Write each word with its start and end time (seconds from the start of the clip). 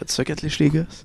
Faites 0.00 0.12
ça, 0.12 0.22
les 0.60 0.70
gosses. 0.70 1.04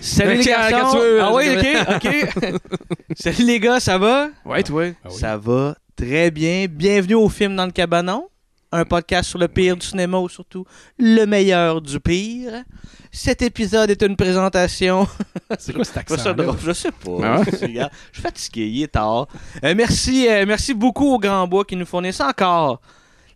Salut 0.00 0.38
les 0.38 0.44
garçons! 0.44 0.92
tu 0.92 0.98
veux, 0.98 1.20
ah 1.20 1.34
oui, 1.34 1.44
ok, 1.54 1.96
ok. 1.96 2.60
Salut 3.16 3.44
les 3.44 3.60
gars, 3.60 3.80
ça 3.80 3.98
va? 3.98 4.28
Ouais, 4.46 4.62
toi. 4.62 4.84
Ah 4.86 5.08
oui. 5.10 5.14
Ça 5.14 5.36
va 5.36 5.76
très 5.94 6.30
bien. 6.30 6.68
Bienvenue 6.70 7.16
au 7.16 7.28
film 7.28 7.54
dans 7.54 7.66
le 7.66 7.72
cabanon. 7.72 8.30
Un 8.72 8.86
podcast 8.86 9.28
sur 9.28 9.38
le 9.38 9.48
pire 9.48 9.76
du 9.76 9.86
cinéma 9.86 10.16
ou 10.16 10.30
surtout 10.30 10.64
le 10.98 11.26
meilleur 11.26 11.82
du 11.82 12.00
pire. 12.00 12.64
Cet 13.12 13.42
épisode 13.42 13.90
est 13.90 14.02
une 14.02 14.16
présentation. 14.16 15.06
C'est 15.58 15.74
quoi 15.74 15.84
cet 15.84 15.98
accent 15.98 16.34
je 16.64 16.72
sais 16.72 16.92
pas. 16.92 17.10
Ah 17.22 17.42
Je 17.46 17.56
suis 17.58 18.22
fatigué, 18.22 18.66
il 18.68 18.82
est 18.84 18.88
tard. 18.88 19.28
Euh, 19.62 19.74
merci, 19.76 20.28
euh, 20.30 20.46
merci 20.46 20.72
beaucoup 20.72 21.12
au 21.12 21.18
Grand 21.18 21.46
Bois 21.46 21.66
qui 21.66 21.76
nous 21.76 21.84
fournissent 21.84 22.22
encore 22.22 22.80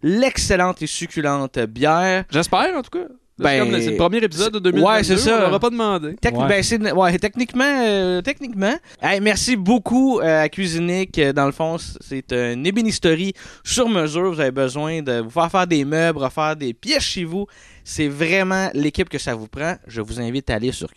l'excellente 0.02 0.82
et 0.82 0.86
succulente 0.86 1.58
bière. 1.58 2.24
J'espère, 2.30 2.76
en 2.76 2.82
tout 2.82 2.90
cas. 2.90 3.06
C'est 3.38 3.44
Ben, 3.44 3.80
c'est 3.80 3.90
le 3.90 3.96
premier 3.96 4.18
épisode 4.18 4.54
de 4.54 4.58
2022. 4.58 4.90
ouais, 4.90 5.04
c'est 5.04 5.16
ça. 5.16 5.38
On 5.38 5.42
l'aura 5.42 5.60
pas 5.60 5.70
demandé. 5.70 6.16
Ouais. 6.24 6.48
ben, 6.48 6.92
ouais, 6.92 7.18
techniquement, 7.18 7.84
euh, 7.86 8.20
techniquement. 8.20 8.74
Hey, 9.00 9.20
merci 9.20 9.54
beaucoup 9.54 10.18
euh, 10.18 10.42
à 10.42 10.48
Cuisinique. 10.48 11.16
Euh, 11.20 11.32
Dans 11.32 11.46
le 11.46 11.52
fond, 11.52 11.76
c'est 12.00 12.32
une 12.32 12.66
ébénisterie 12.66 13.34
sur 13.62 13.88
mesure. 13.88 14.32
Vous 14.32 14.40
avez 14.40 14.50
besoin 14.50 15.02
de 15.02 15.20
vous 15.20 15.30
faire 15.30 15.50
faire 15.52 15.68
des 15.68 15.84
meubles, 15.84 16.18
refaire 16.18 16.56
des 16.56 16.74
pièces 16.74 17.04
chez 17.04 17.22
vous. 17.24 17.46
C'est 17.84 18.08
vraiment 18.08 18.70
l'équipe 18.74 19.08
que 19.08 19.18
ça 19.18 19.36
vous 19.36 19.46
prend. 19.46 19.76
Je 19.86 20.00
vous 20.00 20.20
invite 20.20 20.50
à 20.50 20.54
aller 20.56 20.72
sur 20.72 20.88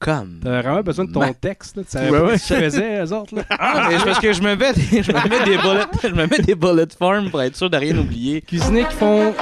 cuisinique.com. 0.00 0.40
T'avais 0.42 0.62
vraiment 0.62 0.80
besoin 0.82 1.04
de 1.04 1.12
ton 1.12 1.32
texte, 1.34 1.76
là. 1.76 1.82
Tu 1.84 1.90
savais 1.90 2.10
Ouais, 2.10 2.20
ouais. 2.20 2.38
ce 2.38 2.46
qu'ils 2.54 2.56
faisaient, 2.64 3.02
eux 3.04 3.12
autres, 3.12 3.34
là. 3.36 3.42
Ah, 3.50 3.88
mais 3.90 3.96
parce 4.04 4.18
que 4.18 4.32
je 4.32 4.42
me 4.42 4.54
mets 4.56 4.72
des, 4.72 5.02
je 5.02 5.12
me 5.12 5.28
mets 5.28 5.44
des 5.44 5.56
bullet, 5.58 5.84
je 6.02 6.08
me 6.08 6.26
mets 6.26 6.38
des 6.38 6.54
bullet 6.54 6.86
forms 6.98 7.30
pour 7.30 7.42
être 7.42 7.56
sûr 7.56 7.68
de 7.70 7.76
rien 7.76 7.96
oublier. 7.98 8.40
Cuisiniers 8.42 8.84
qui 8.86 8.96
font 8.96 9.34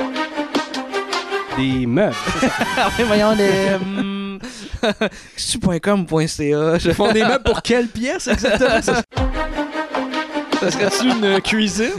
des 1.57 1.87
meubles. 1.87 2.15
Ah 2.77 2.91
oui, 2.99 3.05
voyons 3.07 3.33
les. 3.35 3.75
hum, 3.75 4.39
Stu.com.ca. 5.37 6.79
Je- 6.79 6.89
Ils 6.89 6.95
font 6.95 7.13
des 7.13 7.23
meubles 7.25 7.43
pour 7.45 7.63
quelle 7.63 7.89
pièce 7.89 8.29
exactement? 8.29 8.81
ça, 8.83 9.03
ça 10.61 10.71
serait-tu 10.71 11.09
une 11.09 11.41
cuisine? 11.41 11.91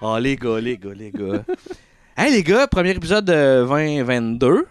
Oh, 0.00 0.16
les 0.18 0.36
gars, 0.36 0.60
les 0.60 0.76
gars, 0.78 0.90
les 0.96 1.10
gars. 1.10 1.42
hey, 2.16 2.32
les 2.32 2.42
gars, 2.44 2.66
premier 2.68 2.90
épisode 2.90 3.24
de 3.24 3.64
2022. 3.66 4.66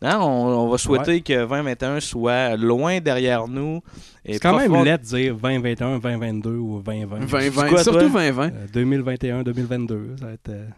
Hein, 0.00 0.18
on, 0.20 0.46
on 0.46 0.68
va 0.68 0.78
souhaiter 0.78 1.20
que 1.22 1.32
2021 1.46 1.98
soit 2.00 2.56
loin 2.56 3.00
derrière 3.00 3.48
nous. 3.48 3.80
C'est 4.24 4.38
quand 4.38 4.56
même 4.56 4.84
laid 4.84 4.98
de 4.98 5.02
dire 5.04 5.34
2021, 5.36 5.98
2022 5.98 6.50
ou 6.50 6.80
2020. 6.82 7.18
2020. 7.26 7.68
quoi, 7.68 7.82
Surtout 7.82 7.98
toi? 7.98 8.08
2020. 8.08 8.44
Euh, 8.52 8.66
2021, 8.72 9.42
2022, 9.42 10.16
ça 10.20 10.26
va 10.26 10.32
être, 10.32 10.48
euh, 10.50 10.66
ça 10.68 10.74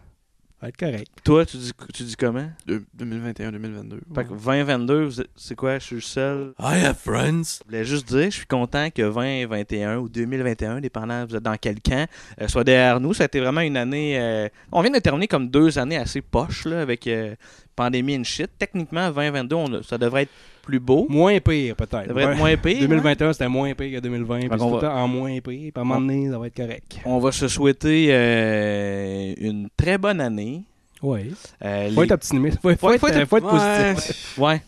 va 0.63 0.67
être 0.69 0.77
correct. 0.77 1.07
Toi, 1.23 1.45
tu 1.45 1.57
dis, 1.57 1.71
tu 1.93 2.03
dis 2.03 2.15
comment? 2.15 2.49
De- 2.65 2.83
2021, 2.95 3.51
2022. 3.51 3.99
Fait 4.15 4.23
que 4.23 4.29
2022, 4.29 5.03
vous 5.05 5.21
êtes- 5.21 5.29
c'est 5.35 5.55
quoi? 5.55 5.77
Je 5.77 5.83
suis 5.85 5.95
le 5.95 6.01
seul. 6.01 6.53
I 6.59 6.83
have 6.85 6.95
friends. 6.97 7.59
Je 7.59 7.65
voulais 7.67 7.85
juste 7.85 8.07
dire, 8.07 8.25
je 8.31 8.37
suis 8.37 8.45
content 8.47 8.89
que 8.89 9.01
2021 9.03 9.97
ou 9.97 10.09
2021, 10.09 10.81
dépendant 10.81 11.25
vous 11.27 11.35
êtes 11.35 11.43
dans 11.43 11.57
quel 11.61 11.79
camp, 11.81 12.07
euh, 12.41 12.47
soit 12.47 12.63
derrière 12.63 12.99
nous. 12.99 13.13
Ça 13.13 13.23
a 13.23 13.25
été 13.25 13.39
vraiment 13.39 13.61
une 13.61 13.77
année. 13.77 14.17
euh, 14.19 14.47
on 14.71 14.81
vient 14.81 14.91
de 14.91 14.97
terminer 14.99 15.27
comme 15.27 15.47
deux 15.49 15.77
années 15.77 15.97
assez 15.97 16.21
poches 16.21 16.65
là, 16.65 16.81
avec 16.81 17.05
euh, 17.07 17.35
pandémie 17.83 18.17
and 18.17 18.23
shit. 18.23 18.49
Techniquement, 18.57 19.09
2022, 19.11 19.55
on 19.55 19.73
a- 19.75 19.83
ça 19.83 19.97
devrait 19.97 20.23
être 20.23 20.31
plus 20.63 20.79
beau. 20.79 21.07
Moins 21.09 21.39
pire, 21.39 21.75
peut-être. 21.75 21.91
Ça 22.03 22.07
devrait 22.07 22.25
être 22.25 22.37
moins 22.37 22.55
pire. 22.57 22.77
hein? 22.77 22.81
2021, 22.87 23.33
c'était 23.33 23.47
moins 23.49 23.73
pire 23.73 23.97
que 23.97 24.03
2020. 24.03 24.39
Puis 24.39 24.49
c'est 24.51 24.57
qu'on 24.57 24.67
tout 24.69 24.75
le 24.75 24.81
va- 24.81 24.87
temps 24.89 24.95
en 25.03 25.07
moins 25.07 25.31
pire. 25.31 25.41
Puis 25.43 25.71
à 25.75 25.79
un 25.79 25.83
moment 25.83 25.99
donné, 26.01 26.29
ça 26.29 26.37
va 26.37 26.47
être 26.47 26.55
correct. 26.55 26.97
On 27.05 27.19
va 27.19 27.31
se 27.31 27.47
souhaiter 27.47 28.07
euh, 28.11 29.33
une 29.37 29.69
très 29.75 29.97
bonne 29.97 30.21
année. 30.21 30.63
Oui. 31.01 31.33
Euh, 31.65 31.89
Faut 31.93 32.01
les- 32.01 32.05
être 32.05 32.11
optimiste. 32.11 32.59
Faut, 32.61 32.69
faut 32.69 32.75
faut 32.77 33.07
être- 33.07 33.25
faut 33.27 33.37
être 33.37 33.53
Ouais. 33.53 33.93
positif. 33.95 34.37
Ouais. 34.37 34.61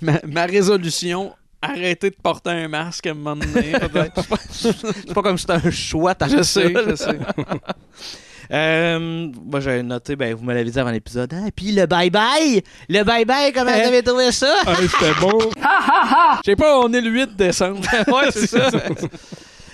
Ma, 0.00 0.18
ma 0.26 0.46
résolution, 0.46 1.32
arrêter 1.60 2.08
de 2.10 2.16
porter 2.22 2.50
un 2.50 2.68
masque 2.68 3.06
à 3.06 3.10
un 3.10 3.14
moment 3.14 3.36
donné, 3.36 3.72
peut-être. 3.72 4.22
C'est 4.50 5.12
pas 5.14 5.22
comme 5.22 5.36
si 5.36 5.42
c'était 5.46 5.66
un 5.66 5.70
choix, 5.70 6.14
t'as 6.14 6.28
je 6.28 6.42
sais, 6.42 6.72
je 6.88 6.94
sais. 6.94 7.18
Euh, 8.50 9.28
moi, 9.44 9.60
j'avais 9.60 9.82
noté, 9.82 10.16
ben, 10.16 10.34
vous 10.34 10.44
me 10.44 10.52
l'avez 10.54 10.70
dit 10.70 10.78
avant 10.78 10.90
l'épisode. 10.90 11.32
Ah, 11.34 11.48
puis 11.54 11.72
le 11.72 11.82
bye-bye! 11.86 12.62
Le 12.88 13.02
bye-bye, 13.02 13.52
comment 13.52 13.72
vous 13.72 13.78
avez 13.88 14.02
trouvé 14.02 14.32
ça? 14.32 14.54
Ah, 14.66 14.74
c'était 14.76 15.14
bon. 15.20 15.38
Je 16.44 16.50
sais 16.50 16.56
pas, 16.56 16.78
on 16.80 16.92
est 16.92 17.00
le 17.00 17.10
8 17.10 17.36
décembre. 17.36 17.80
ouais, 18.08 18.30
c'est 18.30 18.46
ça. 18.46 18.70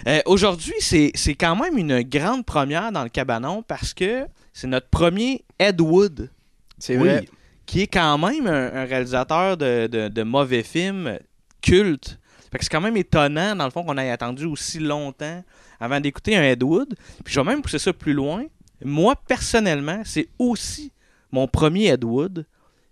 Euh, 0.06 0.18
Aujourd'hui, 0.24 0.72
c'est 0.80 1.10
c'est 1.14 1.34
quand 1.34 1.54
même 1.54 1.76
une 1.76 2.00
grande 2.00 2.46
première 2.46 2.90
dans 2.90 3.02
le 3.02 3.10
cabanon 3.10 3.62
parce 3.62 3.92
que 3.92 4.24
c'est 4.54 4.66
notre 4.66 4.88
premier 4.88 5.44
Ed 5.58 5.78
Wood, 5.78 6.30
C'est 6.78 6.96
Oui. 6.96 7.06
vrai. 7.06 7.28
qui 7.66 7.82
est 7.82 7.86
quand 7.86 8.16
même 8.16 8.46
un, 8.46 8.72
un 8.76 8.84
réalisateur 8.86 9.58
de, 9.58 9.88
de- 9.88 10.08
de 10.08 10.22
mauvais 10.22 10.62
films 10.62 11.18
cultes. 11.60 12.18
Fait 12.50 12.56
que 12.56 12.64
c'est 12.64 12.70
quand 12.70 12.80
même 12.80 12.96
étonnant, 12.96 13.54
dans 13.54 13.66
le 13.66 13.70
fond, 13.70 13.84
qu'on 13.84 13.98
ait 13.98 14.10
attendu 14.10 14.46
aussi 14.46 14.78
longtemps 14.78 15.44
avant 15.78 16.00
d'écouter 16.00 16.34
un 16.34 16.44
Ed 16.44 16.62
Wood. 16.62 16.94
Puis 17.22 17.34
je 17.34 17.38
vais 17.38 17.44
même 17.46 17.60
pousser 17.60 17.78
ça 17.78 17.92
plus 17.92 18.14
loin. 18.14 18.44
Moi, 18.84 19.14
personnellement, 19.28 20.02
c'est 20.04 20.28
aussi 20.38 20.92
mon 21.32 21.46
premier 21.46 21.88
Ed 21.88 22.04
Wood. 22.04 22.46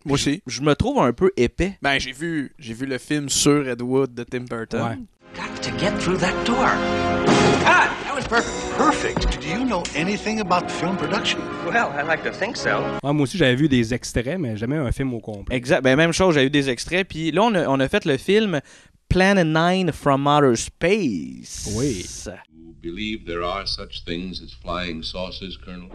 Moi 0.05 0.15
aussi. 0.15 0.43
Je 0.47 0.63
me 0.63 0.75
trouve 0.75 1.01
un 1.01 1.13
peu 1.13 1.31
épais. 1.37 1.77
Ben, 1.83 1.99
j'ai 1.99 2.13
vu, 2.13 2.53
j'ai 2.59 2.73
vu 2.75 2.87
le 2.87 2.99
film 2.99 3.29
sur 3.29 3.69
Ed 3.69 3.83
Wood 3.83 4.15
de 4.15 4.25
Tim 4.25 4.45
Burton. 4.49 4.81
Ouais. 4.83 4.99
Got 5.35 5.63
to 5.63 5.71
get 5.79 5.93
through 5.99 6.19
that 6.19 6.33
door. 6.45 6.69
That 7.65 8.15
was 8.15 8.27
perfect. 8.27 8.77
Perfect. 8.77 9.41
Do 9.41 9.49
you 9.49 9.65
know 9.65 9.83
anything 9.95 10.41
about 10.41 10.71
film 10.71 10.97
production? 10.97 11.41
Well, 11.67 11.91
I 11.93 12.03
like 12.03 12.23
to 12.25 12.31
think 12.31 12.57
so. 12.57 12.81
Moi 13.03 13.23
aussi, 13.23 13.37
j'avais 13.37 13.57
vu 13.57 13.69
des 13.69 13.93
extraits, 13.93 14.39
mais 14.39 14.57
jamais 14.57 14.77
un 14.77 14.91
film 14.93 15.13
au 15.15 15.21
complet. 15.21 15.55
Exact. 15.55 15.83
Ben, 15.83 15.97
même 15.97 16.13
chose, 16.13 16.35
j'ai 16.35 16.45
eu 16.45 16.51
des 16.51 16.71
extraits. 16.71 17.07
Puis 17.07 17.31
là, 17.31 17.43
on 17.43 17.55
a, 17.55 17.69
on 17.69 17.79
a 17.81 17.89
fait 17.89 18.05
le 18.05 18.17
film 18.17 18.61
Planet 19.11 19.47
9 19.47 19.93
from 19.93 20.29
Outer 20.29 20.55
Space. 20.55 21.67
Oui. 21.75 22.05
You 22.53 22.75
believe 22.83 23.25
there 23.25 23.43
are 23.43 23.65
such 23.67 24.05
things 24.05 24.43
as 24.43 24.53
flying 24.53 25.03
saucers, 25.03 25.57
Colonel? 25.57 25.89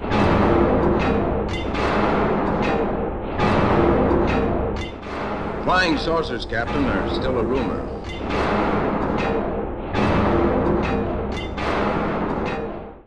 Flying 5.63 5.99
saucers, 5.99 6.47
Captain, 6.47 6.85
are 6.85 7.13
still 7.13 7.37
a 7.37 7.43
rumor. 7.43 7.81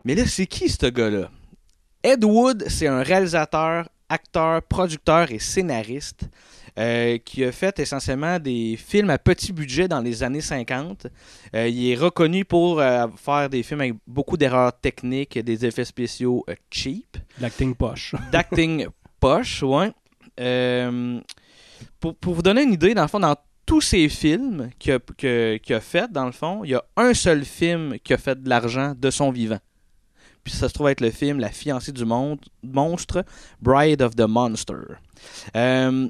Mais 0.05 0.15
là, 0.15 0.25
c'est 0.25 0.47
qui 0.47 0.69
ce 0.69 0.85
gars-là? 0.85 1.29
Ed 2.01 2.23
Wood, 2.23 2.63
c'est 2.69 2.87
un 2.87 3.03
réalisateur, 3.03 3.89
acteur, 4.07 4.61
producteur 4.61 5.31
et 5.33 5.39
scénariste 5.39 6.29
euh, 6.77 7.17
qui 7.17 7.43
a 7.43 7.51
fait 7.51 7.79
essentiellement 7.79 8.39
des 8.39 8.77
films 8.77 9.09
à 9.09 9.17
petit 9.17 9.51
budget 9.51 9.87
dans 9.87 10.01
les 10.01 10.23
années 10.23 10.41
50. 10.41 11.07
Euh, 11.55 11.67
il 11.67 11.91
est 11.91 11.95
reconnu 11.95 12.45
pour 12.45 12.79
euh, 12.79 13.07
faire 13.15 13.49
des 13.49 13.63
films 13.63 13.81
avec 13.81 13.95
beaucoup 14.05 14.37
d'erreurs 14.37 14.79
techniques 14.79 15.37
et 15.37 15.43
des 15.43 15.65
effets 15.65 15.85
spéciaux 15.85 16.45
cheap. 16.69 17.17
L'acting 17.39 17.73
poche. 17.75 18.15
d'acting 18.31 18.87
poche. 19.19 19.63
Euh, 20.39 21.19
pour, 21.99 22.15
pour 22.15 22.35
vous 22.35 22.43
donner 22.43 22.61
une 22.61 22.73
idée, 22.73 22.93
dans 22.93 23.01
le 23.01 23.07
fond, 23.07 23.19
dans 23.19 23.35
tous 23.65 23.81
ces 23.81 24.07
films 24.07 24.69
qu'il 24.77 24.91
a, 24.93 24.99
que- 24.99 25.73
a 25.73 25.79
fait, 25.79 26.11
dans 26.11 26.25
le 26.25 26.31
fond, 26.31 26.63
il 26.63 26.69
y 26.69 26.75
a 26.75 26.83
un 26.95 27.13
seul 27.15 27.43
film 27.43 27.97
qui 28.03 28.13
a 28.13 28.17
fait 28.19 28.41
de 28.41 28.47
l'argent 28.47 28.93
de 28.95 29.09
son 29.09 29.31
vivant. 29.31 29.57
Puis 30.43 30.53
ça 30.53 30.69
se 30.69 30.73
trouve 30.73 30.87
être 30.89 31.01
le 31.01 31.11
film 31.11 31.39
La 31.39 31.49
fiancée 31.49 31.91
du 31.91 32.05
monde, 32.05 32.39
monstre, 32.63 33.25
Bride 33.61 34.01
of 34.01 34.15
the 34.15 34.27
Monster. 34.27 34.75
Euh, 35.55 36.07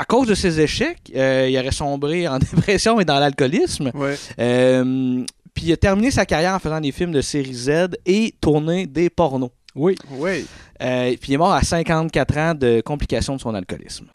à 0.00 0.06
cause 0.06 0.26
de 0.26 0.34
ses 0.34 0.58
échecs, 0.60 1.12
euh, 1.14 1.46
il 1.50 1.58
aurait 1.58 1.72
sombré 1.72 2.26
en 2.26 2.38
dépression 2.54 3.00
et 3.00 3.04
dans 3.04 3.18
l'alcoolisme. 3.18 3.90
Ouais. 3.92 4.16
Euh, 4.38 5.22
puis 5.52 5.66
il 5.66 5.72
a 5.74 5.76
terminé 5.76 6.10
sa 6.10 6.24
carrière 6.24 6.54
en 6.54 6.58
faisant 6.58 6.80
des 6.80 6.90
films 6.90 7.12
de 7.12 7.20
série 7.20 7.52
Z 7.52 7.90
et 8.06 8.34
tourné 8.40 8.86
des 8.86 9.10
pornos. 9.10 9.50
Oui. 9.74 9.96
Oui. 10.12 10.46
Euh, 10.80 11.14
puis 11.20 11.32
il 11.32 11.34
est 11.34 11.36
mort 11.36 11.52
à 11.52 11.62
54 11.62 12.38
ans 12.38 12.54
de 12.54 12.80
complications 12.80 13.36
de 13.36 13.42
son 13.42 13.54
alcoolisme. 13.54 14.06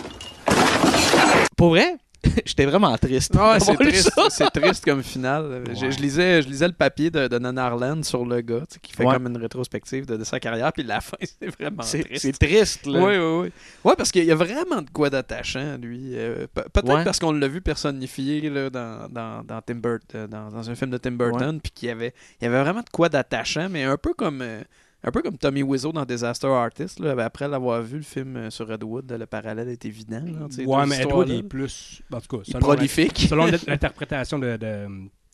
Pour 1.55 1.69
vrai, 1.69 1.97
j'étais 2.45 2.65
vraiment 2.65 2.97
triste. 2.97 3.35
Ouais, 3.35 3.59
c'est 3.61 3.75
triste. 3.75 4.11
ça. 4.13 4.23
C'est 4.29 4.49
triste 4.49 4.83
comme 4.85 5.03
finale. 5.03 5.63
Je, 5.73 5.85
Ouais. 5.85 5.91
je 5.91 5.99
lisais, 5.99 6.41
je 6.41 6.47
lisais 6.47 6.67
le 6.67 6.73
papier 6.73 7.09
de, 7.09 7.27
de 7.27 7.37
Nan 7.39 7.57
Arlen 7.57 8.03
sur 8.03 8.25
le 8.25 8.41
gars, 8.41 8.59
tu 8.61 8.75
sais, 8.75 8.79
qui 8.81 8.93
fait 8.93 9.05
Ouais. 9.05 9.13
comme 9.13 9.27
une 9.27 9.37
rétrospective 9.37 10.05
de, 10.05 10.17
de 10.17 10.23
sa 10.23 10.39
carrière, 10.39 10.71
puis 10.73 10.83
la 10.83 11.01
fin, 11.01 11.17
c'est 11.21 11.49
vraiment 11.59 11.83
C'est 11.83 12.03
triste. 12.03 12.21
c'est 12.21 12.31
triste, 12.37 12.85
là. 12.85 12.99
Oui, 12.99 13.17
oui, 13.17 13.41
oui. 13.45 13.51
Ouais, 13.83 13.93
parce 13.97 14.11
qu'il 14.11 14.25
y 14.25 14.31
a 14.31 14.35
vraiment 14.35 14.81
de 14.81 14.89
quoi 14.89 15.09
d'attachant, 15.09 15.77
lui. 15.81 16.11
Euh, 16.15 16.47
pe- 16.53 16.61
Peut-être 16.73 17.03
parce 17.03 17.19
qu'on 17.19 17.31
l'a 17.31 17.47
vu 17.47 17.61
personnifié 17.61 18.49
là, 18.49 18.69
dans, 18.69 19.07
dans, 19.09 19.43
dans, 19.43 19.61
Tim 19.61 19.75
Burt- 19.75 20.01
euh, 20.15 20.27
dans, 20.27 20.49
dans 20.49 20.69
un 20.69 20.75
film 20.75 20.91
de 20.91 20.97
Tim 20.97 21.11
Burton, 21.11 21.59
puis 21.61 21.71
qu'il 21.71 21.87
y 21.89 21.91
avait, 21.91 22.13
il 22.41 22.45
y 22.45 22.47
avait 22.47 22.61
vraiment 22.61 22.81
de 22.81 22.89
quoi 22.91 23.09
d'attachant, 23.09 23.67
mais 23.69 23.83
un 23.83 23.97
peu 23.97 24.13
comme. 24.13 24.41
euh, 24.41 24.61
un 25.07 25.11
peu 25.11 25.21
comme 25.21 25.37
Tommy 25.37 25.61
Wiseau 25.63 25.91
dans 25.91 26.03
Disaster 26.03 26.47
Artist, 26.47 26.99
là, 26.99 27.15
après 27.23 27.47
l'avoir 27.47 27.81
vu 27.81 27.97
le 27.97 28.03
film 28.03 28.35
euh, 28.37 28.49
sur 28.49 28.67
Redwood, 28.67 29.11
le 29.11 29.25
parallèle 29.27 29.69
est 29.69 29.85
évident. 29.85 30.21
Là, 30.25 30.47
Ouais, 30.47 30.47
mais 30.57 30.63
Edward, 30.63 30.89
histoires-là. 30.91 31.33
il 31.33 31.39
est 31.39 31.43
plus. 31.43 32.01
En 32.11 32.19
tout 32.19 32.37
cas, 32.37 32.43
la- 32.53 32.59
prolifique. 32.59 33.25
selon 33.29 33.45
l'in- 33.45 33.57
l'interprétation 33.67 34.39
de, 34.39 34.57
de, 34.57 34.87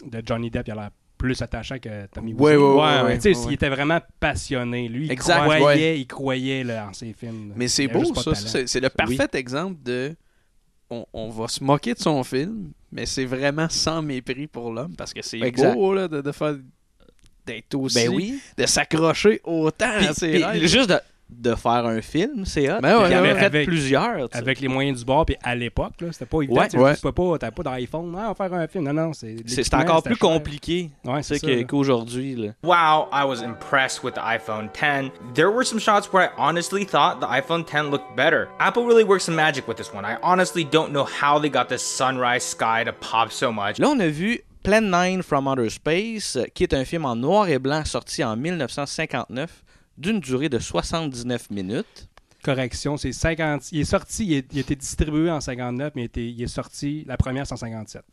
de 0.10 0.22
Johnny 0.26 0.50
Depp, 0.52 0.68
il 0.68 0.72
a 0.72 0.76
l'air 0.76 0.90
plus 1.18 1.42
attachant 1.42 1.78
que 1.80 2.08
Tommy 2.08 2.34
Wiseau. 2.34 2.46
ouais, 2.46 2.56
ouais, 2.58 3.02
ouais. 3.04 3.28
Ouais. 3.28 3.34
il 3.48 3.54
était 3.54 3.70
vraiment 3.70 4.00
passionné. 4.20 4.90
Lui, 4.90 5.06
il 5.06 5.12
Exact, 5.12 5.46
croyait, 5.46 6.00
il 6.00 6.08
croyait 6.08 6.64
là, 6.64 6.88
en 6.90 6.94
ses 6.94 7.14
films. 7.14 7.54
Mais 7.56 7.68
c'est 7.68 7.88
beau, 7.88 8.14
ça. 8.16 8.34
C'est 8.36 8.80
le 8.80 8.90
parfait 8.90 9.28
exemple 9.34 9.78
de. 9.84 10.16
On, 10.90 11.06
on 11.14 11.30
va 11.30 11.48
se 11.48 11.64
moquer 11.64 11.94
de 11.94 12.00
son 12.00 12.22
film, 12.26 12.72
mais 12.92 13.06
c'est 13.06 13.24
vraiment 13.24 13.68
sans 13.70 14.02
mépris 14.02 14.48
pour 14.48 14.74
l'homme 14.74 14.94
parce 14.98 15.14
que 15.14 15.22
c'est 15.22 15.40
beau 15.52 15.94
là, 15.94 16.10
de, 16.10 16.20
de 16.20 16.32
faire. 16.34 16.56
D'être 17.46 17.76
aussi. 17.76 17.96
Ben 18.08 18.10
oui. 18.10 18.40
De 18.58 18.66
s'accrocher 18.66 19.42
autant 19.44 19.92
Puis- 19.98 20.08
à 20.08 20.14
ses 20.14 20.32
puis 20.32 20.44
rêves. 20.44 20.66
juste 20.68 20.90
de, 20.90 21.00
de 21.30 21.56
faire 21.56 21.86
un 21.86 22.02
film, 22.02 22.44
c'est 22.46 22.70
hot. 22.70 22.82
Ben 22.82 23.00
ouais, 23.00 23.10
il 23.10 23.16
en 23.16 23.22
ouais, 23.22 23.30
a 23.30 23.34
ouais. 23.34 23.40
fait 23.40 23.46
Avec- 23.46 23.68
plusieurs. 23.68 24.30
tu 24.30 24.34
sais. 24.34 24.38
Avec 24.38 24.60
les 24.60 24.68
moyens 24.68 25.00
du 25.00 25.06
bord, 25.06 25.26
puis 25.26 25.38
à 25.42 25.56
l'époque, 25.56 25.94
là, 26.02 26.08
c'était 26.12 26.26
pas 26.26 26.42
évident. 26.42 26.60
Ouais. 26.60 26.68
tu 26.68 26.78
Ouais. 26.78 26.94
Peux 27.02 27.12
pas, 27.14 27.38
t'as 27.40 27.52
pas 27.52 27.64
d'iPhone, 27.64 28.14
ah, 28.18 28.26
on 28.26 28.34
va 28.34 28.36
faire 28.36 28.54
un 28.54 28.68
film. 28.68 28.84
Non, 28.84 28.94
non, 28.94 29.14
c'est. 29.14 29.38
C'est 29.48 29.74
encore 29.74 30.04
plus 30.04 30.16
cher. 30.16 30.20
compliqué 30.20 30.90
qu'aujourd'hui. 31.68 32.36
là. 32.36 32.50
Wow, 32.64 33.08
I 33.14 33.24
was 33.26 33.42
impressed 33.44 34.04
with 34.04 34.16
the 34.16 34.20
iPhone 34.22 34.70
10. 34.74 35.12
There 35.34 35.50
were 35.52 35.64
some 35.66 35.80
shots 35.80 36.12
where 36.12 36.26
I 36.26 36.30
honestly 36.38 36.86
thought 36.86 37.20
the 37.22 37.28
iPhone 37.28 37.64
10 37.66 37.90
looked 37.92 38.16
better. 38.16 38.48
Apple 38.60 38.84
really 38.86 39.04
works 39.04 39.24
some 39.26 39.36
magic 39.36 39.68
with 39.68 39.78
this 39.78 39.94
one. 39.94 40.04
I 40.06 40.18
honestly 40.22 40.64
don't 40.64 40.92
know 40.92 41.06
how 41.06 41.40
they 41.40 41.50
got 41.50 41.70
this 41.70 41.82
sunrise 41.82 42.44
sky 42.44 42.84
to 42.86 42.92
pop 42.92 43.32
so 43.32 43.52
much. 43.52 43.80
Là, 43.80 43.88
on 43.90 44.00
a 44.00 44.10
vu 44.10 44.42
Plan 44.64 44.82
9 44.82 45.22
from 45.24 45.48
Outer 45.48 45.70
Space, 45.70 46.36
euh, 46.36 46.46
qui 46.54 46.64
est 46.64 46.74
un 46.74 46.86
film 46.86 47.06
en 47.06 47.16
noir 47.16 47.48
et 47.50 47.58
blanc 47.58 47.84
sorti 47.86 48.24
en 48.24 48.36
1959 48.38 49.64
d'une 49.98 50.20
durée 50.20 50.50
de 50.50 50.60
79 50.60 51.50
minutes. 51.50 52.08
Correction, 52.44 52.98
c'est 52.98 53.12
50. 53.12 53.72
Il 53.72 53.82
est 53.82 53.86
sorti, 53.86 54.26
il, 54.26 54.34
est- 54.34 54.48
il 54.52 54.58
a 54.60 54.62
été 54.62 54.76
distribué 54.76 55.30
en 55.32 55.42
59, 55.42 55.94
mais 55.96 56.04
il, 56.04 56.06
était- 56.06 56.28
il 56.30 56.42
est 56.44 56.48
sorti 56.48 57.04
la 57.08 57.18
première 57.18 57.46
c'est 57.48 57.54
en 57.54 57.58
57. 57.58 58.04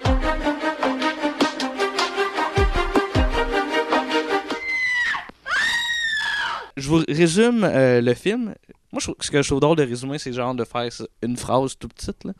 Je 6.76 6.88
vous 6.88 7.02
résume 7.08 7.64
euh, 7.64 8.00
le 8.00 8.14
film. 8.14 8.54
Moi, 8.92 9.00
je 9.00 9.10
ce 9.20 9.30
que 9.30 9.42
je 9.42 9.48
trouve 9.48 9.60
drôle 9.60 9.76
de 9.76 9.82
résumer, 9.82 10.18
c'est 10.18 10.32
genre 10.32 10.54
de 10.54 10.64
faire 10.64 10.88
une 11.22 11.36
phrase 11.36 11.76
tout 11.78 11.88
petite. 11.88 12.24
là. 12.24 12.32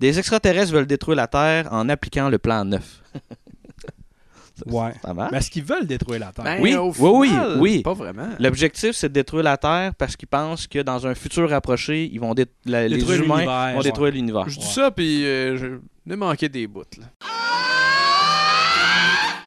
Des 0.00 0.18
extraterrestres 0.18 0.72
veulent 0.72 0.86
détruire 0.86 1.16
la 1.16 1.28
Terre 1.28 1.68
en 1.72 1.88
appliquant 1.88 2.28
le 2.28 2.38
plan 2.38 2.64
9. 2.64 3.02
Ouais. 4.66 4.92
Ça 5.04 5.12
marche? 5.14 5.32
Mais 5.32 5.38
est-ce 5.38 5.50
qu'ils 5.50 5.64
veulent 5.64 5.86
détruire 5.86 6.20
la 6.20 6.32
Terre? 6.32 6.44
Ben, 6.44 6.60
Oui, 6.62 6.74
au 6.76 6.92
oui, 6.98 7.28
final, 7.28 7.56
oui. 7.60 7.82
Pas 7.82 7.94
vraiment. 7.94 8.28
L'objectif, 8.38 8.92
c'est 8.92 9.08
de 9.08 9.14
détruire 9.14 9.42
la 9.42 9.56
Terre 9.56 9.92
parce 9.96 10.16
qu'ils 10.16 10.28
pensent 10.28 10.66
que 10.66 10.78
dans 10.80 11.06
un 11.06 11.14
futur 11.14 11.50
rapproché, 11.50 12.04
ils 12.12 12.20
vont 12.20 12.34
dé- 12.34 12.46
la- 12.64 12.86
les 12.88 12.98
Détruire 12.98 13.22
humains 13.24 13.34
l'univers, 13.38 13.70
vont 13.72 13.76
ouais. 13.78 13.82
détruire 13.84 14.12
l'univers. 14.12 14.48
Je 14.48 14.58
dis 14.60 14.66
ça, 14.66 14.90
puis 14.90 15.24
euh, 15.26 15.56
je 15.56 15.66
me 16.06 16.16
manqué 16.16 16.48
des 16.48 16.66
bouts. 16.66 16.82
là. 16.98 17.06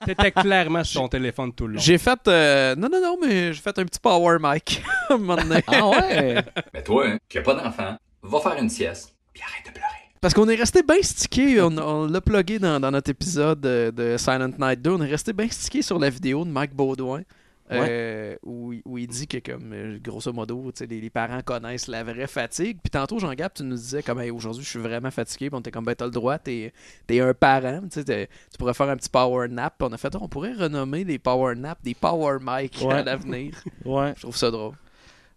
T'étais 0.06 0.32
clairement 0.32 0.84
sur 0.86 1.02
ton 1.02 1.08
téléphone 1.10 1.52
tout 1.54 1.68
le 1.68 1.74
long. 1.74 1.80
J'ai 1.82 1.98
fait. 1.98 2.20
euh, 2.28 2.76
non, 2.76 2.88
non, 2.90 3.02
non, 3.02 3.18
mais 3.22 3.52
j'ai 3.52 3.62
fait 3.62 3.78
un 3.78 3.84
petit 3.84 4.00
power 4.00 4.38
mic 4.42 4.82
à 5.10 5.14
un 5.16 5.18
moment 5.18 5.36
donné. 5.36 5.62
Ah 5.68 5.86
ouais? 5.90 6.36
Mais 6.74 6.82
toi, 6.84 7.08
hein, 7.08 7.18
qui 7.28 7.38
a 7.40 7.42
pas 7.42 7.56
d'enfant, 7.56 7.98
va 8.24 8.40
faire 8.40 8.56
une 8.62 8.70
sieste, 8.70 9.14
puis 9.34 9.44
arrête 9.44 9.66
de 9.68 9.72
pleurer. 9.72 10.07
Parce 10.22 10.34
qu'on 10.34 10.50
est 10.50 10.56
resté 10.56 10.82
bien 10.84 11.02
stické, 11.02 11.62
on, 11.62 11.78
on 11.78 12.08
l'a 12.08 12.22
plugué 12.22 12.58
dans, 12.60 12.80
dans 12.80 12.92
notre 12.92 13.12
épisode 13.12 13.62
de, 13.62 13.94
de 13.96 14.18
Silent 14.18 14.52
Night 14.60 14.82
2, 14.82 14.92
on 14.92 15.02
est 15.04 15.10
resté 15.10 15.32
bien 15.32 15.48
stické 15.50 15.82
sur 15.82 16.00
la 16.00 16.10
vidéo 16.10 16.44
de 16.44 16.50
Mike 16.50 16.74
Baudouin. 16.74 17.22
euh, 17.70 18.36
où, 18.44 18.72
il- 18.72 18.82
où 18.86 18.98
il 18.98 19.08
dit 19.08 19.28
que 19.28 19.38
comme 19.40 19.74
euh, 19.74 20.00
grosso 20.02 20.32
modo 20.32 20.72
les, 20.80 21.02
les 21.02 21.10
parents 21.10 21.42
connaissent 21.44 21.88
la 21.90 22.02
vraie 22.02 22.26
fatigue. 22.28 22.78
Puis 22.82 22.90
tantôt 22.90 23.20
Jean 23.20 23.34
Gap 23.34 23.56
tu 23.56 23.64
nous 23.64 23.76
disais 23.76 24.02
comme 24.02 24.22
Hey, 24.22 24.32
aujourd'hui 24.32 24.64
je 24.64 24.70
suis 24.70 24.80
vraiment 24.80 25.12
fatigué. 25.12 25.50
Puis 25.50 25.58
on 25.58 25.60
était 25.60 25.70
comme 25.72 25.84
ben 25.84 25.94
t'as 25.94 26.06
le 26.06 26.12
droit 26.12 26.38
t'es 26.40 26.72
es 27.10 27.20
un 27.20 27.34
parent. 27.34 27.82
Tu 27.82 27.88
sais, 28.00 28.04
t'es- 28.06 28.28
tu 28.50 28.58
pourrais 28.58 28.74
faire 28.74 28.88
un 28.90 28.96
petit 28.96 29.10
power 29.10 29.50
nap. 29.50 29.74
Puis 29.78 29.86
on 29.90 29.92
a 29.94 29.98
fait 29.98 30.16
on 30.16 30.30
pourrait 30.30 30.54
renommer 30.54 31.04
les 31.04 31.20
power 31.20 31.56
nap 31.56 31.78
des 31.84 31.94
power 31.94 32.38
mic 32.42 32.78
Ouais. 32.82 32.94
à 32.94 33.04
l'avenir. 33.04 33.52
Ouais. 33.84 34.14
je 34.16 34.22
trouve 34.22 34.38
ça 34.38 34.50
drôle. 34.50 34.76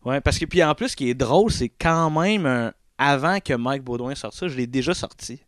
Ouais, 0.05 0.21
parce 0.21 0.38
que 0.38 0.44
puis 0.44 0.62
en 0.62 0.75
plus, 0.77 0.91
ce 0.91 0.97
qui 0.97 1.11
est 1.11 1.15
drôle, 1.15 1.50
c'est 1.50 1.69
quand 1.69 2.11
même 2.11 2.47
un- 2.47 2.73
avant 3.00 3.41
que 3.41 3.55
Mike 3.55 3.82
Baudouin 3.82 4.14
sorte 4.14 4.35
ça, 4.35 4.47
je 4.47 4.56
l'ai 4.56 4.67
déjà 4.67 4.93
sorti. 4.93 5.41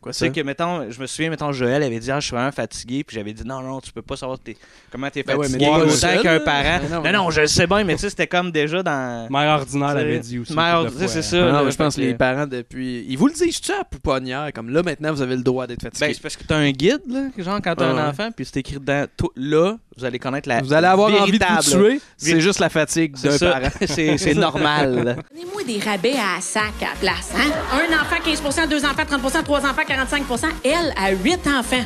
Quoi 0.00 0.12
Tu 0.12 0.18
ça 0.18 0.26
sais 0.26 0.32
que, 0.32 0.40
mettons, 0.40 0.90
je 0.90 1.00
me 1.00 1.06
souviens, 1.06 1.30
mettons, 1.30 1.52
Joël 1.52 1.82
avait 1.82 1.98
dit, 1.98 2.10
ah, 2.10 2.20
je 2.20 2.26
suis 2.26 2.34
vraiment 2.36 2.52
fatigué, 2.52 3.04
puis 3.04 3.14
j'avais 3.16 3.32
dit, 3.32 3.42
non, 3.44 3.60
non, 3.62 3.80
tu 3.80 3.92
peux 3.92 4.02
pas 4.02 4.16
savoir 4.16 4.38
t'es- 4.38 4.56
comment 4.92 5.08
t'es 5.10 5.22
Ben 5.22 5.36
ouais, 5.36 5.46
fatigué 5.46 5.66
mais 5.70 5.76
autant 5.82 5.90
seul, 5.90 6.22
qu'un 6.22 6.40
parent. 6.40 6.78
Mais 6.82 6.88
non, 6.88 6.96
Non, 6.96 7.02
mais- 7.02 7.12
non, 7.12 7.30
je 7.30 7.40
le 7.42 7.46
sais 7.46 7.66
bien, 7.66 7.84
mais 7.84 7.94
tu 7.94 8.00
sais, 8.02 8.10
c'était 8.10 8.26
comme 8.26 8.50
déjà 8.52 8.82
dans. 8.82 9.28
Mère 9.30 9.58
ordinaire 9.58 9.94
l'avait 9.94 10.18
dit 10.20 10.38
aussi. 10.38 10.54
Mère 10.54 10.76
ordinaire, 10.80 11.08
c'est 11.08 11.22
fois. 11.22 11.22
ça. 11.22 11.48
Ah 11.48 11.62
non, 11.64 11.70
je 11.70 11.76
pense 11.76 11.96
que 11.96 12.00
les 12.00 12.14
parents 12.14 12.46
depuis 12.46 13.04
ils 13.08 13.16
vous 13.16 13.26
le 13.26 13.32
disent-tu 13.34 13.72
à 13.72 13.84
pouponnière 13.84 14.50
comme 14.54 14.70
là 14.70 14.82
maintenant 14.82 15.12
vous 15.12 15.22
avez 15.22 15.36
le 15.36 15.42
droit 15.42 15.66
d'être 15.66 15.82
fatigué 15.82 16.06
Ben, 16.06 16.14
c'est 16.14 16.22
parce 16.22 16.36
que 16.36 16.44
t'as 16.44 16.56
un 16.56 16.70
guide, 16.70 17.00
là, 17.08 17.22
genre 17.36 17.58
quand 17.62 17.74
t'as 17.74 17.86
Ah 17.86 17.90
un 17.92 17.94
ouais. 17.96 18.02
enfant, 18.10 18.30
puis 18.34 18.44
c'est 18.44 18.58
écrit 18.60 18.74
dedans, 18.78 19.04
tout- 19.16 19.32
là, 19.36 19.76
vous 19.96 20.04
allez 20.04 20.18
connaître 20.18 20.48
la. 20.48 20.60
Vous 20.62 20.72
allez 20.72 20.86
avoir 20.86 21.10
envie 21.22 21.38
de 21.38 21.44
vous 21.44 21.70
tuer, 21.88 22.00
c'est 22.16 22.40
juste 22.40 22.60
la 22.60 22.68
fatigue 22.68 23.16
d'un 23.20 23.36
parent. 23.38 23.68
C'est 23.86 24.16
c'est 24.18 24.34
normal. 24.48 24.94
Donnez-moi 25.32 25.64
des 25.64 25.78
rabais 25.80 26.14
à 26.14 26.40
sac 26.40 26.62
à 26.80 26.84
la 26.86 26.90
place, 27.00 27.32
hein? 27.36 27.50
Un 27.72 27.94
enfant, 28.00 28.16
15% 28.24 28.68
deux 28.68 28.84
enfants, 28.84 29.02
30% 29.02 29.42
trois 29.42 29.60
enfants, 29.66 29.82
45 29.88 30.24
Elle 30.64 30.92
a 30.98 31.10
huit 31.12 31.46
enfants. 31.46 31.76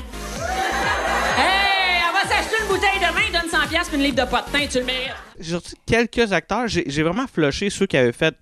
Hey, 1.38 2.00
elle 2.00 2.12
va 2.12 2.28
s'acheter 2.28 2.56
une 2.60 2.66
bouteille 2.66 2.99
de 2.99 3.14
vin, 3.14 3.40
donne 3.40 3.49
100 3.49 3.69
piastres 3.69 3.90
puis 3.90 3.96
une 3.96 4.02
livre 4.04 4.16
de 4.16 4.28
pot 4.28 4.38
de 4.44 4.50
teint, 4.58 4.66
tu 4.66 4.78
le 4.81 4.84
mérites. 4.84 5.12
J'ai 5.38 5.52
sorti 5.52 5.76
quelques 5.87 6.32
acteurs. 6.32 6.66
J'ai 6.66 7.02
vraiment 7.04 7.28
flushé 7.28 7.70
ceux 7.70 7.87
qui 7.87 7.96
avaient 7.96 8.10
fait 8.10 8.34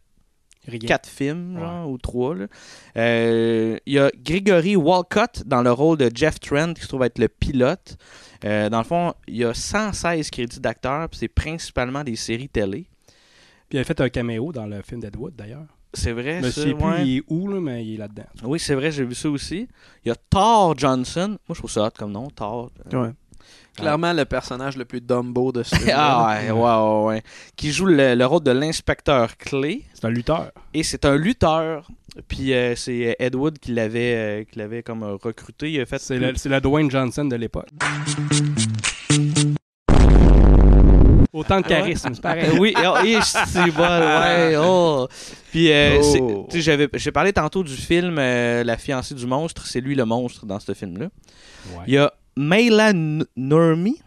Rien. 0.66 0.78
quatre 0.78 1.10
films, 1.10 1.58
genre, 1.58 1.90
ou 1.90 1.98
trois. 1.98 2.36
Euh, 2.96 3.76
Il 3.84 3.92
y 3.92 3.98
a 3.98 4.10
Gregory 4.16 4.76
Walcott 4.76 5.42
dans 5.44 5.60
le 5.60 5.72
rôle 5.72 5.98
de 5.98 6.10
Jeff 6.14 6.40
Trent, 6.40 6.72
qui 6.72 6.80
se 6.80 6.88
trouve 6.88 7.02
être 7.02 7.18
le 7.18 7.28
pilote. 7.28 7.98
Euh, 8.46 8.70
dans 8.70 8.78
le 8.78 8.84
fond, 8.84 9.12
il 9.28 9.36
y 9.36 9.44
a 9.44 9.52
116 9.52 10.30
crédits 10.30 10.60
d'acteurs, 10.60 11.06
puis 11.10 11.18
c'est 11.18 11.28
principalement 11.28 12.02
des 12.02 12.16
séries 12.16 12.48
télé. 12.48 12.86
Puis 13.68 13.76
il 13.76 13.78
a 13.78 13.84
fait 13.84 14.00
un 14.00 14.08
caméo 14.08 14.52
dans 14.52 14.64
le 14.64 14.80
film 14.80 15.02
d'Edwood, 15.02 15.36
d'ailleurs. 15.36 15.66
C'est 15.92 16.12
vrai, 16.12 16.40
Je 16.42 16.50
sais 16.50 16.75
plus 16.75 16.84
ouais. 16.84 17.06
il 17.06 17.16
est 17.19 17.22
où, 17.28 17.48
là, 17.48 17.60
mais 17.60 17.84
il 17.84 17.94
est 17.94 17.98
là-dedans. 17.98 18.25
Oui, 18.44 18.60
c'est 18.60 18.75
vrai, 18.75 18.90
j'ai 18.92 19.04
vu 19.04 19.14
ça 19.14 19.28
aussi. 19.28 19.66
Il 20.04 20.08
y 20.08 20.10
a 20.12 20.16
Thor 20.31 20.78
Johnson. 20.78 21.28
Moi, 21.48 21.54
je 21.54 21.54
trouve 21.54 21.70
ça 21.70 21.84
hot 21.87 21.90
comme 21.98 22.12
nom, 22.12 22.28
Thor. 22.31 22.70
Euh, 22.92 23.02
Ouais. 23.06 23.10
Clairement 23.76 24.12
le 24.12 24.25
personnage 24.25 24.76
le 24.76 24.84
plus 24.84 25.00
Dumbo 25.00 25.52
de 25.52 25.62
ce 25.62 25.75
film. 25.76 25.92
ah 25.94 26.26
ouais, 26.42 26.50
ouais, 26.50 26.60
ouais, 26.60 27.04
ouais. 27.06 27.22
Qui 27.56 27.72
joue 27.72 27.87
le, 27.87 28.14
le 28.14 28.26
rôle 28.26 28.42
de 28.42 28.50
l'inspecteur 28.50 29.37
clé. 29.37 29.84
C'est 29.94 30.04
un 30.04 30.10
lutteur. 30.10 30.50
Et 30.75 30.82
c'est 30.82 31.04
un 31.04 31.16
lutteur. 31.16 31.88
Puis 32.28 32.52
euh, 32.52 32.75
c'est 32.75 33.16
Ed 33.20 33.36
Wood 33.36 33.58
qui 33.58 33.72
l'avait 33.72 34.14
euh, 34.16 34.44
qui 34.44 34.58
l'avait 34.58 34.82
comme 34.82 35.04
euh, 35.04 35.14
recruté. 35.14 35.70
Il 35.70 35.81
a 35.81 35.86
fait 35.86 35.98
C'est 36.00 36.19
c'est 36.36 36.48
le 36.48 36.60
Dwayne 36.60 36.90
Johnson 36.90 37.25
de 37.25 37.36
l'époque. 37.36 37.69
Autant 41.32 41.61
de 41.61 41.65
Ah 41.67 41.69
charisme, 41.69 42.11
c'est 42.15 42.21
pareil. 42.21 42.59
Oui, 42.59 42.75
oh, 42.77 42.97
et 43.05 43.19
c'est 43.23 43.70
bon, 43.70 43.82
ouais, 43.82 44.56
oh. 44.58 45.06
Puis, 45.51 45.70
euh, 45.70 45.99
Oh. 46.01 46.03
c'est- 46.03 46.19
tu 46.51 46.56
sais, 46.56 46.60
j'avais, 46.63 46.89
j'ai 46.94 47.13
parlé 47.13 47.32
tantôt 47.32 47.63
du 47.63 47.75
film 47.77 48.17
euh, 48.19 48.65
La 48.65 48.77
fiancée 48.77 49.15
du 49.15 49.27
monstre. 49.27 49.65
C'est 49.67 49.81
lui 49.81 49.94
le 49.94 50.05
monstre 50.05 50.44
dans 50.46 50.58
ce 50.58 50.75
film-là. 50.75 51.06
Ouais. 51.77 51.84
Il 51.87 51.94
y 51.94 51.99
a 51.99 52.13
Mayla 52.37 52.91
N- 52.91 53.25
Normie, 53.37 54.01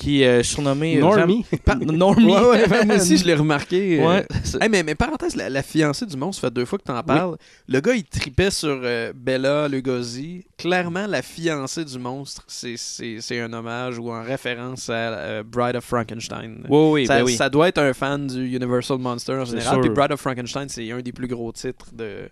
qui 0.00 0.22
est 0.22 0.40
euh, 0.40 0.62
Normie? 0.62 1.44
Vam- 1.66 1.84
Normie. 1.92 2.32
Ouais, 2.32 2.66
ouais, 2.68 2.84
moi 2.86 2.96
aussi 2.96 3.18
je 3.18 3.24
l'ai 3.26 3.34
remarqué. 3.34 4.00
euh. 4.00 4.06
Ouais, 4.08 4.26
Hey, 4.60 4.68
mais, 4.70 4.82
mais 4.82 4.94
parenthèse, 4.94 5.36
la, 5.36 5.50
la 5.50 5.62
fiancée 5.62 6.06
du 6.06 6.16
monstre, 6.16 6.40
ça 6.40 6.48
fait 6.48 6.54
deux 6.54 6.64
fois 6.64 6.78
que 6.78 6.84
t'en 6.84 7.02
parles. 7.02 7.36
Le 7.68 7.80
gars, 7.80 7.94
il 7.94 8.04
tripait 8.04 8.50
sur 8.50 8.80
euh, 8.82 9.12
Bella 9.14 9.68
Lugosi. 9.68 10.44
Clairement, 10.56 11.06
la 11.06 11.20
fiancée 11.22 11.84
du 11.84 11.98
monstre, 11.98 12.42
c'est- 12.46 12.76
c'est 12.78 13.18
c'est 13.20 13.40
un 13.40 13.52
hommage 13.52 13.98
ou 13.98 14.10
en 14.10 14.22
référence 14.22 14.88
à 14.88 14.92
euh, 14.94 15.42
Bride 15.44 15.76
of 15.76 15.84
Frankenstein. 15.84 16.64
Oui, 16.68 16.90
oui, 17.02 17.06
ça, 17.06 17.18
ben 17.18 17.24
oui. 17.24 17.34
ça 17.36 17.50
doit 17.50 17.68
être 17.68 17.78
un 17.78 17.92
fan 17.92 18.26
du 18.26 18.56
Universal 18.56 18.98
Monster 18.98 19.34
en 19.34 19.44
général. 19.44 19.80
Puis 19.80 19.90
Bride 19.90 20.12
of 20.12 20.20
Frankenstein, 20.20 20.68
c'est 20.68 20.90
un 20.90 21.00
des 21.00 21.12
plus 21.12 21.28
gros 21.28 21.52
titres 21.52 21.86
de, 21.92 22.28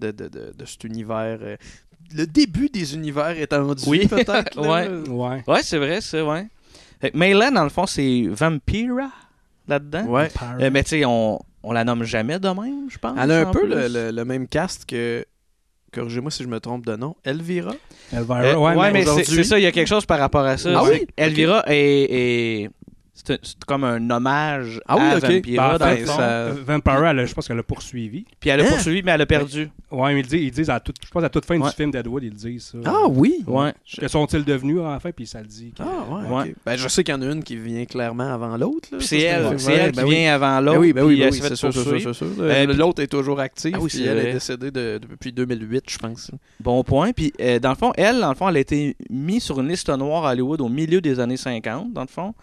de, 0.00 0.10
de, 0.10 0.28
de, 0.28 0.52
de 0.56 0.64
cet 0.66 0.84
univers. 0.84 1.38
euh. 1.40 1.56
Le 2.14 2.24
début 2.24 2.68
des 2.68 2.94
univers 2.94 3.36
étendus, 3.40 3.82
Oui. 3.88 4.06
peut-être. 4.06 4.56
Ouais. 4.60 4.86
Ouais. 5.08 5.42
Ouais, 5.48 5.62
c'est 5.62 5.78
vrai, 5.78 6.00
c'est 6.00 6.20
ouais. 6.22 6.46
Fait 7.00 7.10
que 7.10 7.16
Mayla, 7.16 7.50
dans 7.50 7.64
le 7.64 7.68
fond, 7.70 7.86
c'est 7.86 8.24
Vampira 8.28 9.10
là-dedans. 9.68 10.04
Ouais. 10.06 10.30
Euh, 10.60 10.70
mais 10.72 10.82
tu 10.82 10.90
sais, 10.90 11.04
on, 11.04 11.40
on 11.62 11.72
la 11.72 11.84
nomme 11.84 12.04
jamais 12.04 12.38
de 12.38 12.48
même, 12.48 12.88
je 12.90 12.98
pense. 12.98 13.16
Elle 13.20 13.30
a 13.32 13.40
un 13.48 13.50
peu 13.50 13.66
le, 13.66 13.88
le- 13.88 14.10
le 14.10 14.24
même 14.24 14.46
cast 14.48 14.84
que. 14.86 15.24
Corrigez-moi 15.92 16.30
si 16.30 16.42
je 16.42 16.48
me 16.48 16.60
trompe 16.60 16.84
de 16.84 16.94
nom. 16.96 17.16
Elvira? 17.24 17.72
Elvira, 18.12 18.40
Euh, 18.42 18.54
ouais, 18.56 18.74
ouais, 18.74 18.92
mais 18.92 19.04
mais 19.06 19.24
c'est 19.24 19.44
ça, 19.44 19.58
il 19.58 19.62
y 19.62 19.66
a 19.66 19.72
quelque 19.72 19.86
chose 19.88 20.04
par 20.04 20.18
rapport 20.18 20.44
à 20.44 20.58
ça. 20.58 20.70
Ah 20.76 20.84
oui? 20.84 21.06
Elvira 21.16 21.62
est, 21.68 21.74
est- 22.64 22.70
C'est 23.24 23.40
comme 23.66 23.84
un 23.84 24.10
hommage 24.10 24.80
Ah 24.86 24.96
oui, 24.96 25.02
à 25.04 25.16
ok. 25.16 25.22
Vampira, 25.22 25.68
Ben, 25.68 25.74
en 25.74 25.78
dans 25.78 25.84
fait, 25.94 26.00
le 26.00 26.06
fond. 26.06 26.16
ça- 26.16 26.22
Euh, 26.22 26.54
Vampire, 26.66 27.06
elle 27.06 27.18
a- 27.20 27.24
je 27.26 27.34
pense 27.34 27.48
qu'elle 27.48 27.58
a 27.58 27.62
poursuivi. 27.62 28.26
Puis 28.38 28.50
elle 28.50 28.60
a 28.60 28.64
Hein? 28.64 28.68
poursuivi, 28.68 29.02
mais 29.02 29.12
elle 29.12 29.22
a 29.22 29.26
perdu. 29.26 29.70
Ouais, 29.90 30.12
mais 30.12 30.20
ils 30.20 30.26
disent, 30.26 30.42
ils 30.42 30.50
disent 30.50 30.68
à 30.70 30.80
toute, 30.80 30.96
je 31.04 31.10
pense 31.10 31.24
à 31.24 31.28
toute 31.30 31.46
fin 31.46 31.58
Ouais. 31.58 31.68
du 31.70 31.74
film 31.74 31.90
d'Edward, 31.90 32.22
ils 32.24 32.28
le 32.30 32.34
disent 32.36 32.72
ça. 32.72 32.78
Ah 32.84 33.06
oui? 33.08 33.42
Ouais. 33.46 33.72
Que 33.98 34.06
sont-ils 34.08 34.44
devenus 34.44 34.80
à 34.80 34.90
la 34.92 35.00
fin, 35.00 35.10
puis 35.12 35.26
ça 35.26 35.40
le 35.40 35.46
dit. 35.46 35.72
que- 35.76 35.82
Ah 35.82 36.04
ouais, 36.12 36.28
Ouais. 36.36 36.48
ok. 36.50 36.54
Ben, 36.66 36.76
je 36.76 36.88
sais 36.88 37.02
qu'il 37.04 37.14
y 37.14 37.16
en 37.16 37.22
a 37.22 37.26
une 37.32 37.42
qui 37.42 37.56
vient 37.56 37.84
clairement 37.86 38.32
avant 38.32 38.54
l'autre. 38.58 38.88
c'est 39.00 39.20
elle, 39.20 39.58
c'est 39.58 39.72
elle 39.72 39.92
ben 39.92 40.02
qui 40.02 40.08
oui. 40.08 40.14
vient 40.16 40.34
avant 40.34 40.56
Ben 40.56 40.60
l'autre. 40.60 40.78
oui, 40.80 40.92
ben 40.92 41.04
oui, 41.04 41.18
ben 41.18 41.26
oui, 41.30 41.32
s'est 41.32 41.40
fait 41.42 41.48
c'est 41.48 41.56
sûr, 41.56 41.72
c'est 41.72 42.12
sûr. 42.12 42.26
Euh, 42.40 42.66
puis- 42.66 42.76
L'autre 42.76 43.02
est 43.02 43.06
toujours 43.06 43.40
active, 43.40 43.72
Ah 43.76 43.80
oui, 43.80 43.88
puis 43.88 44.04
elle 44.04 44.18
est 44.18 44.32
décédée 44.34 44.70
de- 44.70 44.98
depuis 45.10 45.32
2008, 45.32 45.84
je 45.88 45.96
pense. 45.98 46.30
Bon 46.60 46.84
point. 46.84 47.12
Puis, 47.12 47.32
euh, 47.40 47.58
dans 47.58 47.70
le 47.70 47.76
fond, 47.76 47.92
elle, 47.96 48.20
dans 48.20 48.28
le 48.28 48.34
fond, 48.34 48.48
elle 48.48 48.56
a 48.58 48.60
été 48.60 48.94
mise 49.08 49.42
sur 49.44 49.58
une 49.60 49.68
liste 49.68 49.88
noire 49.88 50.26
à 50.26 50.32
Hollywood 50.32 50.60
au 50.60 50.68
milieu 50.68 51.00
des 51.00 51.18
années 51.18 51.36
50, 51.38 51.92
dans 51.94 52.02
le 52.02 52.06
fond, 52.08 52.34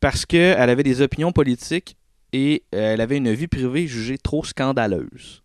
parce 0.00 0.24
qu'elle 0.26 0.70
avait 0.70 0.82
des 0.82 1.00
opinions 1.02 1.32
politiques 1.32 1.96
et 2.32 2.62
euh, 2.74 2.94
elle 2.94 3.00
avait 3.00 3.16
une 3.18 3.32
vie 3.32 3.46
privée 3.48 3.86
jugée 3.86 4.18
trop 4.18 4.44
scandaleuse. 4.44 5.42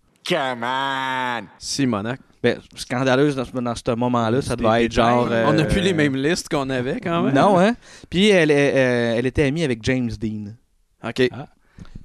Simonac. 1.60 2.20
Ben, 2.42 2.60
scandaleuse 2.76 3.36
dans, 3.36 3.46
ce- 3.46 3.52
dans 3.52 3.76
ce 3.76 3.96
moment-là, 3.96 4.42
ça 4.42 4.56
devait 4.56 4.86
être 4.86 4.92
genre. 4.92 5.26
On 5.48 5.54
n'a 5.54 5.64
euh, 5.64 5.68
plus 5.68 5.82
les 5.82 5.94
mêmes 5.94 6.16
listes 6.16 6.48
qu'on 6.50 6.70
avait 6.70 7.00
quand 7.00 7.24
même. 7.24 7.34
Non, 7.34 7.60
hein? 7.60 7.76
Puis, 8.10 8.28
elle, 8.30 8.52
est- 8.52 8.74
euh, 8.76 9.16
elle 9.18 9.26
était 9.26 9.44
amie 9.44 9.64
avec 9.64 9.84
James 9.84 10.10
Dean. 10.20 10.54
OK. 11.04 11.30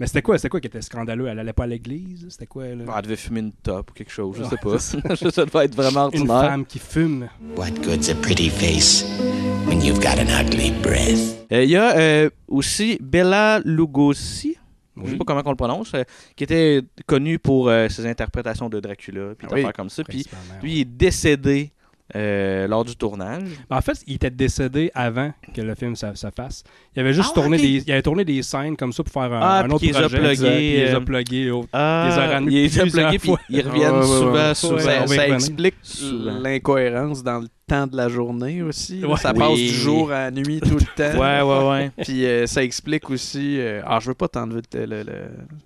Mais 0.00 0.06
c'était 0.06 0.22
quoi, 0.22 0.38
c'était 0.38 0.48
quoi 0.48 0.60
qui 0.60 0.66
était 0.66 0.80
scandaleux? 0.80 1.26
Elle 1.28 1.38
allait 1.38 1.52
pas 1.52 1.64
à 1.64 1.66
l'église? 1.66 2.26
C'était 2.30 2.46
quoi, 2.46 2.66
là? 2.68 2.84
Ah, 2.88 2.94
elle 2.96 3.02
devait 3.04 3.16
fumer 3.16 3.40
une 3.40 3.52
top 3.52 3.90
ou 3.90 3.92
quelque 3.94 4.10
chose, 4.10 4.34
je 4.38 4.42
Ouais, 4.42 4.48
sais 4.78 4.98
pas. 5.02 5.30
ça 5.30 5.44
devait 5.44 5.66
être 5.66 5.74
vraiment 5.76 6.08
Une 6.10 6.20
ordinaire. 6.22 6.50
femme 6.50 6.64
qui 6.66 6.78
fume. 6.78 7.28
What 7.56 7.70
good's 7.84 8.08
a 8.08 8.14
pretty 8.14 8.48
face 8.48 9.04
when 9.66 9.82
you've 9.82 10.00
got 10.00 10.18
an 10.18 10.28
ugly 10.42 10.72
breath? 10.82 11.36
Euh, 11.52 11.64
Il 11.64 11.70
y 11.70 11.76
a 11.76 11.96
euh, 11.98 12.30
aussi 12.48 12.98
Bella 13.00 13.60
Lugosi, 13.64 14.56
je 14.96 15.02
sais 15.04 15.10
Oui. 15.12 15.16
pas 15.18 15.24
comment 15.26 15.42
on 15.44 15.50
le 15.50 15.56
prononce, 15.56 15.92
euh, 15.94 16.02
qui 16.34 16.44
était 16.44 16.80
connu 17.06 17.38
pour 17.38 17.68
euh, 17.68 17.88
ses 17.90 18.06
interprétations 18.06 18.68
de 18.70 18.80
Dracula, 18.80 19.34
puis 19.36 19.46
Ah 19.50 19.54
oui, 19.54 19.66
comme 19.76 19.90
ça. 19.90 20.02
Puis 20.04 20.24
lui 20.62 20.72
il 20.76 20.80
est 20.80 20.84
décédé 20.86 21.72
euh, 22.16 22.66
lors 22.66 22.84
du 22.84 22.96
tournage. 22.96 23.42
Ben, 23.68 23.76
en 23.76 23.80
fait, 23.80 23.98
il 24.06 24.14
était 24.14 24.30
décédé 24.30 24.90
avant 24.94 25.32
que 25.54 25.60
le 25.60 25.74
film 25.74 25.94
se, 25.96 26.06
se 26.14 26.26
fasse. 26.34 26.64
Il 26.96 27.00
avait 27.00 27.12
juste 27.12 27.30
Ah, 27.32 27.40
tourné 27.40 27.56
des, 27.58 27.82
il 27.86 27.92
avait 27.92 28.02
tourné 28.02 28.24
des 28.24 28.42
scènes 28.42 28.76
comme 28.76 28.92
ça 28.92 29.02
pour 29.02 29.12
faire 29.12 29.32
un, 29.32 29.40
Ah, 29.42 29.62
un 29.64 29.70
autre 29.70 29.84
les 29.84 29.96
a 29.96 30.00
projet. 30.00 30.18
puis 30.18 30.26
il 30.36 30.76
les 30.80 30.90
a 30.90 30.96
euh, 30.96 31.00
plugués 31.00 31.50
Ah, 31.72 32.06
les 32.08 32.18
a 32.18 32.84
il 32.84 32.90
plugué, 32.90 33.18
puis 33.18 33.28
fois. 33.28 33.40
ils 33.48 33.60
reviennent 33.68 33.92
Ouais, 33.92 33.98
ouais, 34.00 34.04
souvent, 34.06 34.32
ouais. 34.48 34.54
souvent. 34.54 34.74
Ouais, 35.06 35.06
Ça, 35.16 35.28
explique 35.28 35.74
l'incohérence 36.42 37.22
dans 37.22 37.38
le 37.40 37.48
temps 37.66 37.86
de 37.86 37.96
la 37.96 38.08
journée 38.08 38.62
aussi. 38.62 39.04
Ouais. 39.04 39.16
Ça 39.16 39.32
Oui. 39.32 39.38
passe 39.38 39.54
du 39.58 39.68
jour 39.68 40.10
à 40.12 40.24
la 40.24 40.30
nuit 40.30 40.60
tout 40.60 40.76
le 40.76 40.80
temps. 40.96 41.18
Ouais, 41.18 41.42
ouais, 41.42 41.70
ouais. 41.70 41.90
Puis 42.04 42.24
euh, 42.26 42.46
ça 42.46 42.62
explique 42.62 43.08
aussi. 43.10 43.58
euh, 43.60 43.82
ah, 43.86 43.98
je 44.00 44.08
veux 44.08 44.14
pas 44.14 44.28
t'enlever 44.28 44.62
le- 44.74 44.86
le- 44.86 45.02
le- 45.02 45.12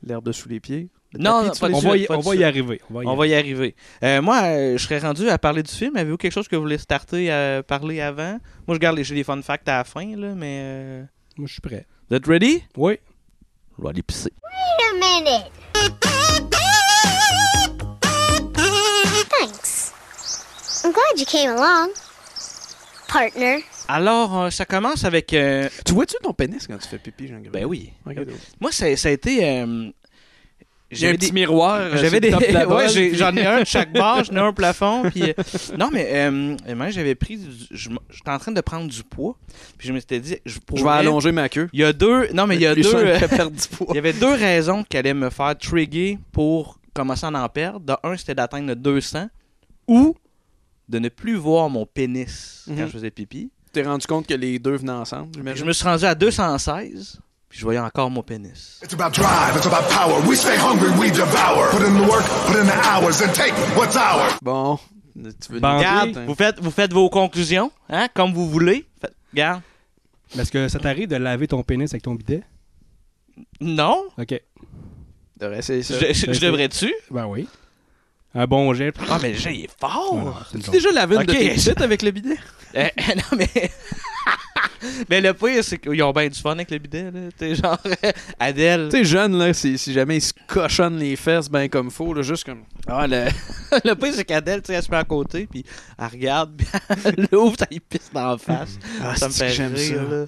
l'herbe 0.07 0.25
de 0.25 0.33
sous 0.33 0.49
les 0.49 0.61
pieds. 0.61 0.89
Non, 1.18 1.44
tapis 1.44 1.49
non, 1.49 1.54
pas 1.61 1.68
les 1.68 1.75
de 1.75 1.78
On 1.78 1.80
va, 1.90 1.97
y, 1.97 2.06
pas 2.06 2.16
on 2.16 2.21
va 2.21 2.35
y 2.37 2.44
arriver. 2.44 2.80
On 2.90 2.94
va 2.94 3.02
y 3.02 3.06
On 3.06 3.16
va 3.16 3.26
y 3.26 3.35
arriver. 3.35 3.75
Euh, 4.02 4.23
moi, 4.23 4.42
euh, 4.44 4.76
je 4.78 4.83
serais 4.85 4.99
rendu 4.99 5.28
à 5.28 5.38
parler 5.38 5.62
du 5.62 5.73
film. 5.73 5.97
Avez-vous 5.97 6.16
quelque 6.16 6.33
chose 6.33 6.49
que 6.49 6.56
vous 6.56 6.62
voulez 6.62 6.78
starter 6.78 7.30
à 7.30 7.62
parler 7.62 8.00
avant? 8.00 8.38
Moi, 8.66 8.75
je 8.75 8.78
garde 8.80 8.97
les, 8.97 9.04
des 9.04 9.25
fun 9.25 9.40
facts 9.42 9.68
à 9.68 9.78
la 9.78 9.85
fin, 9.85 10.16
là, 10.16 10.35
mais... 10.35 10.61
euh, 10.62 11.02
Moi, 11.37 11.47
je 11.47 11.52
suis 11.52 11.61
prêt. 11.61 11.87
Vous 12.11 12.16
êtes 12.16 12.26
ready? 12.26 12.62
Oui. 12.76 12.99
Je 13.78 13.83
vais 13.83 13.90
aller 13.90 14.02
pisser. 14.02 14.33
Wait 14.42 14.85
a 14.90 15.21
minute. 15.21 16.54
Thanks. 19.30 19.92
I'm 20.85 20.92
glad 20.92 21.18
you 21.18 21.26
came 21.26 21.50
along, 21.50 21.90
partner. 23.09 23.64
Alors, 23.88 24.42
euh, 24.44 24.50
ça 24.50 24.64
commence 24.64 25.04
avec... 25.04 25.33
euh, 25.33 25.68
Tu 25.85 25.92
vois-tu 25.92 26.16
ton 26.23 26.33
pénis 26.33 26.66
quand 26.66 26.78
tu 26.78 26.88
fais 26.88 26.99
pipi, 26.99 27.28
jean 27.28 27.40
Ben 27.52 27.64
oui. 27.64 27.92
Ok, 28.06 28.14
donc. 28.16 28.37
Moi, 28.61 28.73
ça, 28.73 28.94
ça 28.97 29.09
a 29.09 29.12
été... 29.12 29.44
euh, 30.95 30.99
J'ai 30.99 31.11
un 31.11 31.15
petit 31.15 31.33
miroir. 31.33 31.77
euh, 31.81 31.97
J'avais 31.97 32.21
des. 32.21 32.33
ouais, 32.35 32.87
puis- 32.93 33.15
j'en 33.17 33.35
ai 33.37 33.45
un 33.47 33.61
de 33.61 33.65
chaque 33.67 33.93
barre, 33.93 34.25
j'en 34.25 34.35
ai 34.35 34.39
un 34.39 34.49
au 34.49 34.53
plafond. 34.53 35.03
Puis, 35.11 35.23
euh, 35.31 35.33
non, 35.79 35.91
mais 35.93 36.07
euh, 36.13 36.57
moi, 36.75 36.91
j'avais 36.91 37.15
pris. 37.15 37.39
J'étais 37.71 38.31
en 38.31 38.39
train 38.39 38.53
de 38.53 38.61
prendre 38.61 38.89
du 38.91 39.03
poids. 39.03 39.37
Puis 39.79 39.89
je 39.89 39.93
me 39.93 40.01
suis 40.01 40.21
dit, 40.21 40.37
je, 40.47 40.59
Je 40.75 40.83
vais 40.85 40.91
allonger 40.91 41.33
ma 41.33 41.49
queue. 41.49 41.69
Il 41.73 41.81
y 41.81 41.85
a 41.85 41.93
deux. 41.93 42.29
Non, 42.33 42.47
mais 42.47 42.57
il 42.57 42.63
y 42.63 42.67
a 42.67 42.75
deux. 42.75 42.95
euh, 42.95 43.19
il 43.91 43.95
y 43.95 43.99
avait 43.99 44.13
deux 44.13 44.35
raisons 44.35 44.85
qui 44.85 44.97
allaient 44.97 45.15
me 45.15 45.31
faire 45.31 45.57
trigger 45.59 46.19
pour 46.33 46.79
commencer 46.95 47.27
à 47.27 47.31
en 47.31 47.49
perdre. 47.49 47.81
De 47.81 47.95
un, 48.03 48.17
c'était 48.17 48.35
d'atteindre 48.35 48.69
le 48.69 48.77
200 48.77 49.29
ou 49.89 50.15
de 50.89 50.99
ne 50.99 51.09
plus 51.09 51.35
voir 51.37 51.69
mon 51.71 51.87
pénis 51.87 52.65
quand 52.67 52.75
Mhm. 52.75 52.87
je 52.87 52.93
faisais 52.93 53.11
pipi. 53.11 53.51
Tu 53.67 53.81
t'es 53.81 53.83
rendu 53.89 54.07
compte 54.07 54.27
que 54.27 54.35
les 54.35 54.59
deux 54.59 54.77
venaient 54.77 54.93
ensemble, 54.93 55.31
je 55.55 55.65
me 55.65 55.73
suis 55.73 55.85
rendu 55.85 56.05
à 56.05 56.15
216. 56.15 57.19
Puis 57.54 57.61
je 57.61 57.66
voyais 57.66 57.78
encore 57.78 58.11
mon 58.11 58.25
pénis. 58.25 58.80
It's 58.82 58.92
about 58.94 59.12
drive, 59.12 59.54
it's 59.56 59.64
about 59.64 59.88
power. 59.88 60.20
We 60.28 60.37
stay 60.37 60.56
hungry, 60.58 60.90
we 60.99 61.08
devour. 61.12 61.70
Put 61.70 61.82
in 61.87 61.94
the 61.94 62.11
work, 62.11 62.25
put 62.49 62.56
in 62.56 62.66
the 62.66 62.75
hours, 62.84 63.23
and 63.23 63.32
take 63.32 63.52
what's 63.76 63.94
ours. 63.94 64.34
Bon, 64.42 64.76
tu 65.14 65.52
veux 65.52 65.61
Bandé. 65.61 66.14
vous 66.26 66.34
faites, 66.34 66.58
vous 66.58 66.73
faites 66.73 66.92
vos 66.92 67.08
conclusions, 67.08 67.70
hein, 67.88 68.08
comme 68.12 68.32
vous 68.34 68.50
voulez. 68.50 68.84
Faites- 69.00 69.14
regarde. 69.32 69.62
Mais 70.34 70.42
Est-ce 70.42 70.50
que 70.50 70.66
ça 70.66 70.80
t'arrive 70.80 71.06
de 71.06 71.14
laver 71.14 71.46
ton 71.46 71.62
pénis 71.62 71.88
avec 71.92 72.02
ton 72.02 72.16
bidet? 72.16 72.42
Non, 73.61 74.02
OK. 74.18 74.34
devrais 75.37 75.58
essayer 75.61 75.82
je, 75.82 75.92
ça. 75.92 76.12
je- 76.12 76.32
je 76.32 76.40
devrais-tu? 76.40 76.92
Ben 77.12 77.26
oui. 77.26 77.46
Un 78.34 78.49
bon 78.49 78.75
jet. 78.75 78.92
Ah, 79.08 79.20
mais 79.23 79.30
le 79.30 79.38
jet, 79.38 79.54
il 79.54 79.64
est 79.66 79.78
fort! 79.78 80.44
Tu 80.50 80.70
déjà 80.73 80.90
lavé 80.90 81.14
une 81.14 81.23
de 81.23 81.32
tes 81.32 81.82
avec 81.84 82.02
le 82.02 82.11
bidet? 82.11 82.37
Euh, 82.75 82.88
non, 83.14 83.38
mais. 83.38 83.70
mais 85.11 85.21
le 85.21 85.35
pire, 85.35 85.62
c'est 85.62 85.79
qu'ils 85.79 86.03
ont 86.03 86.12
bien 86.12 86.29
du 86.29 86.38
fun 86.41 86.53
avec 86.53 86.71
le 86.71 86.79
bidet, 86.79 87.11
là. 87.11 87.21
T'es 87.37 87.55
genre. 87.55 87.79
Adèle. 88.38 88.88
Tu 88.91 88.99
sais, 88.99 89.05
jeune, 89.05 89.38
là, 89.38 89.53
si, 89.55 89.79
si 89.79 89.93
jamais 89.93 90.17
il 90.17 90.21
se 90.23 90.33
cochonne 90.47 90.99
les 90.99 91.17
fesses 91.17 91.49
ben 91.49 91.69
comme 91.69 91.91
faut, 91.91 92.12
là, 92.14 92.23
juste 92.23 92.45
comme... 92.45 92.64
Ah, 92.87 93.07
le... 93.07 93.26
le 93.85 93.95
pire, 93.95 94.12
c'est 94.14 94.25
qu'Adèle, 94.25 94.62
tu 94.62 94.69
sais, 94.69 94.75
elle 94.75 94.83
se 94.83 94.91
met 94.91 94.97
à 94.97 95.05
côté, 95.05 95.47
puis 95.47 95.64
elle 95.99 96.07
regarde, 96.07 96.57
puis 96.59 96.67
elle 97.05 97.29
l'ouvre, 97.33 97.57
ça 97.59 97.67
lui 97.71 97.81
pisse 97.81 98.11
dans 98.12 98.31
la 98.33 98.38
face. 98.38 98.79
Ah, 99.03 99.17
ça 99.17 99.29
me 99.29 99.33
fait 99.33 99.47
que 99.49 99.53
j'aime 99.53 99.75
rire, 99.75 100.03
ça? 100.09 100.14
là. 100.17 100.26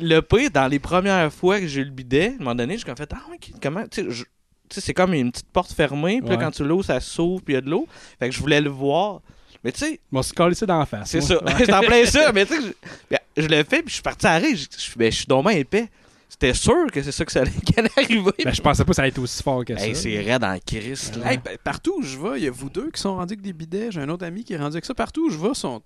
Le 0.00 0.20
pire, 0.20 0.50
dans 0.50 0.66
les 0.66 0.78
premières 0.80 1.32
fois 1.32 1.60
que 1.60 1.66
j'ai 1.66 1.82
eu 1.82 1.84
le 1.84 1.90
bidet, 1.90 2.28
à 2.28 2.30
un 2.34 2.38
moment 2.38 2.54
donné, 2.54 2.76
j'ai 2.76 2.84
comme 2.84 2.96
fait 2.96 3.10
Ah, 3.14 3.22
ok, 3.32 3.52
comment. 3.62 3.86
Tu 3.88 4.02
sais, 4.02 4.10
je- 4.10 4.24
c'est 4.70 4.94
comme 4.94 5.14
une 5.14 5.30
petite 5.30 5.50
porte 5.52 5.72
fermée, 5.72 6.20
puis 6.20 6.30
là, 6.30 6.36
Ouais. 6.36 6.42
quand 6.44 6.50
tu 6.50 6.64
l'ouvres, 6.64 6.84
ça 6.84 6.98
s'ouvre, 6.98 7.42
puis 7.44 7.54
il 7.54 7.56
y 7.56 7.58
a 7.58 7.60
de 7.60 7.70
l'eau. 7.70 7.86
Fait 8.18 8.28
que 8.28 8.34
je 8.34 8.40
voulais 8.40 8.60
le 8.60 8.70
voir. 8.70 9.20
Mais 9.64 9.72
tu 9.72 9.80
sais, 9.80 9.98
On 10.12 10.22
se 10.22 10.32
coller 10.32 10.54
ça 10.54 10.66
dans 10.66 10.78
la 10.78 10.86
face. 10.86 11.10
c'est 11.10 11.22
ça. 11.22 11.40
C'est 11.58 11.72
en 11.72 11.80
plein 11.80 12.04
ça. 12.04 12.30
Mais 12.32 12.44
tu 12.44 12.54
sais, 12.54 12.60
je, 12.60 12.72
ben, 13.10 13.18
je 13.36 13.46
l'ai 13.46 13.64
fait, 13.64 13.80
puis 13.80 13.88
je 13.88 13.94
suis 13.94 14.02
parti 14.02 14.26
à 14.26 14.36
rire. 14.36 14.54
Je, 14.54 14.66
je, 14.78 14.98
ben, 14.98 15.10
je 15.10 15.16
suis 15.16 15.26
dommage 15.26 15.56
épais. 15.56 15.88
C'était 16.28 16.52
sûr 16.52 16.90
que 16.92 17.00
c'est 17.00 17.12
ça 17.12 17.24
que 17.24 17.32
ça 17.32 17.40
allait 17.40 17.50
qui 17.64 17.78
allait 17.78 17.90
arriver. 17.96 18.32
Ben, 18.44 18.52
je 18.52 18.60
pensais 18.60 18.84
pas 18.84 18.90
que 18.90 18.96
ça 18.96 19.02
allait 19.02 19.10
être 19.10 19.18
aussi 19.18 19.42
fort 19.42 19.64
que 19.64 19.76
ça. 19.76 19.86
Hey, 19.86 19.96
c'est 19.96 20.20
raide 20.20 20.44
en 20.44 20.58
Christ. 20.58 21.18
Hey, 21.24 21.38
ben, 21.38 21.56
partout 21.62 21.98
où 21.98 22.02
je 22.02 22.18
vais, 22.18 22.40
il 22.40 22.44
y 22.44 22.48
a 22.48 22.50
vous 22.50 22.68
deux 22.68 22.90
qui 22.90 23.00
sont 23.00 23.16
rendus 23.16 23.34
avec 23.34 23.40
des 23.42 23.52
bidets. 23.52 23.90
J'ai 23.90 24.00
un 24.00 24.08
autre 24.10 24.26
ami 24.26 24.44
qui 24.44 24.52
est 24.52 24.58
rendu 24.58 24.74
avec 24.74 24.84
ça. 24.84 24.94
Partout 24.94 25.28
où 25.28 25.30
je 25.30 25.38
vais, 25.38 25.54
sont... 25.54 25.80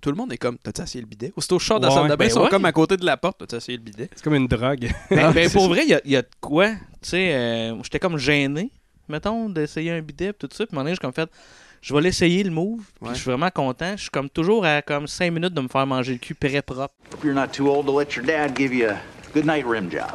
tout 0.00 0.10
le 0.10 0.16
monde 0.16 0.32
est 0.32 0.38
comme 0.38 0.58
T'as-tu 0.58 0.82
essayé 0.82 1.00
le 1.00 1.08
bidet? 1.08 1.32
Aussitôt 1.34 1.58
je 1.58 1.66
sors 1.66 1.80
de 1.80 1.86
la 1.86 1.92
salle 1.92 2.08
de 2.08 2.14
bain, 2.14 2.26
ils 2.26 2.30
sont 2.30 2.42
ouais. 2.42 2.50
comme 2.50 2.66
à 2.66 2.72
côté 2.72 2.96
de 2.96 3.04
la 3.04 3.16
porte. 3.16 3.38
T'as-tu 3.38 3.56
essayé 3.56 3.78
le 3.78 3.82
bidet? 3.82 4.10
C'est 4.14 4.22
comme 4.22 4.34
une 4.34 4.46
drogue. 4.46 4.92
Ben, 5.10 5.50
pour 5.50 5.68
vrai, 5.68 5.82
il 5.84 5.90
y 5.90 5.94
a, 5.94 6.00
il 6.04 6.12
y 6.12 6.16
a 6.16 6.22
de 6.22 6.28
quoi. 6.40 6.68
Tu 6.70 6.78
sais, 7.08 7.34
euh, 7.34 7.82
j'étais 7.82 7.98
comme 7.98 8.18
gêné, 8.18 8.70
mettons, 9.08 9.48
d'essayer 9.48 9.90
un 9.90 10.02
bidet, 10.02 10.32
pis 10.32 10.46
tout 10.46 10.54
ça. 10.54 10.66
Puis, 10.66 10.76
à 10.76 10.80
un 10.80 10.82
moment 10.82 10.84
donné, 10.84 10.94
j'ai 10.94 11.00
comme 11.00 11.12
fait, 11.12 11.30
je 11.86 11.94
vais 11.94 12.00
l'essayer 12.00 12.42
le 12.42 12.50
move. 12.50 12.80
Puis, 12.98 13.08
Ouais. 13.08 13.14
je 13.14 13.20
suis 13.20 13.30
vraiment 13.30 13.50
content. 13.50 13.92
Je 13.96 14.02
suis 14.02 14.10
comme 14.10 14.30
toujours 14.30 14.64
à 14.64 14.80
comme 14.80 15.06
5 15.06 15.30
minutes 15.30 15.52
de 15.52 15.60
me 15.60 15.68
faire 15.68 15.86
manger 15.86 16.12
le 16.14 16.18
cul 16.18 16.34
prêt 16.34 16.62
propre. 16.62 16.94
Hope 17.12 17.22
you're 17.24 17.34
not 17.34 17.48
too 17.48 17.68
old 17.68 17.86
to 17.86 17.98
let 17.98 18.06
your 18.16 18.24
dad 18.24 18.56
give 18.56 18.74
you 18.74 18.88
a 18.88 18.96
good 19.34 19.44
night 19.44 19.66
rim 19.68 19.90
job. 19.90 20.06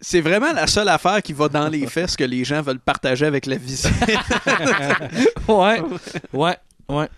C'est 0.00 0.22
vraiment 0.22 0.52
la 0.54 0.66
seule 0.66 0.88
affaire 0.88 1.20
qui 1.22 1.34
va 1.34 1.48
dans 1.50 1.68
les 1.68 1.86
fesses 1.86 2.16
que 2.16 2.24
les 2.24 2.42
gens 2.44 2.62
veulent 2.62 2.78
partager 2.80 3.26
avec 3.26 3.44
la 3.44 3.56
visite. 3.56 3.92
ouais, 5.48 5.82
ouais, 6.32 6.56
ouais. 6.88 7.08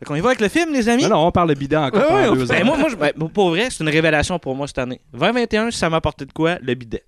Fait 0.00 0.04
qu'on 0.04 0.16
y 0.16 0.20
va 0.20 0.30
avec 0.30 0.40
le 0.40 0.48
film, 0.48 0.72
les 0.72 0.88
amis? 0.88 1.04
Non, 1.04 1.10
non, 1.10 1.26
on 1.28 1.30
parle 1.32 1.50
de 1.50 1.54
bidet 1.54 1.76
encore 1.76 2.00
Ouais, 2.00 2.08
pendant 2.08 2.32
ouais, 2.32 2.38
deux 2.38 2.46
Ben, 2.46 2.62
ans. 2.62 2.66
moi, 2.66 2.76
moi 2.78 2.88
je- 2.90 2.96
ben, 2.96 3.12
pour 3.32 3.50
vrai, 3.50 3.68
c'est 3.70 3.84
une 3.84 3.88
révélation 3.90 4.38
pour 4.40 4.56
moi 4.56 4.66
cette 4.66 4.78
année. 4.78 5.00
2021, 5.12 5.70
ça 5.70 5.88
m'a 5.88 5.98
apporté 5.98 6.26
de 6.26 6.32
quoi? 6.32 6.56
Le 6.60 6.74
bidet. 6.74 7.04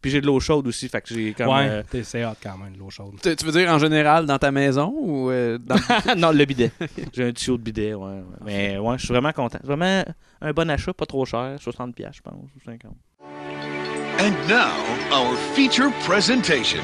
Puis 0.00 0.10
j'ai 0.12 0.20
de 0.20 0.26
l'eau 0.26 0.38
chaude 0.38 0.66
aussi, 0.68 0.88
fait 0.88 1.00
que 1.00 1.08
j'ai 1.12 1.32
comme... 1.34 1.48
ouais, 1.48 1.68
euh, 1.68 1.82
t'es- 1.90 2.04
c'est 2.04 2.24
hot 2.24 2.30
quand 2.42 2.56
même, 2.56 2.72
l'eau 2.78 2.88
chaude. 2.88 3.14
tu 3.20 3.34
tu 3.34 3.44
veux 3.44 3.50
dire 3.52 3.68
en 3.70 3.78
général 3.78 4.26
dans 4.26 4.38
ta 4.38 4.52
maison 4.52 4.92
ou 4.96 5.28
euh, 5.30 5.58
dans... 5.58 5.76
non, 6.16 6.30
le 6.30 6.44
bidet. 6.44 6.70
J'ai 7.12 7.24
un 7.28 7.32
tuyau 7.32 7.56
de 7.58 7.62
bidet, 7.62 7.94
ouais. 7.94 8.04
ouais. 8.06 8.22
Mais 8.44 8.78
ouais, 8.78 8.96
je 8.98 9.04
suis 9.04 9.12
vraiment 9.12 9.32
content. 9.32 9.58
C'est 9.60 9.66
Vraiment 9.66 10.04
un 10.40 10.52
bon 10.52 10.70
achat, 10.70 10.92
pas 10.94 11.06
trop 11.06 11.24
cher. 11.24 11.56
60$, 11.60 11.92
piastres, 11.94 12.16
je 12.18 12.22
pense, 12.22 12.34
ou 12.34 12.70
50$. 12.70 12.78
And 14.20 14.32
now, 14.48 14.72
our 15.12 15.36
feature 15.54 15.90
presentation. 16.06 16.82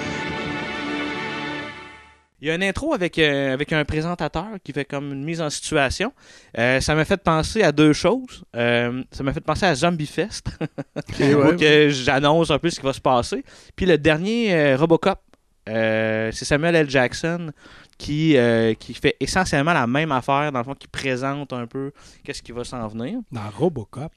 Il 2.44 2.48
y 2.48 2.50
a 2.50 2.56
une 2.56 2.62
intro 2.62 2.92
avec, 2.92 3.18
euh, 3.18 3.54
avec 3.54 3.72
un 3.72 3.86
présentateur 3.86 4.48
qui 4.62 4.74
fait 4.74 4.84
comme 4.84 5.14
une 5.14 5.24
mise 5.24 5.40
en 5.40 5.48
situation. 5.48 6.12
Euh, 6.58 6.78
ça 6.78 6.94
m'a 6.94 7.06
fait 7.06 7.16
penser 7.16 7.62
à 7.62 7.72
deux 7.72 7.94
choses. 7.94 8.44
Euh, 8.54 9.02
ça 9.12 9.22
m'a 9.22 9.32
fait 9.32 9.40
penser 9.40 9.64
à 9.64 9.74
Zombie 9.74 10.04
Fest. 10.04 10.48
ouais, 11.18 11.34
où 11.34 11.56
que 11.56 11.88
j'annonce 11.88 12.50
un 12.50 12.58
peu 12.58 12.68
ce 12.68 12.78
qui 12.78 12.84
va 12.84 12.92
se 12.92 13.00
passer. 13.00 13.42
Puis 13.74 13.86
le 13.86 13.96
dernier 13.96 14.74
Robocop 14.74 15.20
c'est 15.66 16.44
Samuel 16.44 16.74
L. 16.74 16.90
Jackson 16.90 17.50
qui, 17.96 18.36
qui 18.78 18.92
fait 18.92 19.16
essentiellement 19.20 19.72
la 19.72 19.86
même 19.86 20.12
affaire, 20.12 20.52
dans 20.52 20.58
le 20.58 20.64
fond, 20.66 20.74
qui 20.74 20.86
présente 20.86 21.54
un 21.54 21.66
peu 21.66 21.92
qu'est-ce 22.24 22.42
qui 22.42 22.52
va 22.52 22.62
s'en 22.62 22.86
venir. 22.88 23.20
Dans 23.32 23.48
Robocop. 23.56 24.12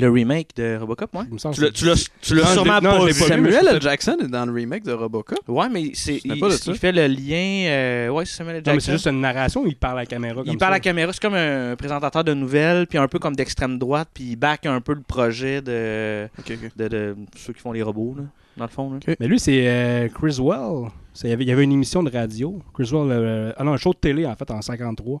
Le 0.00 0.10
remake 0.10 0.54
de 0.56 0.76
Robocop, 0.78 1.14
ouais. 1.14 1.24
Tu 1.72 1.84
l'as- 1.86 2.08
sûrement 2.22 2.80
pas 2.80 3.04
vu. 3.04 3.12
Samuel 3.12 3.66
L. 3.68 3.82
Jackson 3.82 4.16
est 4.22 4.28
dans 4.28 4.46
le 4.46 4.52
remake 4.52 4.84
de 4.84 4.92
Robocop. 4.92 5.38
Ouais, 5.48 5.68
mais 5.68 5.90
c'est, 5.94 6.20
il, 6.24 6.74
fait 6.76 6.92
le 6.92 7.06
lien. 7.06 7.68
euh, 7.70 8.08
ouais, 8.10 8.24
c'est 8.24 8.36
Samuel 8.36 8.56
L. 8.56 8.62
Non, 8.66 8.72
mais 8.72 8.74
Jackson. 8.74 8.86
c'est 8.86 8.92
juste 8.92 9.06
une 9.06 9.20
narration 9.20 9.62
ou 9.62 9.66
il 9.66 9.76
parle 9.76 9.98
à 9.98 10.02
la 10.02 10.06
caméra 10.06 10.42
comme 10.42 10.52
il 10.52 10.58
parle 10.58 10.72
à 10.72 10.76
la 10.76 10.80
caméra, 10.80 11.12
c'est 11.12 11.22
comme 11.22 11.34
un 11.34 11.76
présentateur 11.76 12.24
de 12.24 12.34
nouvelles, 12.34 12.86
puis 12.86 12.98
un 12.98 13.08
peu 13.08 13.18
comme 13.18 13.34
d'extrême 13.36 13.78
droite, 13.78 14.08
puis 14.14 14.24
il 14.24 14.36
back 14.36 14.66
un 14.66 14.80
peu 14.80 14.94
le 14.94 15.02
projet 15.02 15.60
de, 15.62 16.28
de, 16.76 16.88
de 16.88 17.16
ceux 17.36 17.52
qui 17.52 17.60
font 17.60 17.72
les 17.72 17.82
robots, 17.82 18.14
là, 18.16 18.24
dans 18.56 18.64
le 18.64 18.70
fond. 18.70 18.92
là. 18.92 19.14
Mais 19.20 19.26
lui, 19.26 19.38
c'est 19.38 19.66
euh, 19.68 20.08
Chris 20.08 20.38
Well. 20.40 20.90
C'est- 21.14 21.28
Il 21.28 21.30
y, 21.30 21.32
avait, 21.32 21.44
il 21.44 21.48
y 21.48 21.52
avait 21.52 21.64
une 21.64 21.72
émission 21.72 22.02
de 22.02 22.10
radio. 22.10 22.60
Chris 22.74 22.90
Well, 22.92 23.08
euh, 23.10 23.52
ah 23.56 23.64
non, 23.64 23.72
un 23.72 23.76
show 23.76 23.92
de 23.92 23.98
télé, 23.98 24.24
en 24.26 24.34
fait, 24.36 24.50
en 24.50 24.62
53. 24.62 25.20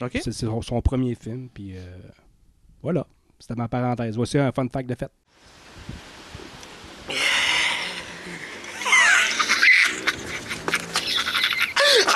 OK. 0.00 0.10
C'est 0.14 0.22
c'est 0.32 0.46
son, 0.46 0.60
son 0.62 0.80
premier 0.82 1.14
film. 1.14 1.48
Puis 1.52 1.72
euh, 1.74 1.80
voilà. 2.82 3.06
C'était 3.38 3.54
ma 3.54 3.68
parenthèse. 3.68 4.16
Voici 4.16 4.38
un 4.38 4.52
fun 4.52 4.68
fact 4.68 4.88
de 4.88 4.94
fête. 4.94 5.12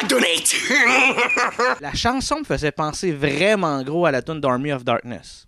I 0.02 0.06
donate. 0.08 1.80
La 1.80 1.92
chanson 1.94 2.40
me 2.40 2.44
faisait 2.44 2.72
penser 2.72 3.12
vraiment 3.12 3.82
gros 3.82 4.06
à 4.06 4.10
la 4.10 4.22
tune 4.22 4.40
d'Army 4.40 4.72
of 4.72 4.84
Darkness. 4.84 5.46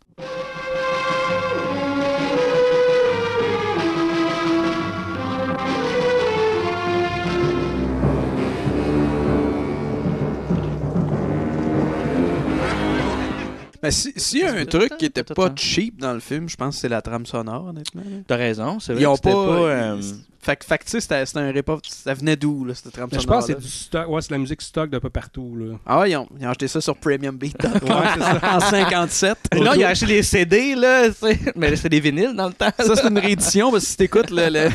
Mais 13.85 13.91
si- 13.91 14.13
s'il 14.17 14.41
y 14.41 14.43
a 14.45 14.53
un 14.53 14.65
truc 14.65 14.97
qui 14.97 15.05
était 15.05 15.23
pas 15.23 15.51
cheap 15.55 16.01
dans 16.01 16.15
le 16.15 16.21
film, 16.21 16.49
je 16.49 16.57
pense 16.57 16.75
que 16.77 16.81
c'est 16.81 16.89
la 16.89 17.03
trame 17.03 17.27
sonore, 17.27 17.67
honnêtement. 17.67 18.03
T'as 18.27 18.37
raison, 18.37 18.81
c'est 18.81 18.95
vrai. 18.95 19.03
Ils 19.03 19.07
ont 19.07 19.17
pas. 19.19 19.31
euh, 19.31 20.01
Fait 20.41 20.57
que, 20.57 20.65
fait 20.67 20.77
que, 20.77 20.85
tu 20.85 20.91
sais, 20.91 21.01
c'était 21.01 21.39
un 21.39 21.51
rip-off. 21.53 21.81
Ça 21.87 22.13
venait 22.13 22.37
d'où, 22.37 22.67
là, 22.67 22.75
cette 22.75 22.93
trame 22.93 23.09
Mais 23.13 23.17
je 23.19 23.23
sonore 23.23 23.39
pense 23.39 23.47
que 23.47 23.53
c'est 23.55 23.61
du 23.61 23.69
stock. 23.69 24.09
Ouais, 24.09 24.21
c'est 24.21 24.29
de 24.29 24.35
la 24.35 24.39
musique 24.39 24.61
stock 24.63 24.91
d'un 24.91 25.01
peu 25.01 25.09
partout. 25.09 25.57
Là. 25.59 25.77
Ah 25.87 26.01
ouais, 26.01 26.11
ils 26.11 26.17
ont, 26.17 26.29
ils 26.39 26.47
ont 26.47 26.51
acheté 26.51 26.69
ça 26.69 26.81
sur 26.83 26.95
Premium 26.97 27.35
Beat 27.37 27.57
Ouais, 27.63 27.71
c'est 27.83 28.21
ça. 28.21 28.41
en 28.57 28.61
57. 28.61 29.39
Non, 29.57 29.73
il 29.75 29.85
a 29.85 29.89
acheté 29.89 30.07
les 30.07 30.23
CD, 30.23 30.75
là, 30.75 31.09
tu 31.09 31.15
sais. 31.15 31.39
mais 31.57 31.75
c'était 31.77 31.89
des 31.89 32.01
vinyles 32.01 32.35
dans 32.37 32.49
le 32.49 32.53
temps. 32.53 32.71
Ça, 32.79 32.95
c'est 32.97 33.09
une 33.09 33.19
réédition, 33.19 33.71
parce 33.71 33.85
que 33.85 33.91
si 33.91 33.97
t'écoutes 33.97 34.31
le, 34.31 34.49
le 34.51 34.69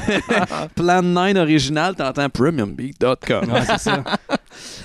Plan 0.76 1.02
9 1.04 1.36
original, 1.38 1.96
t'entends 1.96 2.30
premiumbeat.com. 2.30 3.52
Ouais, 3.52 3.62
c'est 3.68 3.78
ça. 3.80 4.04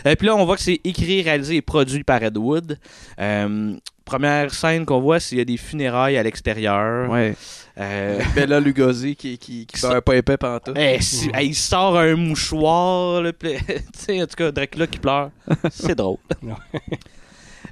Et 0.05 0.17
puis 0.17 0.27
là, 0.27 0.37
on 0.37 0.45
voit 0.45 0.57
que 0.57 0.63
c'est 0.63 0.81
écrit, 0.85 1.23
réalisé 1.23 1.57
et 1.57 1.63
produit 1.63 2.05
par 2.05 2.23
Ed 2.23 2.37
Wood. 2.37 2.79
Euh, 3.19 3.75
première 4.05 4.53
scène 4.53 4.85
qu'on 4.87 5.01
voit, 5.01 5.21
c'est 5.21 5.31
qu'il 5.31 5.39
y 5.39 5.41
a 5.41 5.45
des 5.45 5.57
funérailles 5.57 6.17
à 6.17 6.23
l'extérieur. 6.23 7.11
Ouais. 7.11 7.35
Euh, 7.79 8.21
Bella 8.35 8.61
Lugosi 8.61 9.17
qui, 9.17 9.37
qui, 9.39 9.67
qui 9.67 9.81
beurre 9.81 10.03
pas 10.03 10.17
épais 10.17 10.37
pantoute. 10.37 10.77
eh, 10.79 11.01
si- 11.03 11.31
il 11.43 11.55
sort 11.55 11.99
un 11.99 12.15
mouchoir, 12.15 13.23
là, 13.23 13.33
sais, 13.97 14.23
en 14.23 14.27
tout 14.27 14.37
cas, 14.37 14.53
Dracula 14.53 14.87
qui 14.87 14.99
pleure. 14.99 15.31
C'est 15.71 15.95
drôle. 15.95 16.19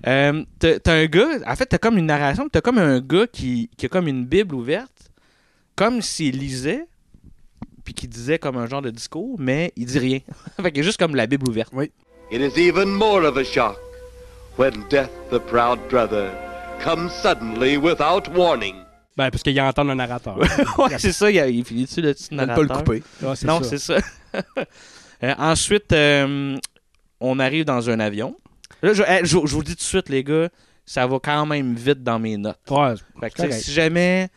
Euh, 0.06 0.44
t'as 0.58 0.78
t'as 0.80 0.94
un 0.94 1.06
gars, 1.06 1.28
en 1.46 1.54
fait, 1.54 1.66
t'as 1.66 1.78
comme 1.78 1.96
une 1.98 2.06
narration, 2.06 2.48
t'as 2.50 2.60
comme 2.60 2.78
un 2.78 3.00
gars 3.00 3.26
qui, 3.30 3.70
qui 3.76 3.86
a 3.86 3.88
comme 3.88 4.08
une 4.08 4.24
Bible 4.24 4.54
ouverte, 4.56 5.10
comme 5.76 6.02
s'il 6.02 6.38
lisait, 6.38 6.86
puis 7.84 7.94
qui 7.94 8.08
disait 8.08 8.38
comme 8.38 8.56
un 8.56 8.66
genre 8.66 8.82
de 8.82 8.90
discours, 8.90 9.36
mais 9.38 9.72
il 9.76 9.86
dit 9.86 9.98
rien. 10.00 10.18
fait 10.60 10.72
qu'il 10.72 10.80
est 10.80 10.84
juste 10.84 10.98
comme 10.98 11.14
la 11.14 11.26
Bible 11.28 11.48
ouverte. 11.48 11.70
Oui. 11.72 11.92
It 12.32 12.40
is 12.40 12.58
even 12.60 12.88
more 12.88 13.22
of 13.24 13.36
a 13.36 13.44
shock 13.44 13.76
when 14.59 14.73
death, 14.90 15.11
the 15.30 15.38
proud 15.38 15.78
brother, 15.88 16.30
comes 16.82 17.12
suddenly 17.12 17.76
without 17.76 18.28
warning. 18.35 18.76
Ben, 19.16 19.30
parce 19.30 19.42
qu'il 19.42 19.61
entend 19.61 19.88
un 19.88 19.94
narrateur. 19.94 20.38
ouais, 20.78 20.99
c'est 20.99 21.12
ça, 21.12 21.30
il, 21.30 21.38
a- 21.38 21.49
il 21.49 21.64
finit 21.64 21.85
dessus 21.85 22.00
le 22.00 22.14
petit 22.14 22.28
Faut 22.30 22.37
pas 22.37 22.47
narrateur. 22.47 22.62
le 22.76 22.82
couper. 22.82 23.02
Ouais, 23.23 23.35
non, 23.44 23.62
c'est 23.62 23.78
ça. 23.78 23.99
Euh, 25.25 25.35
ensuite, 25.38 25.92
euh, 25.92 26.56
on 27.21 27.38
arrive 27.38 27.64
dans 27.64 27.88
un 27.88 28.00
avion. 28.00 28.35
Là, 28.82 28.92
je, 28.92 29.04
je- 29.23 29.26
je 29.28 29.37
vous 29.54 29.61
le 29.61 29.64
dis 29.66 29.76
tout 29.76 29.78
de 29.78 29.80
suite, 29.82 30.09
les 30.09 30.25
gars, 30.25 30.49
ça 30.85 31.06
va 31.06 31.21
quand 31.23 31.47
même 31.47 31.76
vite 31.76 32.02
dans 32.02 32.18
mes 32.18 32.37
notes. 32.37 32.59
Ouais, 32.68 32.94
Fait 33.21 33.30
que, 33.30 33.52
si 33.52 33.71
jamais, 33.71 34.30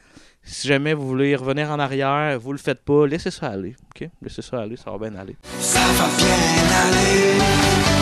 si 0.44 0.68
jamais 0.68 0.94
vous 0.94 1.08
voulez 1.08 1.36
revenir 1.36 1.72
en 1.72 1.80
arrière, 1.80 2.40
vous 2.40 2.52
le 2.52 2.60
faites 2.60 2.84
pas, 2.86 3.08
laissez 3.08 3.32
ça 3.32 3.48
aller. 3.48 3.76
OK? 3.96 4.08
Laissez 4.22 4.44
ça 4.44 4.60
aller, 4.60 4.76
ça 4.78 4.92
va 4.92 5.10
bien 5.10 5.20
aller. 5.20 5.36
Ça 5.60 5.80
va 5.80 6.08
bien 6.18 6.76
aller. 6.84 7.95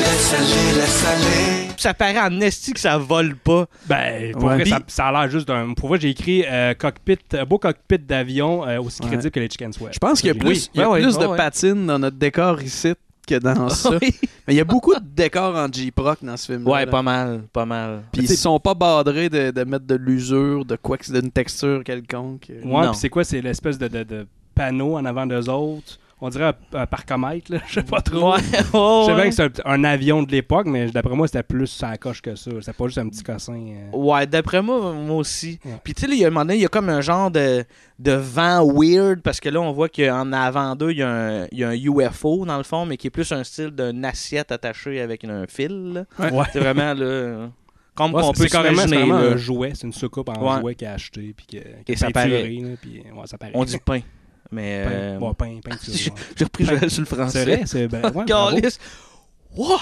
Laisse 0.00 0.34
aller, 0.34 0.80
laisse 0.80 1.04
aller. 1.06 1.70
Ça 1.76 1.94
paraît 1.94 2.20
en 2.20 2.40
esti 2.40 2.72
que 2.72 2.80
ça 2.80 2.98
vole 2.98 3.36
pas. 3.36 3.66
Ben, 3.86 4.32
pour 4.32 4.44
Ouais. 4.44 4.56
vrai, 4.56 4.64
ça, 4.66 4.78
ça 4.86 5.06
a 5.06 5.12
l'air 5.12 5.30
juste 5.30 5.46
d'un. 5.48 5.72
Pour 5.74 5.88
vrai, 5.88 5.98
j'ai 6.00 6.10
écrit 6.10 6.44
euh, 6.46 6.74
cockpit, 6.74 7.18
un 7.32 7.44
beau 7.44 7.58
cockpit 7.58 7.98
d'avion 7.98 8.66
euh, 8.66 8.80
aussi 8.80 9.02
Ouais. 9.02 9.08
crédible 9.08 9.30
que 9.30 9.40
les 9.40 9.48
Chicken 9.48 9.72
Sweat. 9.72 9.94
Je 9.94 9.98
pense 9.98 10.20
qu'il 10.20 10.28
y 10.28 10.30
a 10.30 10.34
plus, 10.34 10.70
il 10.74 10.80
y 10.80 10.82
a 10.82 10.88
Ouais, 10.88 10.96
ouais, 10.96 11.02
plus 11.02 11.16
ouais, 11.16 11.22
de 11.22 11.28
ouais. 11.28 11.36
patines 11.36 11.86
dans 11.86 11.98
notre 11.98 12.16
décor 12.16 12.60
ici 12.62 12.94
que 13.26 13.34
dans 13.36 13.68
ça. 13.70 13.90
Oui. 14.00 14.14
Mais 14.48 14.54
il 14.54 14.56
y 14.56 14.60
a 14.60 14.64
beaucoup 14.64 14.94
de 14.94 15.00
décors 15.04 15.54
en 15.56 15.68
J-Proc 15.70 16.18
dans 16.22 16.36
ce 16.36 16.52
film-là. 16.52 16.70
Ouais, 16.70 16.84
là. 16.86 16.90
pas 16.90 17.02
mal, 17.02 17.42
pas 17.52 17.66
mal. 17.66 18.02
Puis 18.12 18.22
ils 18.22 18.36
sont 18.36 18.58
pas 18.58 18.74
badrés 18.74 19.28
de, 19.28 19.50
de 19.50 19.64
mettre 19.64 19.86
de 19.86 19.94
l'usure, 19.96 20.64
de 20.64 20.76
quoi 20.76 20.96
que 20.98 21.10
d'une 21.12 21.30
texture 21.30 21.82
quelconque. 21.84 22.46
Ouais, 22.48 22.60
Non. 22.64 22.90
puis 22.90 22.98
c'est 23.00 23.10
quoi 23.10 23.22
C'est 23.24 23.40
l'espèce 23.40 23.78
de, 23.78 23.88
de, 23.88 24.02
de 24.02 24.26
panneau 24.54 24.96
en 24.96 25.04
avant 25.04 25.26
d'eux 25.26 25.48
autres? 25.48 25.98
On 26.22 26.28
dirait 26.28 26.44
un, 26.74 26.78
un 26.80 26.86
parcomètre, 26.86 27.50
là. 27.52 27.60
Je 27.68 27.74
sais 27.74 27.82
pas 27.82 28.00
trop. 28.02 28.32
Ouais, 28.34 28.40
Je 28.52 29.06
sais 29.06 29.14
bien 29.14 29.24
que 29.28 29.30
c'est 29.30 29.66
un, 29.66 29.72
un 29.72 29.84
avion 29.84 30.22
de 30.22 30.30
l'époque, 30.30 30.66
mais 30.66 30.90
d'après 30.90 31.14
moi, 31.14 31.26
c'était 31.26 31.42
plus 31.42 31.66
ça 31.66 31.96
coche 31.96 32.20
que 32.20 32.34
ça. 32.34 32.50
C'était 32.60 32.72
pas 32.74 32.86
juste 32.86 32.98
un 32.98 33.08
petit 33.08 33.22
cossin. 33.22 33.54
euh. 33.54 33.96
Ouais, 33.96 34.26
d'après 34.26 34.60
moi, 34.60 34.92
moi 34.92 35.16
aussi. 35.16 35.58
Ouais. 35.64 35.72
Puis 35.82 35.94
tu 35.94 36.06
sais, 36.06 36.12
il 36.12 36.18
y 36.18 36.24
a 36.24 36.26
un 36.26 36.30
moment 36.30 36.44
donné, 36.44 36.56
il 36.56 36.62
y 36.62 36.66
a 36.66 36.68
comme 36.68 36.88
un 36.90 37.00
genre 37.00 37.30
de, 37.30 37.64
de 37.98 38.12
vent 38.12 38.66
weird 38.70 39.20
parce 39.22 39.40
que 39.40 39.48
là, 39.48 39.60
on 39.60 39.72
voit 39.72 39.88
qu'en 39.88 40.32
avant 40.32 40.76
d'eux, 40.76 40.90
il 40.92 40.98
y, 40.98 41.02
a 41.02 41.08
un- 41.10 41.46
il 41.52 41.58
y 41.58 41.64
a 41.64 41.68
un 41.70 41.74
UFO 41.74 42.44
dans 42.44 42.58
le 42.58 42.64
fond, 42.64 42.84
mais 42.84 42.96
qui 42.98 43.06
est 43.06 43.10
plus 43.10 43.30
un 43.32 43.42
style 43.42 43.70
d'une 43.70 44.04
assiette 44.04 44.52
attachée 44.52 45.00
avec 45.00 45.24
un 45.24 45.46
fil. 45.46 45.92
là. 45.94 46.04
Ouais. 46.30 46.44
C'est 46.52 46.60
vraiment 46.60 46.92
là. 46.94 47.48
Comme 47.94 48.14
Ouais, 48.14 48.22
on 48.24 48.32
c'est 48.32 48.44
peut 48.44 48.48
carrément, 48.50 48.82
vraiment 48.86 49.14
un 49.16 49.36
jouet. 49.36 49.72
C'est 49.74 49.86
une 49.86 49.92
soucoupe 49.92 50.28
en 50.28 50.60
jouet 50.60 50.74
qu'il 50.74 50.86
a 50.86 50.92
acheté. 50.92 51.34
Puis 51.36 51.46
que, 51.46 51.92
Et 51.92 51.96
ça 51.96 52.10
paraît. 52.10 52.28
Là, 52.48 52.68
puis, 52.80 53.00
ouais, 53.02 53.26
ça 53.26 53.36
paraît. 53.36 53.52
On 53.54 53.64
dit 53.64 53.78
pain. 53.84 54.00
Mais. 54.52 54.84
pain. 54.84 54.90
euh, 54.90 55.18
Bon, 55.18 55.34
pain, 55.34 55.58
pain, 55.64 55.76
tu 55.84 55.90
j'ai 56.36 56.44
repris 56.44 56.64
Joël 56.64 56.90
sur 56.90 57.00
le 57.00 57.06
français. 57.06 57.44
C'est 57.44 57.44
vrai, 57.44 57.62
c'est 57.66 57.88
ben, 57.88 58.02
ouais, 58.04 58.24
bravo. 58.24 58.24
Calisse. 58.56 58.78
Wow! 59.56 59.78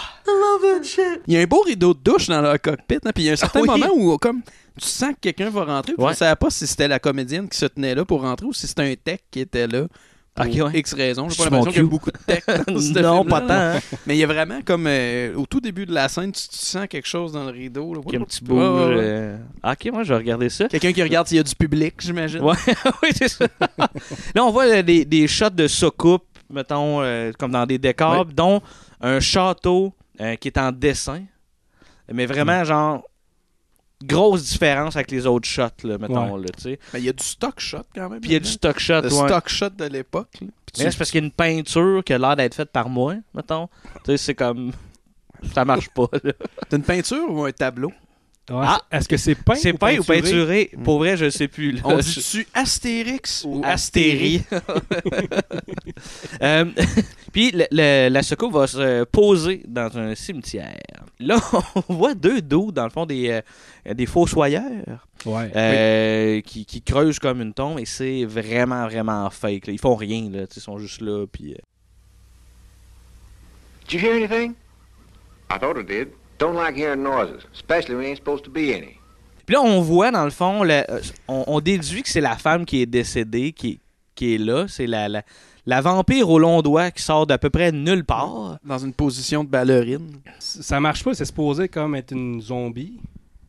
Il 1.26 1.34
y 1.34 1.36
a 1.36 1.40
un 1.40 1.44
beau 1.46 1.60
rideau 1.60 1.92
de 1.92 1.98
douche 2.02 2.26
dans 2.28 2.40
leur 2.40 2.58
cockpit, 2.60 2.96
hein, 3.04 3.10
puis 3.14 3.24
il 3.24 3.26
y 3.26 3.30
a 3.30 3.32
un 3.34 3.36
certain 3.36 3.60
Oui. 3.60 3.66
moment 3.68 3.88
où 3.94 4.16
comme 4.16 4.40
tu 4.80 4.86
sens 4.86 5.10
que 5.10 5.20
quelqu'un 5.20 5.50
va 5.50 5.64
rentrer, 5.64 5.92
puis 5.94 6.02
Ouais. 6.04 6.12
je 6.12 6.18
savais 6.18 6.36
pas 6.36 6.48
si 6.50 6.66
c'était 6.66 6.88
la 6.88 6.98
comédienne 6.98 7.48
qui 7.48 7.58
se 7.58 7.66
tenait 7.66 7.94
là 7.94 8.04
pour 8.04 8.22
rentrer 8.22 8.46
ou 8.46 8.52
si 8.52 8.66
c'était 8.66 8.90
un 8.90 8.94
tech 8.94 9.18
qui 9.30 9.40
était 9.40 9.66
là. 9.66 9.86
Pour 10.38 10.46
Ok, 10.46 10.72
ouais. 10.72 10.78
X 10.80 10.92
raisons. 10.94 11.28
J'ai 11.28 11.36
pas 11.36 11.44
l'impression 11.44 11.70
qu'il 11.72 11.82
y 11.82 11.84
a 11.84 11.88
beaucoup 11.88 12.10
de 12.10 12.18
tech 12.26 12.44
dans 12.46 12.78
ce 12.80 12.98
non, 13.00 13.24
pas 13.24 13.40
tant. 13.40 13.52
hein. 13.52 13.80
Mais 14.06 14.16
il 14.16 14.18
y 14.18 14.24
a 14.24 14.26
vraiment 14.26 14.60
comme 14.64 14.86
euh, 14.86 15.34
au 15.34 15.46
tout 15.46 15.60
début 15.60 15.84
de 15.86 15.92
la 15.92 16.08
scène, 16.08 16.32
tu, 16.32 16.48
tu 16.48 16.58
sens 16.58 16.86
quelque 16.88 17.06
chose 17.08 17.32
dans 17.32 17.44
le 17.44 17.50
rideau. 17.50 17.94
Là. 17.94 18.00
Il 18.06 18.12
y 18.14 18.16
a 18.16 18.20
un 18.20 18.24
petit 18.24 18.42
bouge. 18.44 18.58
euh, 18.60 19.36
Ok, 19.64 19.88
moi, 19.92 20.02
je 20.04 20.10
vais 20.14 20.18
regarder 20.18 20.48
ça. 20.48 20.68
Quelqu'un 20.68 20.92
qui 20.92 21.02
regarde 21.02 21.26
s'il 21.26 21.36
y 21.36 21.40
a 21.40 21.42
du 21.42 21.54
public, 21.54 21.94
j'imagine. 21.98 22.40
Ouais, 22.42 22.54
oui, 23.02 23.08
c'est 23.14 23.28
ça. 23.28 23.46
Là, 24.34 24.44
on 24.44 24.50
voit 24.50 24.66
euh, 24.66 24.82
des, 24.82 25.04
des 25.04 25.26
shots 25.28 25.50
de 25.50 25.66
soucoupe, 25.66 26.24
mettons, 26.50 27.02
euh, 27.02 27.32
comme 27.38 27.50
dans 27.52 27.66
des 27.66 27.78
décors, 27.78 28.24
dont 28.26 28.62
un 29.00 29.20
château 29.20 29.92
qui 30.40 30.48
est 30.48 30.58
en 30.58 30.72
dessin. 30.72 31.22
Mais 32.12 32.24
Mm. 32.24 32.28
vraiment, 32.28 32.64
genre, 32.64 33.02
grosse 34.04 34.44
différence 34.44 34.96
avec 34.96 35.10
les 35.10 35.26
autres 35.26 35.48
shots, 35.48 35.84
là, 35.84 35.98
mettons, 35.98 36.36
là, 36.36 36.46
tu 36.56 36.62
sais. 36.62 36.78
Mais 36.92 37.00
il 37.00 37.04
y 37.06 37.08
a 37.08 37.12
du 37.12 37.24
stock 37.24 37.58
shot 37.60 37.78
quand 37.94 38.08
même. 38.08 38.20
Puis 38.20 38.30
il 38.30 38.34
y 38.34 38.36
a 38.36 38.40
du 38.40 38.48
stock 38.48 38.78
shot, 38.78 39.02
Le 39.02 39.12
ouais. 39.12 39.28
stock 39.28 39.48
shot 39.48 39.70
de 39.70 39.84
l'époque. 39.84 40.28
là. 40.40 40.46
Là, 40.84 40.90
c'est 40.90 40.98
parce 40.98 41.10
qu'il 41.10 41.20
y 41.20 41.24
a 41.24 41.26
une 41.26 41.32
peinture 41.32 42.02
qui 42.04 42.12
a 42.12 42.18
l'air 42.18 42.36
d'être 42.36 42.54
faite 42.54 42.70
par 42.70 42.88
moi, 42.88 43.14
mettons. 43.34 43.68
Tu 44.04 44.12
sais, 44.12 44.16
c'est 44.18 44.34
comme... 44.34 44.72
Ça 45.54 45.64
marche 45.64 45.88
pas, 45.90 46.08
là. 46.22 46.32
T'as 46.68 46.76
une 46.76 46.82
peinture 46.82 47.32
ou 47.32 47.44
un 47.44 47.52
tableau? 47.52 47.92
Ouais, 48.50 48.64
Ah! 48.66 48.80
Est-ce 48.90 49.08
que 49.08 49.16
c'est 49.16 49.34
peint 49.34 49.54
C'est 49.56 49.72
peint 49.74 49.98
ou 49.98 50.04
peinturé? 50.04 50.70
Pour 50.82 50.98
vrai, 50.98 51.16
je 51.16 51.28
sais 51.28 51.48
plus. 51.48 51.72
là. 51.72 51.80
On 51.84 51.98
dit-tu 51.98 52.46
Astérix 52.54 53.44
ou 53.46 53.60
Astérie. 53.64 54.42
Euh, 56.42 56.64
Puis 57.32 57.50
le- 57.50 57.66
le- 57.70 58.08
la 58.08 58.22
soucoupe 58.22 58.52
va 58.52 58.66
se 58.66 59.04
poser 59.04 59.62
dans 59.66 59.96
un 59.98 60.14
cimetière. 60.14 60.78
Là, 61.18 61.36
on 61.88 61.94
voit 61.94 62.14
deux 62.14 62.40
dos, 62.40 62.70
dans 62.70 62.84
le 62.84 62.90
fond, 62.90 63.04
des, 63.06 63.42
euh, 63.86 63.94
des 63.94 64.06
fossoyeurs 64.06 65.06
Ouais. 65.26 65.50
euh, 65.56 66.40
qui, 66.42 66.64
qui 66.64 66.80
creusent 66.82 67.18
comme 67.18 67.40
une 67.42 67.52
tombe 67.52 67.80
et 67.80 67.84
c'est 67.84 68.24
vraiment, 68.24 68.84
vraiment 68.86 69.28
fake. 69.30 69.66
là. 69.66 69.72
Ils 69.72 69.80
font 69.80 69.96
rien, 69.96 70.30
là. 70.30 70.44
Ils 70.54 70.62
sont 70.62 70.78
juste 70.78 71.00
là. 71.00 71.26
Puis, 71.26 71.52
euh, 71.54 71.56
Did 73.88 74.00
you 74.00 74.06
hear 74.08 74.14
anything? 74.16 74.54
I 75.50 75.58
thought 75.58 75.76
I 75.78 75.84
did. 75.84 76.08
Don't 76.38 76.54
like 76.54 76.76
hearing 76.76 77.02
noises, 77.02 77.44
especially 77.52 77.94
when 77.94 78.02
there 78.04 78.10
ain't 78.10 78.18
supposed 78.18 78.44
to 78.44 78.50
be 78.50 78.72
any. 78.74 78.96
Puis 79.46 79.54
là, 79.54 79.62
on 79.62 79.80
voit, 79.80 80.10
dans 80.10 80.24
le 80.24 80.30
fond, 80.30 80.62
la- 80.62 80.88
euh, 80.90 81.00
on, 81.26 81.44
on 81.46 81.60
déduit 81.60 82.02
que 82.02 82.08
c'est 82.08 82.20
la 82.20 82.36
femme 82.36 82.64
qui 82.66 82.82
est 82.82 82.86
décédée 82.86 83.52
qui, 83.52 83.80
qui 84.14 84.34
est 84.34 84.38
là. 84.38 84.66
C'est 84.68 84.86
la, 84.86 85.08
la, 85.08 85.22
la 85.66 85.80
vampire 85.80 86.28
au 86.28 86.38
long 86.38 86.60
doigt 86.62 86.90
qui 86.90 87.02
sort 87.02 87.26
d'à 87.26 87.38
peu 87.38 87.48
près 87.50 87.72
nulle 87.72 88.04
part. 88.04 88.58
Dans 88.64 88.78
une 88.78 88.92
position 88.92 89.42
de 89.44 89.48
ballerine. 89.48 90.20
Ça 90.38 90.78
marche 90.80 91.02
pas, 91.02 91.14
c'est 91.14 91.24
supposé 91.24 91.68
comme 91.68 91.94
être 91.94 92.12
une 92.12 92.40
zombie, 92.42 93.00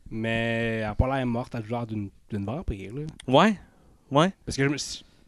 mais 0.10 0.78
elle 0.80 0.84
a 0.86 0.96
pas 0.96 1.16
l'air 1.18 1.26
morte, 1.28 1.54
elle 1.56 1.64
a 1.66 1.70
l'air 1.80 1.88
d'une 1.88 2.10
d'une 2.30 2.46
vampire. 2.46 2.92
Là. 2.94 3.02
Ouais, 3.28 3.56
ouais. 4.12 4.32
Parce 4.46 4.56
que 4.56 4.64
je, 4.70 4.76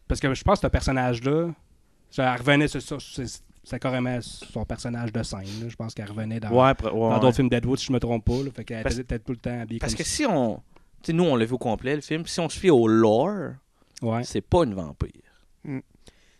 parce 0.07 0.19
que 0.21 0.33
je 0.35 0.43
pense 0.43 0.59
que 0.59 0.67
ce 0.67 0.71
personnage-là, 0.71 1.49
ça 2.11 2.31
elle 2.31 2.39
revenait 2.39 2.67
sur 2.67 2.81
ça. 2.81 2.97
c'est- 2.99 3.43
C'est 3.63 3.79
carrément 3.79 4.17
son 4.21 4.65
personnage 4.65 5.13
de 5.13 5.21
scène. 5.23 5.39
là. 5.61 5.67
Je 5.69 5.75
pense 5.75 5.93
qu'elle 5.93 6.09
revenait 6.09 6.39
dans 6.39 6.49
Ouais, 6.49 6.69
après- 6.69 6.89
ouais, 6.89 6.99
dans 6.99 7.13
ouais. 7.13 7.19
d'autres 7.19 7.35
films 7.35 7.49
Deadwood, 7.49 7.77
si 7.79 7.85
je 7.85 7.91
me 7.93 7.99
trompe 7.99 8.25
pas. 8.25 8.33
Là. 8.43 8.49
Fait 8.55 8.63
qu'elle 8.65 8.83
Parce- 8.83 8.95
était 8.95 9.03
peut-être 9.03 9.23
tout 9.25 9.31
le 9.33 9.37
temps 9.37 9.59
habillée 9.61 9.79
Parce 9.79 9.93
comme 9.93 10.03
que 10.03 10.09
si 10.09 10.25
on. 10.25 10.61
Nous, 11.09 11.23
on 11.23 11.35
l'a 11.35 11.45
vu 11.45 11.53
au 11.53 11.57
complet, 11.57 11.95
le 11.95 12.01
film. 12.01 12.25
Si 12.25 12.39
on 12.39 12.49
se 12.49 12.59
fie 12.59 12.69
au 12.69 12.87
lore, 12.87 13.53
Ouais. 14.01 14.23
c'est 14.23 14.41
pas 14.41 14.63
une 14.63 14.73
vampire. 14.73 15.11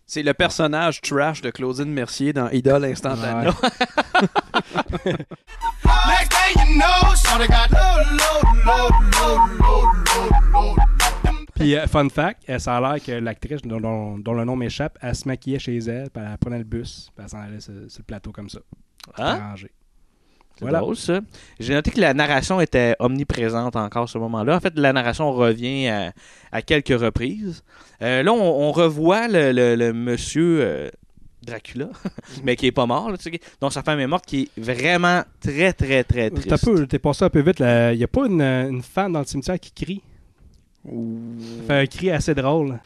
C'est 0.05 0.23
le 0.23 0.34
personnage 0.34 0.99
trash 1.01 1.41
de 1.41 1.51
Claudine 1.51 1.86
Mercier 1.93 2.34
dans 2.34 2.49
Idole 2.49 2.86
instantanée. 2.86 3.49
Puis, 11.62 11.76
euh, 11.76 11.88
fun 11.88 12.10
fact, 12.10 12.43
euh, 12.50 12.60
ça 12.60 12.78
a 12.78 12.82
l'air 12.82 13.04
que 13.04 13.12
l'actrice 13.12 13.62
dont, 13.62 13.80
dont- 13.80 14.17
dont 14.17 14.34
le 14.34 14.43
nom 14.45 14.56
m'échappe, 14.56 14.97
elle 15.02 15.15
se 15.15 15.28
maquillait 15.28 15.60
chez 15.60 15.78
elle, 15.78 16.10
puis 16.10 16.24
elle 16.26 16.38
prenait 16.38 16.58
le 16.58 16.63
bus, 16.63 17.10
puis 17.15 17.24
elle 17.24 17.30
s'en 17.30 17.39
allait 17.39 17.60
sur, 17.60 17.74
sur 17.88 18.00
le 18.00 18.04
plateau 18.06 18.32
comme 18.32 18.50
ça. 18.50 18.60
Arrangé. 19.15 19.69
C'est 20.56 20.62
Voilà. 20.65 20.80
drôle, 20.80 20.95
ça. 20.97 21.21
J'ai 21.60 21.74
noté 21.74 21.91
que 21.91 22.00
la 22.02 22.13
narration 22.13 22.60
était 22.62 22.95
omniprésente 23.00 23.76
encore 23.76 24.04
à 24.04 24.08
ce 24.08 24.17
moment-là. 24.17 24.58
En 24.58 24.60
fait, 24.60 24.74
la 24.78 24.91
narration 24.93 25.32
revient 25.32 25.88
à, 25.88 26.13
à 26.52 26.62
quelques 26.62 27.00
reprises. 27.00 27.63
Euh, 28.02 28.21
là, 28.21 28.32
on, 28.34 28.67
on 28.67 28.71
revoit 28.71 29.28
le, 29.28 29.52
le- 29.54 29.76
le 29.76 29.93
monsieur 29.93 30.91
Dracula, 31.43 31.89
mais 32.43 32.56
qui 32.56 32.67
est 32.67 32.71
pas 32.71 32.86
mort, 32.86 33.10
là, 33.10 33.17
tu 33.17 33.32
sais, 33.32 33.39
dont 33.60 33.69
sa 33.71 33.82
femme 33.82 34.00
est 34.00 34.08
morte, 34.08 34.26
qui 34.26 34.52
est 34.56 34.62
vraiment 34.62 35.24
très, 35.39 35.74
très, 35.74 36.04
très 36.04 36.30
triste. 36.30 36.88
t'es 36.88 37.00
passé 37.00 37.24
un 37.26 37.30
peu 37.30 37.41
vite. 37.41 37.60
Il 37.60 37.97
n'y 37.97 38.04
a 38.04 38.08
pas 38.08 38.28
une, 38.28 38.41
une 38.41 38.84
femme 38.84 39.13
dans 39.13 39.19
le 39.19 39.26
cimetière 39.26 39.60
qui 39.60 39.71
crie? 39.71 40.02
Ça 40.85 41.63
fait 41.67 41.81
un 41.81 41.85
cri 41.85 42.09
assez 42.11 42.33
drôle. 42.35 42.79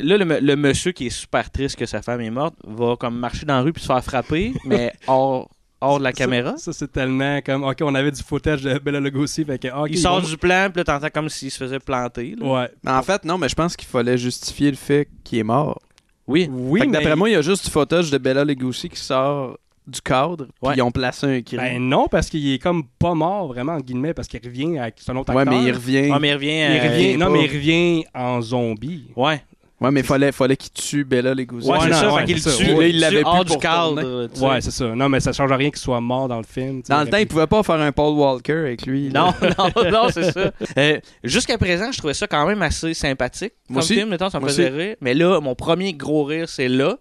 Là, 0.00 0.16
le, 0.16 0.54
monsieur 0.56 0.92
qui 0.92 1.06
est 1.06 1.10
super 1.10 1.50
triste 1.50 1.76
que 1.76 1.84
sa 1.84 2.02
femme 2.02 2.20
est 2.20 2.30
morte 2.30 2.54
va 2.64 2.94
comme 2.96 3.18
marcher 3.18 3.44
dans 3.46 3.54
la 3.56 3.62
rue 3.62 3.72
puis 3.72 3.82
se 3.82 3.88
faire 3.88 4.02
frapper, 4.04 4.54
mais 4.64 4.92
hors, 5.08 5.50
hors 5.80 5.98
de 5.98 6.04
la 6.04 6.10
Ça- 6.10 6.18
caméra. 6.18 6.56
Ça, 6.56 6.72
c'est 6.72 6.92
tellement 6.92 7.40
comme. 7.44 7.64
Ok, 7.64 7.78
on 7.82 7.94
avait 7.96 8.12
du 8.12 8.22
footage 8.22 8.62
de 8.62 8.78
Bella 8.78 9.00
Lugosi. 9.00 9.44
Fait 9.44 9.58
que, 9.58 9.66
Il 9.88 9.98
sort 9.98 10.22
bon. 10.22 10.28
du 10.28 10.36
plan, 10.36 10.68
puis 10.72 10.78
là, 10.80 10.84
t'entends 10.84 11.10
comme 11.12 11.28
s'il 11.28 11.50
se 11.50 11.58
faisait 11.58 11.80
planter. 11.80 12.36
là. 12.38 12.46
Ouais. 12.46 12.70
Mais 12.84 12.92
en 12.92 13.02
fait, 13.02 13.24
non, 13.24 13.38
mais 13.38 13.48
je 13.48 13.56
pense 13.56 13.74
qu'il 13.76 13.88
fallait 13.88 14.16
justifier 14.16 14.70
le 14.70 14.76
fait 14.76 15.08
qu'il 15.24 15.38
est 15.40 15.44
mort. 15.44 15.80
Oui. 16.28 16.48
Oui, 16.48 16.80
mais- 16.86 16.92
D'après 16.92 17.16
moi, 17.16 17.28
il 17.28 17.32
y 17.32 17.36
a 17.36 17.42
juste 17.42 17.64
du 17.64 17.70
footage 17.70 18.10
de 18.12 18.18
Bella 18.18 18.44
Lugosi 18.44 18.88
qui 18.88 19.00
sort 19.00 19.58
du 19.88 20.00
cadre, 20.00 20.44
puis 20.46 20.54
Ouais. 20.68 20.74
ils 20.76 20.82
ont 20.82 20.90
placé 20.90 21.26
un 21.26 21.40
cri. 21.42 21.56
Ben 21.56 21.78
non, 21.80 22.06
parce 22.10 22.28
qu'il 22.28 22.52
est 22.52 22.58
comme 22.58 22.84
pas 22.98 23.14
mort, 23.14 23.48
vraiment, 23.48 23.72
en 23.72 23.80
guillemets, 23.80 24.14
parce 24.14 24.28
qu'il 24.28 24.40
revient 24.44 24.78
avec 24.78 24.96
son 24.98 25.16
autre 25.16 25.32
ouais, 25.34 25.42
acteur. 25.42 25.58
mais 25.60 25.66
il 25.68 25.72
revient. 25.72 26.10
Ah, 26.12 26.18
mais 26.18 26.28
il 26.30 26.34
revient. 26.34 26.48
Il 26.48 27.14
euh, 27.14 27.16
non, 27.18 27.26
pas. 27.26 27.32
mais 27.32 27.44
il 27.44 27.50
revient 27.50 28.04
en 28.14 28.40
zombie. 28.42 29.04
Ouais. 29.16 29.42
Ouais, 29.80 29.92
mais 29.92 30.00
il 30.00 30.06
fallait, 30.06 30.32
fallait 30.32 30.56
qu'il 30.56 30.72
tue 30.72 31.04
Bella 31.04 31.34
Lugosi. 31.34 31.70
Ouais, 31.70 31.78
c'est 31.82 31.92
ça. 31.92 32.12
ouais, 32.12 32.24
qu'il 32.24 32.40
c'est 32.40 32.50
ça. 32.50 32.56
tue, 32.64 32.74
Là, 32.74 32.86
il 32.88 32.98
l'avait 32.98 33.22
plus 33.22 33.44
pour 33.46 33.58
cadre. 33.60 34.28
Ouais, 34.44 34.60
c'est 34.60 34.72
ça. 34.72 34.92
Non, 34.92 35.08
mais 35.08 35.20
ça 35.20 35.32
change 35.32 35.52
rien 35.52 35.70
qu'il 35.70 35.78
soit 35.78 36.00
mort 36.00 36.26
dans 36.26 36.38
le 36.38 36.42
film. 36.42 36.82
Dans 36.88 36.98
le 36.98 37.04
temps, 37.06 37.12
aurait 37.12 37.22
il 37.22 37.26
pu- 37.26 37.34
pouvait 37.34 37.46
pas 37.46 37.62
faire 37.62 37.76
un 37.80 37.92
Paul 37.92 38.14
Walker 38.14 38.54
avec 38.54 38.84
lui. 38.86 39.08
là. 39.10 39.32
Non, 39.40 39.48
non, 39.84 39.90
non, 39.92 40.08
c'est 40.12 40.32
ça. 40.32 40.50
Euh, 40.76 40.98
Jusqu'à 41.22 41.56
présent, 41.58 41.92
je 41.92 41.98
trouvais 41.98 42.14
ça 42.14 42.26
quand 42.26 42.44
même 42.48 42.60
assez 42.62 42.92
sympathique. 42.92 43.52
Moi 43.68 43.76
comme 43.76 43.78
aussi. 43.84 43.94
film, 43.94 44.08
mettons, 44.08 44.30
ça 44.30 44.40
me 44.40 44.48
faisait 44.48 44.68
rire. 44.68 44.96
Mais 45.00 45.14
là, 45.14 45.38
mon 45.40 45.54
premier 45.54 45.92
gros 45.92 46.24
rire, 46.24 46.48
c'est 46.48 46.68
là. 46.68 46.96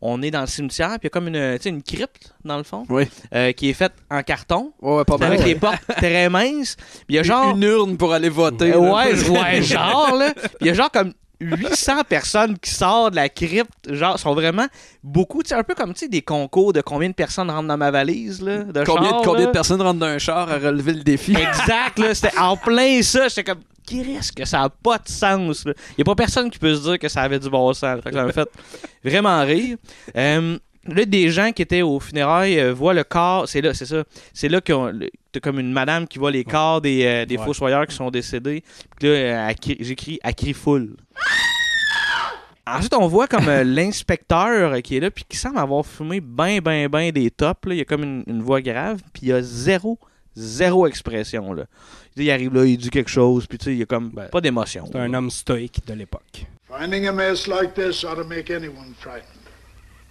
On 0.00 0.22
est 0.22 0.30
dans 0.30 0.40
le 0.40 0.46
cimetière, 0.46 0.90
puis 0.98 1.00
il 1.02 1.04
y 1.04 1.06
a 1.06 1.10
comme 1.10 1.28
une, 1.28 1.58
une 1.64 1.82
crypte, 1.82 2.34
dans 2.44 2.56
le 2.56 2.62
fond, 2.62 2.84
Oui. 2.88 3.04
euh, 3.34 3.52
qui 3.52 3.70
est 3.70 3.74
faite 3.74 3.92
en 4.10 4.22
carton, 4.22 4.72
Ouais, 4.80 5.04
pas 5.04 5.16
avec 5.20 5.44
les 5.44 5.54
portes 5.54 5.82
très 5.96 6.28
minces. 6.28 6.76
Il 7.08 7.14
y 7.16 7.18
a 7.18 7.22
genre... 7.22 7.54
Une 7.56 7.62
urne 7.62 7.96
pour 7.96 8.12
aller 8.12 8.28
voter. 8.28 8.70
Là. 8.70 8.78
ouais, 8.80 9.28
ouais, 9.30 9.62
genre, 9.62 10.14
là. 10.16 10.32
Il 10.60 10.66
y 10.66 10.70
a 10.70 10.74
genre 10.74 10.90
comme 10.90 11.12
800 11.42 12.04
personnes 12.08 12.58
qui 12.58 12.70
sortent 12.70 13.12
de 13.12 13.16
la 13.16 13.28
crypte. 13.28 13.92
Genre, 13.92 14.18
sont 14.18 14.34
vraiment 14.34 14.66
beaucoup. 15.02 15.42
Sais, 15.44 15.54
un 15.54 15.62
peu 15.62 15.74
comme, 15.74 15.92
tu 15.92 16.00
sais, 16.00 16.08
des 16.08 16.22
concours 16.22 16.72
de 16.72 16.80
combien 16.80 17.08
de 17.08 17.14
personnes 17.14 17.50
rentrent 17.50 17.68
dans 17.68 17.76
ma 17.76 17.90
valise, 17.90 18.40
là. 18.42 18.64
De 18.64 18.84
Combien, 18.84 19.10
char, 19.10 19.22
combien 19.22 19.40
là. 19.40 19.46
de 19.46 19.52
personnes 19.52 19.82
rentrent 19.82 20.00
dans 20.00 20.06
un 20.06 20.18
char 20.18 20.50
à 20.50 20.58
relever 20.58 20.92
le 20.94 21.02
défi? 21.02 21.32
Exact, 21.32 21.98
là. 21.98 22.14
C'était 22.14 22.36
en 22.38 22.56
plein 22.56 23.02
ça. 23.02 23.28
J'étais 23.28 23.44
comme, 23.44 23.62
qui 23.84 24.02
risque 24.02 24.34
que 24.34 24.44
ça 24.44 24.60
n'a 24.60 24.68
pas 24.70 24.98
de 24.98 25.08
sens, 25.08 25.64
là. 25.64 25.72
Il 25.90 25.94
n'y 25.98 26.02
a 26.02 26.04
pas 26.04 26.14
personne 26.14 26.50
qui 26.50 26.58
peut 26.58 26.74
se 26.74 26.82
dire 26.82 26.98
que 26.98 27.08
ça 27.08 27.22
avait 27.22 27.38
du 27.38 27.50
bon 27.50 27.72
sens. 27.72 28.00
Fait 28.02 28.10
que 28.10 28.16
ça 28.16 28.24
m'a 28.24 28.32
fait 28.32 28.48
vraiment 29.04 29.42
rire. 29.44 29.76
Euh, 30.16 30.58
Là, 30.86 31.04
des 31.04 31.30
gens 31.30 31.52
qui 31.52 31.62
étaient 31.62 31.82
au 31.82 32.00
funérailles 32.00 32.58
euh, 32.58 32.72
voient 32.74 32.94
le 32.94 33.04
corps. 33.04 33.48
C'est 33.48 33.60
là, 33.60 33.72
c'est 33.72 33.86
ça. 33.86 34.02
C'est 34.34 34.48
là 34.48 34.60
que 34.60 34.72
t'as 35.30 35.38
comme 35.40 35.60
une 35.60 35.72
madame 35.72 36.08
qui 36.08 36.18
voit 36.18 36.32
les 36.32 36.42
corps 36.44 36.80
des, 36.80 37.04
euh, 37.04 37.24
des 37.24 37.36
Ouais. 37.36 37.44
fossoyeurs 37.44 37.86
qui 37.86 37.94
sont 37.94 38.10
décédés. 38.10 38.64
Puis 38.98 39.08
là, 39.08 39.14
euh, 39.14 39.48
elle 39.48 39.54
crie- 39.56 39.76
j'écris 39.80 40.18
à 40.24 40.32
cri 40.32 40.52
full. 40.52 40.96
Ensuite, 42.66 42.94
on 42.94 43.06
voit 43.08 43.26
comme 43.26 43.48
euh, 43.48 43.64
l'inspecteur 43.64 44.80
qui 44.82 44.96
est 44.96 45.00
là, 45.00 45.10
puis 45.10 45.24
qui 45.28 45.36
semble 45.36 45.58
avoir 45.58 45.84
fumé 45.84 46.20
ben, 46.20 46.60
ben, 46.60 46.88
ben 46.88 47.10
des 47.10 47.30
tops. 47.30 47.66
là. 47.66 47.74
Il 47.74 47.78
y 47.78 47.80
a 47.80 47.84
comme 47.84 48.02
une, 48.04 48.24
une 48.26 48.42
voix 48.42 48.60
grave, 48.60 49.00
puis 49.12 49.22
il 49.22 49.28
y 49.28 49.32
a 49.32 49.42
zéro, 49.42 49.98
zéro 50.36 50.86
expression. 50.86 51.52
Là. 51.52 51.64
Il 52.16 52.30
arrive 52.30 52.54
là, 52.54 52.64
il 52.64 52.76
dit 52.76 52.90
quelque 52.90 53.10
chose, 53.10 53.46
puis 53.46 53.58
tu 53.58 53.64
sais, 53.66 53.72
il 53.72 53.78
y 53.78 53.82
a 53.82 53.86
comme 53.86 54.10
pas 54.12 54.40
d'émotion. 54.40 54.84
C'est 54.90 54.98
un 54.98 55.12
homme 55.14 55.30
stoïque 55.30 55.80
de 55.86 55.94
l'époque. 55.94 56.44
Finding 56.68 57.06
a 57.08 57.12
mess 57.12 57.46
like 57.46 57.74
this 57.74 58.02
ought 58.04 58.16
to 58.16 58.24
make 58.24 58.50
anyone 58.50 58.94
frightened. 58.98 59.31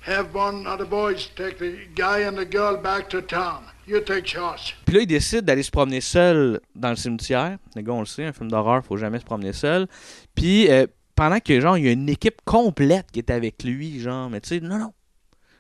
Have 0.07 0.33
one 0.33 0.65
of 0.65 0.79
the 0.79 0.89
boys 0.89 1.29
take 1.35 1.57
the 1.59 1.87
guy 1.95 2.25
and 2.25 2.35
the 2.35 2.45
girl 2.45 2.75
back 2.75 3.07
to 3.09 3.21
town. 3.21 3.65
You 3.87 3.99
take 4.01 4.25
charge. 4.25 4.75
Puis 4.85 4.95
là, 4.95 5.01
il 5.01 5.07
décide 5.07 5.41
d'aller 5.41 5.63
se 5.63 5.69
promener 5.69 6.01
seul 6.01 6.59
dans 6.75 6.89
le 6.89 6.95
cimetière. 6.95 7.57
Les 7.75 7.83
gars, 7.83 7.93
on 7.93 7.99
le 7.99 8.05
sait, 8.05 8.25
un 8.25 8.33
film 8.33 8.49
d'horreur, 8.49 8.83
faut 8.83 8.97
jamais 8.97 9.19
se 9.19 9.25
promener 9.25 9.53
seul. 9.53 9.87
Puis 10.33 10.71
euh, 10.71 10.87
pendant 11.15 11.39
que, 11.39 11.59
genre, 11.59 11.77
il 11.77 11.85
y 11.85 11.87
a 11.87 11.91
une 11.91 12.09
équipe 12.09 12.41
complète 12.45 13.11
qui 13.11 13.19
est 13.19 13.29
avec 13.29 13.63
lui, 13.63 13.99
genre, 13.99 14.29
mais 14.29 14.41
tu 14.41 14.49
sais, 14.49 14.59
non, 14.59 14.79
non, 14.79 14.93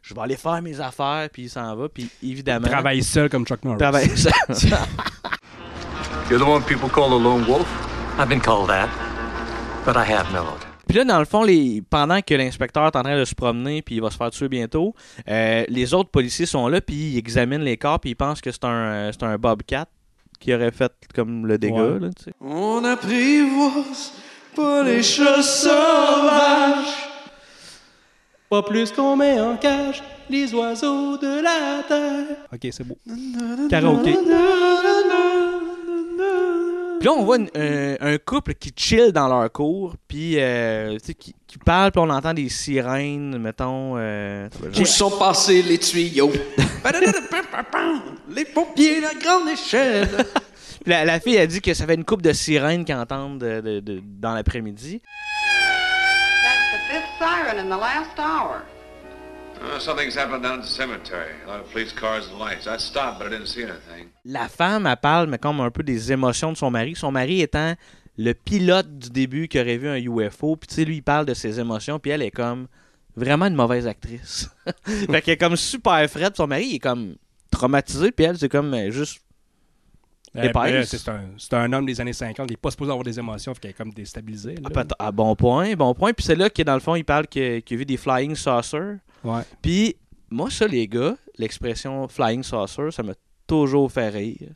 je 0.01 0.15
vais 0.15 0.21
aller 0.21 0.37
faire 0.37 0.59
mes 0.61 0.79
affaires, 0.79 1.29
puis 1.31 1.43
il 1.43 1.49
s'en 1.49 1.75
va, 1.75 1.87
puis 1.87 2.09
évidemment... 2.23 2.65
Il 2.65 2.71
travaille 2.71 3.03
seul 3.03 3.29
comme 3.29 3.45
Chuck 3.45 3.63
Norris. 3.63 3.77
Travaille 3.77 4.09
seul. 4.17 4.31
You're 6.29 6.39
the 6.39 6.47
one 6.47 6.63
people 6.63 6.89
call 6.89 7.13
a 7.13 7.19
lone 7.19 7.45
wolf? 7.45 7.67
I've 8.17 8.29
been 8.29 8.41
called 8.41 8.69
that, 8.69 8.89
but 9.85 9.95
I 9.95 10.03
have 10.03 10.31
mellowed. 10.31 10.70
Puis 10.91 10.97
là, 10.97 11.05
dans 11.05 11.19
le 11.19 11.25
fond, 11.25 11.43
les... 11.43 11.81
pendant 11.89 12.19
que 12.21 12.33
l'inspecteur 12.33 12.83
est 12.87 12.97
en 12.97 13.03
train 13.03 13.17
de 13.17 13.23
se 13.23 13.33
promener, 13.33 13.81
puis 13.81 13.95
il 13.95 14.01
va 14.01 14.11
se 14.11 14.17
faire 14.17 14.29
tuer 14.29 14.49
bientôt, 14.49 14.93
euh, 15.29 15.63
les 15.69 15.93
autres 15.93 16.09
policiers 16.09 16.45
sont 16.45 16.67
là, 16.67 16.81
puis 16.81 17.13
ils 17.13 17.17
examinent 17.17 17.63
les 17.63 17.77
corps, 17.77 18.01
puis 18.01 18.09
ils 18.09 18.15
pensent 18.15 18.41
que 18.41 18.51
c'est 18.51 18.65
un, 18.65 19.09
c'est 19.13 19.23
un 19.23 19.37
Bobcat 19.37 19.85
qui 20.41 20.53
aurait 20.53 20.71
fait 20.71 20.91
comme 21.15 21.45
le 21.47 21.57
dégât, 21.57 21.75
Ouais. 21.93 21.99
là, 22.01 22.09
tu 22.09 22.25
sais. 22.25 22.33
On 22.41 22.83
apprivoise 22.83 24.11
pas 24.53 24.83
les 24.83 25.01
chats 25.01 25.41
sauvages. 25.41 27.07
Pas 28.49 28.61
plus 28.63 28.91
qu'on 28.91 29.15
met 29.15 29.39
en 29.39 29.55
cage 29.55 30.03
les 30.29 30.53
oiseaux 30.53 31.17
de 31.17 31.41
la 31.41 31.83
terre. 31.87 32.35
Ok, 32.53 32.67
c'est 32.69 32.83
beau. 32.85 32.97
Karaoké. 33.69 34.13
Puis 37.01 37.07
là, 37.07 37.13
on 37.13 37.23
voit 37.23 37.37
une- 37.37 37.49
un, 37.55 37.95
un 38.13 38.17
couple 38.19 38.53
qui 38.53 38.71
chill 38.75 39.11
dans 39.11 39.27
leur 39.27 39.51
cour, 39.51 39.95
puis 40.07 40.35
euh, 40.39 40.93
tu 40.99 41.05
sais, 41.07 41.13
qui, 41.15 41.33
qui 41.47 41.57
parle, 41.57 41.91
puis 41.91 41.99
on 41.99 42.09
entend 42.11 42.35
des 42.35 42.47
sirènes, 42.47 43.39
mettons. 43.39 43.93
euh, 43.97 44.47
Où 44.79 44.85
sont 44.85 45.09
passés 45.17 45.63
les 45.63 45.79
tuyaux? 45.79 46.31
les 48.29 48.45
pompiers, 48.45 48.99
la 49.01 49.13
grande 49.15 49.49
échelle. 49.49 50.09
Puis 50.83 50.91
la, 50.91 51.03
la 51.05 51.19
fille 51.19 51.39
a 51.39 51.47
dit 51.47 51.59
que 51.59 51.73
ça 51.73 51.87
fait 51.87 51.95
une 51.95 52.05
couple 52.05 52.21
de 52.23 52.33
sirènes 52.33 52.85
qu'ils 52.85 52.93
entendent 52.95 53.39
de- 53.39 53.61
de- 53.61 53.79
de- 53.79 54.01
dans 54.03 54.35
l'après-midi. 54.35 55.01
That's 55.01 56.71
the 56.71 56.93
fifth 56.93 57.09
siren 57.17 57.57
in 57.59 57.65
the 57.75 57.79
last 57.79 58.17
hour. 58.19 58.61
Uh, 59.59 59.79
something's 59.79 60.15
happened 60.15 60.43
down 60.43 60.59
at 60.59 60.63
the 60.65 60.67
cemetery. 60.69 61.31
A 61.47 61.49
lot 61.49 61.61
of 61.61 61.71
police 61.71 61.93
cars 61.93 62.27
and 62.31 62.39
lights. 62.39 62.67
I 62.67 62.77
stopped, 62.79 63.17
but 63.19 63.25
I 63.27 63.31
didn't 63.31 63.47
see 63.47 63.63
anything. 63.63 64.10
La 64.25 64.47
femme, 64.47 64.85
elle 64.85 64.97
parle, 64.97 65.29
mais 65.29 65.37
comme 65.37 65.59
un 65.61 65.71
peu 65.71 65.83
des 65.83 66.11
émotions 66.11 66.51
de 66.51 66.57
son 66.57 66.69
mari. 66.69 66.95
Son 66.95 67.11
mari 67.11 67.41
étant 67.41 67.73
le 68.17 68.33
pilote 68.33 68.97
du 68.99 69.09
début 69.09 69.47
qui 69.47 69.59
aurait 69.59 69.77
vu 69.77 69.87
un 69.87 69.97
UFO. 69.97 70.55
Puis 70.55 70.67
tu 70.67 70.75
sais, 70.75 70.85
lui, 70.85 70.97
il 70.97 71.01
parle 71.03 71.25
de 71.25 71.33
ses 71.33 71.59
émotions, 71.59 71.99
puis 71.99 72.11
elle 72.11 72.21
est 72.21 72.31
comme 72.31 72.67
vraiment 73.15 73.47
une 73.47 73.55
mauvaise 73.55 73.87
actrice. 73.87 74.49
fait 74.85 75.21
qu'elle 75.21 75.33
est 75.33 75.37
comme 75.37 75.55
super 75.55 76.07
frette. 76.09 76.35
Son 76.37 76.47
mari, 76.47 76.67
il 76.67 76.75
est 76.75 76.79
comme 76.79 77.15
traumatisé, 77.49 78.11
puis 78.11 78.25
elle, 78.25 78.37
c'est 78.37 78.49
comme 78.49 78.73
euh, 78.73 78.91
juste 78.91 79.21
Euh, 80.37 80.49
ben, 80.53 80.83
c'est 80.85 81.09
un, 81.09 81.61
un 81.63 81.73
homme 81.73 81.85
des 81.85 81.99
années 81.99 82.13
50. 82.13 82.47
Il 82.47 82.51
n'est 82.51 82.57
pas 82.57 82.71
supposé 82.71 82.91
avoir 82.91 83.03
des 83.03 83.19
émotions. 83.19 83.53
Fait 83.53 83.59
qu'il 83.59 83.69
est 83.71 83.73
comme 83.73 83.91
déstabilisé. 83.91 84.55
là. 84.55 84.69
Ah, 84.73 84.83
ah, 84.99 85.11
bon 85.11 85.35
point, 85.35 85.73
bon 85.73 85.93
point. 85.93 86.13
Puis 86.13 86.25
c'est 86.25 86.35
là 86.35 86.49
que 86.49 86.61
dans 86.63 86.73
le 86.73 86.79
fond, 86.79 86.95
il 86.95 87.03
parle 87.03 87.27
qu'il 87.27 87.61
qu'il 87.63 87.75
a 87.75 87.79
vu 87.79 87.85
des 87.85 87.97
flying 87.97 88.35
saucers. 88.35 88.97
Ouais. 89.25 89.41
Puis 89.61 89.95
moi, 90.29 90.49
ça, 90.49 90.67
les 90.67 90.87
gars, 90.87 91.17
l'expression 91.37 92.07
flying 92.07 92.43
saucer, 92.43 92.91
ça 92.91 93.03
m'a 93.03 93.13
toujours 93.51 93.91
fait 93.91 94.07
rire. 94.09 94.49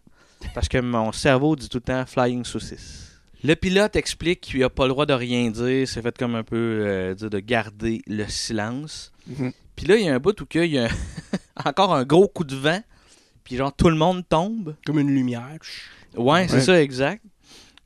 Parce 0.53 0.69
que 0.69 0.77
mon 0.77 1.11
cerveau 1.11 1.55
dit 1.57 1.67
tout 1.67 1.79
le 1.79 1.81
temps 1.83 2.05
flying 2.05 2.45
saucisse. 2.45 3.11
Le 3.43 3.55
pilote 3.55 3.97
explique 3.97 4.39
qu'il 4.41 4.63
a 4.63 4.69
pas 4.69 4.83
le 4.85 4.89
droit 4.89 5.05
de 5.05 5.13
rien 5.13 5.51
dire. 5.51 5.85
C'est 5.85 6.01
fait 6.01 6.17
comme 6.17 6.35
un 6.35 6.43
peu 6.43 6.55
euh, 6.55 7.13
de 7.13 7.39
garder 7.39 8.01
le 8.07 8.25
silence. 8.27 9.11
Mhm. 9.27 9.51
Puis 9.75 9.85
là, 9.85 9.97
il 9.97 10.05
y 10.05 10.09
a 10.09 10.15
un 10.15 10.19
bout 10.19 10.39
où 10.39 10.45
il 10.53 10.65
y 10.71 10.79
a 10.79 10.87
encore 11.65 11.93
un 11.93 12.05
gros 12.05 12.29
coup 12.29 12.45
de 12.45 12.55
vent. 12.55 12.79
Puis 13.43 13.57
genre, 13.57 13.73
tout 13.75 13.89
le 13.89 13.95
monde 13.97 14.23
tombe. 14.29 14.75
Comme 14.85 14.99
une 14.99 15.13
lumière. 15.13 15.57
Ouais, 16.15 16.47
c'est 16.47 16.55
Ouais. 16.55 16.61
ça, 16.61 16.81
exact. 16.81 17.21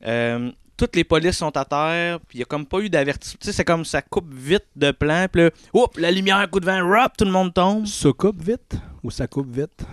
Euh, 0.06 0.52
toutes 0.76 0.94
les 0.96 1.04
polices 1.04 1.38
sont 1.38 1.54
à 1.56 1.64
terre, 1.64 2.20
puis 2.20 2.36
il 2.36 2.38
n'y 2.38 2.42
a 2.42 2.46
comme 2.46 2.64
pas 2.66 2.78
eu 2.78 2.88
d'avertissement. 2.88 3.38
Tu 3.40 3.46
sais, 3.46 3.52
c'est 3.52 3.64
comme 3.64 3.84
ça 3.84 4.00
coupe 4.00 4.32
vite 4.32 4.64
de 4.76 4.92
plan, 4.92 5.26
puis 5.30 5.42
là, 5.42 5.50
oups, 5.74 5.98
la 5.98 6.10
lumière, 6.12 6.48
coup 6.48 6.60
de 6.60 6.64
vent, 6.66 6.88
rap, 6.88 7.16
tout 7.16 7.24
le 7.26 7.32
monde 7.32 7.52
tombe. 7.52 7.84
Ça 7.86 8.10
coupe 8.16 8.40
vite 8.42 8.76
ou 9.02 9.10
ça 9.10 9.26
coupe 9.26 9.50
vite? 9.54 9.84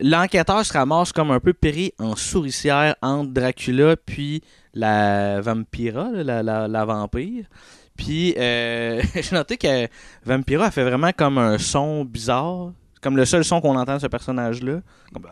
L'enquêteur 0.00 0.64
se 0.64 0.72
ramasse 0.72 1.12
comme 1.12 1.30
un 1.30 1.40
peu 1.40 1.52
péri 1.52 1.92
en 1.98 2.16
souricière 2.16 2.96
entre 3.02 3.30
Dracula 3.32 3.96
puis 3.96 4.42
la 4.74 5.40
vampira, 5.40 6.08
la, 6.12 6.42
la, 6.42 6.66
la 6.68 6.84
vampire. 6.84 7.44
Puis 7.96 8.34
euh, 8.38 9.02
j'ai 9.14 9.34
noté 9.34 9.56
que 9.56 9.88
Vampira 10.24 10.66
a 10.66 10.70
fait 10.70 10.84
vraiment 10.84 11.12
comme 11.12 11.38
un 11.38 11.58
son 11.58 12.04
bizarre. 12.04 12.72
Comme 13.02 13.16
le 13.16 13.24
seul 13.24 13.44
son 13.44 13.60
qu'on 13.60 13.76
entend 13.76 13.94
de 13.96 14.00
ce 14.00 14.06
personnage-là. 14.06 14.80
Comme- 15.12 15.26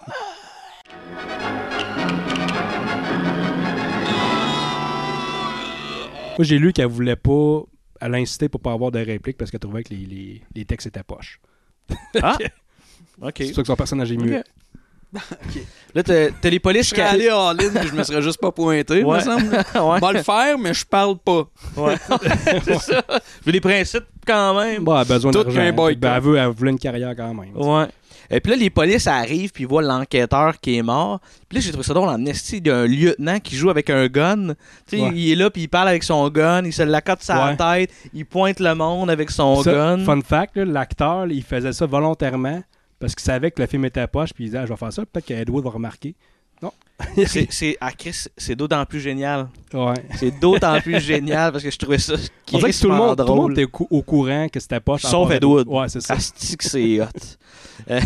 Moi, 6.37 6.45
j'ai 6.45 6.59
lu 6.59 6.73
qu'elle 6.73 6.87
voulait 6.87 7.17
pas. 7.17 7.63
Elle 8.01 8.15
a 8.15 8.19
incité 8.19 8.49
pour 8.49 8.61
pas 8.61 8.73
avoir 8.73 8.91
de 8.91 8.99
réplique 8.99 9.37
parce 9.37 9.51
qu'elle 9.51 9.61
trouvait 9.61 9.85
que 9.85 9.91
les, 9.95 10.05
les, 10.05 10.43
les 10.55 10.65
textes 10.65 10.89
étaient 10.89 11.03
poches. 11.05 11.41
Ah! 12.21 12.37
Ok. 13.21 13.35
C'est 13.39 13.55
ça 13.55 13.63
que 13.63 13.67
son 13.67 13.77
personnage 13.77 14.13
est 14.13 14.17
mieux. 14.17 14.43
Ok. 15.15 15.63
Là, 15.95 16.03
t'as 16.03 16.51
les 16.51 16.59
polices 16.59 16.89
Je 16.89 16.95
qui 16.97 17.01
allé 17.01 17.31
en 17.31 17.53
ligne 17.53 17.71
puis 17.71 17.87
je 17.87 17.95
me 17.95 18.03
serais 18.03 18.21
juste 18.21 18.41
pas 18.41 18.51
pointé, 18.51 19.05
Ouais. 19.05 19.19
me 19.19 19.23
semble. 19.23 19.45
Ouais. 19.77 20.01
Va 20.01 20.13
le 20.13 20.23
faire, 20.25 20.59
mais 20.59 20.75
je 20.75 20.85
parle 20.85 21.17
pas. 21.19 21.45
Ouais. 21.77 21.95
c'est 22.65 22.75
ça. 22.81 23.05
Je 23.09 23.47
veux 23.47 23.53
les 23.53 23.61
principes 23.61 24.03
quand 24.27 24.59
même. 24.61 24.83
Bon, 24.83 24.93
elle 24.97 25.03
a 25.03 25.05
besoin 25.05 25.31
Tout 25.31 25.45
qu'un 25.45 25.73
boy 25.73 25.95
Ben, 25.95 26.15
elle, 26.17 26.21
veut, 26.21 26.37
elle 26.37 26.49
voulait 26.49 26.73
une 26.73 26.81
carrière 26.81 27.15
quand 27.17 27.33
même. 27.33 27.53
Ouais. 27.55 27.87
Et 28.29 28.41
puis 28.41 28.51
là, 28.51 28.57
les 28.57 28.71
polices 28.71 29.07
arrivent, 29.07 29.53
puis 29.53 29.63
ils 29.63 29.67
voient 29.69 29.83
l'enquêteur 29.83 30.59
qui 30.59 30.79
est 30.79 30.83
mort. 30.83 31.21
Puis 31.49 31.59
là, 31.59 31.65
j'ai 31.65 31.71
trouvé 31.71 31.85
ça 31.87 31.95
drôle 31.95 32.09
en 32.09 32.25
esti. 32.27 32.57
Il 32.57 32.67
y 32.67 32.71
a 32.71 32.79
un 32.79 32.87
lieutenant 32.87 33.39
qui 33.39 33.55
joue 33.55 33.71
avec 33.71 33.91
un 33.91 34.09
gun. 34.09 34.49
Tu 34.89 34.97
sais, 34.97 35.01
Ouais. 35.01 35.13
il 35.15 35.31
est 35.31 35.37
là, 35.37 35.49
puis 35.49 35.63
il 35.63 35.69
parle 35.69 35.89
avec 35.91 36.03
son 36.03 36.29
gun, 36.29 36.65
il 36.65 36.73
se 36.73 36.83
l'accote 36.83 37.23
sa 37.23 37.51
Ouais. 37.51 37.57
tête, 37.57 37.91
il 38.15 38.27
pointe 38.27 38.59
le 38.59 38.75
monde 38.75 39.11
avec 39.11 39.31
son 39.31 39.63
Ça, 39.63 39.73
gun. 39.73 40.05
Fun 40.05 40.23
fact, 40.23 40.57
l'acteur, 40.57 41.27
il 41.31 41.45
faisait 41.45 41.73
ça 41.73 41.87
volontairement 41.87 42.61
parce 42.99 43.15
qu'il 43.15 43.25
savait 43.25 43.51
que 43.51 43.61
le 43.61 43.67
film 43.67 43.85
était 43.85 44.07
poche, 44.07 44.33
puis 44.33 44.45
il 44.45 44.47
disait 44.49 44.59
ah, 44.59 44.67
Je 44.67 44.73
vais 44.73 44.77
faire 44.79 44.93
ça, 44.93 45.05
peut-être 45.05 45.27
qu'Edward 45.27 45.65
va 45.65 45.71
remarquer. 45.71 46.15
Non. 46.63 46.73
C'est, 47.27 47.77
ah, 47.81 47.91
Chris, 47.93 48.27
c'est 48.39 48.55
d'autant 48.55 48.87
plus 48.87 49.01
génial. 49.01 49.49
Ouais. 49.73 49.95
C'est 50.17 50.39
d'autant 50.39 50.81
plus 50.81 51.01
génial 51.01 51.51
parce 51.51 51.65
que 51.65 51.71
je 51.71 51.77
trouvais 51.77 51.99
ça 51.99 52.15
On 52.53 52.59
dirait 52.59 52.71
que 52.71 52.81
tout 52.81 52.89
le 52.89 52.95
monde, 52.95 53.17
tout 53.17 53.23
le 53.25 53.29
monde 53.29 53.37
drôle. 53.39 53.53
était 53.53 53.65
au, 53.65 53.69
cou- 53.69 53.89
au 53.91 54.03
courant 54.03 54.49
que 54.49 54.61
c'était 54.61 54.79
poche. 54.79 55.05
à 55.05 55.09
Sauf 55.09 55.31
Edward. 55.33 55.67
Ouais, 55.69 55.89
c'est 55.89 56.01
ça. 56.01 56.17
C'est 56.19 57.01
hot. 57.01 57.07
Euh, 57.91 58.01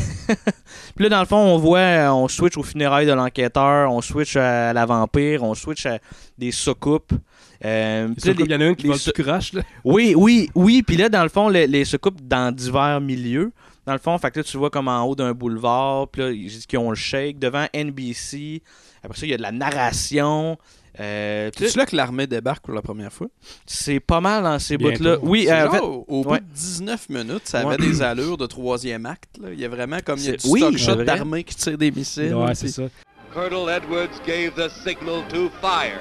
Puis 0.96 1.04
là, 1.04 1.08
dans 1.10 1.20
le 1.20 1.26
fond, 1.26 1.36
on 1.36 1.58
voit, 1.58 2.10
on 2.12 2.26
switch 2.26 2.56
aux 2.56 2.62
funérailles 2.62 3.06
de 3.06 3.12
l'enquêteur, 3.12 3.92
on 3.92 4.00
switch 4.00 4.34
à 4.34 4.72
la 4.72 4.86
vampire, 4.86 5.42
on 5.44 5.54
switch 5.54 5.84
à 5.86 5.98
des 6.38 6.50
soucoupes. 6.50 7.12
Euh, 7.64 8.06
puis 8.06 8.14
là, 8.16 8.20
Surtout 8.24 8.42
qu'il 8.44 8.52
y 8.52 8.54
en 8.56 8.60
a 8.60 8.64
une 8.66 8.74
qui 8.76 8.86
les 8.88 8.94
va 8.94 9.12
crush. 9.12 9.52
Là. 9.52 9.62
Oui, 9.84 10.14
oui, 10.16 10.50
oui. 10.54 10.82
Puis 10.82 10.96
là, 10.96 11.10
dans 11.10 11.22
le 11.22 11.28
fond, 11.28 11.48
les, 11.50 11.66
les 11.66 11.84
soucoupes 11.84 12.20
dans 12.26 12.50
divers 12.50 13.00
milieux. 13.00 13.52
Dans 13.88 13.94
le 13.94 13.98
fond, 14.00 14.18
fait 14.18 14.30
que 14.30 14.40
là, 14.40 14.44
tu 14.44 14.58
vois 14.58 14.68
comme 14.68 14.86
en 14.86 15.02
haut 15.04 15.14
d'un 15.14 15.32
boulevard. 15.32 16.08
Puis 16.08 16.20
là, 16.20 16.30
ils 16.30 16.46
disent 16.46 16.66
qu'ils 16.66 16.78
ont 16.78 16.90
le 16.90 16.94
shake 16.94 17.38
devant 17.38 17.64
NBC. 17.74 18.62
Après 19.02 19.18
ça, 19.18 19.24
il 19.24 19.30
y 19.30 19.32
a 19.32 19.38
de 19.38 19.42
la 19.42 19.50
narration. 19.50 20.58
Euh, 21.00 21.50
puis 21.54 21.64
là, 21.64 21.70
C'est 21.70 21.78
là 21.78 21.86
que 21.86 21.96
l'armée 21.96 22.26
débarque 22.26 22.62
pour 22.66 22.74
la 22.74 22.82
première 22.82 23.10
fois? 23.12 23.28
c'est 23.64 23.98
pas 23.98 24.20
mal 24.20 24.42
dans 24.42 24.58
ces 24.58 24.76
bouts-là. 24.76 25.16
Oui, 25.22 25.44
C'est 25.46 25.52
euh, 25.52 25.60
en 25.60 25.64
genre, 25.64 25.72
fait, 25.72 26.04
au, 26.08 26.22
bout 26.22 26.30
ouais. 26.32 26.40
de 26.40 26.44
19 26.52 27.08
minutes, 27.08 27.42
ça 27.48 27.60
avait 27.60 27.68
Ouais. 27.68 27.76
des 27.78 28.02
allures 28.02 28.36
de 28.36 28.44
troisième 28.44 29.06
acte. 29.06 29.38
là. 29.40 29.48
Il 29.54 29.58
y 29.58 29.64
a 29.64 29.68
vraiment 29.70 30.00
comme 30.04 30.18
il 30.18 30.26
y 30.26 30.28
a 30.28 30.32
C'est- 30.32 30.46
du 30.46 30.52
oui, 30.52 30.60
stock 30.60 30.72
c'est 30.78 30.84
shot 30.84 30.94
vrai. 30.96 31.04
d'armée 31.06 31.44
qui 31.44 31.54
tire 31.54 31.78
des 31.78 31.90
missiles. 31.90 32.34
Ouais, 32.34 32.46
puis- 32.48 32.56
c'est 32.56 32.68
ça. 32.68 32.82
Colonel 33.32 33.74
Edwards 33.82 34.08
gave 34.26 34.52
the 34.54 34.68
signal 34.84 35.22
to 35.32 35.48
fire. 35.62 36.00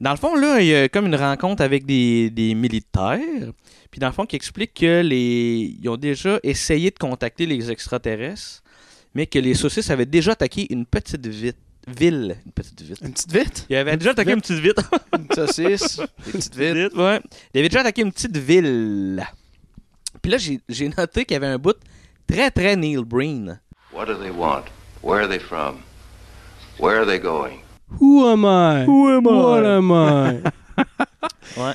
Dans 0.00 0.12
le 0.12 0.16
fond, 0.16 0.36
là, 0.36 0.60
il 0.60 0.66
y 0.68 0.74
a 0.74 0.88
comme 0.88 1.06
une 1.06 1.16
rencontre 1.16 1.62
avec 1.62 1.84
des, 1.84 2.30
des 2.30 2.54
militaires. 2.54 3.50
Puis 3.90 3.98
dans 4.00 4.06
le 4.06 4.12
fond, 4.12 4.26
qui 4.26 4.36
explique 4.36 4.74
que 4.74 5.00
les 5.02 5.76
ils 5.82 5.88
ont 5.88 5.96
déjà 5.96 6.38
essayé 6.42 6.90
de 6.90 6.98
contacter 6.98 7.46
les 7.46 7.70
extraterrestres, 7.70 8.62
mais 9.14 9.26
que 9.26 9.38
les 9.38 9.54
saucisses 9.54 9.90
avaient 9.90 10.06
déjà 10.06 10.32
attaqué 10.32 10.66
une 10.72 10.86
petite 10.86 11.26
vite- 11.26 11.56
ville. 11.88 12.36
Une 12.46 12.52
petite 12.52 12.80
ville. 12.82 12.96
Une 13.02 13.12
petite 13.12 13.32
vite? 13.32 13.66
Ils 13.70 13.76
avaient 13.76 13.96
déjà 13.96 14.10
attaqué 14.10 14.32
une 14.32 14.40
petite 14.40 14.58
ville. 14.58 14.74
Une 15.18 15.26
saucisse. 15.34 16.00
Petites 16.24 16.54
vites. 16.54 16.74
Vite, 16.76 16.94
ouais. 16.94 17.20
Ils 17.54 17.58
avaient 17.60 17.68
déjà 17.68 17.80
attaqué 17.80 18.02
une 18.02 18.12
petite 18.12 18.36
ville. 18.36 19.26
Puis 20.22 20.30
là, 20.30 20.38
j'ai 20.38 20.60
j'ai 20.68 20.88
noté 20.90 21.24
qu'il 21.24 21.34
y 21.34 21.36
avait 21.36 21.46
un 21.46 21.58
bout 21.58 21.76
très, 22.26 22.50
très 22.50 22.76
Neil 22.76 23.02
Breen. 23.04 23.58
What 23.92 24.06
do 24.06 24.14
they 24.14 24.30
want? 24.30 24.64
Where 25.02 25.22
are 25.22 25.28
they 25.28 25.38
from? 25.40 25.78
Where 26.78 26.98
are 27.00 27.06
they 27.06 27.18
going? 27.18 27.60
Who 28.00 28.26
am 28.28 28.44
I? 28.44 28.84
Who 28.86 29.08
am 29.08 29.26
I? 29.26 29.30
What 29.30 29.64
am 29.64 29.92
I? 29.92 30.42
Ouais. 31.56 31.74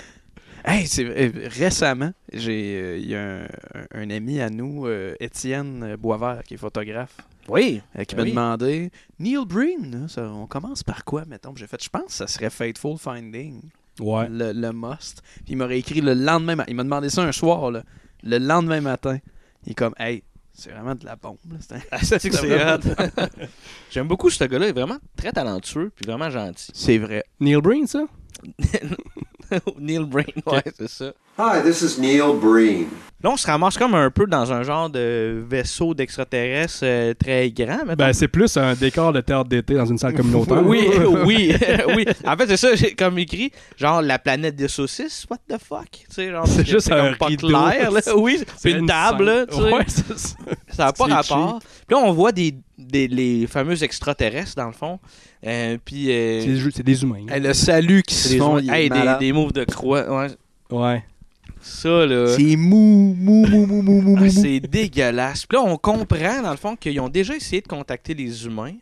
Hey, 0.65 0.87
c'est 0.87 1.03
euh, 1.05 1.49
récemment, 1.49 2.11
j'ai 2.31 2.77
euh, 2.81 2.97
il 2.97 3.09
y 3.09 3.15
a 3.15 3.21
un, 3.41 3.47
un- 3.93 4.09
ami 4.09 4.39
à 4.39 4.49
nous, 4.49 4.85
euh, 4.87 5.13
Étienne 5.19 5.83
euh, 5.83 5.97
Boisvert, 5.97 6.41
qui 6.45 6.53
est 6.53 6.57
photographe, 6.57 7.17
Oui. 7.49 7.81
euh, 7.99 8.05
qui 8.05 8.15
Ben 8.15 8.21
m'a 8.21 8.23
oui. 8.23 8.29
demandé 8.31 8.91
Neil 9.19 9.45
Breen, 9.45 10.07
ça, 10.07 10.23
on 10.31 10.45
commence 10.47 10.81
par 10.83 11.03
quoi, 11.03 11.25
mettons? 11.25 11.53
J'ai 11.57 11.67
fait, 11.67 11.83
je 11.83 11.89
pense 11.89 12.05
que 12.05 12.11
ça 12.13 12.27
serait 12.27 12.49
Fateful 12.49 12.97
Finding, 12.97 13.59
Ouais. 13.99 14.27
le, 14.29 14.53
le 14.53 14.71
must. 14.71 15.21
Puis 15.43 15.43
il 15.49 15.57
m'aurait 15.57 15.79
écrit 15.79 15.99
le 15.99 16.13
lendemain 16.13 16.55
matin. 16.55 16.69
Il 16.71 16.75
m'a 16.77 16.83
demandé 16.83 17.09
ça 17.09 17.23
un 17.23 17.31
soir, 17.33 17.69
là, 17.69 17.83
le 18.23 18.37
lendemain 18.37 18.79
matin. 18.79 19.17
Il 19.65 19.71
est 19.73 19.75
comme, 19.75 19.93
hey, 19.99 20.23
c'est 20.53 20.71
vraiment 20.71 20.95
de 20.95 21.05
la 21.05 21.15
bombe. 21.15 21.37
là. 21.51 21.57
C'est 22.01 22.29
Ah. 22.31 22.77
J'aime 23.91 24.07
beaucoup 24.07 24.29
ce 24.29 24.43
gars-là. 24.43 24.67
Il 24.67 24.69
est 24.69 24.73
vraiment 24.73 24.99
très 25.15 25.31
talentueux 25.31 25.91
puis 25.95 26.05
vraiment 26.05 26.29
gentil. 26.29 26.71
C'est 26.73 26.97
vrai. 26.97 27.23
Neil 27.39 27.61
Breen, 27.61 27.87
ça? 27.87 28.05
Neil 29.79 30.05
Brain, 30.05 30.23
ouais, 30.45 30.63
c'est 30.77 30.89
ça. 30.89 31.11
Hi, 31.37 31.63
this 31.63 31.81
is 31.81 31.99
Neil 31.99 32.35
Breen. 32.39 32.87
Là, 33.23 33.31
on 33.31 33.37
se 33.37 33.47
ramasse 33.47 33.77
comme 33.77 33.95
un 33.95 34.11
peu 34.11 34.27
dans 34.27 34.51
un 34.51 34.63
genre 34.63 34.89
de 34.89 35.41
vaisseau 35.49 35.93
d'extraterrestres 35.93 36.79
euh, 36.83 37.13
très 37.13 37.49
grand. 37.51 37.79
mettons. 37.85 37.95
Ben, 38.03 38.13
c'est 38.13 38.27
plus 38.27 38.55
un 38.57 38.73
décor 38.75 39.13
de 39.13 39.21
théâtre 39.21 39.49
d'été 39.49 39.75
dans 39.75 39.85
une 39.85 39.97
salle 39.97 40.13
communautaire. 40.13 40.61
oui, 40.65 40.87
oui, 41.25 41.55
oui. 41.95 42.05
En 42.25 42.35
fait, 42.37 42.47
c'est 42.47 42.57
ça, 42.57 42.75
j'ai 42.75 42.93
comme 42.93 43.17
écrit, 43.17 43.51
genre 43.77 44.01
la 44.01 44.19
planète 44.19 44.55
des 44.55 44.67
saucisses, 44.67 45.25
what 45.29 45.37
the 45.49 45.57
fuck? 45.63 45.89
Tu 45.91 46.05
sais, 46.09 46.29
genre, 46.31 46.45
C'est 46.47 46.67
juste 46.67 46.89
comme 46.89 46.99
un 46.99 47.13
pas 47.13 47.27
rideau. 47.27 47.47
clair, 47.47 47.91
là. 47.91 48.01
Oui, 48.15 48.39
C'est 48.57 48.71
une 48.71 48.79
une 48.79 48.87
table, 48.87 49.23
là, 49.23 49.45
scène. 49.45 49.47
tu 49.49 49.55
sais. 49.55 49.73
Ouais, 49.73 49.85
c'est 49.87 50.19
ça. 50.19 50.85
N'a 50.85 50.93
pas 50.93 51.05
rapport. 51.05 51.59
Puis 51.87 51.95
là, 51.95 52.03
on 52.03 52.11
voit 52.11 52.31
des, 52.33 52.53
des, 52.77 53.07
les 53.07 53.47
fameux 53.47 53.81
extraterrestres, 53.83 54.55
dans 54.55 54.67
le 54.67 54.73
fond. 54.73 54.99
Euh, 55.45 55.77
puis... 55.83 56.11
euh, 56.11 56.69
C'est 56.73 56.83
des 56.83 57.03
humains. 57.03 57.25
Hey, 57.29 57.41
le 57.41 57.53
salut 57.53 58.03
qui 58.03 58.15
se 58.15 58.37
font, 58.37 58.57
hey, 58.59 58.89
des, 58.89 59.15
des 59.19 59.31
moves 59.33 59.53
de 59.53 59.63
croix. 59.63 60.09
Ouais. 60.09 60.27
Ouais. 60.69 61.03
Ça, 61.61 62.05
là... 62.05 62.35
C'est 62.35 62.55
mou, 62.55 63.15
mou, 63.17 63.45
mou, 63.47 63.65
mou, 63.65 63.81
mou, 63.81 64.01
mou, 64.01 64.17
Ah, 64.19 64.29
c'est 64.29 64.59
dégueulasse. 64.59 65.45
Puis 65.45 65.57
là, 65.57 65.63
on 65.63 65.77
comprend, 65.77 66.41
dans 66.41 66.51
le 66.51 66.57
fond, 66.57 66.75
qu'ils 66.75 66.99
ont 66.99 67.09
déjà 67.09 67.35
essayé 67.35 67.61
de 67.61 67.67
contacter 67.67 68.13
les 68.13 68.45
humains, 68.45 68.73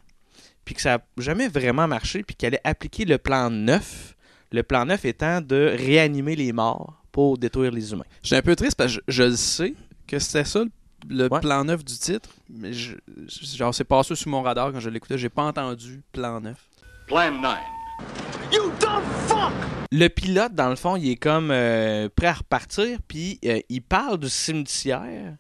puis 0.66 0.74
que 0.76 0.82
ça 0.82 0.98
n'a 0.98 1.04
jamais 1.18 1.48
vraiment 1.48 1.88
marché, 1.88 2.24
puis 2.24 2.36
qu'ils 2.36 2.48
allaient 2.48 2.62
appliquer 2.64 3.06
le 3.06 3.18
plan 3.18 3.50
9. 3.50 4.16
Le 4.54 4.64
plan 4.64 4.86
9 4.86 5.06
étant 5.06 5.42
de 5.42 5.76
réanimer 5.78 6.36
les 6.36 6.52
morts 6.54 7.02
pour 7.12 7.38
détruire 7.38 7.72
les 7.72 7.92
humains. 7.92 8.06
Je 8.24 8.28
suis 8.28 8.36
un 8.36 8.42
peu 8.42 8.56
triste 8.56 8.76
parce 8.76 8.96
que 8.98 9.02
je, 9.08 9.14
je 9.16 9.24
le 9.24 9.36
sais 9.36 9.74
que 10.08 10.20
c'était 10.20 10.44
ça 10.44 10.60
le, 10.64 10.72
le 11.10 11.28
Ouais. 11.32 11.40
plan 11.40 11.64
9 11.66 11.84
du 11.84 11.94
titre, 11.98 12.30
mais 12.50 12.74
je, 12.74 12.96
je- 13.28 13.58
genre 13.58 13.74
c'est 13.74 13.84
passé 13.84 14.16
sous 14.16 14.30
mon 14.30 14.42
radar 14.42 14.72
quand 14.72 14.80
je 14.80 14.90
l'écoutais, 14.90 15.18
j'ai 15.18 15.30
pas 15.30 15.44
entendu 15.44 16.02
plan 16.12 16.40
9. 16.42 16.58
Plan 17.08 17.32
9. 17.32 17.58
Le 19.94 20.08
pilote, 20.08 20.54
dans 20.56 20.70
le 20.70 20.76
fond, 20.76 20.96
il 20.96 21.10
est 21.12 21.16
comme 21.18 21.52
euh, 21.52 22.08
prêt 22.16 22.28
à 22.28 22.34
repartir, 22.34 23.00
puis 23.08 23.40
euh, 23.46 23.60
il 23.70 23.82
parle 23.82 24.18
du 24.18 24.30
cimetière, 24.30 25.36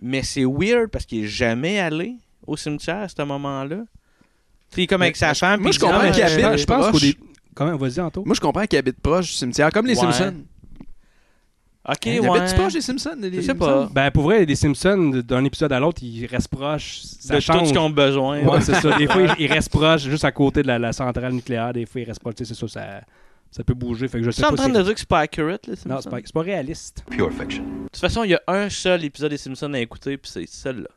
mais 0.00 0.22
c'est 0.22 0.44
weird 0.44 0.88
parce 0.90 1.04
qu'il 1.04 1.24
est 1.24 1.28
jamais 1.28 1.78
allé 1.78 2.14
au 2.46 2.56
cimetière 2.56 3.00
à 3.02 3.08
ce 3.08 3.22
moment-là. 3.22 3.84
Il 4.76 4.82
est 4.82 4.86
comme 4.86 5.02
avec 5.02 5.16
sa 5.16 5.34
femme. 5.34 5.60
moi, 5.60 5.70
puis 5.70 5.78
je 5.78 5.84
comprends 5.84 6.00
Ah, 6.02 6.10
qu'il 6.10 6.22
habite- 6.22 6.58
Je 6.58 6.64
pense 6.64 6.84
qu'au 6.86 6.90
proche. 6.90 7.02
début. 7.02 7.18
Comment, 7.54 7.76
vas-y, 7.76 8.00
Anto? 8.00 8.22
Moi 8.24 8.34
je 8.34 8.40
comprends 8.40 8.66
qu'il 8.66 8.78
habite 8.78 9.00
proche 9.00 9.26
du 9.26 9.32
cimetière, 9.32 9.70
comme 9.70 9.86
les 9.86 9.94
Ouais. 9.98 10.12
Simpsons. 10.12 10.44
Ok, 11.88 12.06
Il 12.06 12.20
ouais. 12.20 12.40
habite 12.40 12.54
proche 12.56 12.72
des 12.72 12.80
Simpsons? 12.80 13.16
les- 13.20 13.32
Je 13.34 13.40
sais 13.42 13.54
pas. 13.54 13.66
Simpsons? 13.66 13.90
Ben, 13.94 14.10
pour 14.10 14.24
vrai, 14.24 14.44
les 14.44 14.56
Simpsons, 14.56 15.22
d'un 15.24 15.44
épisode 15.44 15.72
à 15.72 15.78
l'autre, 15.78 16.02
ils 16.02 16.26
restent 16.26 16.48
proches. 16.48 17.00
Ça 17.20 17.34
de 17.34 17.38
tout 17.40 17.44
change. 17.46 17.66
ce 17.68 17.72
qu'ils 17.72 17.78
ont 17.78 17.90
besoin. 17.90 18.40
Ouais, 18.42 18.60
c'est 18.60 18.74
ça. 18.74 18.96
Des 18.98 19.06
fois, 19.06 19.22
ils- 19.38 19.46
restent 19.52 19.70
proches 19.70 20.02
juste 20.02 20.24
à 20.24 20.32
côté 20.32 20.62
de 20.62 20.66
la, 20.66 20.78
la 20.78 20.92
centrale 20.92 21.32
nucléaire. 21.32 21.72
Des 21.72 21.86
fois, 21.86 22.00
ils 22.00 22.04
restent 22.04 22.20
proches. 22.20 22.34
Tu 22.34 22.44
sais, 22.44 22.54
C'est 22.54 22.60
ça, 22.60 22.68
ça, 22.68 23.00
ça 23.52 23.62
peut 23.64 23.74
bouger. 23.74 24.08
Fait 24.08 24.18
que 24.18 24.24
je 24.24 24.30
sais 24.32 24.36
Tu 24.36 24.42
es 24.42 24.46
en 24.46 24.50
pas 24.50 24.56
train 24.56 24.68
de 24.68 24.82
dire 24.82 24.92
que 24.94 24.98
c'est 24.98 25.08
pas 25.08 25.20
accurate, 25.20 25.66
les 25.68 25.74
Non, 25.86 25.98
c'est 26.00 26.10
pas, 26.10 26.16
c'est 26.24 26.32
pas 26.34 26.42
réaliste. 26.42 27.04
Pure 27.08 27.30
fiction. 27.32 27.62
De 27.62 27.68
toute 27.92 27.96
façon, 28.00 28.24
il 28.24 28.30
y 28.30 28.34
a 28.34 28.42
un 28.48 28.68
seul 28.68 29.04
épisode 29.04 29.30
des 29.30 29.36
Simpsons 29.38 29.72
à 29.72 29.78
écouter, 29.78 30.16
puis 30.16 30.30
c'est 30.30 30.46
celui-là. 30.48 30.88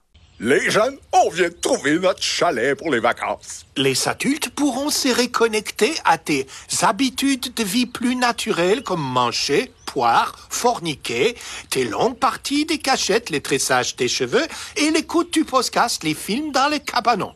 Les 0.42 0.70
jeunes, 0.70 0.98
on 1.12 1.30
vient 1.30 1.50
de 1.50 1.54
trouver 1.54 2.00
notre 2.00 2.24
chalet 2.24 2.74
pour 2.74 2.92
les 2.92 3.02
vacances. 3.02 3.66
Les 3.76 4.08
adultes 4.08 4.50
pourront 4.52 4.90
se 4.90 5.10
reconnecter 5.10 5.94
à 6.06 6.18
tes 6.18 6.48
habitudes 6.82 7.54
de 7.54 7.64
vie 7.64 7.86
plus 7.86 8.16
naturelles 8.16 8.82
comme 8.82 9.02
manger, 9.02 9.70
poire, 9.86 10.34
forniquer, 10.50 11.36
tes 11.70 11.84
longues 11.84 12.18
parties 12.18 12.66
des 12.66 12.78
cachettes, 12.78 13.32
les 13.32 13.42
tressages 13.42 13.98
des 13.98 14.08
cheveux 14.08 14.48
et 14.78 14.92
l'écoute 14.92 15.34
du 15.34 15.44
podcast, 15.44 16.06
les 16.06 16.14
films 16.14 16.54
dans 16.54 16.70
les 16.70 16.80
cabanons. 16.80 17.34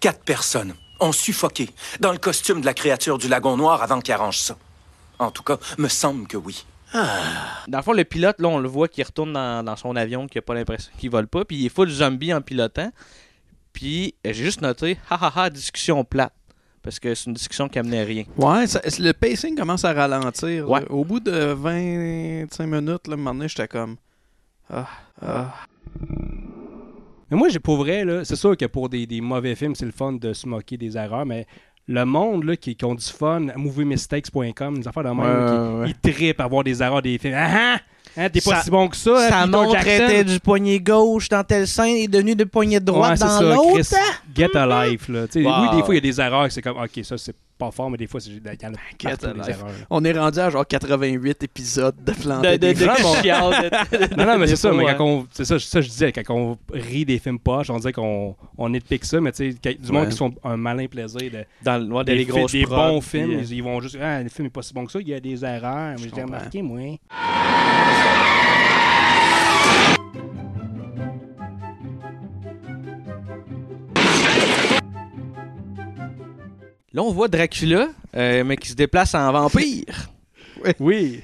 Quatre 0.00 0.22
personnes 0.22 0.74
ont 1.00 1.12
suffoqué 1.12 1.70
dans 2.00 2.12
le 2.12 2.18
costume 2.18 2.60
de 2.60 2.66
la 2.66 2.74
créature 2.74 3.16
du 3.16 3.28
lagon 3.28 3.56
noir 3.56 3.82
avant 3.82 4.02
qu'il 4.02 4.12
arrange 4.12 4.40
ça. 4.40 4.58
En 5.18 5.30
tout 5.30 5.42
cas, 5.42 5.56
me 5.78 5.88
semble 5.88 6.26
que 6.26 6.36
oui. 6.36 6.66
Dans 6.92 7.78
le 7.78 7.82
fond, 7.82 7.92
le 7.92 8.04
pilote, 8.04 8.40
là, 8.40 8.48
on 8.48 8.58
le 8.58 8.68
voit 8.68 8.88
qui 8.88 9.02
retourne 9.02 9.32
dans, 9.32 9.64
dans 9.64 9.76
son 9.76 9.96
avion, 9.96 10.26
qui 10.26 10.38
a 10.38 10.42
pas 10.42 10.54
l'impression 10.54 10.92
qu'il 10.98 11.10
vole 11.10 11.26
pas, 11.26 11.44
puis 11.44 11.56
il 11.56 11.66
est 11.66 11.68
full 11.70 11.88
zombie 11.88 12.32
en 12.34 12.40
pilotant. 12.42 12.90
Puis 13.72 14.14
j'ai 14.24 14.34
juste 14.34 14.60
noté, 14.60 14.98
ha 15.10 15.16
ha 15.20 15.32
ha, 15.34 15.50
discussion 15.50 16.04
plate. 16.04 16.32
Parce 16.82 16.98
que 16.98 17.14
c'est 17.14 17.26
une 17.26 17.34
discussion 17.34 17.68
qui 17.68 17.78
amenait 17.78 18.02
rien. 18.02 18.24
Ouais, 18.36 18.66
ça- 18.66 18.80
le 18.98 19.12
pacing 19.12 19.56
commence 19.56 19.84
à 19.84 19.92
ralentir. 19.92 20.68
Ouais. 20.68 20.84
Au 20.90 21.04
bout 21.04 21.20
de 21.20 21.30
25 21.52 22.66
minutes, 22.66 23.06
là, 23.06 23.12
à 23.12 23.14
un 23.14 23.16
moment 23.16 23.34
donné, 23.34 23.48
j'étais 23.48 23.68
comme. 23.68 23.96
Ah, 24.68 24.88
ah. 25.24 25.54
Mais 27.30 27.36
moi, 27.38 27.48
j'ai 27.48 27.60
pour 27.60 27.76
vrai, 27.78 28.04
là, 28.04 28.24
c'est 28.24 28.36
sûr 28.36 28.56
que 28.56 28.66
pour 28.66 28.88
des, 28.88 29.06
des 29.06 29.20
mauvais 29.20 29.54
films, 29.54 29.74
c'est 29.74 29.86
le 29.86 29.92
fun 29.92 30.12
de 30.12 30.32
se 30.32 30.46
moquer 30.46 30.76
des 30.76 30.96
erreurs, 30.98 31.24
mais 31.24 31.46
le 31.88 32.04
monde 32.04 32.44
là, 32.44 32.56
qui, 32.56 32.76
qui 32.76 32.84
ont 32.84 32.94
du 32.94 33.04
fun, 33.04 33.40
moviemistakes.com, 33.56 34.78
des 34.78 34.88
affaires 34.88 35.04
de 35.04 35.08
même, 35.10 35.80
ouais, 35.80 35.86
qui, 35.86 35.94
ils 36.08 36.12
trippent 36.12 36.40
à 36.40 36.46
voir 36.46 36.64
des 36.64 36.82
erreurs 36.82 37.02
des 37.02 37.18
films. 37.18 37.34
Ah 37.36 37.74
ah! 37.74 37.78
Hein, 38.14 38.28
t'es 38.28 38.42
pas 38.42 38.56
Ça- 38.56 38.62
si 38.64 38.70
bon 38.70 38.88
que 38.88 38.96
ça, 38.96 39.10
hein, 39.12 39.28
Ça 39.30 39.36
Peter 39.46 39.50
montre 39.56 39.86
était 39.86 40.24
du 40.24 40.38
poignet 40.38 40.80
gauche 40.80 41.30
dans 41.30 41.42
tel 41.44 41.66
sein 41.66 41.86
et 41.86 42.08
devenu 42.08 42.34
de 42.34 42.44
poignet 42.44 42.78
droite 42.78 43.18
Ouais, 43.18 43.26
dans 43.26 43.40
l'autre. 43.40 43.72
Chris, 43.80 43.96
Get 44.34 44.54
a 44.54 44.86
life. 44.86 45.08
Là. 45.08 45.20
Wow. 45.20 45.26
Oui, 45.70 45.76
des 45.76 45.82
fois, 45.82 45.94
il 45.94 45.94
y 45.94 45.98
a 45.98 46.00
des 46.12 46.20
erreurs 46.20 46.52
c'est 46.52 46.60
comme, 46.60 46.76
ok, 46.76 47.04
ça, 47.04 47.16
c'est 47.16 47.34
pas 47.64 47.70
fort, 47.70 47.90
mais 47.90 47.96
des 47.98 48.06
fois, 48.06 48.20
c'est- 48.20 48.30
il 48.30 48.36
y 48.36 48.66
en 48.66 48.72
a 48.74 48.76
partout, 49.16 49.26
des 49.26 49.32
life. 49.38 49.48
erreurs. 49.48 49.70
On 49.90 50.04
est 50.04 50.12
rendu 50.18 50.38
à 50.38 50.50
genre 50.50 50.66
88 50.66 51.42
épisodes 51.44 51.94
de 52.04 52.12
planter 52.12 52.48
De- 52.48 52.52
de- 52.52 52.72
des 52.72 52.74
de 52.74 52.80
de- 52.80 54.16
non, 54.16 54.26
non, 54.26 54.38
mais 54.38 54.46
c'est 54.46 54.56
ça, 54.56 54.72
mais 54.72 54.84
quand 54.96 55.04
on, 55.06 55.26
c'est 55.32 55.44
ça, 55.44 55.58
ça, 55.58 55.80
je 55.80 55.88
disais, 55.88 56.12
quand 56.12 56.34
on 56.34 56.58
rit 56.72 57.04
des 57.04 57.18
films 57.18 57.38
poches, 57.38 57.70
on 57.70 57.78
dirait 57.78 57.92
qu'on 57.92 58.34
on 58.58 58.68
nitpick 58.68 59.04
ça, 59.04 59.20
mais 59.20 59.32
tu 59.32 59.52
sais, 59.62 59.74
du 59.74 59.92
monde 59.92 60.08
qui 60.08 60.16
sont 60.16 60.32
un 60.44 60.56
malin 60.56 60.86
plaisir 60.86 61.20
de, 61.30 61.44
Dans 61.62 61.78
le- 61.78 61.92
ouais, 61.94 62.04
des, 62.04 62.14
les 62.16 62.24
grosses 62.24 62.52
des 62.52 62.64
bons 62.64 63.00
films, 63.00 63.38
euh, 63.38 63.44
ils, 63.50 63.62
vont 63.62 63.80
juste, 63.80 63.96
ah, 64.00 64.22
le 64.22 64.28
film 64.28 64.46
est 64.46 64.50
pas 64.50 64.62
si 64.62 64.72
bon 64.74 64.84
que 64.86 64.92
ça, 64.92 65.00
il 65.00 65.08
y 65.08 65.14
a 65.14 65.20
des 65.20 65.44
erreurs, 65.44 65.94
mais 65.96 66.04
j'ai 66.04 66.10
comprends. 66.10 66.26
remarqué, 66.26 66.62
moi. 66.62 66.80
Là, 76.94 77.02
on 77.02 77.12
voit 77.12 77.28
Dracula, 77.28 77.88
euh, 78.16 78.44
mais 78.44 78.56
qui 78.56 78.68
se 78.68 78.74
déplace 78.74 79.14
en 79.14 79.30
vampire. 79.32 79.84
Oui. 80.78 81.20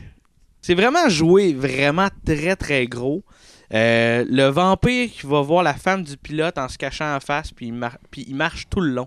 C'est 0.61 0.75
vraiment 0.75 1.09
joué, 1.09 1.53
vraiment 1.55 2.09
très 2.27 2.57
très 2.57 2.87
gros. 2.87 3.23
Euh, 3.73 4.25
le 4.29 4.47
vampire 4.47 5.09
qui 5.13 5.27
va 5.27 5.41
voir 5.43 5.63
la 5.63 5.75
femme 5.75 6.03
du 6.03 6.17
pilote 6.17 6.59
en 6.59 6.69
se 6.69 6.77
cachant 6.77 7.15
en 7.15 7.21
face, 7.21 7.53
puis 7.53 7.67
il, 7.67 7.73
mar- 7.75 7.99
puis 8.11 8.25
il 8.27 8.35
marche 8.35 8.67
tout 8.69 8.81
le 8.81 8.91
long. 8.91 9.07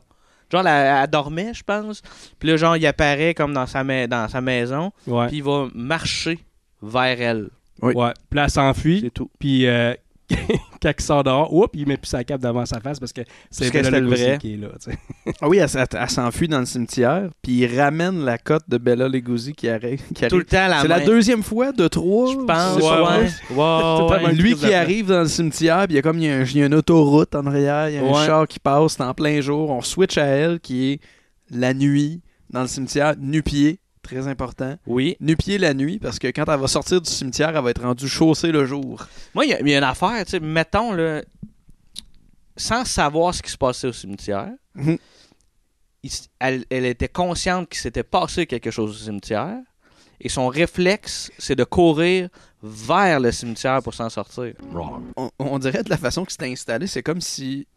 Genre, 0.52 0.66
elle, 0.66 1.02
elle 1.04 1.10
dormait, 1.10 1.54
je 1.54 1.64
pense. 1.64 2.02
Puis 2.40 2.48
là, 2.48 2.56
genre, 2.56 2.78
il 2.78 2.86
apparaît 2.86 3.34
comme 3.34 3.54
dans 3.54 3.66
sa, 3.66 3.84
ma- 3.84 4.08
dans 4.08 4.30
sa 4.30 4.40
maison. 4.40 4.92
Ouais. 5.08 5.28
Puis 5.28 5.38
il 5.38 5.44
va 5.44 5.68
marcher 5.74 6.40
vers 6.82 7.20
elle. 7.22 7.50
Ouais. 7.82 7.94
Puis 8.30 8.38
là, 8.38 8.44
elle 8.46 8.50
s'enfuit. 8.52 9.02
C'est 9.04 9.10
tout. 9.14 9.30
Puis 9.40 9.66
euh, 9.66 9.94
quand 10.82 10.92
il 10.98 11.04
sort 11.04 11.24
dehors, 11.24 11.54
oups, 11.54 11.70
il 11.74 11.88
met 11.88 11.98
plus 11.98 12.08
sa 12.10 12.24
cape 12.24 12.42
devant 12.42 12.66
sa 12.66 12.80
face 12.80 13.00
parce 13.00 13.14
que 13.14 13.22
c'est 13.50 13.66
c'était 13.66 13.90
le 13.90 14.00
Lugosi 14.00 14.24
vrai. 14.24 14.38
qui 14.40 14.54
est 14.54 14.58
là. 14.58 14.68
tu 14.84 14.92
sais. 14.92 14.98
Ah 15.42 15.48
oui, 15.50 15.58
elle, 15.58 15.66
s- 15.66 15.76
elle- 15.76 15.88
elle 16.00 16.10
s'enfuit 16.10 16.48
dans 16.48 16.60
le 16.60 16.66
cimetière, 16.66 17.30
puis 17.42 17.60
il 17.60 17.80
ramène 17.80 18.24
la 18.24 18.38
cote 18.38 18.64
de 18.68 18.78
Bella 18.78 19.08
Lugosi 19.08 19.54
qui 19.54 19.68
arrive. 19.70 20.02
qui 20.14 20.28
Tout 20.28 20.38
le 20.38 20.44
temps, 20.46 20.68
la 20.68 20.82
C'est 20.82 20.88
la 20.88 21.00
deuxième 21.02 21.44
fois 21.44 21.72
de 21.72 21.88
trois. 21.88 22.32
Je 22.32 22.38
pense, 22.38 22.78
ouais. 22.78 23.30
Ouais, 23.56 24.26
ouais. 24.26 24.34
Lui 24.34 24.56
qui 24.56 24.74
arrive 24.74 25.08
dans 25.08 25.22
le 25.22 25.28
cimetière, 25.28 25.86
puis 25.86 25.94
il 25.94 25.96
y 25.96 26.00
a 26.00 26.02
comme 26.02 26.18
il 26.20 26.26
y 26.26 26.30
a, 26.30 26.38
un- 26.38 26.44
il 26.44 26.58
y 26.58 26.64
a 26.64 26.66
une 26.68 26.76
autoroute 26.76 27.36
en 27.36 27.46
arrière, 27.46 27.90
il 27.90 27.96
y 27.96 27.98
a 27.98 28.04
un 28.04 28.26
char 28.26 28.48
qui 28.48 28.60
passe, 28.60 28.94
c'est 28.94 29.04
en 29.04 29.14
plein 29.14 29.42
jour. 29.42 29.70
On 29.70 29.82
switch 29.82 30.18
à 30.18 30.26
elle 30.26 30.60
qui 30.60 30.92
est 30.94 31.00
la 31.50 31.74
nuit 31.74 32.22
dans 32.50 32.62
le 32.62 32.68
cimetière, 32.68 33.16
nu-pied, 33.20 33.80
très 34.02 34.28
important. 34.28 34.76
Oui. 34.88 35.16
Nu-pied 35.20 35.58
la 35.58 35.74
nuit, 35.74 36.00
parce 36.00 36.20
que 36.20 36.28
quand 36.28 36.46
elle 36.48 36.60
va 36.60 36.68
sortir 36.68 37.02
du 37.02 37.10
cimetière, 37.10 37.56
elle 37.56 37.64
va 37.64 37.70
être 37.70 37.82
rendue 37.84 38.08
chaussée 38.08 38.52
le 38.52 38.66
jour. 38.66 39.06
Moi, 39.34 39.46
il 39.46 39.50
y, 39.50 39.54
a- 39.54 39.60
il 39.62 39.68
y 39.70 39.74
a 39.76 39.78
une 39.78 39.84
affaire, 39.84 40.24
tu 40.26 40.32
sais, 40.32 40.40
mettons, 40.40 40.92
là, 40.94 41.22
sans 42.58 42.86
savoir 42.86 43.34
ce 43.34 43.42
qui 43.42 43.52
se 43.52 43.58
passait 43.58 43.88
au 43.88 43.94
cimetière, 43.94 44.50
Mhm. 44.76 44.98
il 46.04 46.08
s- 46.10 46.30
elle, 46.40 46.66
elle 46.70 46.86
était 46.86 47.08
consciente 47.10 47.70
qu'il 47.70 47.80
s'était 47.80 48.04
passé 48.04 48.46
quelque 48.46 48.72
chose 48.72 48.92
au 48.92 49.06
cimetière, 49.06 49.58
et 50.20 50.30
son 50.30 50.48
réflexe, 50.48 51.32
c'est 51.38 51.56
de 51.56 51.64
courir 51.64 52.30
vers 52.62 53.20
le 53.20 53.32
cimetière 53.32 53.82
pour 53.82 53.94
s'en 53.94 54.10
sortir. 54.10 54.54
On, 55.18 55.32
on 55.40 55.58
dirait 55.60 55.84
de 55.84 55.90
la 55.90 55.98
façon 55.98 56.26
que 56.26 56.32
c'était 56.32 56.52
installé, 56.52 56.86
c'est 56.88 57.02
comme 57.04 57.22
si 57.22 57.68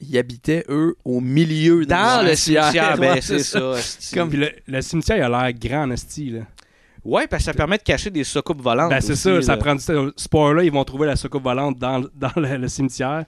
ils 0.00 0.18
habitaient, 0.18 0.64
eux, 0.68 0.96
au 1.04 1.20
milieu 1.20 1.86
Dans 1.86 2.22
du 2.22 2.28
le 2.30 2.34
cimetière, 2.36 2.96
ben, 2.98 3.18
c'est 3.20 3.38
ça. 3.40 3.74
Comme 4.14 4.28
puis 4.30 4.38
le, 4.38 4.50
le 4.66 4.80
cimetière, 4.82 5.16
il 5.16 5.22
a 5.22 5.28
l'air 5.28 5.52
grand 5.58 5.82
en 5.84 5.90
esti, 5.90 6.30
là. 6.30 6.40
Ouais, 7.04 7.28
parce 7.28 7.42
que 7.44 7.52
ça 7.52 7.54
permet 7.54 7.78
de 7.78 7.82
cacher 7.84 8.10
des 8.10 8.24
soucoupes 8.24 8.60
volantes. 8.60 8.90
Ben, 8.90 9.00
c'est 9.00 9.14
ça, 9.14 9.40
ça 9.40 9.56
prend 9.56 9.74
du 9.76 9.84
temps. 9.84 10.08
Spoiler, 10.16 10.66
ils 10.66 10.72
vont 10.72 10.82
trouver 10.84 11.06
la 11.06 11.14
soucoupe 11.14 11.44
volante 11.44 11.78
dans, 11.78 12.00
dans 12.14 12.32
le, 12.36 12.56
le 12.56 12.68
cimetière. 12.68 13.24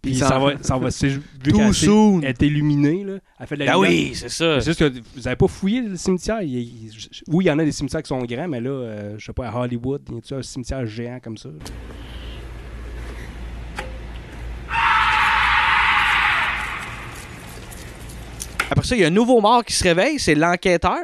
Puis 0.00 0.14
ça, 0.14 0.28
ça- 0.28 0.38
va, 0.38 0.52
ça 0.62 0.78
va, 0.78 0.90
c'est 0.92 1.08
vu 1.08 1.20
Too 1.42 1.56
qu'elle 1.56 1.74
soon. 1.74 2.20
elle 2.22 2.28
est 2.28 2.42
illuminée, 2.42 3.02
là. 3.02 3.14
Elle 3.40 3.46
fait 3.48 3.56
de 3.56 3.64
la 3.64 3.72
Ben 3.72 3.82
lumière. 3.82 3.90
oui, 3.90 4.14
c'est 4.14 4.28
ça. 4.28 4.60
C'est 4.60 4.66
juste 4.70 4.78
que 4.78 4.84
vous 5.16 5.22
n'avez 5.22 5.34
pas 5.34 5.48
fouillé 5.48 5.80
le 5.80 5.96
cimetière? 5.96 6.40
Il, 6.42 6.92
oui, 7.26 7.46
il 7.46 7.48
y 7.48 7.50
en 7.50 7.58
a 7.58 7.64
des 7.64 7.72
cimetières 7.72 8.02
qui 8.02 8.08
sont 8.08 8.22
grands, 8.22 8.46
mais 8.46 8.60
là, 8.60 8.70
euh, 8.70 9.14
je 9.18 9.24
sais 9.24 9.32
pas, 9.32 9.48
à 9.48 9.56
Hollywood, 9.58 10.02
il 10.08 10.14
y 10.30 10.34
a 10.34 10.36
un 10.38 10.42
cimetière 10.42 10.86
géant 10.86 11.18
comme 11.20 11.36
ça? 11.36 11.48
Après 18.70 18.84
ça, 18.86 18.96
il 18.96 19.00
y 19.00 19.04
a 19.04 19.08
un 19.08 19.10
nouveau 19.10 19.40
mort 19.40 19.64
qui 19.64 19.72
se 19.74 19.84
réveille, 19.84 20.18
c'est 20.18 20.34
l'enquêteur. 20.34 20.98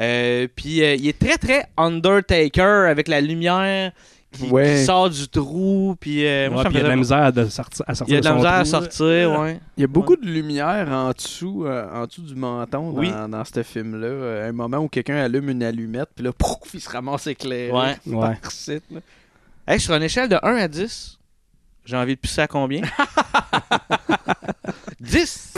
Euh, 0.00 0.48
puis 0.54 0.82
euh, 0.82 0.94
il 0.96 1.06
est 1.08 1.18
très 1.18 1.38
très 1.38 1.66
Undertaker 1.76 2.88
avec 2.88 3.06
la 3.08 3.20
lumière 3.20 3.92
qui, 4.32 4.48
Ouais. 4.50 4.74
qui 4.78 4.84
sort 4.84 5.08
du 5.08 5.28
trou. 5.28 5.94
Puis 6.00 6.26
euh, 6.26 6.50
moi, 6.50 6.62
Ouais, 6.62 6.68
puis 6.68 6.74
il 6.74 6.78
y 6.78 6.80
a 6.80 6.84
de 6.84 6.88
la 6.88 6.96
misère 6.96 7.32
de 7.32 7.46
sortir, 7.46 7.84
à 7.86 7.92
Il 7.92 7.96
sortir 7.96 8.14
y 8.14 8.18
a 8.18 8.20
de 8.20 8.24
la 8.26 8.34
misère 8.34 8.52
à 8.54 8.64
sortir, 8.64 9.30
là. 9.30 9.40
ouais. 9.40 9.60
Il 9.76 9.82
y 9.82 9.84
a 9.84 9.86
beaucoup 9.86 10.16
de 10.16 10.26
lumière 10.26 10.88
en 10.90 11.12
dessous, 11.12 11.64
euh, 11.66 11.86
en 11.92 12.06
dessous 12.06 12.22
du 12.22 12.34
menton 12.34 12.90
dans, 12.92 12.98
Oui. 12.98 13.10
dans 13.10 13.44
ce 13.44 13.62
film-là. 13.62 14.46
Un 14.48 14.52
moment 14.52 14.78
où 14.78 14.88
quelqu'un 14.88 15.16
allume 15.16 15.50
une 15.50 15.62
allumette, 15.62 16.08
puis 16.14 16.24
là, 16.24 16.32
pouf, 16.32 16.74
il 16.74 16.80
se 16.80 16.88
ramasse 16.90 17.28
éclairé. 17.28 17.70
Ouais. 17.70 17.96
par 18.42 18.50
site, 18.50 18.82
là. 18.90 19.00
Hey, 19.68 19.78
sur 19.80 19.94
une 19.94 20.02
échelle 20.02 20.28
de 20.28 20.36
1 20.42 20.56
à 20.56 20.66
10, 20.68 21.18
j'ai 21.86 21.96
envie 21.96 22.16
de 22.16 22.20
pisser 22.20 22.40
à 22.42 22.46
combien? 22.48 22.82
10 25.00 25.54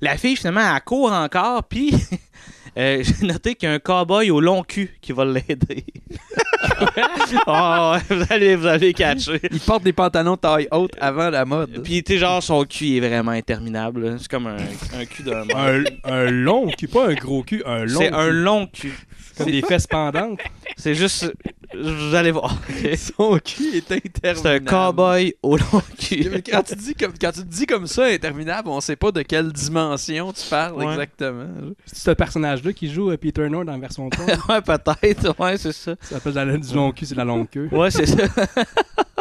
La 0.00 0.16
fille, 0.16 0.36
finalement, 0.36 0.74
elle 0.74 0.82
court 0.82 1.12
encore, 1.12 1.64
puis 1.64 1.94
euh, 2.78 3.02
j'ai 3.02 3.26
noté 3.26 3.54
qu'il 3.54 3.68
y 3.68 3.72
a 3.72 3.74
un 3.74 3.78
cowboy 3.78 4.30
au 4.30 4.40
long 4.40 4.62
cul 4.62 4.90
qui 5.00 5.12
va 5.12 5.24
l'aider. 5.24 5.84
oh, 7.46 7.94
vous 8.10 8.24
allez, 8.30 8.56
vous 8.56 8.66
allez 8.66 8.92
catcher. 8.92 9.40
Il 9.50 9.60
porte 9.60 9.84
des 9.84 9.92
pantalons 9.92 10.36
taille 10.36 10.68
haute 10.72 10.92
avant 11.00 11.30
la 11.30 11.44
mode. 11.44 11.82
Puis, 11.84 12.02
tu 12.02 12.14
sais, 12.14 12.18
genre, 12.18 12.42
son 12.42 12.64
cul 12.64 12.96
est 12.96 13.00
vraiment 13.00 13.30
interminable. 13.32 14.04
là. 14.06 14.16
C'est 14.18 14.28
comme 14.28 14.46
un, 14.48 14.56
un 14.56 15.04
cul 15.04 15.22
d'un 15.22 15.44
mort. 15.44 15.56
Un, 15.56 15.84
un 16.04 16.30
long 16.30 16.68
cul, 16.68 16.88
pas 16.88 17.08
un 17.08 17.14
gros 17.14 17.42
cul, 17.42 17.62
un 17.64 17.84
long 17.84 18.00
C'est 18.00 18.08
cul. 18.08 18.14
un 18.14 18.28
long 18.30 18.66
cul. 18.66 18.98
Comme 19.36 19.46
des 19.50 19.62
fesses 19.62 19.86
pendantes. 19.86 20.40
C'est 20.76 20.94
juste. 20.94 21.32
Vous 21.74 22.14
allez 22.14 22.32
voir. 22.32 22.54
Son 22.98 23.38
cul 23.42 23.76
est 23.76 23.90
interminable. 23.92 24.38
C'est 24.42 24.48
un 24.48 24.58
cowboy 24.60 25.34
au 25.42 25.56
long 25.56 25.82
cul. 25.98 26.28
Mais 26.30 26.42
Quand 26.42 26.62
tu, 26.62 26.76
dis 26.76 26.94
comme, 26.94 27.12
quand 27.18 27.32
tu 27.32 27.42
dis 27.44 27.64
comme 27.64 27.86
ça, 27.86 28.04
interminable, 28.04 28.68
on 28.68 28.80
sait 28.82 28.94
pas 28.96 29.10
de 29.10 29.22
quelle 29.22 29.50
dimension 29.52 30.32
tu 30.34 30.46
parles 30.50 30.74
Ouais. 30.74 30.86
exactement. 30.92 31.46
C'est 31.86 31.96
ce 31.96 32.10
personnage-là 32.10 32.74
qui 32.74 32.92
joue 32.92 33.10
euh, 33.10 33.16
Peter 33.16 33.48
Nord 33.48 33.64
dans 33.64 33.78
version 33.78 34.10
3. 34.10 34.26
ouais, 34.26 34.60
peut-être. 34.60 35.34
Ouais, 35.40 35.56
c'est 35.56 35.72
ça. 35.72 35.94
Ça 36.02 36.20
s'appelle 36.20 36.34
la- 36.34 36.58
du 36.58 36.74
long 36.74 36.92
cul, 36.92 37.06
c'est 37.06 37.14
la 37.14 37.24
longue 37.24 37.48
queue. 37.48 37.68
Ouais, 37.72 37.90
c'est 37.90 38.04
ça. 38.06 38.16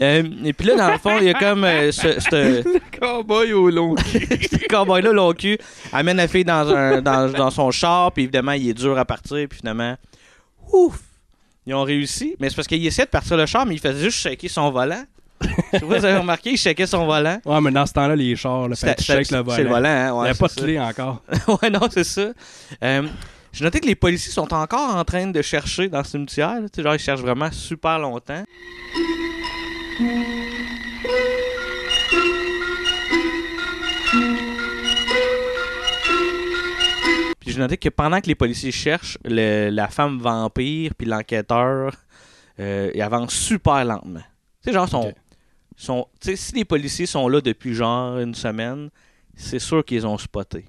Euh, 0.00 0.22
et 0.44 0.52
puis 0.52 0.66
là, 0.66 0.76
dans 0.76 0.90
le 0.90 0.98
fond, 0.98 1.18
il 1.18 1.24
y 1.26 1.30
a 1.30 1.34
comme 1.34 1.64
euh, 1.64 1.92
ce, 1.92 2.18
ce- 2.20 2.62
Le 2.64 2.80
cowboy 2.98 3.52
au 3.52 3.70
long 3.70 3.94
cul. 3.94 4.20
ce 4.50 4.66
cowboy-là, 4.68 5.12
long 5.12 5.32
cul, 5.32 5.58
amène 5.92 6.16
la 6.16 6.28
fille 6.28 6.44
dans, 6.44 6.68
un, 6.70 7.02
dans, 7.02 7.30
dans 7.30 7.50
son 7.50 7.70
char, 7.70 8.12
puis 8.12 8.22
évidemment, 8.24 8.52
il 8.52 8.68
est 8.68 8.74
dur 8.74 8.98
à 8.98 9.04
partir, 9.04 9.46
puis 9.48 9.58
finalement, 9.58 9.96
ouf, 10.72 10.98
ils 11.66 11.74
ont 11.74 11.82
réussi. 11.84 12.34
Mais 12.40 12.48
c'est 12.48 12.56
parce 12.56 12.68
qu'il 12.68 12.84
essaie 12.86 13.04
de 13.04 13.10
partir 13.10 13.36
le 13.36 13.46
char, 13.46 13.66
mais 13.66 13.74
il 13.74 13.80
faisait 13.80 14.02
juste 14.04 14.18
shaker 14.18 14.50
son 14.50 14.70
volant. 14.70 15.04
Je 15.42 15.48
sais 15.48 15.54
pas 15.72 15.78
si 15.78 15.84
vous 15.84 16.04
avez 16.04 16.18
remarqué, 16.18 16.50
il 16.50 16.58
checkait 16.58 16.86
son 16.86 17.06
volant. 17.06 17.38
Ouais, 17.46 17.60
mais 17.62 17.70
dans 17.70 17.86
ce 17.86 17.92
temps-là, 17.94 18.14
les 18.14 18.36
chars, 18.36 18.68
C'était- 18.74 18.88
fait, 18.90 18.94
tu 18.96 19.04
c'était- 19.24 19.36
le 19.36 19.42
volant. 19.42 19.56
c'est 19.56 19.62
le 19.64 19.68
volant, 19.70 19.88
hein, 19.88 20.12
ouais, 20.12 20.18
Il 20.20 20.24
n'y 20.24 20.28
a 20.30 20.34
c'est 20.34 20.38
pas 20.40 20.46
de 20.48 20.52
ça. 20.52 20.60
clé 20.62 20.78
encore. 20.80 21.22
ouais, 21.62 21.70
non, 21.70 21.88
c'est 21.90 22.04
ça. 22.04 22.28
Euh, 22.84 23.02
J'ai 23.52 23.64
noté 23.64 23.80
que 23.80 23.86
les 23.86 23.94
policiers 23.94 24.32
sont 24.32 24.52
encore 24.52 24.94
en 24.94 25.02
train 25.04 25.26
de 25.26 25.42
chercher 25.42 25.88
dans 25.88 25.98
le 25.98 26.04
cimetière. 26.04 26.60
là. 26.60 26.68
Tu 26.68 26.76
sais, 26.76 26.82
genre, 26.82 26.94
ils 26.94 26.98
cherchent 27.00 27.20
vraiment 27.22 27.50
super 27.50 27.98
longtemps. 27.98 28.44
Puis 37.40 37.52
j'ai 37.52 37.58
noté 37.58 37.76
que 37.76 37.88
pendant 37.88 38.20
que 38.20 38.26
les 38.26 38.34
policiers 38.34 38.72
cherchent, 38.72 39.18
le- 39.24 39.70
la 39.70 39.88
femme 39.88 40.18
vampire 40.18 40.92
puis 40.96 41.06
l'enquêteur, 41.06 41.94
euh, 42.58 42.90
ils 42.94 43.00
avancent 43.02 43.34
super 43.34 43.84
lentement. 43.84 44.20
Tu 44.62 44.68
sais, 44.68 44.72
genre, 44.72 44.88
sont, 44.88 45.12
sont, 45.76 46.06
tu 46.20 46.30
sais, 46.30 46.36
si 46.36 46.54
les 46.54 46.64
policiers 46.66 47.06
sont 47.06 47.26
là 47.28 47.40
depuis 47.40 47.74
genre 47.74 48.18
une 48.18 48.34
semaine, 48.34 48.90
c'est 49.34 49.58
sûr 49.58 49.84
qu'ils 49.84 50.06
ont 50.06 50.18
spoté. 50.18 50.66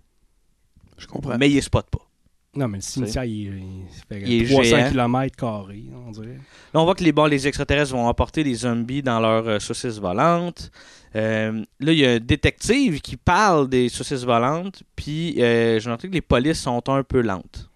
Je 0.97 1.07
comprends. 1.07 1.37
Mais 1.37 1.49
ils 1.49 1.55
les 1.55 1.61
spotent 1.61 1.89
pas. 1.89 2.07
Non, 2.53 2.67
mais 2.67 2.79
le 2.79 2.81
cimetière, 2.81 3.23
il, 3.23 3.31
il 3.33 3.85
fait 4.09 4.21
Il 4.25 4.41
est 4.43 4.45
300 4.45 4.63
géant. 4.63 4.89
km 4.89 5.35
carrés, 5.37 5.85
on 6.05 6.11
dirait. 6.11 6.37
Là, 6.73 6.81
on 6.81 6.83
voit 6.83 6.95
que 6.95 7.03
les, 7.03 7.13
bon, 7.13 7.25
les 7.25 7.47
extraterrestres 7.47 7.93
vont 7.93 8.05
emporter 8.07 8.43
des 8.43 8.53
zombies 8.55 9.01
dans 9.01 9.21
leurs 9.21 9.47
euh, 9.47 9.59
saucisses 9.59 9.99
volantes. 9.99 10.69
Euh, 11.15 11.63
là, 11.79 11.91
il 11.93 11.97
y 11.99 12.05
a 12.05 12.11
un 12.11 12.19
détective 12.19 12.99
qui 12.99 13.15
parle 13.15 13.69
des 13.69 13.87
saucisses 13.87 14.25
volantes. 14.25 14.83
Puis, 14.97 15.41
euh, 15.41 15.79
j'ai 15.79 15.89
noté 15.89 16.09
que 16.09 16.13
les 16.13 16.21
polices 16.21 16.59
sont 16.59 16.81
un 16.89 17.03
peu 17.03 17.21
lentes. 17.21 17.69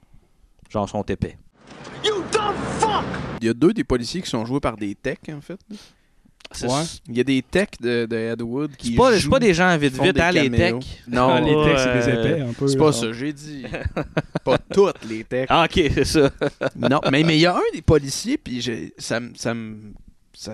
Genre, 0.70 0.90
sont 0.90 1.04
épais. 1.04 1.38
Il 3.42 3.48
y 3.48 3.50
a 3.50 3.54
deux 3.54 3.74
des 3.74 3.84
policiers 3.86 4.22
qui 4.22 4.30
sont 4.30 4.46
joués 4.46 4.60
par 4.60 4.76
des 4.76 4.94
techs, 4.96 5.30
en 5.30 5.40
fait. 5.42 5.60
Il 7.08 7.18
y 7.18 7.20
a 7.20 7.24
des 7.24 7.42
techs 7.42 7.82
de, 7.82 8.06
de 8.06 8.16
Ed 8.16 8.42
Wood 8.42 8.76
qui. 8.78 8.92
C'est 8.92 8.96
pas- 8.98 9.18
jouent, 9.18 9.30
pas 9.30 9.40
des 9.40 9.54
gens 9.54 9.78
vite 9.78 10.02
vite, 10.02 10.20
hein, 10.20 10.32
les 10.32 10.50
techs? 10.50 11.04
Non, 11.08 11.30
Ah, 11.30 11.42
les 11.42 11.54
techs, 11.54 11.80
c'est 11.80 11.94
des 11.94 12.20
épais, 12.20 12.42
un 12.42 12.54
peu, 12.54 12.68
C'est 12.68 12.78
pas 12.78 12.92
ça, 12.92 13.12
j'ai 13.14 13.34
dit. 13.34 13.66
pas 14.44 14.58
toutes 14.58 15.04
les 15.06 15.24
techs. 15.24 15.48
Ah, 15.50 15.66
ok, 15.66 15.74
c'est 15.94 16.06
ça. 16.06 16.30
non, 16.76 17.00
mais 17.12 17.24
mais 17.24 17.38
il 17.38 17.42
y 17.42 17.46
a 17.46 17.56
un 17.56 17.62
des 17.74 17.82
policiers, 17.82 18.38
puis 18.38 18.62
j'ai- 18.62 18.94
ça, 18.98 19.20
me- 19.20 19.34
ça 19.36 19.54
me. 19.54 19.94
Ça, 20.38 20.54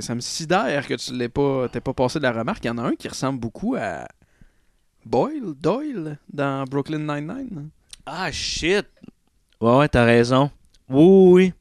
ça 0.00 0.14
me 0.14 0.20
sidère 0.20 0.86
que 0.86 0.94
tu 0.94 1.12
l'aies 1.14 1.28
pas, 1.28 1.68
t'aies 1.68 1.82
pas 1.82 1.92
passé 1.92 2.18
de 2.18 2.22
la 2.24 2.32
remarque. 2.32 2.64
Il 2.64 2.68
y 2.68 2.70
en 2.70 2.78
a 2.78 2.82
un 2.82 2.94
qui 2.94 3.08
ressemble 3.08 3.38
beaucoup 3.38 3.76
à 3.78 4.08
Boyle, 5.04 5.52
Doyle, 5.60 6.18
dans 6.32 6.64
Brooklyn 6.64 6.98
Nine-Nine. 7.00 7.68
Ah, 8.06 8.32
shit. 8.32 8.86
Ouais, 9.60 9.76
ouais, 9.78 9.88
t'as 9.88 10.04
raison. 10.04 10.50
Oui, 10.88 11.30
oui, 11.32 11.52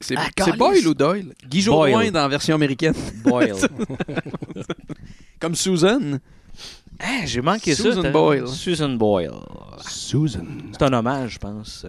C'est 0.00 0.16
Ah. 0.16 0.28
Boyle 0.56 0.86
ou 0.88 0.94
Doyle? 0.94 1.34
Guy 1.48 1.64
Boyle. 1.66 1.92
Jodoin 1.92 2.10
dans 2.10 2.22
la 2.22 2.28
version 2.28 2.54
américaine. 2.54 2.94
Boyle. 3.24 3.54
Comme 5.40 5.54
Susan. 5.54 6.18
Ah, 6.98 7.26
j'ai 7.26 7.42
manqué 7.42 7.74
ça. 7.74 7.82
Susan 7.82 8.10
Boyle. 8.10 8.48
Susan 8.48 8.88
Boyle. 8.90 9.30
Susan. 9.86 10.46
C'est 10.72 10.82
un 10.82 10.92
hommage, 10.94 11.32
je 11.34 11.38
pense. 11.38 11.84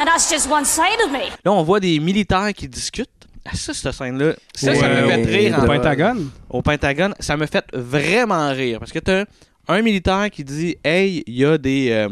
And 0.00 0.04
that's 0.04 0.28
just 0.30 0.50
one 0.50 0.64
side 0.64 0.98
of 1.04 1.12
me. 1.12 1.18
Là, 1.44 1.52
on 1.52 1.62
voit 1.62 1.80
des 1.80 1.98
militaires 2.00 2.52
qui 2.54 2.68
discutent. 2.68 3.08
Ah, 3.44 3.54
ça, 3.54 3.72
cette 3.72 3.92
scène-là, 3.92 4.34
ça, 4.54 4.74
ça 4.74 4.88
me 4.88 4.94
fait 5.08 5.22
au- 5.22 5.26
rire. 5.26 5.58
au 5.58 5.62
en- 5.62 5.66
Pentagone? 5.66 6.30
Au 6.50 6.62
Pentagone, 6.62 7.14
ça 7.20 7.36
me 7.36 7.46
fait 7.46 7.64
vraiment 7.72 8.50
rire. 8.50 8.78
Parce 8.80 8.92
que 8.92 8.98
t'as 8.98 9.24
un 9.68 9.82
militaire 9.82 10.28
qui 10.30 10.44
dit 10.44 10.76
Hey, 10.84 11.22
il 11.26 11.34
y, 11.34 11.44
a 11.44 11.56
des, 11.56 11.90
euh, 11.90 12.08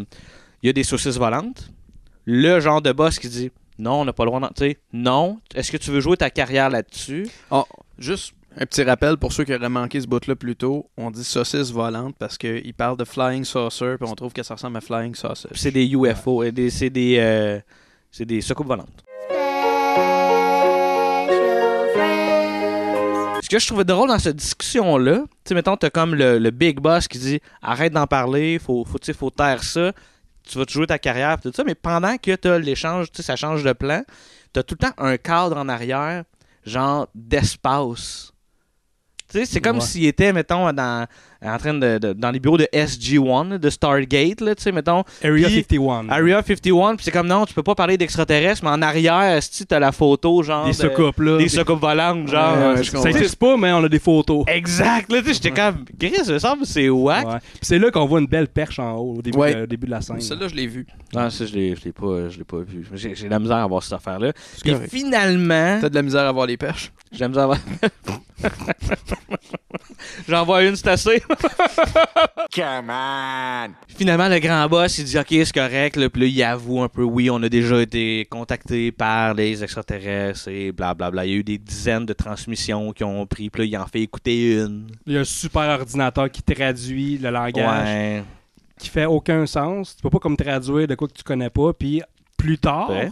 il 0.62 0.66
y 0.66 0.70
a 0.70 0.72
des 0.72 0.84
saucisses 0.84 1.18
volantes. 1.18 1.68
Le 2.24 2.58
genre 2.60 2.80
de 2.80 2.92
boss 2.92 3.18
qui 3.18 3.28
dit 3.28 3.50
Non, 3.78 4.00
on 4.00 4.04
n'a 4.04 4.12
pas 4.12 4.24
le 4.24 4.30
droit 4.30 4.40
d'en. 4.40 4.50
Non. 4.92 5.38
Est-ce 5.54 5.70
que 5.70 5.76
tu 5.76 5.90
veux 5.90 6.00
jouer 6.00 6.16
ta 6.16 6.30
carrière 6.30 6.70
là-dessus? 6.70 7.28
Ah, 7.50 7.64
juste 7.98 8.32
un 8.58 8.64
petit 8.64 8.82
rappel 8.82 9.18
pour 9.18 9.32
ceux 9.32 9.44
qui 9.44 9.54
auraient 9.54 9.68
manqué 9.68 10.00
ce 10.00 10.06
bout-là 10.06 10.34
plus 10.34 10.56
tôt. 10.56 10.88
On 10.96 11.10
dit 11.10 11.22
saucisse 11.24 11.70
volante 11.70 12.14
parce 12.18 12.38
qu'il 12.38 12.72
parle 12.72 12.96
de 12.96 13.04
flying 13.04 13.44
saucer, 13.44 13.96
puis 14.00 14.08
on 14.10 14.14
trouve 14.14 14.32
que 14.32 14.42
ça 14.42 14.54
ressemble 14.54 14.78
à 14.78 14.80
flying 14.80 15.14
sausage. 15.14 15.50
C'est 15.54 15.70
des 15.72 15.86
UFO. 15.86 16.42
et 16.42 16.52
des- 16.52 16.70
C'est 16.70 16.88
des, 16.90 17.18
euh, 17.18 17.60
c'est 18.10 18.24
des 18.24 18.40
soucoupes 18.40 18.68
volantes. 18.68 19.04
Ce 23.42 23.48
que 23.48 23.58
je 23.60 23.66
trouvais 23.68 23.84
drôle 23.84 24.08
dans 24.08 24.18
cette 24.18 24.36
discussion-là, 24.36 25.18
tu 25.18 25.26
sais, 25.44 25.54
mettons, 25.54 25.76
t'as 25.76 25.90
comme 25.90 26.14
le, 26.16 26.38
le 26.38 26.50
big 26.50 26.80
boss 26.80 27.06
qui 27.06 27.18
dit 27.18 27.40
arrête 27.62 27.92
d'en 27.92 28.06
parler, 28.08 28.58
faut, 28.58 28.84
faut, 28.84 28.98
faut 29.14 29.30
taire 29.30 29.62
ça, 29.62 29.92
tu 30.46 30.58
vas 30.58 30.64
te 30.64 30.72
jouer 30.72 30.86
ta 30.86 30.98
carrière, 30.98 31.40
tout 31.40 31.52
ça, 31.54 31.64
mais 31.64 31.74
pendant 31.74 32.16
que 32.16 32.34
t'as 32.34 32.58
l'échange, 32.58 33.10
tu 33.10 33.18
sais, 33.18 33.22
ça 33.22 33.36
change 33.36 33.62
de 33.62 33.72
plan, 33.72 34.02
t'as 34.52 34.62
tout 34.62 34.76
le 34.80 34.86
temps 34.86 34.94
un 34.98 35.16
cadre 35.16 35.56
en 35.56 35.68
arrière, 35.68 36.24
genre 36.64 37.08
d'espace. 37.14 38.32
Tu 39.40 39.44
sais, 39.46 39.52
c'est 39.52 39.60
comme 39.60 39.76
Ouais. 39.76 39.82
s'il 39.82 40.06
était, 40.06 40.32
mettons, 40.32 40.72
dans, 40.72 41.06
en 41.44 41.58
train 41.58 41.74
de, 41.74 41.98
de- 41.98 42.12
dans 42.14 42.30
les 42.30 42.40
bureaux 42.40 42.56
de 42.56 42.66
SG-1, 42.72 43.58
de 43.58 43.68
Stargate, 43.70 44.40
là, 44.40 44.54
tu 44.54 44.62
sais, 44.62 44.72
mettons. 44.72 45.04
Area 45.22 45.48
Puis- 45.48 45.56
51. 45.68 46.08
Area 46.08 46.42
51, 46.42 46.96
puis 46.96 47.04
c'est 47.04 47.10
comme 47.10 47.26
non, 47.26 47.44
tu 47.44 47.52
peux 47.52 47.62
pas 47.62 47.74
parler 47.74 47.98
d'extraterrestres, 47.98 48.64
mais 48.64 48.70
en 48.70 48.80
arrière, 48.80 49.42
si 49.42 49.66
t'as 49.66 49.78
la 49.78 49.92
photo, 49.92 50.42
genre. 50.42 50.64
Des 50.64 50.70
de- 50.70 50.76
soucoupes, 50.76 51.20
là. 51.20 51.36
Des 51.36 51.48
soucoupes 51.48 51.80
volantes, 51.80 52.28
genre. 52.28 52.56
Ouais, 52.56 52.78
ouais, 52.78 52.84
ça 52.84 53.10
existe 53.10 53.36
pas, 53.36 53.56
mais 53.58 53.72
on 53.72 53.84
a 53.84 53.88
des 53.90 53.98
photos. 53.98 54.44
Exact, 54.46 55.12
là, 55.12 55.20
tu 55.20 55.28
sais, 55.28 55.34
j'étais 55.34 55.50
comme. 55.50 55.84
Chris, 56.00 56.14
ça 56.24 56.32
me 56.32 56.38
semble 56.38 56.64
c'est 56.66 56.88
whack. 56.88 57.26
Ouais. 57.26 57.38
Puis 57.40 57.60
c'est 57.60 57.78
là 57.78 57.90
qu'on 57.90 58.06
voit 58.06 58.20
une 58.20 58.26
belle 58.26 58.48
perche 58.48 58.78
en 58.78 58.94
haut, 58.96 59.16
au 59.18 59.22
début, 59.22 59.36
Ouais. 59.38 59.54
de, 59.54 59.62
au 59.64 59.66
début 59.66 59.86
de 59.86 59.90
la 59.90 60.00
scène. 60.00 60.20
Celle-là, 60.20 60.48
je 60.48 60.54
l'ai 60.54 60.66
vue. 60.66 60.86
Non, 61.14 61.28
ça, 61.28 61.44
je 61.44 61.52
l'ai, 61.52 61.76
je 61.76 61.84
l'ai 61.84 61.92
pas, 61.92 62.28
je 62.30 62.38
l'ai 62.38 62.44
pas 62.44 62.58
vu. 62.60 62.86
J'ai, 62.94 63.10
de 63.14 63.28
la 63.28 63.38
misère 63.38 63.56
à 63.58 63.66
voir 63.66 63.82
cette 63.82 63.92
affaire-là. 63.92 64.32
Correct. 64.64 64.90
finalement. 64.90 65.78
T'as 65.80 65.88
de 65.90 65.94
la 65.94 66.02
misère 66.02 66.22
à 66.26 66.32
voir 66.32 66.46
les 66.46 66.56
perches? 66.56 66.90
J'ai 67.12 67.18
de 67.18 67.22
la 67.22 67.28
misère 67.28 67.42
à 67.42 67.46
voir. 67.46 67.58
J'en 70.28 70.44
vois 70.44 70.64
une, 70.64 70.76
c'est 70.76 70.88
assez. 70.88 71.20
Come 72.54 72.90
on! 72.90 73.68
Finalement, 73.88 74.28
le 74.28 74.38
grand 74.38 74.66
boss, 74.68 74.98
il 74.98 75.04
dit 75.04 75.18
OK, 75.18 75.26
c'est 75.30 75.52
correct. 75.52 75.96
Là, 75.96 76.08
puis 76.08 76.22
là, 76.22 76.26
il 76.28 76.42
avoue 76.42 76.82
un 76.82 76.88
peu 76.88 77.02
oui, 77.02 77.28
on 77.30 77.42
a 77.42 77.48
déjà 77.48 77.80
été 77.80 78.26
contacté 78.30 78.92
par 78.92 79.34
les 79.34 79.62
extraterrestres 79.62 80.48
et 80.48 80.72
blablabla. 80.72 81.26
Il 81.26 81.30
y 81.30 81.34
a 81.34 81.36
eu 81.38 81.44
des 81.44 81.58
dizaines 81.58 82.06
de 82.06 82.12
transmissions 82.12 82.92
qui 82.92 83.04
ont 83.04 83.26
pris. 83.26 83.50
Puis 83.50 83.62
là, 83.62 83.66
il 83.66 83.76
en 83.78 83.86
fait 83.86 84.00
écouter 84.00 84.54
une. 84.62 84.86
Il 85.06 85.14
y 85.14 85.16
a 85.16 85.20
un 85.20 85.24
super 85.24 85.68
ordinateur 85.80 86.30
qui 86.30 86.42
traduit 86.42 87.18
le 87.18 87.30
langage 87.30 87.86
Ouais. 87.88 88.24
qui 88.78 88.88
fait 88.88 89.06
aucun 89.06 89.46
sens. 89.46 89.96
Tu 89.96 90.02
peux 90.02 90.10
pas 90.10 90.18
comme 90.18 90.36
traduire 90.36 90.86
de 90.86 90.94
quoi 90.94 91.08
que 91.08 91.14
tu 91.14 91.22
connais 91.24 91.50
pas. 91.50 91.72
Puis 91.72 92.02
plus 92.36 92.58
tard, 92.58 92.90
Ouais. 92.90 93.10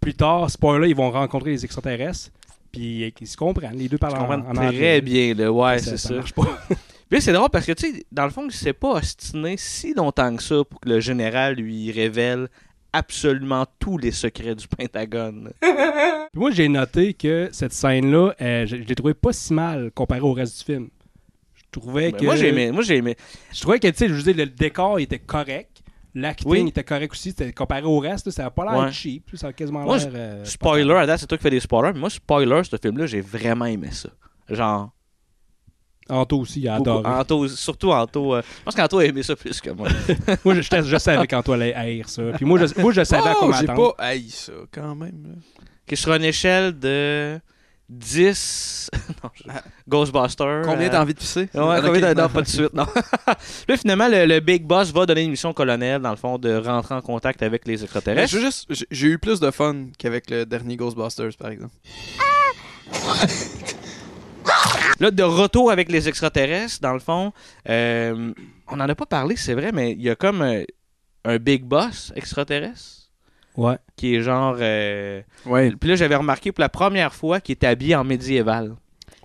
plus 0.00 0.14
tard, 0.14 0.50
spoiler, 0.50 0.88
ils 0.90 0.96
vont 0.96 1.10
rencontrer 1.10 1.50
les 1.50 1.64
extraterrestres. 1.64 2.30
Puis 2.76 3.12
ils 3.20 3.26
se 3.26 3.36
comprennent. 3.36 3.76
Les 3.76 3.88
deux 3.88 3.98
parlent 3.98 4.16
en, 4.16 4.54
très 4.54 4.66
anglais. 4.66 5.00
bien, 5.00 5.34
là. 5.34 5.50
Ouais, 5.52 5.78
c'est 5.78 5.96
ça 5.96 6.08
ça. 6.08 6.14
marche 6.14 6.32
pas. 6.34 6.58
Puis 7.10 7.22
c'est 7.22 7.32
drôle 7.32 7.50
parce 7.50 7.64
que, 7.66 7.72
tu 7.72 7.92
sais, 7.92 8.04
dans 8.10 8.24
le 8.24 8.30
fond, 8.30 8.44
il 8.46 8.52
s'est 8.52 8.72
pas 8.72 8.94
ostiné 8.94 9.54
si 9.56 9.94
longtemps 9.94 10.34
que 10.36 10.42
ça 10.42 10.56
pour 10.68 10.80
que 10.80 10.88
le 10.88 11.00
général 11.00 11.54
lui 11.54 11.92
révèle 11.92 12.48
absolument 12.92 13.64
tous 13.78 13.96
les 13.98 14.10
secrets 14.10 14.54
du 14.54 14.66
Pentagone. 14.66 15.52
Puis 15.60 15.70
moi, 16.34 16.50
j'ai 16.50 16.68
noté 16.68 17.14
que 17.14 17.48
cette 17.52 17.72
scène-là, 17.72 18.34
euh, 18.40 18.66
je, 18.66 18.76
je 18.76 18.82
l'ai 18.82 18.94
trouvé 18.94 19.14
pas 19.14 19.32
si 19.32 19.52
mal 19.54 19.90
comparé 19.94 20.20
au 20.20 20.32
reste 20.32 20.58
du 20.58 20.64
film. 20.64 20.88
Je 21.54 21.62
trouvais 21.70 22.10
Ben, 22.10 22.20
que. 22.20 22.24
moi, 22.24 22.36
j'ai 22.36 22.48
aimé. 22.48 22.72
Moi, 22.72 22.82
j'ai 22.82 22.96
aimé. 22.96 23.16
Je 23.54 23.60
trouvais 23.60 23.78
que, 23.78 23.88
tu 23.88 23.96
sais, 23.96 24.08
je 24.08 24.14
veux 24.14 24.22
dire, 24.32 24.36
le 24.36 24.46
décor 24.50 24.98
était 24.98 25.18
correct. 25.18 25.82
L'acting 26.18 26.50
Oui. 26.50 26.66
était 26.68 26.82
correct 26.82 27.12
aussi. 27.12 27.34
Comparé 27.54 27.82
au 27.82 27.98
reste, 27.98 28.30
ça 28.30 28.44
n'a 28.44 28.50
pas 28.50 28.64
l'air 28.64 28.84
Ouais. 28.86 28.92
cheap. 28.92 29.28
Ça 29.34 29.48
a 29.48 29.52
quasiment 29.52 29.84
l'air. 29.84 30.08
euh, 30.14 30.44
spoiler, 30.46 30.94
à 30.94 31.04
date, 31.06 31.20
c'est 31.20 31.26
toi 31.26 31.36
qui 31.36 31.42
fais 31.42 31.50
des 31.50 31.60
spoilers, 31.60 31.92
mais 31.92 32.00
moi, 32.00 32.08
spoiler, 32.10 32.62
ce 32.64 32.76
film-là, 32.80 33.04
j'ai 33.06 33.20
vraiment 33.20 33.66
aimé 33.66 33.88
ça. 33.92 34.08
Genre. 34.48 34.90
Anto 36.08 36.38
aussi, 36.38 36.60
il 36.60 36.68
a 36.68 36.76
adoré. 36.76 37.06
Anto, 37.06 37.48
surtout 37.48 37.90
Anto. 37.92 38.36
euh, 38.36 38.42
je 38.60 38.62
pense 38.64 38.74
qu'Anto 38.76 38.98
a 38.98 39.04
aimé 39.04 39.22
ça 39.24 39.34
plus 39.34 39.60
que 39.60 39.70
moi. 39.70 39.88
moi, 40.44 40.54
je, 40.54 40.62
je, 40.62 40.82
je 40.84 40.96
savais 40.98 41.26
qu'Anto 41.26 41.52
allait 41.52 41.74
haïr 41.74 42.08
ça. 42.08 42.22
Puis 42.36 42.46
moi, 42.46 42.60
je, 42.64 42.80
moi, 42.80 42.92
je 42.92 43.02
savais 43.04 43.28
à 43.28 43.34
quoi 43.34 43.48
Oh, 43.48 43.52
j'ai 43.60 43.66
m'attendre. 43.66 43.94
pas 43.96 44.04
haï 44.04 44.28
ça, 44.30 44.52
quand 44.72 44.94
même. 44.94 45.36
Qui 45.86 45.96
sur 45.96 46.14
une 46.14 46.22
échelle 46.24 46.78
de 46.78 47.38
10. 47.88 48.90
non, 49.22 49.30
je- 49.34 49.42
Ghostbusters. 49.88 50.62
Combien 50.64 50.88
euh, 50.88 50.90
t'as 50.90 51.02
envie 51.02 51.14
de 51.14 51.18
pisser? 51.18 51.48
Ouais, 51.54 51.60
Ah, 51.76 51.80
combien 51.84 52.00
t'as- 52.00 52.14
Non, 52.22 52.28
pas 52.28 52.42
de 52.42 52.48
suite, 52.48 52.72
non. 52.74 52.86
là, 53.68 53.76
finalement, 53.76 54.08
le, 54.08 54.26
le 54.26 54.40
Big 54.40 54.64
Boss 54.64 54.92
va 54.92 55.06
donner 55.06 55.22
une 55.22 55.30
mission 55.30 55.50
au 55.50 55.54
colonel, 55.54 56.02
dans 56.02 56.10
le 56.10 56.16
fond, 56.16 56.38
de 56.38 56.56
rentrer 56.56 56.94
en 56.94 57.00
contact 57.02 57.42
avec 57.42 57.66
les 57.66 57.82
extraterrestres. 57.84 58.34
veux 58.34 58.40
juste- 58.40 58.66
j'ai- 58.70 58.86
J'ai 58.90 59.06
eu 59.08 59.18
plus 59.18 59.38
de 59.40 59.50
fun 59.50 59.86
qu'avec 59.98 60.30
le 60.30 60.44
dernier 60.44 60.76
Ghostbusters, 60.76 61.36
par 61.38 61.50
exemple. 61.50 61.74
Là, 64.98 65.10
de 65.10 65.22
retour 65.22 65.70
avec 65.70 65.90
les 65.90 66.08
extraterrestres, 66.08 66.80
dans 66.80 66.92
le 66.94 67.00
fond, 67.00 67.32
euh, 67.68 68.32
on 68.68 68.76
n'en 68.76 68.88
a 68.88 68.94
pas 68.94 69.04
parlé, 69.06 69.36
c'est 69.36 69.52
vrai, 69.54 69.70
mais 69.72 69.92
il 69.92 70.00
y 70.02 70.08
a 70.10 70.14
comme 70.16 70.40
euh, 70.42 70.64
un 71.24 71.36
Big 71.38 71.64
Boss 71.64 72.12
extraterrestre? 72.16 73.05
Ouais. 73.56 73.76
Qui 73.96 74.14
est 74.16 74.20
genre. 74.22 74.56
euh, 74.60 75.20
Ouais. 75.46 75.72
Puis 75.80 75.90
là, 75.90 75.96
j'avais 75.96 76.16
remarqué 76.16 76.52
pour 76.52 76.60
la 76.62 76.68
première 76.68 77.14
fois 77.14 77.40
qu'il 77.40 77.54
était 77.54 77.66
habillé 77.66 77.94
en 77.94 78.04
médiéval. 78.04 78.74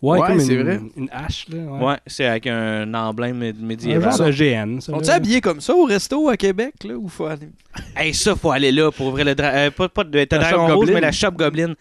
Ouais, 0.01 0.19
c'est 0.39 0.53
une, 0.55 0.63
vrai. 0.63 0.79
une 0.97 1.09
hache, 1.11 1.45
là. 1.49 1.57
Ouais, 1.59 1.85
Ouais. 1.85 1.97
c'est 2.07 2.25
avec 2.25 2.47
un 2.47 2.91
emblème 2.95 3.39
mé- 3.39 3.53
Un 3.55 3.63
médiéval. 3.65 4.11
genre 4.17 4.25
de 4.27 4.31
GN. 4.31 4.79
On 4.91 4.99
t'est 4.99 5.11
habillé 5.11 5.41
comme 5.41 5.61
ça 5.61 5.75
au 5.75 5.83
resto 5.83 6.27
à 6.27 6.37
Québec, 6.37 6.73
là, 6.85 6.95
ou 6.95 7.07
faut 7.07 7.25
aller? 7.27 7.49
Hey, 7.95 8.11
ça, 8.13 8.35
faut 8.35 8.49
aller 8.49 8.71
là 8.71 8.89
pour 8.91 9.07
ouvrir 9.07 9.25
le 9.25 9.35
dra- 9.35 9.49
euh, 9.53 9.69
pas, 9.69 9.89
pas 9.89 10.03
de 10.03 10.23
Dragon 10.25 10.63
Rouge, 10.65 10.75
Goblin. 10.87 10.93
mais 10.95 11.01
la 11.01 11.11
Shop 11.11 11.31
Goblin. 11.31 11.73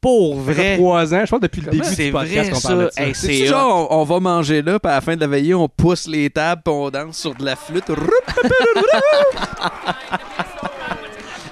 Pour 0.00 0.34
Ça 0.38 0.44
fait 0.46 0.52
vrai. 0.54 0.76
trois 0.78 1.14
ans, 1.14 1.20
je 1.26 1.30
pense 1.30 1.40
depuis 1.40 1.60
le 1.60 1.70
début 1.70 1.94
du 1.94 2.10
podcast 2.10 2.34
vrai, 2.34 2.50
qu'on 2.50 2.58
ça? 2.58 2.68
parle 2.70 2.84
de 2.86 2.90
ça. 2.90 3.02
Hey, 3.06 3.14
C'est 3.14 3.44
genre, 3.46 3.92
on, 3.92 4.00
on 4.00 4.04
va 4.04 4.18
manger 4.18 4.62
là, 4.62 4.78
puis 4.80 4.90
à 4.90 4.94
la 4.94 5.00
fin 5.02 5.14
de 5.14 5.20
la 5.20 5.26
veillée, 5.26 5.54
on 5.54 5.68
pousse 5.68 6.08
les 6.08 6.30
tables, 6.30 6.62
puis 6.64 6.72
on 6.74 6.88
danse 6.90 7.18
sur 7.18 7.34
de 7.34 7.44
la 7.44 7.54
flûte. 7.54 7.84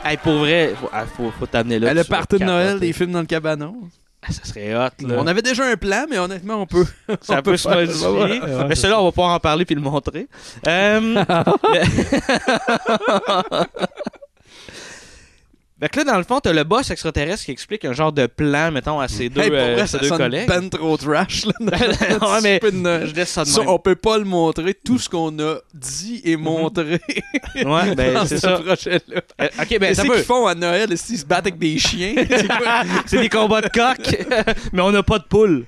Hey, 0.09 0.17
pour 0.17 0.39
vrai, 0.39 0.75
faut, 0.81 0.89
ah, 0.93 1.05
faut, 1.05 1.31
faut 1.39 1.47
t'amener 1.47 1.79
là. 1.79 1.93
le 1.93 2.03
party 2.05 2.39
de 2.39 2.45
Noël, 2.45 2.81
des 2.81 2.93
films 2.95 3.13
dans 3.13 3.21
le 3.21 3.27
cabanon. 3.27 3.75
Ah, 4.23 4.33
Ça 4.33 4.43
serait 4.45 4.75
hot, 4.75 5.07
là. 5.07 5.15
On 5.19 5.27
avait 5.27 5.43
déjà 5.43 5.65
un 5.65 5.77
plan, 5.77 6.07
mais 6.09 6.19
honnêtement, 6.19 6.63
on 6.63 6.67
peut. 6.67 6.87
Ça 7.21 7.39
on 7.39 7.43
peut 7.43 7.57
se 7.57 7.69
modifier. 7.69 8.07
Ouais, 8.09 8.41
ouais. 8.41 8.65
mais 8.69 8.75
celui-là, 8.75 9.01
on 9.01 9.05
va 9.05 9.13
pouvoir 9.13 9.35
en 9.35 9.39
parler 9.41 9.65
puis 9.65 9.75
le 9.75 9.81
montrer. 9.81 10.27
Euh, 10.67 11.01
mais- 11.73 11.85
Fait 15.81 15.89
que 15.89 15.99
là, 15.99 16.05
dans 16.05 16.17
le 16.19 16.25
fond, 16.25 16.41
t'as 16.41 16.53
le 16.53 16.65
boss 16.65 16.91
extraterrestre 16.91 17.45
qui 17.45 17.53
explique 17.53 17.85
un 17.85 17.93
genre 17.93 18.13
de 18.13 18.27
plan, 18.27 18.73
mettons, 18.73 18.99
à 18.99 19.07
ses 19.07 19.29
deux, 19.29 19.43
Hey, 19.43 19.49
pour 19.51 19.59
euh, 19.61 19.75
vrai, 19.75 19.87
ses 19.87 19.93
ça 19.93 19.99
deux 19.99 20.09
collègues. 20.11 20.49
ben 20.49 20.69
trop 20.69 20.97
trash. 20.97 21.47
Là, 21.47 21.53
Ouais, 21.61 22.41
mais 22.43 22.61
je 22.63 23.15
laisse 23.15 23.29
ça 23.31 23.45
de 23.45 23.49
Ça, 23.49 23.61
même. 23.61 23.69
on 23.69 23.79
peut 23.79 23.95
pas 23.95 24.19
le 24.19 24.25
montrer. 24.25 24.75
Tout 24.75 24.99
ce 24.99 25.09
qu'on 25.09 25.39
a 25.39 25.59
dit 25.73 26.21
et 26.25 26.37
montré 26.37 27.01
Ouais, 27.65 27.95
ben, 27.97 28.27
c'est 28.27 28.37
ce 28.37 28.41
ça. 28.41 28.59
projet-là. 28.59 29.21
Euh, 29.41 29.49
ok, 29.63 29.79
ben, 29.79 29.95
ça 29.95 30.03
qu'ils 30.03 30.15
font 30.25 30.47
à 30.49 30.55
Noël? 30.57 30.89
Qu'ils 30.89 31.19
se 31.19 31.25
battent 31.25 31.47
avec 31.47 31.59
des 31.59 31.79
chiens? 31.79 32.15
C'est 33.07 33.21
des 33.21 33.29
combats 33.29 33.61
de 33.61 33.69
coq, 33.69 34.27
mais 34.73 34.83
on 34.83 34.91
n'a 34.91 35.03
pas 35.05 35.19
de 35.21 35.25
poule. 35.25 35.65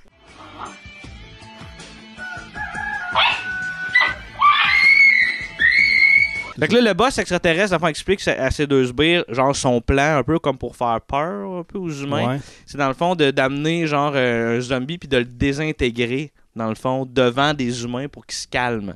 Fait 6.61 6.69
que 6.69 6.75
là, 6.75 6.81
le 6.81 6.95
boss 6.95 7.19
extraterrestre, 7.19 7.75
enfin, 7.75 7.89
explique 7.89 8.27
à 8.29 8.51
ces 8.51 8.67
deux 8.67 8.87
sbires, 8.87 9.25
genre, 9.29 9.55
son 9.57 9.81
plan, 9.81 10.19
un 10.19 10.23
peu 10.23 10.39
comme 10.39 10.59
pour 10.59 10.77
faire 10.77 11.01
peur, 11.01 11.59
un 11.59 11.65
peu 11.65 11.79
aux 11.79 11.91
humains. 11.91 12.35
Ouais. 12.37 12.41
C'est 12.67 12.79
dans 12.79 12.89
le 12.89 12.95
fond 12.95 13.15
de- 13.17 13.31
d'amener, 13.31 13.87
genre, 13.87 14.13
euh, 14.15 14.59
un 14.59 14.61
zombie 14.61 14.99
puis 14.99 15.09
de 15.09 15.17
le 15.17 15.25
désintégrer, 15.25 16.33
dans 16.55 16.69
le 16.69 16.75
fond, 16.75 17.07
devant 17.07 17.55
des 17.55 17.83
humains 17.85 18.09
pour 18.09 18.27
qu'il 18.27 18.37
se 18.39 18.47
calme. 18.47 18.95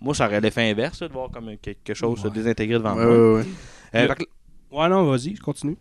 Moi, 0.00 0.14
ça 0.14 0.26
aurait 0.26 0.40
l'effet 0.40 0.68
inverse, 0.70 1.00
là, 1.00 1.08
de 1.08 1.12
voir 1.12 1.30
comme 1.30 1.56
quelque 1.58 1.94
chose 1.94 2.20
se 2.20 2.28
désintégrer 2.28 2.74
devant 2.78 2.96
Ouais, 2.96 3.04
moi. 3.04 3.14
ouais, 3.14 3.34
ouais. 3.40 3.46
Euh, 3.94 4.08
fait 4.08 4.14
que- 4.16 4.74
Ouais, 4.76 4.88
non, 4.88 5.04
vas-y, 5.10 5.36
je 5.36 5.40
continue. 5.42 5.76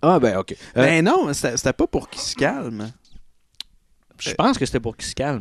Ah, 0.00 0.18
ben, 0.18 0.38
ok. 0.38 0.52
Euh, 0.52 0.56
Ben 0.82 1.04
non, 1.04 1.32
c'était 1.32 1.56
c'était 1.56 1.72
pas 1.72 1.86
pour 1.86 2.08
qu'il 2.08 2.20
se 2.22 2.34
calme. 2.34 2.90
je 4.18 4.32
pense 4.34 4.56
que 4.56 4.64
c'était 4.64 4.80
pour 4.80 4.96
qu'il 4.96 5.06
se 5.06 5.14
calme. 5.14 5.40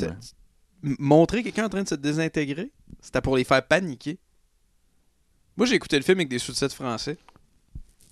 Montrer 0.84 1.44
quelqu'un 1.44 1.66
en 1.66 1.70
train 1.70 1.84
de 1.84 1.88
se 1.88 1.96
désintégrer, 1.96 2.72
c'était 3.02 3.22
pour 3.22 3.38
les 3.38 3.44
faire 3.44 3.66
paniquer. 3.66 4.18
Moi, 5.58 5.68
j'ai 5.68 5.76
écouté 5.76 5.98
le 5.98 6.04
film 6.04 6.18
avec 6.18 6.30
des 6.30 6.40
sous-titres 6.40 6.74
français. 6.74 7.18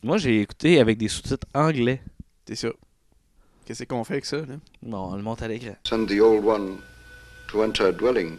Moi, 0.04 0.18
j'ai 0.18 0.42
écouté 0.42 0.80
avec 0.80 0.98
des 0.98 1.08
sous-titres 1.08 1.48
anglais. 1.54 2.02
C'est 2.48 2.56
ça. 2.56 2.70
Qu'est-ce 3.66 3.84
qu'on 3.84 4.04
fait 4.04 4.14
avec 4.14 4.26
ça, 4.26 4.38
là? 4.38 4.56
Bon, 4.84 5.12
on 5.12 5.16
le 5.16 5.24
monte 5.24 5.42
à 5.42 5.48
l'écran. 5.48 5.76
Send 5.84 6.08
the 6.08 6.20
old 6.20 6.44
one 6.44 6.78
to 7.50 7.64
enter 7.64 7.86
a 7.88 7.92
dwelling. 7.92 8.38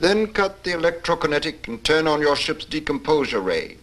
Then 0.00 0.28
cut 0.32 0.62
the 0.62 0.72
electrokinetic 0.72 1.68
and 1.68 1.78
turn 1.82 2.06
on 2.06 2.20
your 2.20 2.36
ship's 2.36 2.64
decomposure 2.64 3.40
ray. 3.40 3.78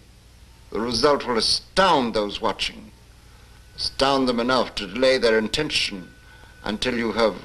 The 0.71 0.79
result 0.79 1.27
will 1.27 1.37
astound 1.37 2.13
those 2.13 2.41
watching. 2.41 2.91
Astound 3.75 4.27
them 4.27 4.39
enough 4.39 4.73
to 4.75 4.87
delay 4.87 5.17
their 5.17 5.37
intention 5.37 6.07
until 6.63 6.97
you 6.97 7.11
have 7.13 7.35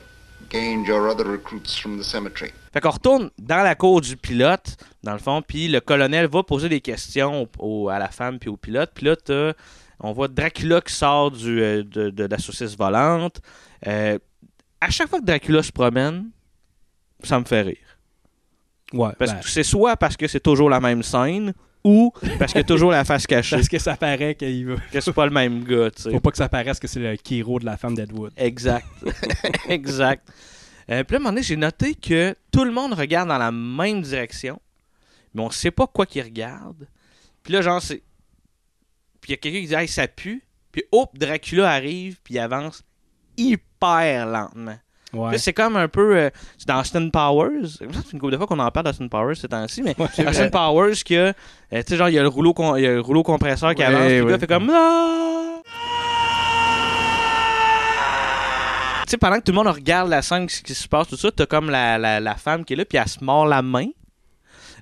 gained 0.50 0.86
your 0.86 1.08
other 1.08 1.26
recruits 1.26 1.78
from 1.80 1.98
the 1.98 2.02
cemetery. 2.02 2.50
Fait 2.72 2.80
qu'on 2.80 2.90
retourne 2.90 3.30
dans 3.38 3.62
la 3.62 3.74
cour 3.74 4.00
du 4.00 4.16
pilote, 4.16 4.76
dans 5.02 5.12
le 5.12 5.18
fond, 5.18 5.42
puis 5.42 5.68
le 5.68 5.80
colonel 5.80 6.26
va 6.28 6.42
poser 6.42 6.68
des 6.68 6.80
questions 6.80 7.42
au- 7.58 7.84
au- 7.84 7.88
à 7.88 7.98
la 7.98 8.08
femme 8.08 8.38
puis 8.38 8.48
au 8.48 8.56
pilote. 8.56 8.90
Puis 8.94 9.06
là, 9.06 9.16
on 10.00 10.12
voit 10.12 10.28
Dracula 10.28 10.80
qui 10.80 10.92
sort 10.92 11.30
du, 11.30 11.60
euh, 11.62 11.82
de, 11.84 12.10
de 12.10 12.24
la 12.24 12.38
saucisse 12.38 12.76
volante. 12.76 13.40
Euh, 13.86 14.18
à 14.80 14.90
chaque 14.90 15.08
fois 15.08 15.20
que 15.20 15.24
Dracula 15.26 15.62
se 15.62 15.72
promène, 15.72 16.30
ça 17.22 17.38
me 17.38 17.44
fait 17.44 17.62
rire. 17.62 17.76
Ouais, 18.92 19.10
Parce 19.18 19.32
ben, 19.32 19.40
que 19.40 19.48
c'est 19.48 19.62
soit 19.62 19.96
parce 19.96 20.16
que 20.16 20.26
c'est 20.26 20.40
toujours 20.40 20.68
la 20.70 20.80
même 20.80 21.02
scène, 21.02 21.52
ou 21.84 22.12
parce 22.38 22.52
qu'il 22.52 22.60
y 22.60 22.64
a 22.64 22.66
toujours 22.66 22.90
la 22.90 23.04
face 23.04 23.26
cachée. 23.26 23.56
parce 23.56 23.68
que 23.68 23.78
ça 23.78 23.96
paraît 23.96 24.34
qu'il 24.34 24.66
veut. 24.66 24.78
que 24.92 25.00
c'est 25.00 25.12
pas 25.12 25.24
le 25.24 25.32
même 25.32 25.64
gars, 25.64 25.90
tu 25.90 26.02
sais. 26.02 26.10
Faut 26.10 26.20
pas 26.20 26.30
que 26.30 26.36
ça 26.36 26.48
paraisse 26.48 26.78
que 26.78 26.88
c'est 26.88 27.00
le 27.00 27.16
Kiro 27.16 27.58
de 27.58 27.64
la 27.64 27.76
femme 27.76 27.94
d'Edwood. 27.94 28.32
Exact. 28.36 28.86
exact. 29.68 30.28
Euh, 30.90 31.04
puis 31.04 31.14
là, 31.14 31.16
à 31.16 31.20
un 31.20 31.22
moment 31.22 31.30
donné, 31.30 31.42
j'ai 31.42 31.56
noté 31.56 31.94
que 31.94 32.34
tout 32.50 32.64
le 32.64 32.72
monde 32.72 32.92
regarde 32.94 33.28
dans 33.28 33.38
la 33.38 33.52
même 33.52 34.02
direction, 34.02 34.60
mais 35.34 35.42
on 35.42 35.50
sait 35.50 35.70
pas 35.70 35.86
quoi 35.86 36.04
qu'ils 36.06 36.22
regardent. 36.22 36.86
Puis 37.42 37.52
là, 37.52 37.62
genre, 37.62 37.80
c'est. 37.80 38.02
Puis 39.20 39.28
il 39.28 39.32
y 39.32 39.34
a 39.34 39.36
quelqu'un 39.36 39.60
qui 39.60 39.66
dit, 39.66 39.74
hey, 39.74 39.88
ça 39.88 40.08
pue. 40.08 40.42
Puis 40.72 40.84
hop, 40.92 41.16
Dracula 41.18 41.70
arrive, 41.70 42.18
puis 42.22 42.34
il 42.34 42.38
avance 42.38 42.82
hyper 43.36 44.26
lentement. 44.26 44.78
Ouais. 45.12 45.38
C'est 45.38 45.52
comme 45.52 45.76
un 45.76 45.88
peu. 45.88 46.16
euh, 46.16 46.30
c'est 46.56 46.68
dans 46.68 46.80
Austin 46.80 47.08
Powers. 47.10 47.66
C'est 47.80 48.12
une 48.12 48.18
couple 48.20 48.32
de 48.32 48.36
fois 48.36 48.46
qu'on 48.46 48.58
en 48.58 48.70
parle 48.70 48.86
d'Austin 48.86 49.08
Powers 49.08 49.34
ces 49.36 49.48
temps-ci, 49.48 49.82
mais 49.82 49.94
c'est 50.14 50.26
Austin 50.26 50.48
vrai. 50.48 50.50
Powers, 50.50 50.94
que, 51.04 51.14
euh, 51.14 51.32
tu 51.72 51.82
sais, 51.88 51.96
genre, 51.96 52.08
il 52.08 52.14
y, 52.14 52.18
a 52.18 52.22
le 52.22 52.28
rouleau 52.28 52.54
y 52.78 52.86
a 52.86 52.92
le 52.92 53.00
rouleau 53.00 53.22
compresseur 53.22 53.74
qui 53.74 53.82
Ouais, 53.82 53.88
avance, 53.88 54.06
puis 54.06 54.16
le 54.18 54.24
ouais. 54.24 54.30
gars 54.32 54.38
fait 54.38 54.46
comme. 54.46 54.70
Ah! 54.72 55.46
Tu 59.06 59.10
sais, 59.12 59.16
pendant 59.18 59.36
que 59.36 59.42
tout 59.42 59.50
le 59.52 59.56
monde 59.56 59.66
regarde 59.66 60.08
la 60.08 60.22
scène, 60.22 60.48
ce 60.48 60.62
qui 60.62 60.72
se 60.74 60.86
passe, 60.86 61.08
tout 61.08 61.16
ça, 61.16 61.30
t'as 61.32 61.46
comme 61.46 61.68
la, 61.70 61.98
la, 61.98 62.20
la 62.20 62.34
femme 62.36 62.64
qui 62.64 62.74
est 62.74 62.76
là, 62.76 62.84
puis 62.84 62.96
elle 62.98 63.08
se 63.08 63.22
mord 63.24 63.46
la 63.46 63.60
main. 63.62 63.86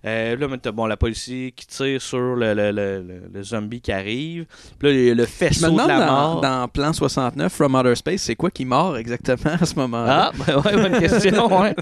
Euh, 0.04 0.36
là, 0.36 0.46
t'as 0.62 0.72
bon, 0.72 0.86
la 0.86 0.96
policier 0.96 1.52
qui 1.52 1.66
tire 1.66 2.00
sur 2.00 2.18
le, 2.36 2.54
le, 2.54 2.70
le, 2.72 3.02
le- 3.02 3.22
le 3.32 3.42
zombie 3.42 3.80
qui 3.80 3.92
arrive. 3.92 4.46
Puis 4.78 4.88
là, 4.88 4.94
il 4.94 5.04
y 5.06 5.10
a 5.10 5.14
le 5.14 5.26
faisceau 5.26 5.70
de 5.70 5.76
la 5.78 5.86
dans, 5.98 6.06
mort. 6.06 6.40
dans 6.40 6.68
Plan 6.68 6.92
69, 6.92 7.52
From 7.52 7.74
Outer 7.74 7.94
Space, 7.96 8.22
c'est 8.22 8.36
quoi 8.36 8.50
qui 8.50 8.64
mord 8.64 8.96
exactement 8.96 9.54
à 9.60 9.66
ce 9.66 9.74
moment-là? 9.74 10.32
Ah, 10.32 10.44
ben 10.46 10.56
ouais, 10.60 10.88
bonne 10.88 11.00
question, 11.00 11.60
ouais. 11.60 11.74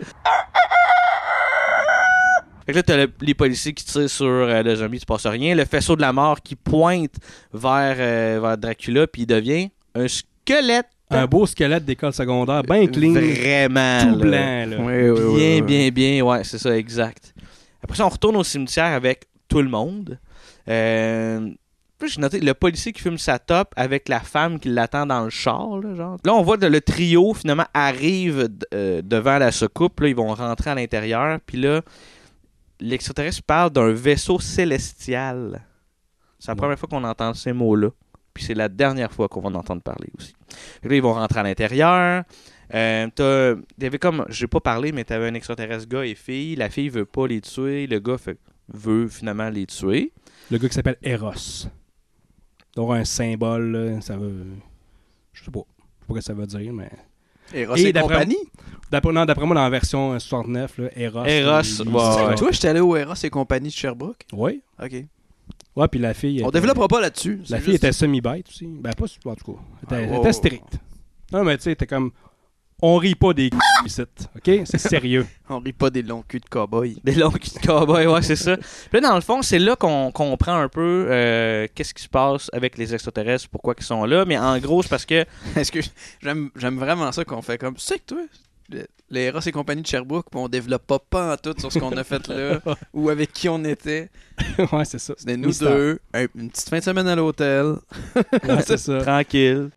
Fait 2.67 2.73
que 2.73 2.77
là, 2.79 2.83
t'as 2.83 2.97
le- 2.97 3.13
les 3.21 3.35
policiers 3.35 3.73
qui 3.73 3.85
tirent 3.85 4.11
sur 4.11 4.27
euh, 4.27 4.63
le 4.63 4.75
zombie, 4.75 4.97
il 4.97 5.01
se 5.01 5.07
passe 5.07 5.27
rien. 5.27 5.55
Le 5.55 5.65
faisceau 5.65 5.95
de 5.95 6.01
la 6.01 6.13
mort 6.13 6.41
qui 6.43 6.57
pointe 6.57 7.15
vers, 7.53 7.97
euh, 7.99 8.41
vers 8.43 8.59
Dracula, 8.59 9.07
puis 9.07 9.23
il 9.23 9.27
devient 9.27 9.71
un 9.95 10.09
squelette. 10.09 10.87
Un 11.09 11.27
beau 11.27 11.47
squelette 11.47 11.85
d'école 11.85 12.13
secondaire, 12.13 12.65
bien 12.65 12.85
clean. 12.89 13.13
Vraiment. 13.13 14.01
Tout 14.01 14.25
là. 14.25 14.65
blanc, 14.67 14.67
là. 14.71 14.77
Oui, 14.81 15.11
oui, 15.11 15.11
oui, 15.11 15.37
Bien, 15.37 15.55
oui. 15.55 15.63
bien, 15.63 15.89
bien, 15.91 16.23
ouais, 16.25 16.43
c'est 16.43 16.59
ça, 16.59 16.77
exact. 16.77 17.33
Après 17.83 17.97
ça, 17.97 18.07
on 18.07 18.11
retourne 18.11 18.37
au 18.37 18.45
cimetière 18.45 18.93
avec 18.95 19.27
tout 19.49 19.63
le 19.63 19.69
monde. 19.69 20.19
Euh, 20.69 21.51
j'ai 22.05 22.21
noté 22.21 22.41
le 22.41 22.55
policier 22.55 22.93
qui 22.93 23.01
fume 23.01 23.19
sa 23.19 23.39
top 23.39 23.73
avec 23.77 24.09
la 24.09 24.21
femme 24.21 24.61
qui 24.61 24.69
l'attend 24.69 25.07
dans 25.07 25.25
le 25.25 25.31
char. 25.31 25.79
Là, 25.79 25.95
genre. 25.95 26.19
là 26.25 26.35
on 26.35 26.43
voit 26.43 26.59
que 26.59 26.67
le 26.67 26.81
trio, 26.81 27.33
finalement, 27.35 27.67
arrive 27.73 28.49
euh, 28.75 29.01
devant 29.03 29.39
la 29.39 29.51
soucoupe. 29.51 30.01
Là, 30.01 30.09
ils 30.09 30.17
vont 30.17 30.35
rentrer 30.35 30.71
à 30.71 30.75
l'intérieur. 30.75 31.39
Puis 31.47 31.59
là, 31.59 31.81
l'extraterrestre 32.81 33.43
parle 33.43 33.71
d'un 33.71 33.93
vaisseau 33.93 34.39
célestial. 34.39 35.63
C'est 36.39 36.51
la 36.51 36.57
première 36.57 36.79
fois 36.79 36.89
qu'on 36.89 37.05
entend 37.05 37.33
ces 37.33 37.53
mots-là. 37.53 37.89
Puis 38.35 38.45
c'est 38.45 38.55
la 38.55 38.69
dernière 38.69 39.11
fois 39.13 39.29
qu'on 39.29 39.41
va 39.41 39.49
en 39.49 39.55
entendre 39.55 39.81
parler 39.81 40.09
aussi. 40.19 40.35
Là, 40.83 40.95
ils 40.95 41.03
vont 41.03 41.15
rentrer 41.15 41.41
à 41.41 41.43
l'intérieur. 41.43 42.25
Euh, 42.75 43.57
avait 43.81 43.99
comme, 43.99 44.25
j'ai 44.29 44.47
pas 44.47 44.61
parlé, 44.61 44.93
mais 44.93 45.05
t'avais 45.05 45.29
un 45.29 45.35
extraterrestre 45.35 45.89
gars 45.89 46.05
et 46.05 46.15
fille. 46.15 46.57
La 46.57 46.69
fille 46.71 46.89
veut 46.89 47.05
pas 47.05 47.27
les 47.27 47.41
tuer. 47.41 47.87
Le 47.87 47.99
gars 48.01 48.19
fait- 48.19 48.39
veut 48.73 49.07
finalement 49.09 49.49
les 49.49 49.67
tuer. 49.67 50.13
Le 50.51 50.59
gars 50.59 50.69
qui 50.69 50.75
s'appelle 50.75 50.97
Eros. 51.03 51.69
Donc 52.75 52.93
un 52.93 53.05
symbole, 53.05 53.71
là, 53.73 54.01
ça 54.01 54.17
veut. 54.17 54.45
Je 55.33 55.45
sais 55.45 55.51
pas. 55.51 55.61
Je 55.61 55.65
sais 55.65 56.07
pas 56.09 56.15
ce 56.15 56.19
que 56.19 56.25
ça 56.25 56.35
veut 56.35 56.47
dire, 56.47 56.73
mais. 56.73 56.91
Eros 57.55 57.77
et 57.77 57.93
d'après- 57.93 58.15
compagnie? 58.15 58.51
D'après, 58.91 59.13
non, 59.13 59.25
d'après 59.25 59.47
moi, 59.47 59.55
dans 59.55 59.63
la 59.63 59.71
version 59.71 60.13
euh, 60.15 60.19
69, 60.19 60.79
là, 60.79 60.89
Eros. 60.97 61.25
Eros, 61.25 61.61
il- 61.63 61.89
ouais, 61.89 62.27
ouais. 62.29 62.35
Toi, 62.35 62.49
j'étais 62.53 62.69
allé 62.69 62.81
au 62.81 62.97
Eros 62.97 63.15
et 63.23 63.31
compagnie 63.31 63.69
de 63.69 63.73
Sherbrooke? 63.75 64.25
Oui. 64.33 64.61
OK. 64.83 64.93
Ouais, 65.77 65.89
puis 65.89 66.01
la 66.01 66.15
fille. 66.15 66.43
On 66.45 66.49
était- 66.49 66.61
développera 66.61 66.89
pas 66.89 67.01
là-dessus. 67.01 67.41
La 67.49 67.59
fille 67.59 67.73
juste- 67.73 67.85
était 67.85 67.93
semi-bête 67.93 68.49
aussi. 68.49 68.67
Ben, 68.67 68.93
pas 68.95 69.05
en 69.05 69.35
tout 69.35 69.53
cas. 69.53 69.59
Elle 69.93 69.99
était, 69.99 70.09
Ah, 70.11 70.15
wow. 70.15 70.21
était 70.23 70.33
stricte. 70.33 70.79
Non, 71.33 71.45
mais 71.45 71.57
tu 71.57 71.65
sais, 71.65 71.77
t'es 71.77 71.87
comme. 71.87 72.11
On 72.83 72.97
rit 72.99 73.15
pas 73.15 73.33
des 73.33 73.49
ici, 73.87 74.03
OK? 74.03 74.51
C'est 74.67 74.79
sérieux. 74.79 75.27
On 75.49 75.61
rit 75.61 75.73
pas 75.73 75.89
des 75.89 76.03
longs 76.03 76.23
culs 76.29 76.41
de 76.41 76.49
cow-boy. 76.49 76.99
Des 77.03 77.15
longs 77.15 77.31
culs 77.31 77.55
de 77.63 77.67
cowboy, 77.67 78.07
ouais, 78.07 78.21
c'est 78.23 78.37
ça. 78.37 78.57
Puis 78.59 79.01
là, 79.01 79.09
dans 79.09 79.15
le 79.15 79.23
fond, 79.23 79.41
c'est 79.41 79.59
là 79.59 79.77
qu'on 79.77 80.11
comprend 80.13 80.57
un 80.57 80.69
peu 80.69 81.07
euh, 81.09 81.67
qu'est-ce 81.75 81.95
qui 81.95 82.03
se 82.03 82.09
passe 82.09 82.51
avec 82.53 82.77
les 82.77 82.93
extraterrestres, 82.93 83.49
pourquoi 83.49 83.75
ils 83.79 83.83
sont 83.85 84.05
là. 84.05 84.25
Mais 84.27 84.37
en 84.37 84.59
gros, 84.59 84.83
c'est 84.83 84.91
parce 84.91 85.07
que. 85.07 85.25
Est-ce 85.57 85.73
que 85.73 85.81
j'aime 86.23 86.51
j'aime 86.57 86.79
vraiment 86.79 87.11
ça 87.13 87.25
qu'on 87.25 87.41
fait 87.41 87.57
comme 87.57 87.77
tu 87.77 87.81
sais 87.83 87.99
que 87.99 88.05
toi 88.07 88.19
le- 88.69 88.87
les 89.11 89.23
Eros 89.23 89.41
et 89.47 89.53
compagnie 89.53 89.83
de 89.83 89.87
Sherbrooke 89.87 90.27
on 90.35 90.49
développe 90.49 90.85
pas 90.87 90.99
pas 90.99 91.35
en 91.35 91.37
tout 91.37 91.55
sur 91.59 91.71
ce 91.73 91.79
qu'on 91.79 91.97
a 91.97 92.03
fait 92.03 92.27
là 92.27 92.61
ou 92.93 93.09
avec 93.09 93.33
qui 93.33 93.49
on 93.49 93.63
était 93.65 94.11
ouais, 94.73 94.85
c'est 94.85 94.99
ça. 94.99 95.15
c'était 95.17 95.37
nous 95.37 95.47
Mystère. 95.49 95.69
deux 95.71 96.01
un- 96.13 96.27
une 96.35 96.51
petite 96.51 96.69
fin 96.69 96.79
de 96.81 96.83
semaine 96.85 97.07
à 97.07 97.15
l'hôtel 97.15 97.77
Ouais, 98.17 98.63
c'est 98.67 98.77
ça. 98.77 99.01
Tranquille. 99.03 99.71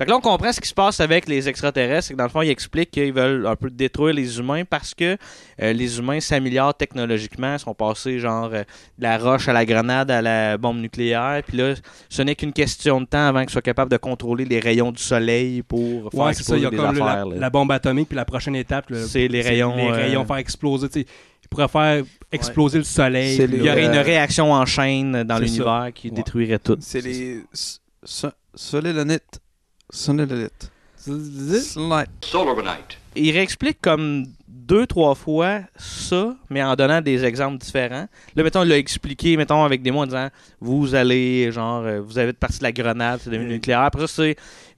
Fait 0.00 0.06
que 0.06 0.10
là, 0.12 0.16
on 0.16 0.20
comprend 0.22 0.50
ce 0.50 0.62
qui 0.62 0.68
se 0.68 0.72
passe 0.72 0.98
avec 1.00 1.28
les 1.28 1.46
extraterrestres. 1.46 2.04
C'est 2.08 2.14
que 2.14 2.18
dans 2.18 2.24
le 2.24 2.30
fond, 2.30 2.40
ils 2.40 2.48
expliquent 2.48 2.90
qu'ils 2.90 3.12
veulent 3.12 3.46
un 3.46 3.54
peu 3.54 3.68
détruire 3.68 4.14
les 4.14 4.38
humains 4.38 4.64
parce 4.64 4.94
que 4.94 5.18
euh, 5.60 5.72
les 5.74 5.98
humains 5.98 6.20
s'améliorent 6.20 6.74
technologiquement. 6.74 7.52
Ils 7.52 7.58
sont 7.58 7.74
passés 7.74 8.18
genre 8.18 8.46
euh, 8.54 8.62
de 8.98 9.02
la 9.02 9.18
roche 9.18 9.46
à 9.48 9.52
la 9.52 9.66
grenade 9.66 10.10
à 10.10 10.22
la 10.22 10.56
bombe 10.56 10.78
nucléaire. 10.78 11.42
Puis 11.46 11.58
là, 11.58 11.74
ce 12.08 12.22
n'est 12.22 12.34
qu'une 12.34 12.54
question 12.54 13.02
de 13.02 13.04
temps 13.04 13.26
avant 13.26 13.40
qu'ils 13.42 13.50
soient 13.50 13.60
capables 13.60 13.90
de 13.90 13.98
contrôler 13.98 14.46
les 14.46 14.58
rayons 14.58 14.90
du 14.90 15.02
soleil 15.02 15.62
pour 15.62 16.10
faire 16.10 16.18
Ouais, 16.20 16.32
c'est 16.32 16.44
ça. 16.44 16.56
Il 16.56 16.62
y 16.62 16.64
a 16.64 16.68
exploser 16.68 16.86
comme 16.86 16.94
des 16.94 17.00
le- 17.00 17.06
affaires. 17.06 17.26
la, 17.26 17.50
bombe 17.50 17.70
atomique, 17.72 18.08
puis 18.08 18.16
la 18.16 18.24
prochaine 18.24 18.56
étape, 18.56 18.88
le- 18.88 19.06
C'est 19.06 19.28
les 19.28 19.42
rayons, 19.42 19.76
Les 19.76 19.82
euh, 19.84 19.92
rayons 19.92 20.24
faire 20.24 20.36
exploser. 20.36 20.88
tu 20.88 21.00
sais. 21.02 21.06
Ils 21.44 21.48
pourraient 21.50 21.68
faire 21.68 22.04
exploser 22.32 22.78
le 22.78 22.84
soleil. 22.84 23.36
Il 23.36 23.62
y 23.62 23.68
aurait 23.68 23.84
une 23.84 23.90
réaction 23.98 24.50
en 24.50 24.64
chaîne 24.64 25.24
dans 25.24 25.38
l'univers 25.38 25.82
ça. 25.84 25.92
qui 25.92 26.08
Ouais. 26.08 26.14
détruirait 26.14 26.58
tout. 26.58 26.78
C'est 26.80 27.02
les 27.02 27.42
so- 28.02 28.28
solélonites. 28.54 29.40
Solargonite. 29.92 30.70
il 33.16 33.30
réexplique 33.32 33.78
comme 33.80 34.26
deux, 34.70 34.86
trois 34.86 35.16
fois 35.16 35.60
ça, 35.76 36.36
mais 36.48 36.62
en 36.62 36.76
donnant 36.76 37.00
des 37.00 37.24
exemples 37.24 37.58
différents. 37.58 38.06
Là, 38.36 38.42
mettons, 38.44 38.62
il 38.62 38.68
l'a 38.68 38.78
expliqué, 38.78 39.36
mettons, 39.36 39.64
avec 39.64 39.82
des 39.82 39.90
mots 39.90 40.02
en 40.02 40.06
disant 40.06 40.28
vous 40.60 40.94
allez, 40.94 41.50
genre, 41.50 41.82
euh, 41.84 42.00
vous 42.00 42.18
avez 42.18 42.32
parti 42.32 42.58
de 42.58 42.62
la 42.62 42.70
grenade, 42.72 43.20
c'est 43.24 43.30
devenu 43.30 43.54
nucléaire. 43.54 43.80
Après 43.80 44.06
ça, 44.06 44.06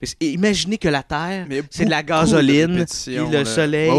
c'est. 0.01 0.15
et 0.19 0.29
Imaginez 0.31 0.77
que 0.79 0.87
la 0.89 1.03
Terre, 1.03 1.45
c'est 1.69 1.85
de 1.85 1.89
la 1.91 2.01
de 2.01 2.07
gasoline, 2.07 2.65
puis 2.67 2.73
répétitions, 2.79 3.29
le 3.29 3.37
là. 3.37 3.45
soleil. 3.45 3.91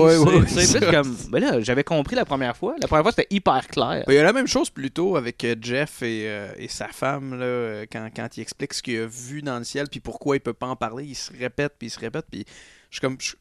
C'est- 0.48 0.90
comme, 0.90 1.16
ben 1.30 1.38
là, 1.40 1.60
j'avais 1.60 1.84
compris 1.84 2.16
la 2.16 2.24
première 2.24 2.56
fois. 2.56 2.74
La 2.82 2.88
première 2.88 3.04
fois, 3.04 3.12
c'était 3.12 3.28
hyper 3.34 3.66
clair. 3.68 4.02
Ben, 4.06 4.12
Il 4.12 4.16
y 4.16 4.18
a 4.18 4.24
la 4.24 4.32
même 4.32 4.48
chose 4.48 4.70
plus 4.70 4.90
tôt 4.90 5.16
avec 5.16 5.44
euh, 5.44 5.54
Jeff 5.60 6.02
et, 6.02 6.24
euh, 6.26 6.48
et 6.58 6.66
sa 6.68 6.88
femme, 6.88 7.38
là, 7.38 7.84
quand, 7.90 8.08
quand 8.14 8.36
il 8.36 8.40
explique 8.40 8.74
ce 8.74 8.82
qu'il 8.82 8.98
a 8.98 9.06
vu 9.06 9.42
dans 9.42 9.58
le 9.58 9.64
ciel, 9.64 9.86
puis 9.88 10.00
pourquoi 10.00 10.36
il 10.36 10.40
peut 10.40 10.52
pas 10.54 10.66
en 10.66 10.76
parler, 10.76 11.04
il 11.04 11.14
se 11.14 11.30
répète, 11.32 11.74
puis 11.78 11.86
il 11.86 11.90
se 11.90 12.00
répète, 12.00 12.24
puis 12.30 12.44
je 12.90 12.96
suis 12.96 13.00
comme... 13.00 13.16
je- 13.20 13.34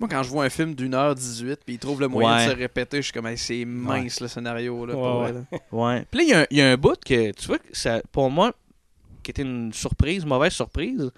Moi, 0.00 0.08
quand 0.08 0.22
je 0.22 0.30
vois 0.30 0.44
un 0.44 0.48
film 0.50 0.74
d'une 0.74 0.94
heure 0.94 1.14
18, 1.14 1.60
puis 1.64 1.74
il 1.74 1.78
trouve 1.78 2.00
le 2.00 2.08
moyen 2.08 2.34
Ouais. 2.38 2.46
de 2.46 2.50
se 2.52 2.56
répéter, 2.56 2.96
je 2.96 3.02
suis 3.02 3.12
comme, 3.12 3.26
Hey, 3.26 3.36
c'est 3.38 3.64
mince 3.66 4.20
le 4.20 4.28
scénario. 4.28 4.86
Là, 4.86 4.94
Ouais, 4.94 5.00
pour 5.00 5.20
ouais. 5.20 5.32
vrai, 5.32 5.44
là. 5.52 5.58
Ouais. 5.72 6.06
Puis 6.10 6.18
là, 6.20 6.24
il 6.24 6.28
y 6.30 6.32
a 6.32 6.40
un- 6.40 6.46
il 6.50 6.56
y, 6.56 6.62
a 6.62 6.70
un 6.72 6.76
bout 6.78 6.98
que, 7.04 7.32
tu 7.32 7.46
vois, 7.46 7.58
que 7.58 7.64
ça, 7.72 8.00
pour 8.10 8.30
moi, 8.30 8.52
qui 9.22 9.30
était 9.30 9.42
une 9.42 9.72
surprise, 9.74 10.24
mauvaise 10.24 10.52
surprise, 10.54 11.10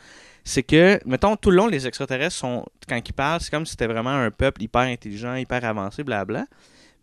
c'est 0.45 0.65
que, 0.65 0.99
mettons, 1.07 1.37
tout 1.37 1.51
le 1.53 1.57
long, 1.59 1.69
les 1.69 1.87
extraterrestres 1.87 2.35
sont, 2.35 2.67
quand 2.89 2.97
ils 3.09 3.13
parlent, 3.13 3.41
c'est 3.41 3.51
comme 3.51 3.65
si 3.65 3.71
c'était 3.71 3.87
vraiment 3.87 4.11
un 4.11 4.33
peuple 4.33 4.61
hyper 4.65 4.83
intelligent, 4.83 5.37
hyper 5.37 5.65
avancé, 5.65 6.03
blabla, 6.03 6.47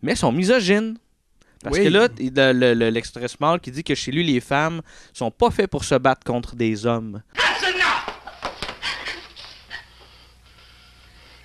mais 0.02 0.12
ils 0.12 0.18
sont 0.18 0.32
misogynes. 0.32 0.98
Parce 1.62 1.76
Oui. 1.78 1.84
que 1.84 1.88
là, 1.90 2.08
il- 2.18 2.32
le- 2.34 2.52
le- 2.52 2.74
le- 2.74 2.88
l'extraterrestre 2.90 3.36
mâle 3.40 3.60
qui 3.60 3.70
dit 3.70 3.84
que 3.84 3.94
chez 3.94 4.10
lui, 4.12 4.24
les 4.24 4.40
femmes 4.40 4.80
sont 5.14 5.30
pas 5.30 5.50
faites 5.50 5.70
pour 5.70 5.84
se 5.84 5.94
battre 5.94 6.24
contre 6.24 6.56
des 6.56 6.84
hommes. 6.86 7.22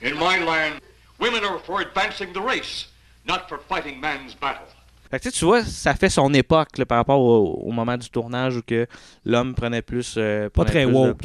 In 0.06 0.14
my 0.16 0.40
land, 0.46 0.80
women 1.20 1.44
are 1.44 1.60
for 1.66 1.82
advancing 1.82 2.32
the 2.34 2.42
race, 2.46 2.88
not 3.28 3.48
for 3.50 3.58
fighting 3.68 4.00
man's 4.00 4.36
battle. 4.40 4.68
Fait 5.10 5.20
que 5.20 5.30
tu 5.30 5.46
vois, 5.46 5.64
ça 5.64 5.94
fait 5.94 6.10
son 6.10 6.34
époque 6.34 6.78
là, 6.78 6.86
par 6.86 6.98
rapport 6.98 7.20
au, 7.20 7.62
au 7.68 7.72
moment 7.72 7.96
du 7.98 8.10
tournage 8.10 8.58
où 8.58 8.62
que 8.62 8.88
l'homme 9.24 9.54
prenait 9.56 9.82
plus. 9.82 10.16
euh, 10.18 10.50
Pas 10.50 10.66
très 10.66 10.84
plus 10.86 10.94
woke. 10.94 11.22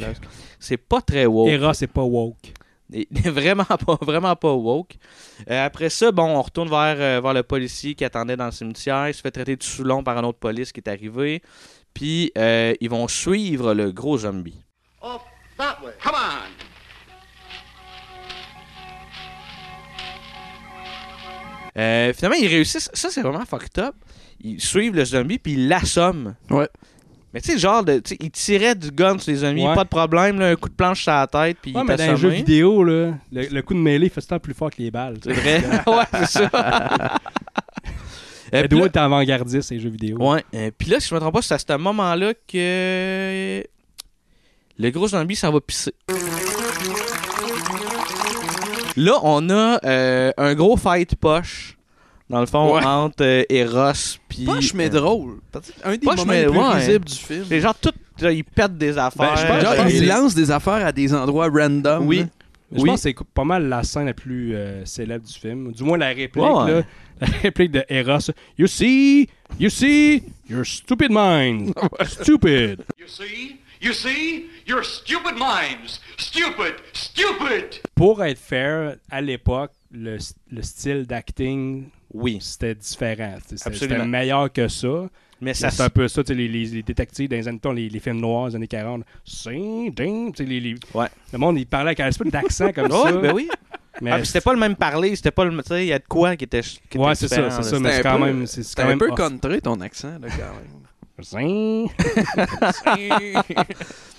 C'est 0.59 0.77
pas 0.77 1.01
très 1.01 1.25
woke. 1.25 1.49
Hera, 1.49 1.73
c'est 1.73 1.87
pas 1.87 2.03
woke. 2.03 2.53
Et- 2.93 3.07
vraiment 3.29 3.63
pas, 3.65 3.97
vraiment 4.01 4.35
pas 4.35 4.53
woke. 4.53 4.95
Euh, 5.49 5.65
après 5.65 5.89
ça, 5.89 6.11
bon, 6.11 6.25
on 6.37 6.41
retourne 6.41 6.69
vers, 6.69 6.95
euh, 6.99 7.21
vers 7.21 7.33
le 7.33 7.43
policier 7.43 7.95
qui 7.95 8.05
attendait 8.05 8.37
dans 8.37 8.45
le 8.45 8.51
cimetière. 8.51 9.07
Il 9.09 9.13
se 9.13 9.21
fait 9.21 9.31
traiter 9.31 9.55
de 9.55 9.63
Soulon 9.63 10.03
par 10.03 10.17
un 10.17 10.23
autre 10.23 10.39
police 10.39 10.71
qui 10.71 10.79
est 10.79 10.89
arrivé. 10.89 11.41
Puis 11.93 12.31
euh, 12.37 12.73
ils 12.81 12.89
vont 12.89 13.07
suivre 13.07 13.73
le 13.73 13.91
gros 13.91 14.19
zombie. 14.19 14.61
Off 15.01 15.21
that 15.57 15.77
way. 15.83 15.91
Come 16.03 16.15
on. 16.15 16.70
Euh, 21.77 22.13
finalement, 22.13 22.37
ils 22.41 22.47
réussissent. 22.47 22.89
Ça, 22.93 23.09
c'est 23.09 23.21
vraiment 23.21 23.45
fucked 23.45 23.79
up. 23.79 23.95
Ils 24.43 24.59
suivent 24.61 24.95
le 24.95 25.05
zombie 25.05 25.37
puis 25.39 25.53
ils 25.53 25.67
l'assomment. 25.67 26.35
Ouais. 26.49 26.67
Mais 27.33 27.39
tu 27.39 27.53
sais, 27.53 27.57
genre, 27.57 27.81
de, 27.83 27.99
tu 27.99 28.09
sais, 28.09 28.17
ils 28.19 28.29
tiraient 28.31 28.75
du 28.75 28.91
gun 28.91 29.17
sur 29.17 29.31
les 29.31 29.37
zombies, 29.37 29.65
Ouais. 29.65 29.73
pas 29.73 29.85
de 29.85 29.89
problème, 29.89 30.37
là, 30.37 30.49
un 30.49 30.55
coup 30.57 30.67
de 30.67 30.73
planche 30.73 31.03
sur 31.03 31.13
la 31.13 31.27
tête, 31.27 31.57
puis 31.61 31.71
Ouais, 31.73 31.79
il 31.81 31.87
mais 31.87 31.95
dans 31.95 32.11
les 32.11 32.17
jeux 32.17 32.27
vidéo, 32.27 32.83
là, 32.83 33.13
le, 33.31 33.43
le 33.47 33.61
coup 33.61 33.73
de 33.73 33.79
mêlée 33.79 34.09
fait 34.09 34.19
temps 34.21 34.37
plus 34.39 34.53
fort 34.53 34.69
que 34.69 34.81
les 34.81 34.91
balles. 34.91 35.15
C'est 35.23 35.31
vrai? 35.31 35.63
ouais, 35.87 36.03
c'est 36.25 36.49
ça. 36.49 36.49
Euh, 38.53 38.67
là- 38.69 38.85
est 38.85 38.97
avant-gardiste, 38.97 39.69
ces 39.69 39.79
jeux 39.79 39.87
vidéo. 39.89 40.17
Ouais. 40.19 40.43
euh, 40.55 40.71
Puis 40.77 40.89
là, 40.89 40.99
si 40.99 41.07
je 41.07 41.15
me 41.15 41.21
trompe 41.21 41.35
pas, 41.35 41.41
c'est 41.41 41.53
à 41.53 41.57
ce 41.57 41.77
moment-là 41.77 42.33
que 42.33 43.63
le 44.77 44.89
gros 44.89 45.07
zombie 45.07 45.37
s'en 45.37 45.53
va 45.53 45.61
pisser. 45.61 45.93
Là, 48.97 49.13
on 49.23 49.49
a 49.49 49.79
euh, 49.85 50.31
un 50.37 50.53
gros 50.53 50.77
fight 50.77 51.15
poche, 51.15 51.77
dans 52.29 52.39
le 52.39 52.45
fond, 52.45 52.75
Ouais. 52.75 52.83
entre 52.85 53.23
euh, 53.23 53.43
Eros 53.49 54.17
puis... 54.29 54.45
Poche, 54.45 54.73
mais 54.73 54.87
euh, 54.87 54.99
drôle. 54.99 55.39
Un 55.83 55.91
des 55.91 55.97
Poche, 55.99 56.17
moments 56.17 56.31
mais 56.31 56.45
les 56.45 56.49
plus 56.49 56.57
ouais. 56.59 56.73
risibles 56.75 57.05
du 57.05 57.15
film. 57.15 57.45
C'est 57.47 57.59
genre 57.61 57.75
tout... 57.75 57.91
là, 58.21 58.31
ils 58.31 58.43
pètent 58.43 58.77
des 58.77 58.97
affaires. 58.97 59.33
Ben, 59.33 59.41
je 59.41 59.47
pense- 59.47 59.61
Genre, 59.61 59.75
pense 59.75 59.93
il 59.93 60.01
que- 60.01 60.07
lance 60.07 60.35
des 60.35 60.51
affaires 60.51 60.85
à 60.85 60.91
des 60.91 61.13
endroits 61.13 61.49
random. 61.49 62.05
Oui. 62.07 62.19
là. 62.19 62.25
Je 62.73 62.79
Oui. 62.81 62.89
pense 62.89 63.03
que 63.03 63.09
c'est 63.09 63.15
pas 63.33 63.43
mal 63.43 63.67
la 63.67 63.83
scène 63.83 64.05
la 64.05 64.13
plus 64.13 64.55
euh, 64.55 64.85
célèbre 64.85 65.25
du 65.27 65.33
film. 65.33 65.73
Du 65.73 65.83
moins 65.83 65.97
la 65.97 66.07
réplique, 66.07 66.37
Ouais, 66.41 66.49
ouais. 66.63 66.71
là, 66.71 66.81
la 67.19 67.27
réplique 67.41 67.71
de 67.71 67.83
Eros. 67.89 68.31
You 68.57 68.67
see, 68.67 69.27
you 69.59 69.69
see, 69.69 70.23
your 70.49 70.65
stupid 70.65 71.09
mind. 71.11 71.73
stupid. 72.07 72.79
You 72.97 73.07
see? 73.07 73.57
You 73.81 73.93
see? 73.93 74.45
Your 74.67 74.83
stupid 74.85 75.37
minds. 75.39 75.99
Stupid. 76.17 76.75
Stupid. 76.93 77.81
Pour 77.95 78.23
être 78.23 78.37
fair, 78.39 78.95
à 79.09 79.21
l'époque, 79.21 79.71
le, 79.91 80.17
le 80.51 80.61
style 80.61 81.05
d'acting, 81.07 81.89
Oui. 82.13 82.37
c'était 82.41 82.75
différent. 82.75 83.35
C'était- 83.41 83.57
C'était 83.57 83.69
Absolument. 83.69 83.95
c'était 83.97 84.07
meilleur 84.07 84.51
que 84.53 84.67
ça. 84.67 85.09
Mais 85.43 85.55
ça... 85.55 85.71
C'est 85.71 85.81
un 85.81 85.89
peu 85.89 86.07
ça, 86.07 86.23
tu 86.23 86.27
sais, 86.27 86.33
les, 86.35 86.47
les, 86.47 86.65
les 86.65 86.83
détectives 86.83 87.27
dans 87.27 87.35
les 87.35 87.47
années, 87.47 87.59
les, 87.73 87.89
les 87.89 87.99
films 87.99 88.19
noirs 88.21 88.49
des 88.49 88.55
années 88.57 88.67
40. 88.67 89.03
C'est 89.25 89.49
ding, 89.51 90.31
tu 90.31 90.43
sais, 90.43 90.49
les, 90.49 90.59
les- 90.59 90.75
Ouais. 90.93 91.07
Le 91.33 91.39
monde, 91.39 91.57
il 91.57 91.65
parlait 91.65 91.87
avec 91.89 91.99
un 92.01 92.07
espèce 92.09 92.31
d'accent 92.31 92.71
comme 92.71 92.91
Ouais, 92.91 93.11
ça. 93.11 93.11
ben 93.13 93.33
oui. 93.33 93.49
Mais 94.01 94.11
Ah, 94.11 94.23
c'était 94.23 94.41
pas 94.41 94.53
le 94.53 94.59
même 94.59 94.75
parler, 94.75 95.15
c'était 95.15 95.31
pas 95.31 95.43
le... 95.45 95.57
Tu 95.63 95.67
sais, 95.67 95.83
il 95.85 95.87
y 95.87 95.93
a 95.93 95.99
de 95.99 96.05
quoi 96.07 96.35
qui 96.35 96.43
était... 96.45 96.61
Qui 96.61 96.97
Ouais, 96.99 97.15
c'est 97.15 97.27
ça, 97.27 97.37
différent, 97.37 97.61
c'est 97.63 97.69
ça, 97.69 97.79
mais 97.79 97.91
c'est 97.93 98.03
quand 98.03 98.19
peu- 98.19 98.25
même. 98.25 98.45
C'est 98.45 98.79
un 98.79 98.87
même 98.87 98.99
peu 98.99 99.09
off. 99.11 99.17
contré 99.17 99.59
ton 99.59 99.81
accent, 99.81 100.11
là, 100.21 100.27
quand 100.29 100.53
même. 100.55 100.80
See? 101.23 101.91
See? 102.73 103.35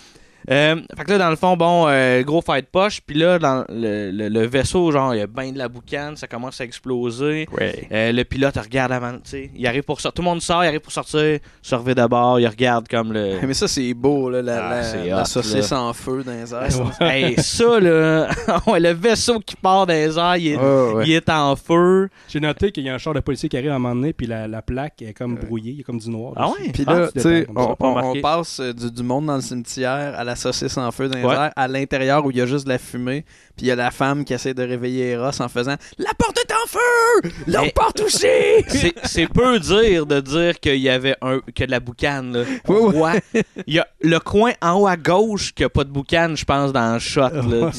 Euh, 0.50 0.76
fait 0.96 1.04
que 1.04 1.10
là, 1.12 1.18
dans 1.18 1.30
le 1.30 1.36
fond, 1.36 1.56
bon, 1.56 1.86
euh, 1.88 2.22
gros 2.22 2.42
fight 2.42 2.66
poche, 2.70 3.00
puis 3.06 3.16
là, 3.18 3.38
dans 3.38 3.64
le, 3.68 4.10
le- 4.10 4.28
le 4.28 4.46
vaisseau, 4.46 4.90
genre, 4.90 5.14
il 5.14 5.18
y 5.18 5.22
a 5.22 5.26
bien 5.26 5.52
de 5.52 5.58
la 5.58 5.68
boucane, 5.68 6.16
ça 6.16 6.26
commence 6.26 6.60
à 6.60 6.64
exploser. 6.64 7.46
Euh, 7.60 8.12
le 8.12 8.22
pilote 8.24 8.56
regarde 8.56 8.92
avant, 8.92 9.12
tu 9.14 9.20
sais, 9.24 9.50
il 9.54 9.66
arrive 9.66 9.82
pour 9.84 10.00
sortir, 10.00 10.14
tout 10.14 10.22
le 10.22 10.28
monde 10.28 10.42
sort, 10.42 10.64
il 10.64 10.68
arrive 10.68 10.80
pour 10.80 10.92
sortir, 10.92 11.38
se 11.62 11.74
revient 11.74 11.94
d'abord, 11.94 12.40
il 12.40 12.46
regarde 12.48 12.88
comme 12.88 13.12
le... 13.12 13.38
Mais 13.46 13.54
ça, 13.54 13.68
c'est 13.68 13.94
beau, 13.94 14.30
là, 14.30 14.42
la, 14.42 14.66
Ah, 14.66 14.70
la- 14.76 14.82
c'est 14.82 15.06
la 15.08 15.22
hot, 15.22 15.24
saucisse 15.26 15.70
là. 15.70 15.80
en 15.82 15.92
feu 15.92 16.22
dans 16.24 16.32
les 16.32 16.52
airs. 16.52 16.92
hey, 17.00 17.34
ça, 17.40 17.78
là, 17.80 18.28
le 18.78 18.92
vaisseau 18.92 19.38
qui 19.40 19.56
part 19.56 19.86
dans 19.86 19.92
les 19.94 20.18
airs, 20.18 20.36
il 20.36 20.48
est, 20.48 20.56
ouais. 20.56 21.04
il 21.06 21.12
est 21.12 21.28
en 21.28 21.54
feu. 21.56 22.08
J'ai 22.28 22.40
noté 22.40 22.72
qu'il 22.72 22.84
y 22.84 22.88
a 22.90 22.94
un 22.94 22.98
char 22.98 23.14
de 23.14 23.20
policier 23.20 23.48
qui 23.48 23.56
arrive 23.56 23.70
à 23.70 23.76
un 23.76 23.78
moment 23.78 23.94
donné, 23.94 24.12
puis 24.12 24.26
la, 24.26 24.48
la 24.48 24.62
plaque 24.62 25.02
est 25.02 25.12
comme 25.14 25.36
brouillée, 25.36 25.72
il 25.72 25.78
y 25.78 25.80
a 25.80 25.84
comme 25.84 25.98
du 25.98 26.10
noir. 26.10 26.32
Ah 26.36 26.48
dessus. 26.50 26.62
ouais? 26.66 26.72
Puis 26.72 26.84
Ah, 26.86 26.94
là, 26.98 27.08
tu 27.12 27.20
sais, 27.20 27.46
on 27.54 28.20
passe 28.20 28.60
euh, 28.60 28.72
du, 28.72 28.90
du 28.90 29.02
monde 29.02 29.26
dans 29.26 29.36
le 29.36 29.40
cimetière 29.40 30.14
à 30.16 30.24
la 30.24 30.31
saucisse 30.36 30.76
en 30.78 30.90
feu 30.90 31.08
dans 31.08 31.18
les 31.18 31.24
Ouais. 31.24 31.34
airs, 31.34 31.52
à 31.56 31.68
l'intérieur 31.68 32.24
où 32.24 32.30
il 32.30 32.36
y 32.36 32.40
a 32.40 32.46
juste 32.46 32.64
de 32.64 32.70
la 32.70 32.78
fumée, 32.78 33.24
puis 33.56 33.66
il 33.66 33.68
y 33.68 33.70
a 33.70 33.76
la 33.76 33.90
femme 33.90 34.24
qui 34.24 34.34
essaie 34.34 34.54
de 34.54 34.62
réveiller 34.62 35.10
Eros 35.10 35.40
en 35.40 35.48
faisant 35.48 35.76
«La 35.98 36.10
porte 36.18 36.38
est 36.38 36.52
en 36.52 36.66
feu! 36.68 37.30
L'autre 37.46 37.60
Mais- 37.62 37.72
porte 37.72 38.00
aussi! 38.00 38.26
C'est, 39.04 39.26
peu 39.28 39.58
dire 39.58 40.06
de 40.06 40.20
dire 40.20 40.58
qu'il 40.60 40.76
y 40.76 40.88
avait 40.88 41.16
un, 41.22 41.40
que 41.54 41.64
de 41.64 41.70
la 41.70 41.80
boucane, 41.80 42.36
là. 42.38 42.44
Ouais. 42.68 43.20
Il 43.66 43.74
y 43.74 43.78
a 43.78 43.86
le 44.00 44.18
coin 44.18 44.52
en 44.60 44.80
haut 44.80 44.86
à 44.86 44.96
gauche 44.96 45.52
qui 45.54 45.64
a 45.64 45.68
pas 45.68 45.84
de 45.84 45.90
boucane, 45.90 46.36
je 46.36 46.44
pense, 46.44 46.72
dans 46.72 46.94
le 46.94 46.98
shot, 47.00 47.28
là, 47.30 47.70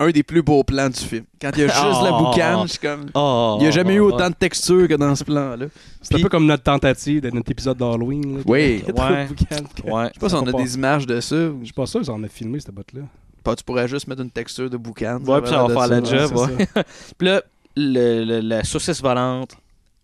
tu 0.00 0.06
sais.» 0.06 0.08
C'est- 0.08 0.08
C'est-tu 0.08 0.08
un 0.08 0.10
des 0.10 0.22
plus 0.22 0.42
beaux 0.42 0.64
plans 0.64 0.88
du 0.88 0.98
film? 1.00 1.24
Quand 1.40 1.50
il 1.54 1.60
y 1.60 1.62
a 1.64 1.66
juste 1.68 2.02
la 2.02 2.10
Oh. 2.12 2.24
boucane, 2.24 2.62
je 2.62 2.66
suis 2.68 2.78
comme... 2.78 3.06
Oh, 3.14 3.56
Il 3.58 3.62
n'y 3.62 3.68
a 3.68 3.70
jamais 3.70 3.94
eu 3.94 4.00
autant 4.00 4.30
de 4.30 4.34
texture 4.34 4.88
que 4.88 4.94
dans 4.94 5.14
ce 5.14 5.24
plan-là. 5.24 5.66
C'est 6.02 6.14
un 6.16 6.20
peu 6.22 6.28
comme 6.28 6.46
notre 6.46 6.62
tentative 6.62 7.20
de 7.22 7.30
notre 7.30 7.50
épisode 7.50 7.76
d'Halloween. 7.76 8.36
là, 8.38 8.42
Oui. 8.46 8.82
qu'il 8.84 8.88
y 8.88 8.90
a 8.90 8.92
trop 8.94 9.08
de 9.08 9.12
Ouais. 9.12 9.92
Ouais. 9.92 10.08
Je 10.08 10.14
sais 10.14 10.20
pas 10.20 10.28
si 10.28 10.34
on 10.34 10.46
a 10.46 10.52
des 10.52 10.74
images 10.74 11.06
de 11.06 11.20
ça. 11.20 11.36
ou- 11.36 11.58
Je 11.60 11.64
suis 11.66 11.72
pas 11.74 11.86
sûr 11.86 12.04
si 12.04 12.10
on 12.10 12.22
a 12.22 12.28
filmé 12.28 12.60
cette 12.60 12.74
botte-là. 12.74 13.02
Pas, 13.42 13.54
tu 13.56 13.64
pourrais 13.64 13.88
juste 13.88 14.06
mettre 14.08 14.20
une 14.22 14.30
texture 14.30 14.68
de 14.70 14.76
boucan. 14.76 15.18
Ouais, 15.26 15.40
puis 15.40 15.50
ça 15.50 15.62
va 15.66 15.68
faire 15.68 15.88
la 15.88 16.02
job, 16.04 16.36
ouais. 16.36 16.66
Puis 17.18 17.28
là, 17.28 17.42
le- 17.76 18.24
le- 18.24 18.40
la 18.40 18.64
saucisse 18.64 19.00
volante 19.02 19.56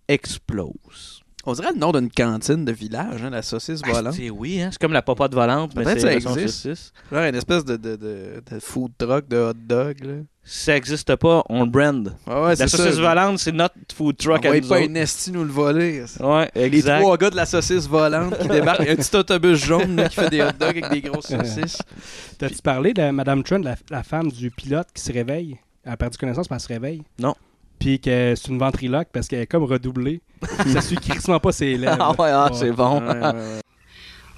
explose. 0.08 1.15
On 1.48 1.52
dirait 1.52 1.72
le 1.72 1.78
nom 1.78 1.92
d'une 1.92 2.10
cantine 2.10 2.64
de 2.64 2.72
village, 2.72 3.22
hein, 3.22 3.30
la 3.30 3.40
saucisse 3.42 3.80
Ah, 3.84 3.92
volante. 3.92 4.14
c'est- 4.14 4.30
oui, 4.30 4.60
hein, 4.60 4.70
c'est 4.72 4.80
comme 4.80 4.92
la 4.92 5.02
popote 5.02 5.32
volante, 5.32 5.72
mais 5.76 5.84
Peut-être 5.84 6.00
c'est 6.00 6.06
ça 6.20 6.32
existe. 6.32 6.48
saucisse. 6.58 6.92
Genre 7.12 7.22
une 7.22 7.34
espèce 7.36 7.64
de, 7.64 7.76
de, 7.76 7.94
de, 7.96 8.42
de 8.50 8.58
food 8.60 8.90
truck, 8.98 9.28
de 9.28 9.36
hot 9.36 9.52
dog. 9.54 10.04
Là. 10.04 10.14
Si 10.42 10.64
ça 10.64 10.76
existe 10.76 11.14
pas, 11.16 11.42
on 11.48 11.64
le 11.64 11.70
brand. 11.70 12.14
Ouais, 12.26 12.54
la 12.56 12.66
saucisse 12.68 12.94
ça. 12.96 13.00
volante, 13.00 13.38
c'est 13.38 13.52
notre 13.52 13.74
food 13.94 14.16
truck 14.16 14.44
à 14.44 14.50
On 14.50 14.54
nous 14.54 14.60
pas 14.60 14.74
autres. 14.76 14.84
une 14.86 14.96
esti 14.96 15.30
nous 15.32 15.44
le 15.44 15.50
voler. 15.50 16.04
Ouais, 16.20 16.50
Les 16.56 16.62
exact. 16.64 17.00
trois 17.00 17.16
gars 17.16 17.30
de 17.30 17.36
la 17.36 17.46
saucisse 17.46 17.88
volante 17.88 18.36
qui 18.38 18.48
débarquent. 18.48 18.80
Il 18.80 18.86
y 18.86 18.90
a 18.90 18.92
un 18.92 18.96
petit 18.96 19.16
autobus 19.16 19.64
jaune 19.64 19.96
là, 19.96 20.08
qui 20.08 20.16
fait 20.16 20.30
des 20.30 20.42
hot 20.42 20.46
dogs 20.58 20.82
avec 20.82 20.90
des 20.90 21.00
grosses 21.08 21.26
saucisses. 21.28 21.78
T'as-tu 22.38 22.60
parlé 22.62 22.92
de 22.92 23.10
Madame 23.10 23.42
Trent, 23.44 23.58
la, 23.62 23.76
la 23.90 24.02
femme 24.02 24.30
du 24.32 24.50
pilote 24.50 24.88
qui 24.94 25.02
se 25.02 25.12
réveille? 25.12 25.56
Elle 25.84 25.92
a 25.92 25.96
perdu 25.96 26.18
connaissance, 26.18 26.50
mais 26.50 26.56
elle 26.56 26.60
se 26.60 26.68
réveille. 26.68 27.02
Non. 27.20 27.34
Puis 27.78 28.00
que 28.00 28.34
c'est 28.34 28.48
une 28.48 28.58
ventriloque 28.58 29.08
parce 29.12 29.28
qu'elle 29.28 29.40
est 29.40 29.46
comme 29.46 29.64
redoublée. 29.64 30.22
ça 30.66 30.80
suit 30.80 30.96
crissement 30.96 31.38
pas 31.38 31.52
ses 31.52 31.76
lèvres. 31.76 31.96
Ah 32.00 32.10
ouais, 32.10 32.30
ah, 32.30 32.50
c'est 32.52 32.72
bon. 32.72 33.00
Ouais, 33.00 33.14
ouais, 33.14 33.32
ouais. 33.32 33.60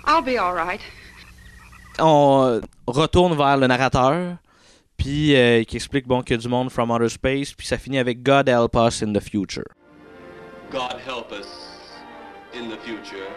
I'll 0.07 0.23
be 0.23 0.39
all 0.39 0.55
right. 0.55 0.81
on 2.01 2.45
euh, 2.45 2.61
retourne 2.87 3.37
vers 3.37 3.57
le 3.57 3.67
narrateur, 3.67 4.37
puis 4.97 5.37
euh, 5.37 5.65
qui 5.65 5.77
explique 5.77 6.07
bon, 6.07 6.23
qu'il 6.23 6.37
y 6.37 6.39
a 6.39 6.43
du 6.43 6.49
monde 6.49 6.71
from 6.71 6.91
outer 6.91 7.09
space, 7.09 7.53
puis 7.53 7.67
ça 7.67 7.79
finit 7.79 7.99
avec 7.99 8.23
God 8.23 8.49
help 8.49 8.77
us 8.77 9.03
in 9.03 9.13
the 9.13 9.21
future. 9.21 9.67
God 10.71 10.97
help 11.07 11.33
us 11.33 11.47
in 12.55 12.69
the 12.69 12.79
future. 12.83 13.29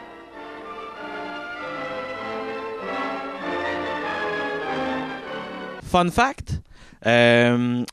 Fun 5.83 6.09
fact, 6.09 6.61
euh, 7.05 7.83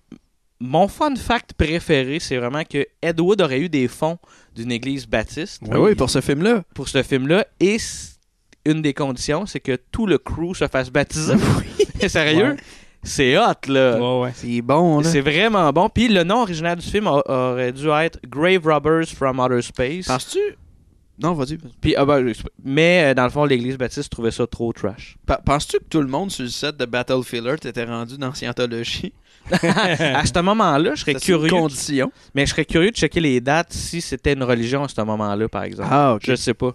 mon 0.61 0.88
fun 0.88 1.14
fact 1.16 1.52
préféré, 1.54 2.18
c'est 2.20 2.36
vraiment 2.36 2.64
que 2.64 2.86
Ed 3.02 3.20
Wood 3.20 3.40
aurait 3.40 3.61
eu 3.61 3.68
des 3.68 3.86
fonds 3.88 4.18
d'une 4.54 4.72
église 4.72 5.06
baptiste 5.06 5.62
Ah 5.70 5.80
oui, 5.80 5.94
pour 5.94 6.11
ce 6.11 6.20
film-là. 6.20 6.62
pour 6.74 6.88
ce 6.88 7.02
film-là, 7.02 7.46
et 7.61 7.76
une 8.66 8.82
des 8.82 8.92
conditions, 8.94 9.46
c'est 9.46 9.61
que 9.61 9.76
tout 9.92 10.06
le 10.06 10.18
crew 10.18 10.54
se 10.54 10.66
fasse 10.66 10.90
baptiser. 10.90 11.34
Sérieux? 12.09 12.50
Ouais. 12.52 12.56
C'est 13.04 13.38
hot, 13.38 13.52
là. 13.68 13.96
Ouais, 13.98 14.24
ouais. 14.24 14.32
C'est 14.34 14.61
bon, 14.61 15.00
là. 15.00 15.09
C'est 15.09 15.20
vraiment 15.20 15.72
bon. 15.72 15.88
Puis 15.88 16.09
le 16.09 16.24
nom 16.24 16.42
original 16.42 16.76
du 16.76 16.86
film 16.86 17.06
a- 17.06 17.22
aurait 17.52 17.72
dû 17.72 17.88
être 17.88 18.18
Grave 18.28 18.66
Robbers 18.66 19.06
from 19.06 19.38
Outer 19.38 19.62
Space. 19.62 20.06
Penses-tu? 20.06 20.40
Non, 21.20 21.32
vas-y. 21.34 21.59
Puis, 21.80 21.94
ah 21.96 22.04
ben, 22.04 22.32
mais 22.64 23.11
euh, 23.11 23.14
dans 23.14 23.24
le 23.24 23.30
fond, 23.30 23.44
l'Église 23.44 23.76
baptiste 23.78 24.11
trouvait 24.11 24.30
ça 24.32 24.46
trop 24.46 24.72
trash. 24.72 25.16
Penses-tu 25.44 25.78
que 25.78 25.84
tout 25.88 26.00
le 26.00 26.06
monde 26.09 26.30
sur 26.30 26.42
le 26.44 26.50
set 26.50 26.76
de 26.76 26.84
Battlefield 26.84 27.46
Earth 27.46 27.66
était 27.66 27.84
rendu 27.84 28.18
dans 28.18 28.34
Scientologie? 28.34 29.12
à 29.62 30.26
ce 30.26 30.40
moment-là, 30.40 30.94
je 30.94 31.01
serais 31.01 31.12
C'est 31.18 31.28
une 31.32 31.38
curieux. 31.38 31.51
condition. 31.51 32.12
Mais 32.34 32.46
je 32.46 32.51
serais 32.51 32.64
curieux 32.64 32.90
de 32.90 32.96
checker 32.96 33.20
les 33.20 33.40
dates 33.40 33.72
si 33.72 34.01
c'était 34.01 34.32
une 34.34 34.42
religion 34.44 34.84
à 34.84 34.88
ce 34.88 35.01
moment-là, 35.03 35.49
par 35.49 35.62
exemple. 35.64 35.88
Ah, 35.90 36.14
ok. 36.14 36.22
Je 36.24 36.34
sais 36.34 36.55
pas. 36.55 36.74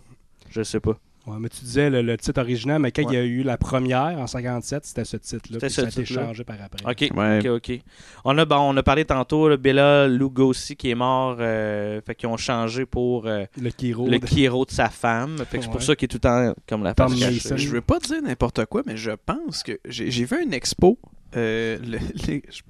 Je 0.49 0.63
sais 0.63 0.79
pas. 0.79 0.97
Ouais, 1.25 1.37
mais 1.39 1.47
tu 1.47 1.63
disais 1.63 1.89
le, 1.89 2.01
le 2.01 2.17
titre 2.17 2.41
original, 2.41 2.81
mais 2.81 2.91
quand 2.91 3.03
Ouais. 3.03 3.13
il 3.13 3.15
y 3.15 3.17
a 3.17 3.23
eu 3.23 3.43
la 3.43 3.55
première 3.57 4.19
en 4.19 4.27
57, 4.27 4.85
c'était 4.85 5.05
ce 5.05 5.15
titre-là. 5.15 5.53
C'était 5.53 5.69
ce 5.69 5.75
ça 5.75 5.87
a 5.87 5.89
été 5.89 6.03
changé 6.05 6.43
par 6.43 6.57
après. 6.61 6.83
Ok, 6.85 7.15
Ouais. 7.17 7.39
ok, 7.39 7.45
ok. 7.69 7.79
On 8.25 8.37
a, 8.37 8.43
bon, 8.43 8.57
on 8.57 8.75
a 8.75 8.83
parlé 8.83 9.05
tantôt, 9.05 9.47
là, 9.47 9.55
Bella 9.55 10.09
Lugosi 10.09 10.75
qui 10.75 10.89
est 10.89 10.95
mort. 10.95 11.37
euh, 11.39 12.01
fait 12.05 12.13
qu'ils 12.15 12.27
ont 12.27 12.35
changé 12.35 12.85
pour 12.85 13.25
euh, 13.25 13.45
Le 13.57 13.69
Kiro. 13.69 14.05
le 14.09 14.19
de- 14.19 14.25
Kiro 14.25 14.65
de 14.65 14.71
sa 14.71 14.89
femme. 14.89 15.37
Fait 15.49 15.59
que 15.59 15.63
c'est 15.63 15.69
pour 15.69 15.79
Ouais. 15.79 15.85
ça 15.85 15.95
qu'il 15.95 16.07
est 16.07 16.09
tout 16.09 16.17
le 16.17 16.19
temps 16.19 16.53
comme 16.67 16.83
la. 16.83 16.93
Mason. 16.99 17.55
Je 17.55 17.69
veux 17.69 17.79
pas 17.79 17.99
dire 17.99 18.21
n'importe 18.21 18.65
quoi, 18.65 18.81
mais 18.85 18.97
je 18.97 19.11
pense 19.25 19.63
que 19.63 19.79
j'ai 19.85 20.11
j'ai 20.11 20.25
vu 20.25 20.43
une 20.43 20.53
expo. 20.53 20.99
Euh, 21.35 21.77
le, 21.79 21.97
les- 22.27 22.43
je- 22.49 22.61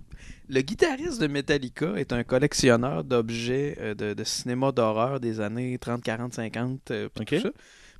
le 0.50 0.62
guitariste 0.62 1.22
de 1.22 1.28
Metallica 1.28 1.94
est 1.96 2.12
un 2.14 2.24
collectionneur 2.24 3.04
d'objets 3.04 3.78
euh, 3.80 3.94
de, 3.96 4.14
de 4.14 4.24
cinéma 4.24 4.72
d'horreur 4.72 5.20
des 5.20 5.40
années 5.40 5.78
30, 5.78 6.04
40, 6.04 6.34
50. 6.34 6.92
euh, 6.92 7.10
puis 7.14 7.26
tout 7.38 7.44
ça. 7.44 7.52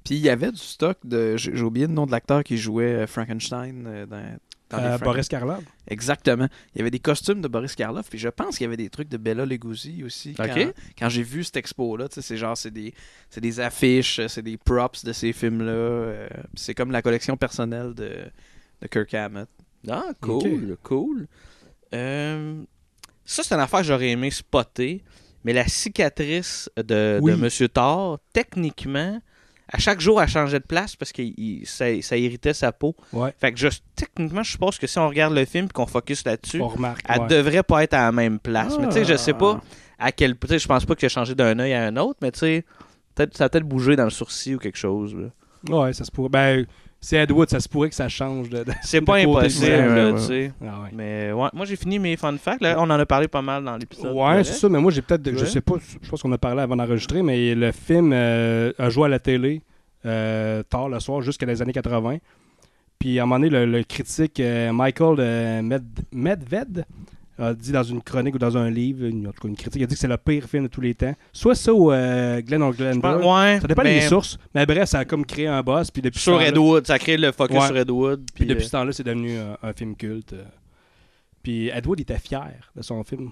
Puis 0.04 0.16
il 0.16 0.22
y 0.22 0.30
avait 0.30 0.52
du 0.52 0.58
stock 0.60 0.98
de. 1.06 1.38
J'ai 1.38 1.62
oublié 1.62 1.88
le 1.88 1.94
nom 1.94 2.06
de 2.06 2.12
l'acteur 2.12 2.44
qui 2.44 2.58
jouait 2.58 2.94
euh, 3.04 3.08
Frankenstein 3.08 4.06
dans. 4.10 4.18
Euh, 4.18 4.98
Boris 5.06 5.28
Karloff. 5.28 5.64
Exactement. 5.88 6.48
Il 6.74 6.80
y 6.80 6.82
avait 6.82 6.90
des 6.90 6.98
costumes 7.00 7.42
de 7.42 7.48
Boris 7.48 7.76
Karloff, 7.76 8.10
puis 8.10 8.18
je 8.18 8.28
pense 8.30 8.58
qu'il 8.58 8.66
y 8.66 8.68
avait 8.68 8.76
des 8.78 8.90
trucs 8.90 9.08
de 9.08 9.18
Bella 9.18 9.46
Lugosi 9.46 10.04
aussi. 10.04 10.34
Quand, 10.98 11.10
j'ai 11.10 11.22
vu 11.24 11.44
cette 11.44 11.58
expo-là, 11.58 12.08
c'est 12.10 12.38
genre, 12.38 12.58
c'est 12.58 12.72
des, 12.72 12.92
des 13.38 13.60
affiches, 13.60 14.20
c'est 14.28 14.42
des 14.42 14.58
props 14.58 15.06
de 15.06 15.14
ces 15.14 15.32
films-là. 15.32 15.72
euh, 15.72 16.28
c'est 16.56 16.74
comme 16.74 16.90
la 16.92 17.04
collection 17.04 17.38
personnelle 17.38 17.94
de, 17.94 18.10
de 18.82 18.88
Kirk 18.88 19.14
Hammett. 19.14 19.48
Ah, 19.90 20.12
cool, 20.22 20.78
cool. 20.84 21.28
Euh, 21.94 22.62
ça, 23.26 23.44
c'est 23.44 23.54
une 23.54 23.62
affaire 23.62 23.80
que 23.82 23.86
j'aurais 23.86 24.10
aimé 24.10 24.32
spotter, 24.32 25.04
mais 25.44 25.54
la 25.54 25.68
cicatrice 25.68 26.70
de, 26.78 27.20
Oui. 27.22 27.32
de 27.32 27.38
Monsieur 27.38 27.68
Thor, 27.68 28.20
techniquement, 28.34 29.22
à 29.72 29.78
chaque 29.80 30.00
jour, 30.02 30.22
elle 30.22 30.28
changeait 30.28 30.60
de 30.60 30.66
place 30.66 30.96
parce 30.96 31.12
que 31.12 31.22
il- 31.22 31.66
ça, 31.66 31.86
ça 32.02 32.18
irritait 32.18 32.54
sa 32.54 32.72
peau. 32.72 32.96
Ouais. 33.12 33.34
Fait 33.40 33.52
que 33.52 33.60
je, 33.60 33.68
techniquement, 33.96 34.44
je 34.44 34.52
suppose 34.52 34.78
que 34.78 34.88
si 34.88 35.00
on 35.00 35.08
regarde 35.08 35.34
le 35.34 35.46
film 35.46 35.66
et 35.66 35.70
qu'on 35.70 35.86
focus 35.86 36.26
là-dessus, 36.26 36.62
elle 37.08 37.22
ouais. 37.22 37.28
devrait 37.28 37.64
pas 37.64 37.84
être 37.84 37.94
à 37.94 38.04
la 38.06 38.12
même 38.12 38.40
place. 38.40 38.78
Mais 38.80 38.88
tu 38.88 38.94
sais, 38.94 39.06
je 39.06 39.16
sais 39.16 39.34
pas 39.34 39.62
Ah. 40.00 40.08
à 40.08 40.12
quel 40.12 40.36
sais, 40.48 40.60
je 40.60 40.68
pense 40.68 40.86
pas 40.86 40.96
qu'il 40.96 41.06
a 41.06 41.10
changé 41.10 41.34
d'un 41.36 41.58
œil 41.60 41.74
à 41.74 41.86
un 41.86 41.96
autre, 41.98 42.20
mais 42.22 42.32
tu 42.32 42.40
sais, 42.40 42.66
ça 43.34 43.46
a 43.46 43.50
peut-être 43.50 43.68
bougé 43.68 43.96
dans 43.96 44.04
le 44.06 44.10
sourcil 44.10 44.56
ou 44.56 44.60
quelque 44.60 44.78
chose. 44.78 45.16
là. 45.16 45.30
Ouais, 45.78 45.94
ça 45.94 46.04
se 46.04 46.12
pourrait. 46.12 46.30
Ben, 46.30 46.66
c'est 47.06 47.18
Ed 47.18 47.32
Wood, 47.32 47.50
ça 47.50 47.60
se 47.60 47.68
pourrait 47.68 47.90
que 47.90 47.96
ça 47.96 48.08
change 48.08 48.50
de. 48.50 48.64
de- 48.64 48.72
C'est 48.82 49.02
pas 49.02 49.18
impossible, 49.18 49.66
Ouais, 49.72 50.12
ouais, 50.12 50.14
tu 50.14 50.20
sais. 50.22 50.52
Ah. 50.66 50.86
Mais 50.94 51.32
ouais, 51.34 51.50
moi 51.54 51.66
j'ai 51.66 51.76
fini 51.76 52.00
mes 52.00 52.16
fun 52.16 52.36
facts. 52.38 52.62
Là. 52.62 52.76
On 52.80 52.84
en 52.84 52.92
a 52.92 53.06
parlé 53.06 53.28
pas 53.28 53.42
mal 53.42 53.64
dans 53.64 53.76
l'épisode. 53.78 54.16
Ouais, 54.16 54.44
c'est 54.44 54.54
ça, 54.54 54.70
mais 54.70 54.80
moi 54.80 54.90
j'ai 54.92 55.02
peut-être, 55.02 55.38
je 55.38 55.46
sais 55.46 55.62
pas, 55.62 55.76
je 56.02 56.10
pense 56.10 56.22
qu'on 56.22 56.32
a 56.32 56.38
parlé 56.38 56.62
avant 56.62 56.76
d'enregistrer, 56.78 57.22
mais 57.22 57.54
le 57.56 57.72
film 57.74 58.12
euh, 58.14 58.72
a 58.80 58.90
joué 58.90 59.06
à 59.06 59.10
la 59.10 59.20
télé 59.20 59.62
euh, 60.06 60.64
tard 60.64 60.88
le 60.90 61.00
soir, 61.00 61.22
jusqu'à 61.22 61.46
les 61.46 61.62
années 61.62 61.74
80. 61.74 62.18
Puis 63.00 63.20
à 63.20 63.24
un 63.24 63.26
moment 63.26 63.40
donné, 63.40 63.50
le, 63.50 63.66
le 63.66 63.84
critique 63.84 64.40
euh, 64.40 64.72
Michael 64.72 65.62
Med- 65.64 65.84
Medved 66.14 66.86
a 67.40 67.54
dit 67.54 67.72
dans 67.72 67.84
une 67.84 68.02
chronique 68.02 68.36
ou 68.36 68.38
dans 68.40 68.56
un 68.58 68.70
livre, 68.70 69.06
une, 69.06 69.28
en 69.28 69.32
tout 69.32 69.42
cas 69.42 69.48
une 69.48 69.56
critique, 69.56 69.80
il 69.82 69.84
a 69.84 69.88
dit 69.88 69.96
que 69.96 70.00
c'est 70.00 70.08
le 70.08 70.18
pire 70.18 70.46
film 70.46 70.64
de 70.64 70.68
tous 70.68 70.82
les 70.82 70.94
temps. 70.94 71.14
Soit 71.32 71.56
ça 71.56 71.74
ou 71.74 71.92
euh, 71.92 72.42
Glenn 72.42 72.62
or 72.62 72.74
Glenn 72.74 73.02
pense- 73.02 73.24
ouais, 73.24 73.60
Ça 73.62 73.68
dépend 73.68 73.84
mais- 73.84 74.00
des 74.02 74.08
sources. 74.08 74.38
Mais 74.54 74.66
bref, 74.66 74.90
ça 74.90 75.00
a 75.00 75.06
comme 75.06 75.26
créé 75.26 75.48
un 75.48 75.62
boss. 75.64 75.90
Puis 75.92 76.02
depuis 76.02 76.20
Sur 76.20 76.38
Redwood, 76.40 76.86
ça 76.86 77.00
crée 77.00 77.18
le 77.18 77.32
focus 77.32 77.58
Ouais. 77.58 77.68
sur 77.68 77.76
Redwood. 77.76 78.20
Puis 78.26 78.34
Puis, 78.36 78.46
depuis 78.46 78.64
euh, 78.64 78.68
ce 78.68 78.72
temps-là, 78.72 78.92
c'est 78.94 79.04
devenu 79.04 79.38
un, 79.38 79.58
un 79.64 79.74
film 79.74 79.96
culte. 79.96 80.34
euh. 80.34 80.44
Puis 81.42 81.70
Ed 81.70 81.86
Wood 81.86 82.00
était 82.00 82.20
fier 82.20 82.72
de 82.76 82.82
son 82.82 83.04
film. 83.04 83.32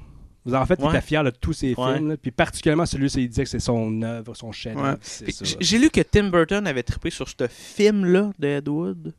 En 0.52 0.66
fait, 0.66 0.80
il 0.82 0.90
était 0.90 1.02
fier 1.02 1.24
de 1.24 1.30
tous 1.30 1.54
ses 1.54 1.76
films. 1.76 2.10
là. 2.10 2.18
Puis 2.18 2.32
particulièrement 2.32 2.88
celui-ci, 2.88 3.22
il 3.22 3.30
disait 3.30 3.44
que 3.44 3.50
c'est 3.50 3.60
son 3.60 4.02
œuvre, 4.02 4.36
son 4.36 4.52
chef 4.52 4.76
J'ai 5.60 5.78
lu 5.78 5.90
que 5.92 6.02
Tim 6.02 6.30
Burton 6.30 6.66
avait 6.66 6.82
trippé 6.84 7.12
sur 7.12 7.30
ce 7.30 7.48
film-là 7.48 8.32
de 8.40 8.48
Ed 8.48 8.68
Wood. 8.68 9.14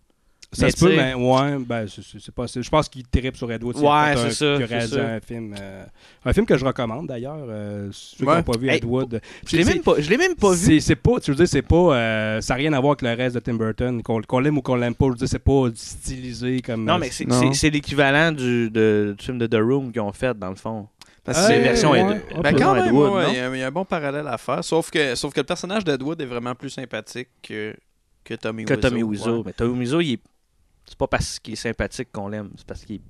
Ça 0.55 0.67
Mais 0.67 0.71
se 0.71 0.85
peut, 0.85 0.95
mais 0.95 1.15
ouais, 1.15 1.57
ben, 1.67 1.87
c'est- 1.89 2.03
c'est- 2.03 2.63
Je 2.63 2.69
pense 2.69 2.87
qu'il 2.91 3.05
tripe 3.09 3.37
sur 3.39 3.51
Ed 3.51 3.65
Wood. 3.65 3.77
Ouais, 3.77 3.83
c'est 4.17 4.27
un- 4.27 4.31
ça, 4.61 4.87
ça. 4.87 5.01
un 5.15 5.21
film. 5.21 5.55
euh, 5.59 5.85
un 6.27 6.33
film 6.35 6.45
que 6.45 6.59
je 6.59 6.65
recommande 6.67 7.07
d'ailleurs. 7.07 7.39
euh, 7.49 7.89
ceux 7.91 8.19
qui 8.19 8.25
Ouais. 8.25 8.37
n'ont 8.37 8.43
pas 8.43 8.59
vu 8.59 8.69
Hey, 8.69 8.77
Ed 8.77 8.85
Wood. 8.85 9.21
Je 9.47 9.57
l'ai 9.57 9.65
même 9.65 9.81
pas, 9.83 9.95
je 9.99 10.11
l'ai 10.11 10.19
même 10.19 10.35
pas 10.35 10.53
vu. 10.53 10.79
C'est 10.81 10.95
pas, 10.97 11.19
tu 11.21 11.31
veux 11.31 11.37
dire, 11.39 11.49
c'est 11.49 11.63
pas, 11.63 11.97
euh, 11.97 12.41
ça 12.43 12.53
n'a 12.53 12.59
rien 12.59 12.73
à 12.75 12.81
voir 12.81 12.93
avec 12.93 13.03
le 13.03 13.15
reste 13.15 13.35
de 13.37 13.41
Tim 13.41 13.55
Burton, 13.55 14.03
qu'on 14.03 14.39
l'aime 14.41 14.59
ou 14.59 14.63
qu'on 14.63 14.77
l'aime 14.77 14.95
pas. 14.95 15.07
Je 15.07 15.11
veux 15.13 15.17
dire, 15.17 15.29
c'est 15.29 15.39
pas 15.39 15.69
stylisé 15.75 16.61
comme. 16.61 16.85
Non, 16.85 16.99
mais 16.99 17.11
c'est- 17.11 17.71
l'équivalent 17.71 18.33
du, 18.33 18.69
de- 18.71 19.15
du 19.19 19.25
film 19.25 19.39
de 19.39 19.47
The 19.47 19.55
Room 19.61 19.91
qu'ils 19.91 20.03
ont 20.03 20.13
fait, 20.13 20.39
dans 20.39 20.51
le 20.51 20.57
fond. 20.57 20.87
Parce 21.25 21.39
que 21.41 21.47
c'est 21.47 21.61
version 21.61 21.93
ouais, 21.93 22.01
Ed- 22.01 22.07
ouais, 22.09 22.43
Ben 22.43 22.57
quand 22.57 22.75
même, 22.75 22.95
Wood, 22.95 23.25
il 23.31 23.37
y, 23.37 23.41
a- 23.41 23.49
il 23.55 23.59
y 23.59 23.63
a 23.63 23.69
un 23.69 23.71
bon 23.71 23.85
parallèle 23.85 24.27
à 24.27 24.37
faire. 24.39 24.63
Sauf 24.65 24.91
que, 24.91 25.15
sauf 25.15 25.33
que 25.33 25.41
le 25.41 25.45
personnage 25.47 25.85
d'Edwood 25.85 26.21
est 26.21 26.27
vraiment 26.27 26.55
plus 26.55 26.69
sympathique 26.71 27.29
que, 27.43 27.75
que 28.25 28.35
Tommy 28.35 28.65
que 28.65 28.75
Wiseau. 28.75 28.89
Tommy 28.89 29.03
Wiseau. 29.03 29.43
Mais 29.47 29.53
Tommy 29.53 29.79
Wiseau, 29.79 30.01
il 30.01 30.13
est... 30.15 30.21
c'est 30.87 30.99
pas 30.99 31.07
parce 31.07 31.39
qu'il 31.39 31.55
est 31.55 31.57
sympathique 31.57 32.09
qu'on 32.13 32.29
l'aime, 32.29 32.51
c'est 32.57 32.67
parce 32.67 32.85
qu'il 32.85 33.01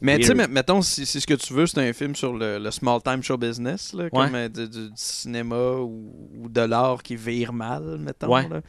Mais 0.00 0.16
tu 0.18 0.24
sais, 0.24 0.34
mettons, 0.34 0.80
si, 0.80 1.04
si 1.04 1.20
ce 1.20 1.26
que 1.26 1.34
tu 1.34 1.52
veux, 1.52 1.66
c'est 1.66 1.86
un 1.86 1.92
film 1.92 2.14
sur 2.14 2.32
le, 2.32 2.58
le 2.58 2.70
small 2.70 3.02
time 3.02 3.22
show 3.22 3.36
business, 3.36 3.92
là, 3.92 4.08
comme 4.08 4.34
euh, 4.34 4.48
du, 4.48 4.68
du- 4.68 4.88
du 4.88 4.92
cinéma 4.96 5.72
ou, 5.80 6.12
ou 6.40 6.48
de 6.48 6.60
l'art 6.62 7.02
qui 7.02 7.14
vire 7.14 7.52
mal, 7.52 7.98
mettons. 7.98 8.32
Ouais. 8.32 8.48
Là. 8.48 8.60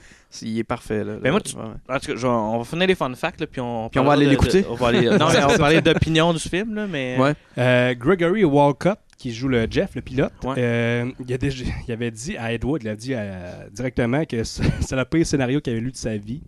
Il 0.41 0.57
est 0.59 0.63
parfait. 0.65 1.03
Là, 1.05 1.15
Ben 1.15 1.23
là, 1.25 1.31
moi, 1.31 1.41
tu-. 1.41 1.55
En 1.55 1.99
tout 1.99 2.07
cas, 2.07 2.15
je 2.15 2.27
on 2.27 2.57
va 2.57 2.63
finir 2.65 2.87
les 2.87 2.95
fun 2.95 3.13
facts, 3.15 3.39
là, 3.39 3.47
puis 3.47 3.61
on, 3.61 3.87
Puis 3.89 3.99
on 3.99 4.03
va 4.03 4.13
aller 4.13 4.25
l'écouter. 4.25 4.63
de- 4.63 4.67
on 4.69 4.75
va 4.75 4.87
aller- 4.87 5.09
non, 5.09 5.29
mais 5.31 5.43
on 5.43 5.47
va 5.47 5.57
parler 5.57 5.81
d'opinion 5.81 6.33
du 6.33 6.39
film, 6.39 6.75
là, 6.75 6.87
mais... 6.87 7.17
Ouais. 7.17 7.33
Euh, 7.57 7.93
Gregory 7.95 8.43
Walcott, 8.43 8.99
qui 9.17 9.33
joue 9.33 9.47
le 9.47 9.65
Jeff, 9.71 9.95
le 9.95 10.01
pilote, 10.01 10.33
Ouais. 10.43 10.55
euh, 10.57 11.11
il, 11.25 11.33
a 11.33 11.37
déjà- 11.37 11.63
il 11.87 11.91
avait 11.93 12.11
dit 12.11 12.35
à 12.37 12.51
Ed 12.53 12.63
Wood, 12.65 12.83
il 12.83 12.89
a 12.89 12.95
dit 12.97 13.13
euh, 13.15 13.67
directement 13.71 14.25
que 14.25 14.43
c'est 14.43 14.61
c'est 14.81 14.95
le 14.97 15.05
pire 15.05 15.25
scénario 15.25 15.59
qu'il 15.61 15.71
avait 15.73 15.81
lu 15.81 15.91
de 15.91 15.97
sa 15.97 16.17
vie. 16.17 16.43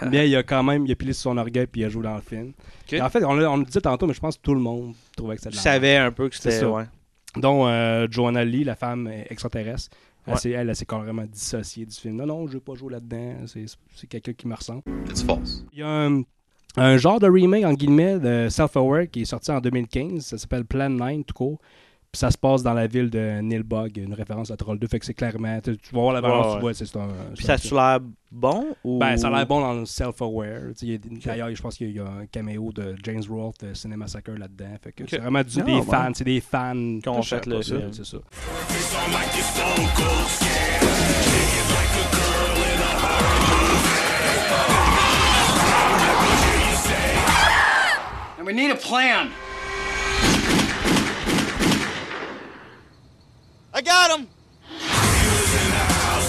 Mais 0.10 0.28
il 0.28 0.36
a 0.36 0.42
quand 0.42 0.62
même 0.62 0.86
il 0.86 0.92
a 0.92 0.94
pilé 0.94 1.12
sur 1.12 1.30
son 1.30 1.38
orgueil 1.38 1.66
puis 1.66 1.80
il 1.82 1.84
a 1.84 1.88
joué 1.88 2.02
dans 2.02 2.14
le 2.16 2.20
film. 2.22 2.52
En 3.00 3.08
fait, 3.10 3.24
on, 3.24 3.30
on 3.30 3.56
le 3.56 3.64
disait 3.64 3.80
tantôt, 3.80 4.06
mais 4.06 4.14
je 4.14 4.20
pense 4.20 4.36
que 4.36 4.42
tout 4.42 4.54
le 4.54 4.60
monde 4.60 4.94
trouvait 5.16 5.36
que 5.36 5.42
c'était 5.42 5.56
Je 5.56 5.60
savais 5.60 5.96
un 5.96 6.10
peu 6.12 6.28
que 6.28 6.34
C'est 6.36 6.50
c'était... 6.50 6.60
ça. 6.60 6.70
Ouais. 6.70 6.84
dont 7.36 7.66
euh, 7.66 8.06
Joanna 8.10 8.44
Lee, 8.44 8.64
la 8.64 8.74
femme 8.76 9.10
extraterrestre. 9.30 9.96
Elle, 10.26 10.34
Ouais. 10.34 10.38
s'est- 10.38 10.50
elle, 10.50 10.68
elle 10.68 10.76
s'est 10.76 10.84
carrément 10.86 11.24
dissociée 11.24 11.84
du 11.86 11.94
film. 11.96 12.16
Non, 12.16 12.26
non, 12.26 12.46
je 12.46 12.52
veux 12.54 12.60
pas 12.60 12.74
jouer 12.74 12.92
là-dedans. 12.92 13.38
C'est, 13.46 13.64
c'est 13.96 14.06
quelqu'un 14.06 14.32
qui 14.34 14.46
me 14.46 14.54
ressemble. 14.54 14.82
It's 15.08 15.22
false. 15.22 15.64
Il 15.72 15.80
y 15.80 15.82
a 15.82 15.88
un, 15.88 16.22
un 16.76 16.96
genre 16.96 17.18
de 17.18 17.28
remake, 17.28 17.64
en 17.64 17.72
guillemets, 17.72 18.18
de 18.20 18.48
Self-Aware 18.48 19.08
qui 19.10 19.22
est 19.22 19.24
sorti 19.24 19.50
en 19.50 19.60
2015. 19.60 20.24
Ça 20.24 20.38
s'appelle 20.38 20.64
Plan 20.64 20.88
9, 20.90 21.24
tout 21.26 21.34
court. 21.34 21.58
Puis 22.12 22.18
ça 22.18 22.30
se 22.30 22.36
passe 22.36 22.62
dans 22.62 22.74
la 22.74 22.86
ville 22.86 23.08
de 23.08 23.40
Nilbog, 23.40 23.96
une 23.96 24.12
référence 24.12 24.50
à 24.50 24.56
Troll 24.58 24.78
2. 24.78 24.86
Fait 24.86 24.98
que 24.98 25.06
c'est 25.06 25.14
clairement. 25.14 25.58
Tu 25.62 25.78
tu 25.78 25.94
vas 25.94 26.00
voir 26.02 26.12
la 26.12 26.20
balance, 26.20 26.46
Ouais, 26.46 26.54
tu 26.56 26.60
vois, 26.60 26.74
c'est 26.74 26.96
un. 26.98 27.08
Puis 27.34 27.46
ça 27.46 27.54
a 27.54 27.92
l'air 27.98 28.00
bon 28.30 28.66
ou... 28.84 28.98
Ben, 28.98 29.16
ça 29.16 29.28
a 29.28 29.30
l'air 29.30 29.46
bon 29.46 29.62
dans 29.62 29.72
le 29.72 29.86
self-aware. 29.86 30.74
Tu 30.76 30.80
sais, 30.80 30.86
il 30.88 30.92
y 30.92 30.94
a- 30.96 30.98
D'ailleurs, 31.24 31.54
je 31.54 31.62
pense 31.62 31.74
qu'il 31.74 31.90
y 31.90 31.98
a 31.98 32.04
un 32.04 32.26
caméo 32.26 32.70
de 32.70 32.96
James 33.02 33.22
Rolfe 33.30 33.56
de 33.62 33.72
Cinema 33.72 34.04
Massacre 34.04 34.32
là-dedans. 34.32 34.76
Fait 34.82 34.92
que 34.92 35.04
c'est 35.08 35.20
vraiment 35.20 35.42
du- 35.42 35.62
des 35.62 35.72
ouais. 35.72 35.82
fans. 35.82 36.10
C'est 36.12 36.24
des 36.24 36.42
fans 36.42 36.98
Qui 37.02 37.08
ont 37.08 37.22
Je 37.22 37.28
sais 37.30 37.36
fait 37.38 37.46
le 37.46 37.62
film. 37.62 37.92
C'est 37.94 38.04
ça. 38.04 38.18
And 48.38 48.46
we 48.46 48.52
need 48.54 48.70
a 48.70 48.76
plan. 48.76 49.28
I 53.74 53.82
got 53.82 54.16
him! 54.18 54.26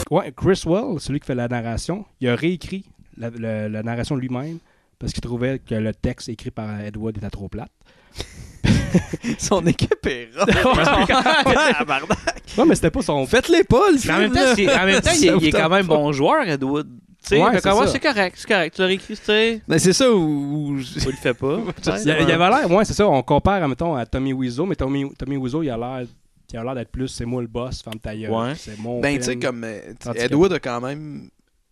Ouais, 0.10 0.32
Chris 0.36 0.64
Well, 0.66 1.00
celui 1.00 1.20
qui 1.20 1.28
fait 1.28 1.36
la 1.36 1.48
narration, 1.48 2.06
il 2.22 2.30
a 2.30 2.36
réécrit 2.36 2.86
la, 3.18 3.30
la- 3.32 3.70
la 3.70 3.84
narration 3.84 4.16
lui-même 4.16 4.60
parce 5.00 5.12
qu'il 5.12 5.22
trouvait 5.22 5.60
que 5.60 5.76
le 5.76 5.94
texte 5.94 6.30
écrit 6.30 6.52
par 6.52 6.80
Edward 6.80 7.18
était 7.18 7.30
trop 7.30 7.50
plate. 7.50 7.72
Son 9.40 9.66
équipe 9.66 10.06
est 10.06 10.30
Ouais, 12.58 12.66
mais 12.68 12.76
c'était 12.76 12.92
pas 12.92 13.02
son. 13.02 13.26
Faites-les 13.26 13.64
pas, 13.64 13.90
le 13.92 13.98
Mais 14.06 14.14
en 14.14 14.18
même 14.20 14.32
temps, 14.32 14.82
en 14.82 14.86
même 14.86 15.02
temps, 15.02 15.12
il, 15.16 15.28
est- 15.28 15.38
il 15.42 15.52
quand 15.52 15.70
même 15.70 15.88
bon 15.88 16.12
joueur, 16.12 16.48
Edward. 16.48 16.88
Tu 16.88 17.30
sais, 17.30 17.42
Ouais, 17.42 17.52
c'est 17.88 18.00
correct, 18.00 18.36
c'est 18.38 18.48
correct. 18.48 18.76
Tu 18.76 18.82
l'as 18.82 18.88
réécrit, 18.88 19.16
tu 19.18 19.24
sais. 19.24 19.62
Ben, 19.68 19.80
c'est 19.80 19.94
ça 19.94 20.12
où. 20.12 20.18
où- 20.18 20.74
On 20.74 20.76
le 20.76 20.82
fait 21.14 21.34
pas. 21.34 21.58
Il, 22.04 22.08
y 22.08 22.12
a- 22.12 22.22
il 22.22 22.30
y 22.30 22.32
avait 22.32 22.50
l'air, 22.50 22.70
ouais, 22.70 22.86
c'est 22.86 22.94
ça. 22.94 23.08
On 23.08 23.24
compare, 23.24 23.68
mettons, 23.68 23.96
à 23.96 24.06
Tommy 24.06 24.34
Wiseau, 24.34 24.66
mais 24.66 24.76
Tommy, 24.76 25.10
Tommy 25.18 25.38
Wiseau, 25.38 25.64
il 25.64 25.70
a 25.72 25.78
l'air. 25.78 26.06
Il 26.54 26.60
a 26.60 26.64
l'air 26.64 26.76
d'être 26.76 26.92
plus, 26.92 27.08
c'est 27.08 27.26
moi 27.26 27.42
le 27.42 27.48
boss, 27.48 27.82
ferme 27.82 28.00
ta 28.00 28.16
gueule. 28.16 28.30
Ouais. 28.32 28.54
C'est 28.56 28.78
mon 28.80 29.02
Ben, 29.02 29.18
tu 29.18 29.24
sais, 29.24 29.36
comme. 29.38 29.64
euh, 29.64 29.94
Edward 30.16 30.54
a 30.54 30.60
quand 30.60 30.80
même, 30.82 31.30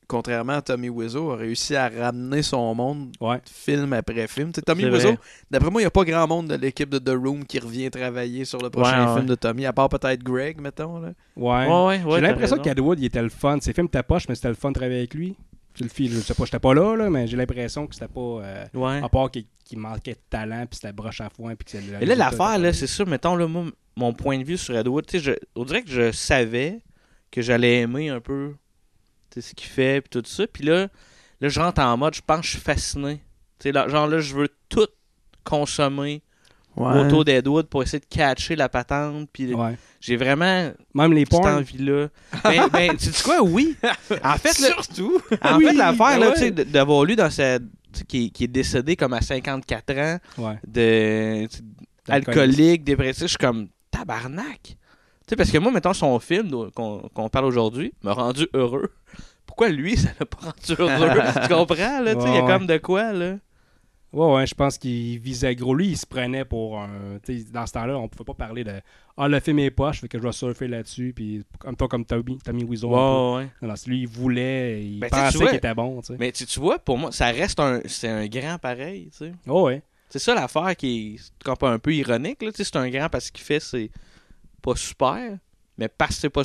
contrairement 0.07 0.53
à 0.53 0.61
Tommy 0.63 0.89
Wiseau, 0.89 1.31
a 1.31 1.35
réussi 1.35 1.75
à 1.75 1.87
ramener 1.87 2.41
son 2.41 2.73
monde 2.73 3.11
film 3.45 3.93
après 3.93 4.27
film. 4.27 4.51
Tu 4.51 4.55
sais, 4.59 4.61
Tommy 4.63 4.85
Wiseau, 4.85 5.15
d'après 5.51 5.69
moi, 5.69 5.81
il 5.81 5.83
n'y 5.83 5.87
a 5.87 5.91
pas 5.91 6.03
grand 6.03 6.27
monde 6.27 6.47
de 6.47 6.55
l'équipe 6.55 6.89
de 6.89 6.97
The 6.97 7.15
Room 7.15 7.45
qui 7.45 7.59
revient 7.59 7.89
travailler 7.91 8.43
sur 8.43 8.59
le 8.59 8.69
prochain 8.71 9.07
Ouais, 9.07 9.13
film 9.17 9.27
de 9.27 9.35
Tommy, 9.35 9.65
à 9.67 9.71
part 9.73 9.87
peut-être 9.89 10.23
Greg, 10.23 10.59
mettons. 10.59 10.99
Là. 10.99 11.09
Ouais. 11.37 11.67
Ouais, 11.67 11.67
ouais, 11.67 12.03
ouais, 12.03 12.15
J'ai 12.19 12.21
l'impression 12.27 12.57
qu'Edward, 12.57 12.99
il 12.99 13.05
était 13.05 13.21
le 13.21 13.29
fun. 13.29 13.59
Ses 13.61 13.73
films 13.73 13.85
étaient 13.87 14.03
poche, 14.03 14.27
mais 14.27 14.35
c'était 14.35 14.49
le 14.49 14.55
fun 14.55 14.69
de 14.69 14.73
travailler 14.75 14.97
avec 14.97 15.13
lui. 15.13 15.35
Je 15.75 15.83
le 15.83 15.89
file, 15.89 16.11
je 16.13 16.19
sais 16.19 16.33
pas, 16.33 16.45
j'étais 16.45 16.59
pas 16.59 16.73
là, 16.73 16.95
là 16.95 17.09
mais 17.09 17.27
j'ai 17.27 17.37
l'impression 17.37 17.87
que 17.87 17.93
c'était 17.95 18.07
pas. 18.07 18.19
euh, 18.19 18.65
Ouais. 18.73 19.01
À 19.03 19.07
part 19.09 19.31
qu'il 19.31 19.45
manquait 19.77 20.13
de 20.13 20.19
talent, 20.29 20.65
puis 20.65 20.75
c'était 20.75 20.91
broche 20.93 21.21
à 21.21 21.29
foin. 21.29 21.55
Puis 21.55 21.77
que 21.79 22.03
Et 22.03 22.05
là, 22.05 22.15
l'affaire, 22.15 22.57
là, 22.59 22.73
c'est 22.73 22.87
ça, 22.87 23.05
mettons, 23.05 23.35
là, 23.35 23.47
moi, 23.47 23.65
mon 23.95 24.13
point 24.13 24.37
de 24.37 24.43
vue 24.43 24.57
sur 24.57 24.75
Edward, 24.77 25.05
tu 25.05 25.19
sais, 25.19 25.39
on 25.55 25.63
dirait 25.63 25.83
que 25.83 25.89
je 25.89 26.11
savais 26.11 26.79
que 27.31 27.41
j'allais 27.41 27.79
aimer 27.79 28.09
un 28.09 28.19
peu 28.19 28.53
ce 29.35 29.53
qu'il 29.53 29.67
fait, 29.69 30.01
puis 30.01 30.09
tout 30.21 30.27
ça. 30.27 30.45
Puis 30.47 30.65
là, 30.65 30.89
là, 31.39 31.47
je 31.49 31.59
rentre 31.59 31.81
en 31.81 31.95
mode, 31.95 32.13
je 32.15 32.21
pense 32.21 32.41
que 32.41 32.45
je 32.47 32.51
suis 32.51 32.59
fasciné. 32.59 33.21
Tu 33.59 33.71
sais, 33.71 33.89
genre 33.89 34.07
là, 34.07 34.19
je 34.19 34.35
veux 34.35 34.49
tout 34.67 34.87
consommer 35.43 36.21
Ouais. 36.77 36.99
autour 36.99 37.25
d'Edward 37.25 37.67
pour 37.67 37.83
essayer 37.83 37.99
de 37.99 38.05
catcher 38.05 38.55
la 38.55 38.69
patente. 38.69 39.27
Puis 39.33 39.53
Ouais. 39.53 39.77
j'ai 39.99 40.15
vraiment 40.15 40.71
Même 40.93 41.13
les 41.13 41.25
cette 41.29 41.33
envie-là. 41.45 42.07
ben, 42.43 42.67
ben, 42.73 42.95
tu 42.97 43.11
sais 43.11 43.23
quoi, 43.23 43.41
oui. 43.43 43.75
En 44.23 44.37
fait, 44.37 44.53
Surtout. 44.53 45.19
en 45.43 45.57
Oui, 45.57 45.65
fait, 45.65 45.73
l'affaire, 45.73 46.19
ben 46.19 46.31
ouais. 46.39 46.51
d'avoir 46.65 47.03
lu 47.05 47.15
dans 47.15 47.29
sa. 47.29 47.59
Qui, 48.07 48.25
est- 48.25 48.29
qui 48.29 48.45
est 48.45 48.47
décédé 48.47 48.95
comme 48.95 49.11
à 49.11 49.19
54 49.21 49.97
ans, 49.97 50.17
de 50.65 51.45
alcoolique, 52.07 52.83
dépressif, 52.85 53.23
je 53.23 53.27
suis 53.27 53.37
comme 53.37 53.67
tabarnak. 53.91 54.77
Parce 55.37 55.51
que 55.51 55.57
moi, 55.57 55.71
mettons, 55.71 55.93
son 55.93 56.19
film 56.19 56.71
qu'on 56.73 57.29
parle 57.31 57.45
aujourd'hui 57.45 57.93
m'a 58.03 58.13
rendu 58.13 58.47
heureux. 58.53 58.91
Pourquoi 59.45 59.69
lui, 59.69 59.97
ça 59.97 60.09
l'a 60.19 60.25
pas 60.25 60.37
rendu 60.41 60.81
heureux? 60.81 61.19
tu 61.41 61.53
comprends, 61.53 61.99
là? 62.01 62.13
Il 62.13 62.33
y 62.33 62.37
a 62.37 62.41
comme 62.47 62.65
de 62.67 62.77
quoi, 62.77 63.11
là? 63.13 63.35
Ouais, 64.13 64.33
ouais, 64.33 64.45
je 64.45 64.53
pense 64.53 64.77
qu'il 64.77 65.19
visait 65.19 65.55
gros. 65.55 65.73
Lui, 65.73 65.87
il 65.89 65.97
se 65.97 66.05
prenait 66.05 66.43
pour 66.43 66.79
un. 66.79 67.17
tu 67.23 67.39
sais, 67.39 67.45
Dans 67.51 67.65
ce 67.65 67.71
temps-là, 67.73 67.97
on 67.97 68.09
pouvait 68.09 68.25
pas 68.25 68.33
parler 68.33 68.63
de 68.65 68.73
Ah, 69.15 69.29
le 69.29 69.39
film 69.39 69.59
est 69.59 69.71
poche, 69.71 70.01
fait 70.01 70.09
que 70.09 70.17
je 70.17 70.23
vais 70.23 70.31
surfer 70.33 70.67
là-dessus. 70.67 71.13
Puis, 71.15 71.43
comme 71.59 71.77
toi, 71.77 71.87
comme 71.87 72.03
Tommy, 72.03 72.37
Tommy 72.39 72.63
Wiseau. 72.65 72.89
Ouais, 72.89 73.47
ouais. 73.61 73.75
C'est 73.75 73.89
lui, 73.89 74.01
il 74.01 74.07
voulait, 74.07 74.83
il 74.83 74.99
Ben, 74.99 75.09
pensait 75.09 75.37
qu'il 75.45 75.55
était 75.55 75.73
bon, 75.73 76.01
tu 76.01 76.07
sais. 76.07 76.15
Mais 76.19 76.31
tu, 76.33 76.45
tu 76.45 76.59
vois, 76.59 76.77
pour 76.77 76.97
moi, 76.97 77.11
ça 77.13 77.27
reste 77.27 77.59
un. 77.61 77.79
C'est 77.85 78.09
un 78.09 78.27
grand 78.27 78.57
pareil, 78.57 79.09
tu 79.11 79.17
sais. 79.17 79.31
Oh, 79.47 79.63
ouais. 79.67 79.81
C'est 80.09 80.19
ça 80.19 80.35
l'affaire 80.35 80.75
qui 80.75 81.15
est 81.15 81.31
quand 81.45 81.55
pas 81.55 81.69
un 81.69 81.79
peu 81.79 81.93
ironique, 81.93 82.41
là. 82.41 82.51
Tu 82.51 82.57
sais, 82.57 82.63
c'est 82.65 82.75
un 82.75 82.89
grand 82.89 83.07
parce 83.07 83.31
qu'il 83.31 83.45
fait, 83.45 83.61
c'est 83.61 83.89
pas 84.61 84.75
super. 84.75 85.37
Mais 85.81 85.89
parce 85.89 86.15
que 86.15 86.21
c'est 86.21 86.29
pas. 86.29 86.43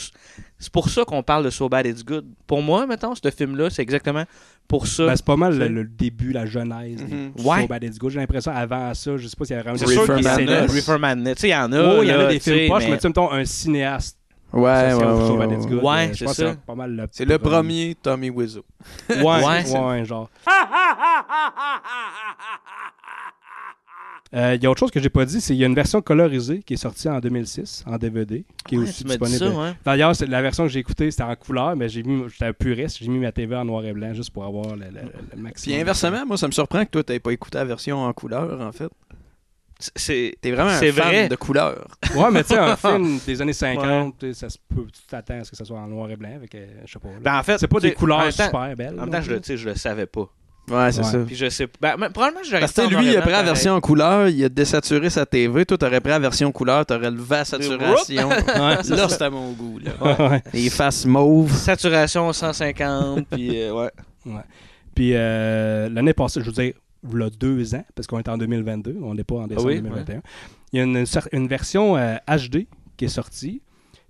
C'est 0.59 0.73
pour 0.73 0.89
ça 0.89 1.05
qu'on 1.05 1.23
parle 1.23 1.45
de 1.45 1.51
So 1.51 1.69
Bad 1.69 1.87
It's 1.87 2.05
Good. 2.05 2.27
Pour 2.47 2.63
moi, 2.63 2.87
mettons, 2.87 3.15
ce 3.15 3.31
film-là, 3.31 3.71
c'est 3.71 3.83
exactement 3.83 4.25
pour 4.67 4.87
ça. 4.87 5.07
Ben, 5.07 5.17
c'est 5.17 5.25
pas 5.25 5.37
mal 5.37 5.57
le, 5.59 5.85
début, 5.85 6.33
la 6.33 6.47
genèse. 6.47 7.03
Mhm. 7.03 7.33
des 7.37 7.43
Ouais. 7.45 7.61
So 7.63 7.67
Bad 7.69 7.85
It's 7.85 7.99
Good. 7.99 8.11
J'ai 8.13 8.19
l'impression, 8.21 8.53
avant 8.53 8.95
ça, 8.95 9.17
je 9.17 9.29
sais 9.29 9.37
pas 9.37 9.45
s'il 9.45 9.57
y 9.57 9.59
a 9.59 9.63
vraiment 9.63 9.77
en 9.79 9.87
a. 10.23 10.23
Madness. 10.23 10.73
Reefer 10.73 10.99
Madness. 10.99 11.35
Tu 11.37 11.41
sais, 11.43 11.49
il 11.49 11.53
y 11.53 11.57
en 11.57 11.73
a. 11.73 11.81
Oh, 11.83 12.03
il 12.03 12.09
y 12.09 12.13
en 12.13 12.21
a 12.21 12.27
des 12.27 12.41
films 12.41 12.69
poches, 12.69 12.85
mais- 12.85 12.91
mais 12.91 12.97
tu 12.97 13.03
sais, 13.03 13.09
mettons, 13.09 13.31
un 13.31 13.45
cinéaste. 13.45 14.19
Ouais, 14.53 14.91
Ça, 14.91 14.97
ouais, 14.97 15.27
So 15.27 15.37
Bad 15.37 15.49
ouais, 15.51 15.55
It's 15.57 15.65
ouais. 15.65 15.71
Good. 15.71 15.83
Ouais, 15.85 16.09
Euh, 16.09 16.13
je 16.15 16.27
c'est 16.27 16.35
ça. 16.47 16.55
pas 16.67 16.75
mal 16.75 16.91
le 16.97 17.07
C'est 17.11 17.25
le 17.27 17.39
premier 17.39 17.97
Tommy 18.01 18.31
Wiseau. 18.31 18.65
Ouais, 19.11 19.17
Ouais. 19.23 19.79
ouais, 19.79 20.05
genre. 20.05 20.31
Euh, 24.35 24.55
Il 24.57 24.63
y 24.63 24.67
a 24.67 24.71
autre 24.71 24.81
chose 24.81 24.91
que 24.91 25.01
j'ai 25.01 25.09
pas 25.09 25.25
dit, 25.25 25.41
c'est 25.41 25.55
qu'il 25.55 25.61
y 25.61 25.65
a 25.65 25.67
une 25.69 25.75
version 25.75 26.03
colorisée 26.03 26.61
qui 26.63 26.75
est 26.75 26.79
sortie 26.79 27.09
en 27.09 27.21
2006 27.21 27.85
en 27.87 27.97
DVD, 27.97 28.45
qui 28.67 28.75
est 28.75 28.79
Ouais, 28.79 28.85
aussi 28.85 29.05
disponible. 29.05 29.45
ouais. 29.57 29.73
D'ailleurs, 29.85 30.13
la 30.27 30.43
version 30.43 30.65
que 30.65 30.71
j'ai 30.71 30.81
écoutée, 30.81 31.11
c'était 31.11 31.23
en 31.23 31.37
couleur, 31.37 31.77
mais 31.77 31.89
j'ai 31.89 32.03
mis, 32.03 32.25
j'étais 32.29 32.47
un 32.47 32.53
puriste, 32.53 32.99
j'ai 33.01 33.09
mis 33.09 33.19
ma 33.21 33.31
TV 33.33 33.55
en 33.55 33.65
noir 33.65 33.85
et 33.85 33.93
blanc 33.93 34.13
juste 34.15 34.31
pour 34.31 34.45
avoir 34.45 34.75
le, 34.77 34.87
le- 34.87 35.13
le 35.37 35.41
maximum. 35.43 35.75
Puis 35.75 35.81
inversement, 35.81 36.27
moi, 36.27 36.37
ça 36.37 36.47
me 36.49 36.53
surprend 36.53 36.85
que 36.85 36.91
toi, 36.91 37.05
t'aies 37.05 37.21
pas 37.21 37.33
écouté 37.33 37.59
la 37.59 37.65
version 37.65 38.03
en 38.03 38.13
couleur, 38.13 38.61
en 38.61 38.73
fait. 38.73 38.89
C'est 39.95 40.35
T'es 40.41 40.53
vraiment 40.53 40.71
un 40.71 40.79
c'est 40.79 40.91
fan 40.91 41.07
vrai. 41.09 41.29
de 41.29 41.37
couleur. 41.37 41.87
Ouais, 42.15 42.31
mais 42.33 42.43
tu 42.43 42.55
sais, 42.55 42.59
un 42.59 42.77
film 42.77 43.19
des 43.27 43.43
années 43.43 43.53
50, 43.53 44.17
tu 44.19 44.29
sais, 44.29 44.33
ça 44.41 44.49
se 44.49 44.57
peut, 44.75 44.87
tu 44.91 45.03
t'attends 45.07 45.41
à 45.41 45.45
ce 45.45 45.51
que 45.51 45.57
ça 45.57 45.67
soit 45.67 45.79
en 45.79 45.87
noir 45.87 46.11
et 46.11 46.17
blanc, 46.17 46.35
avec, 46.35 46.55
euh, 46.55 46.67
je 46.87 46.93
sais 46.93 46.99
pas. 46.99 47.09
là. 47.09 47.15
Ben, 47.21 47.39
en 47.39 47.43
fait, 47.43 47.59
c'est 47.59 47.69
pas 47.69 47.79
des 47.81 47.93
couleurs 47.93 48.25
temps- 48.35 48.45
super 48.47 48.75
belles. 48.75 48.95
En 48.99 49.03
même 49.03 49.11
temps, 49.11 49.21
je, 49.21 49.33
le- 49.35 49.41
je 49.57 49.69
le 49.69 49.75
savais 49.75 50.07
pas. 50.07 50.31
Ouais, 50.71 50.91
c'est 50.91 50.99
Ouais. 50.99 51.05
ça. 51.05 51.19
Puis 51.19 51.37
je 51.37 51.49
sais 51.49 51.67
pas. 51.67 51.79
Ben, 51.81 51.97
mais 51.99 52.11
probablement, 52.11 52.43
j'aurais 52.45 52.61
Parce 52.61 52.73
que 52.73 52.83
lui, 52.83 53.07
il 53.07 53.17
a 53.17 53.21
et 53.21 53.23
pris 53.23 53.31
la 53.31 53.43
version 53.43 53.75
en 53.75 53.81
couleur, 53.81 54.29
il 54.29 54.45
a 54.45 54.49
désaturé 54.49 55.11
sa 55.11 55.25
TV. 55.25 55.65
Toi, 55.65 55.79
t'aurais 55.79 56.01
pris 56.01 56.11
la 56.11 56.19
version 56.19 56.51
couleur, 56.51 56.85
t'aurais 56.85 57.11
levé 57.11 57.37
la 57.37 57.45
saturation. 57.45 58.29
Ouais, 58.29 58.37
c'est 58.83 58.91
là, 58.91 58.97
ça. 58.97 59.09
c'était 59.09 59.25
à 59.25 59.31
mon 59.31 59.53
goût. 59.53 59.79
Là. 59.79 60.31
Ouais. 60.31 60.43
Les 60.53 60.71
faces 60.71 61.05
mauves. 61.07 61.53
Saturation 61.53 62.33
150, 62.33 63.27
puis 63.31 63.61
euh, 63.63 63.73
ouais. 63.73 63.91
Ouais. 64.27 64.43
Puis 64.95 65.13
euh, 65.15 65.89
l'année 65.89 66.15
passée, 66.15 66.41
je 66.41 66.47
veux 66.47 66.53
dire, 66.53 66.73
il 67.13 67.21
y 67.21 67.23
a 67.23 67.31
deux 67.31 67.75
ans, 67.75 67.85
parce 67.95 68.07
qu'on 68.07 68.19
est 68.19 68.29
en 68.29 68.39
2022, 68.39 68.97
on 69.03 69.15
n'est 69.15 69.25
pas 69.25 69.37
en 69.37 69.47
décembre 69.47 69.69
oui, 69.69 69.81
2021. 69.81 70.23
Il 70.73 70.79
y 70.79 70.81
a 70.81 70.85
une, 71.33 71.49
version 71.49 71.97
euh, 71.97 72.17
HD 72.27 72.67
qui 72.97 73.05
est 73.05 73.09
sortie. 73.09 73.63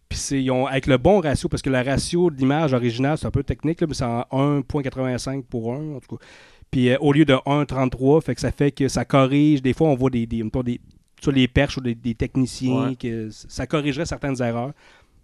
Puis 0.08 0.18
c'est 0.18 0.42
ils 0.42 0.50
ont- 0.50 0.66
avec 0.66 0.86
le 0.86 0.98
bon 0.98 1.20
ratio, 1.20 1.48
parce 1.48 1.62
que 1.62 1.70
le 1.70 1.80
ratio 1.80 2.30
de 2.30 2.36
l'image 2.36 2.72
originale, 2.72 3.18
c'est 3.18 3.26
un 3.26 3.30
peu 3.30 3.42
technique, 3.42 3.80
là, 3.80 3.86
mais 3.88 3.94
c'est 3.94 4.04
en 4.04 4.24
1.85 4.30 5.44
pour 5.44 5.72
1, 5.74 5.96
en 5.96 6.00
tout 6.00 6.16
cas. 6.16 6.24
Puis 6.70 6.90
euh, 6.90 6.96
au 7.00 7.12
lieu 7.12 7.24
de 7.24 7.34
1.33, 7.46 8.20
fait 8.20 8.34
que 8.34 8.40
ça 8.40 8.52
fait 8.52 8.70
que 8.72 8.88
ça 8.88 9.04
corrige. 9.04 9.62
Des 9.62 9.72
fois, 9.72 9.88
on 9.88 9.94
voit 9.96 10.10
des, 10.10 10.26
des, 10.26 10.42
des- 10.64 10.80
sur 11.20 11.32
les 11.32 11.48
perches 11.48 11.78
ou 11.78 11.80
des, 11.80 11.94
des 11.94 12.14
techniciens, 12.14 12.88
Ouais. 12.90 12.96
que 12.96 13.28
ça 13.30 13.66
corrigerait 13.66 14.06
certaines 14.06 14.40
erreurs. 14.42 14.72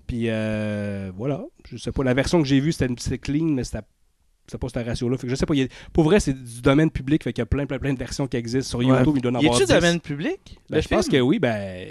Puis 0.06 0.24
euh, 0.26 1.10
voilà, 1.16 1.44
je 1.70 1.76
sais 1.76 1.92
pas. 1.92 2.02
La 2.02 2.14
version 2.14 2.40
que 2.42 2.48
j'ai 2.48 2.58
vue, 2.60 2.72
c'était 2.72 3.18
clean, 3.18 3.44
mais 3.46 3.64
c'était 3.64 3.80
c'était 4.48 4.58
pas 4.58 4.68
ce 4.68 4.78
ratio-là. 4.84 5.16
Fait 5.16 5.26
que 5.28 5.30
je 5.30 5.36
sais 5.36 5.46
pas. 5.46 5.54
a- 5.54 5.68
pour 5.92 6.02
vrai, 6.04 6.18
c'est 6.18 6.32
du 6.34 6.60
domaine 6.60 6.90
public. 6.90 7.22
Fait 7.22 7.32
qu'il 7.32 7.40
y 7.40 7.44
a 7.44 7.46
plein, 7.46 7.64
plein, 7.66 7.78
plein 7.78 7.92
de 7.92 7.98
versions 7.98 8.26
qui 8.26 8.36
existent. 8.36 8.70
Sur 8.70 8.78
Ouais. 8.80 8.86
YouTube, 8.98 9.14
il 9.16 9.22
doit 9.22 9.30
en 9.30 9.34
Y 9.38 9.46
avoir 9.46 9.56
a-tu 9.56 9.66
10. 9.66 9.72
domaine 9.74 10.00
public? 10.00 10.58
Ben, 10.68 10.82
je 10.82 10.88
pense 10.88 11.08
que 11.08 11.20
oui. 11.20 11.38
Ben, 11.38 11.86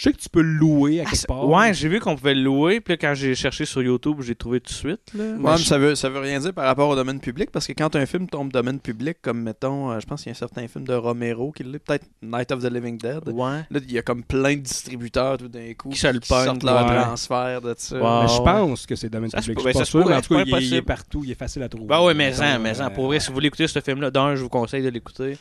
je 0.00 0.04
sais 0.04 0.12
que 0.14 0.18
tu 0.18 0.30
peux 0.30 0.40
le 0.40 0.52
louer 0.54 1.00
à 1.00 1.04
Ah, 1.06 1.10
quelque 1.10 1.26
part. 1.26 1.46
ouais, 1.46 1.74
j'ai 1.74 1.86
vu 1.86 2.00
qu'on 2.00 2.16
pouvait 2.16 2.32
le 2.34 2.40
louer, 2.42 2.80
puis 2.80 2.94
là, 2.94 2.96
quand 2.96 3.12
j'ai 3.14 3.34
cherché 3.34 3.66
sur 3.66 3.82
YouTube, 3.82 4.22
j'ai 4.22 4.34
trouvé 4.34 4.58
tout 4.58 4.72
de 4.72 4.74
suite. 4.74 5.00
Là. 5.12 5.24
Ouais, 5.24 5.30
Mais 5.38 5.50
mais 5.50 5.58
je- 5.58 5.64
ça 5.64 5.76
veut, 5.76 5.94
ça 5.94 6.08
veut 6.08 6.20
rien 6.20 6.40
dire 6.40 6.54
par 6.54 6.64
rapport 6.64 6.88
au 6.88 6.96
domaine 6.96 7.20
public, 7.20 7.50
parce 7.50 7.66
que 7.66 7.74
quand 7.74 7.94
un 7.96 8.06
film 8.06 8.26
tombe 8.26 8.50
domaine 8.50 8.80
public, 8.80 9.18
comme 9.20 9.42
mettons, 9.42 9.90
euh, 9.90 10.00
je 10.00 10.06
pense 10.06 10.22
qu'il 10.22 10.30
y 10.30 10.32
a 10.32 10.36
un 10.36 10.38
certain 10.38 10.66
film 10.68 10.84
de 10.86 10.94
Romero 10.94 11.52
qui 11.52 11.64
l'est, 11.64 11.78
peut-être 11.80 12.06
Night 12.22 12.50
of 12.50 12.62
the 12.62 12.72
Living 12.72 12.96
Dead. 12.96 13.28
Ouais. 13.28 13.58
Là, 13.70 13.80
il 13.86 13.92
y 13.92 13.98
a 13.98 14.02
comme 14.02 14.22
plein 14.24 14.56
de 14.56 14.62
distributeurs 14.62 15.36
tout 15.36 15.48
d'un 15.48 15.74
coup 15.74 15.90
Qui 15.90 15.98
se 15.98 16.06
le 16.06 16.20
pognent, 16.20 16.44
sortent 16.46 16.62
leur 16.62 16.86
ouais. 16.88 17.02
transfert 17.02 17.60
de 17.60 17.74
ça. 17.76 17.98
Wow. 18.00 18.22
Mais 18.22 18.28
je 18.28 18.40
pense 18.42 18.86
que 18.86 18.96
c'est 18.96 19.10
domaine 19.10 19.30
public. 19.30 19.58
Je 19.58 19.68
suis 19.68 19.78
pas 19.78 19.84
sûr, 19.84 20.08
mais 20.08 20.14
en 20.14 20.20
tout 20.22 20.34
cas, 20.34 20.44
c'est 20.44 20.50
il 20.50 20.54
est, 20.54 20.58
il 20.58 20.62
est 20.62 20.78
impossible. 20.78 20.82
partout. 20.86 21.22
Il 21.24 21.30
est 21.30 21.34
facile 21.38 21.62
à 21.62 21.68
trouver. 21.68 21.86
Ben 21.88 22.02
ouais, 22.02 22.14
mais 22.14 22.32
mais 22.58 22.80
euh, 22.80 22.88
pour 22.90 23.06
vrai, 23.08 23.20
si 23.20 23.28
vous 23.28 23.34
voulez 23.34 23.48
écouter 23.48 23.66
ce 23.68 23.80
film-là, 23.80 24.10
d'un, 24.10 24.34
je 24.34 24.42
vous 24.42 24.48
conseille 24.48 24.82
de 24.82 24.88
l'écouter. 24.88 25.36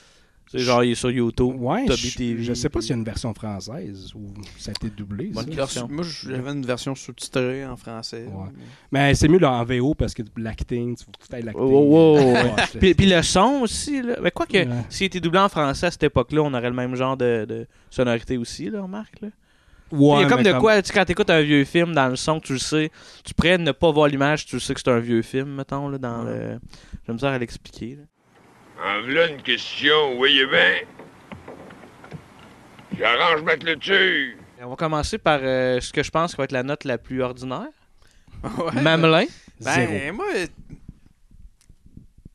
C'est 0.51 0.57
genre, 0.59 0.83
il 0.83 0.91
est 0.91 0.95
sur 0.95 1.11
YouTube. 1.11 1.53
Ouais, 1.59 1.85
Toby 1.85 2.09
je, 2.09 2.17
TV, 2.17 2.43
je 2.43 2.53
sais 2.55 2.69
pas 2.69 2.81
s'il 2.81 2.89
y 2.89 2.93
a 2.93 2.95
une 2.97 3.03
version 3.03 3.31
française 3.35 4.11
ou 4.15 4.33
ça 4.57 4.71
a 4.71 4.73
été 4.73 4.89
doublé. 4.89 5.27
Bonne 5.27 5.45
ça. 5.45 5.55
question. 5.61 5.87
Moi, 5.87 6.03
j'avais 6.23 6.51
une 6.51 6.65
version 6.65 6.95
sous-titrée 6.95 7.63
en 7.67 7.77
français. 7.77 8.25
Ouais. 8.25 8.49
Mais 8.91 9.13
c'est 9.13 9.27
mieux 9.27 9.37
là, 9.37 9.51
en 9.51 9.63
VO 9.63 9.93
parce 9.93 10.15
que 10.15 10.23
l'acting, 10.37 10.97
tu 10.97 11.05
faut 11.05 11.11
que 11.11 11.35
l'acting. 11.45 11.53
Oh, 11.55 12.17
oh, 12.19 12.19
oh, 12.19 12.77
puis, 12.79 12.95
puis 12.95 13.05
le 13.05 13.21
son 13.21 13.59
aussi. 13.61 14.01
Là. 14.01 14.15
Mais 14.23 14.31
quoi 14.31 14.47
que, 14.47 14.57
Ouais. 14.57 14.67
s'il 14.89 15.05
était 15.05 15.19
doublé 15.19 15.39
en 15.39 15.49
français 15.49 15.85
à 15.85 15.91
cette 15.91 16.01
époque-là, 16.03 16.41
on 16.41 16.53
aurait 16.53 16.69
le 16.69 16.75
même 16.75 16.95
genre 16.95 17.15
de, 17.15 17.45
de 17.47 17.67
sonorité 17.91 18.37
aussi, 18.37 18.71
là, 18.71 18.81
remarque. 18.81 19.21
Là. 19.21 19.27
Ouais, 19.91 20.17
il 20.17 20.21
y 20.21 20.25
a 20.25 20.29
comme 20.29 20.43
de 20.43 20.51
comme- 20.51 20.61
quoi, 20.61 20.81
tu 20.81 20.87
sais, 20.87 20.93
quand 20.93 21.05
t'écoutes 21.05 21.29
un 21.29 21.41
vieux 21.41 21.63
film 21.63 21.93
dans 21.93 22.07
le 22.09 22.15
son, 22.15 22.39
tu 22.39 22.53
le 22.53 22.59
sais, 22.59 22.91
tu 23.23 23.33
pourrais 23.35 23.57
ne 23.59 23.71
pas 23.71 23.91
voir 23.91 24.07
l'image, 24.07 24.45
tu 24.47 24.59
sais 24.59 24.73
que 24.73 24.79
c'est 24.83 24.89
un 24.89 24.99
vieux 24.99 25.21
film, 25.21 25.49
mettons, 25.55 25.89
là, 25.89 25.97
dans 25.99 26.23
le... 26.23 26.59
J'ai 27.07 27.13
misère 27.13 27.29
à 27.31 27.37
l'expliquer, 27.37 27.95
là. 27.97 28.03
En 28.85 29.01
voilà 29.01 29.27
une 29.27 29.41
question, 29.41 30.15
voyez 30.17 30.45
bien. 30.45 30.75
J'arrange 32.97 33.41
ma 33.43 33.55
clôture. 33.57 34.35
On 34.61 34.69
va 34.69 34.75
commencer 34.75 35.17
par 35.17 35.39
euh, 35.41 35.79
ce 35.79 35.91
que 35.93 36.03
je 36.03 36.11
pense 36.11 36.31
qui 36.31 36.37
va 36.37 36.43
être 36.45 36.51
la 36.51 36.63
note 36.63 36.83
la 36.83 36.97
plus 36.97 37.21
ordinaire. 37.21 37.67
Ouais, 38.57 38.81
Mamelin. 38.81 39.25
Ben, 39.59 40.13
moi. 40.13 40.25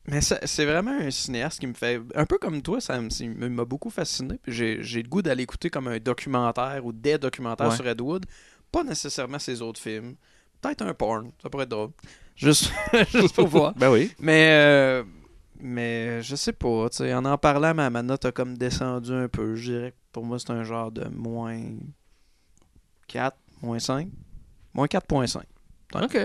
Mais 0.07 0.21
ça- 0.21 0.39
c'est 0.45 0.65
vraiment 0.65 0.91
un 0.91 1.09
cinéaste 1.09 1.59
qui 1.59 1.65
me 1.65 1.73
fait. 1.73 1.99
Un 2.13 2.27
peu 2.27 2.37
comme 2.37 2.61
toi, 2.61 2.79
ça 2.79 2.99
m'a 3.01 3.65
beaucoup 3.65 3.89
fasciné. 3.89 4.39
J'ai 4.45 4.83
j'ai 4.83 5.01
le 5.01 5.09
goût 5.09 5.23
d'aller 5.23 5.41
écouter 5.43 5.71
comme 5.71 5.87
un 5.87 5.97
documentaire 5.97 6.85
ou 6.85 6.93
des 6.93 7.17
documentaires 7.17 7.69
Ouais. 7.69 7.75
sur 7.75 7.87
Ed 7.87 7.99
Wood. 8.01 8.25
Pas 8.71 8.83
nécessairement 8.83 9.39
ses 9.39 9.63
autres 9.63 9.81
films. 9.81 10.15
Peut-être 10.61 10.83
un 10.83 10.93
porn, 10.93 11.31
ça 11.41 11.49
pourrait 11.49 11.63
être 11.63 11.69
drôle. 11.69 11.89
Juste, 12.35 12.71
juste 13.11 13.33
pour 13.33 13.47
voir. 13.47 13.73
Ben 13.73 13.89
oui. 13.89 14.11
Mais, 14.19 14.49
euh, 14.51 15.03
mais 15.59 16.21
je 16.21 16.35
sais 16.35 16.53
pas. 16.53 16.89
tu 16.89 16.97
sais, 16.97 17.13
En 17.13 17.25
en 17.25 17.37
parlant, 17.37 17.73
ma, 17.73 17.89
ma 17.89 18.01
note 18.03 18.25
a 18.25 18.31
comme 18.31 18.57
descendu 18.57 19.11
un 19.13 19.27
peu. 19.27 19.55
Je 19.55 19.71
dirais 19.71 19.91
que 19.91 19.97
pour 20.11 20.23
moi, 20.25 20.39
c'est 20.39 20.51
un 20.51 20.63
genre 20.63 20.91
de 20.91 21.05
moins 21.09 21.61
4, 23.07 23.37
moins 23.61 23.79
5. 23.79 24.09
Moins 24.73 24.87
4.5. 24.87 25.41
Ok. 26.01 26.17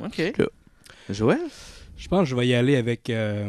Ok. 0.00 0.32
Joël? 1.10 1.40
Je 1.96 2.08
pense 2.08 2.20
que 2.20 2.24
je 2.26 2.34
vais 2.36 2.46
y 2.48 2.54
aller 2.54 2.76
avec 2.76 3.08
euh, 3.10 3.48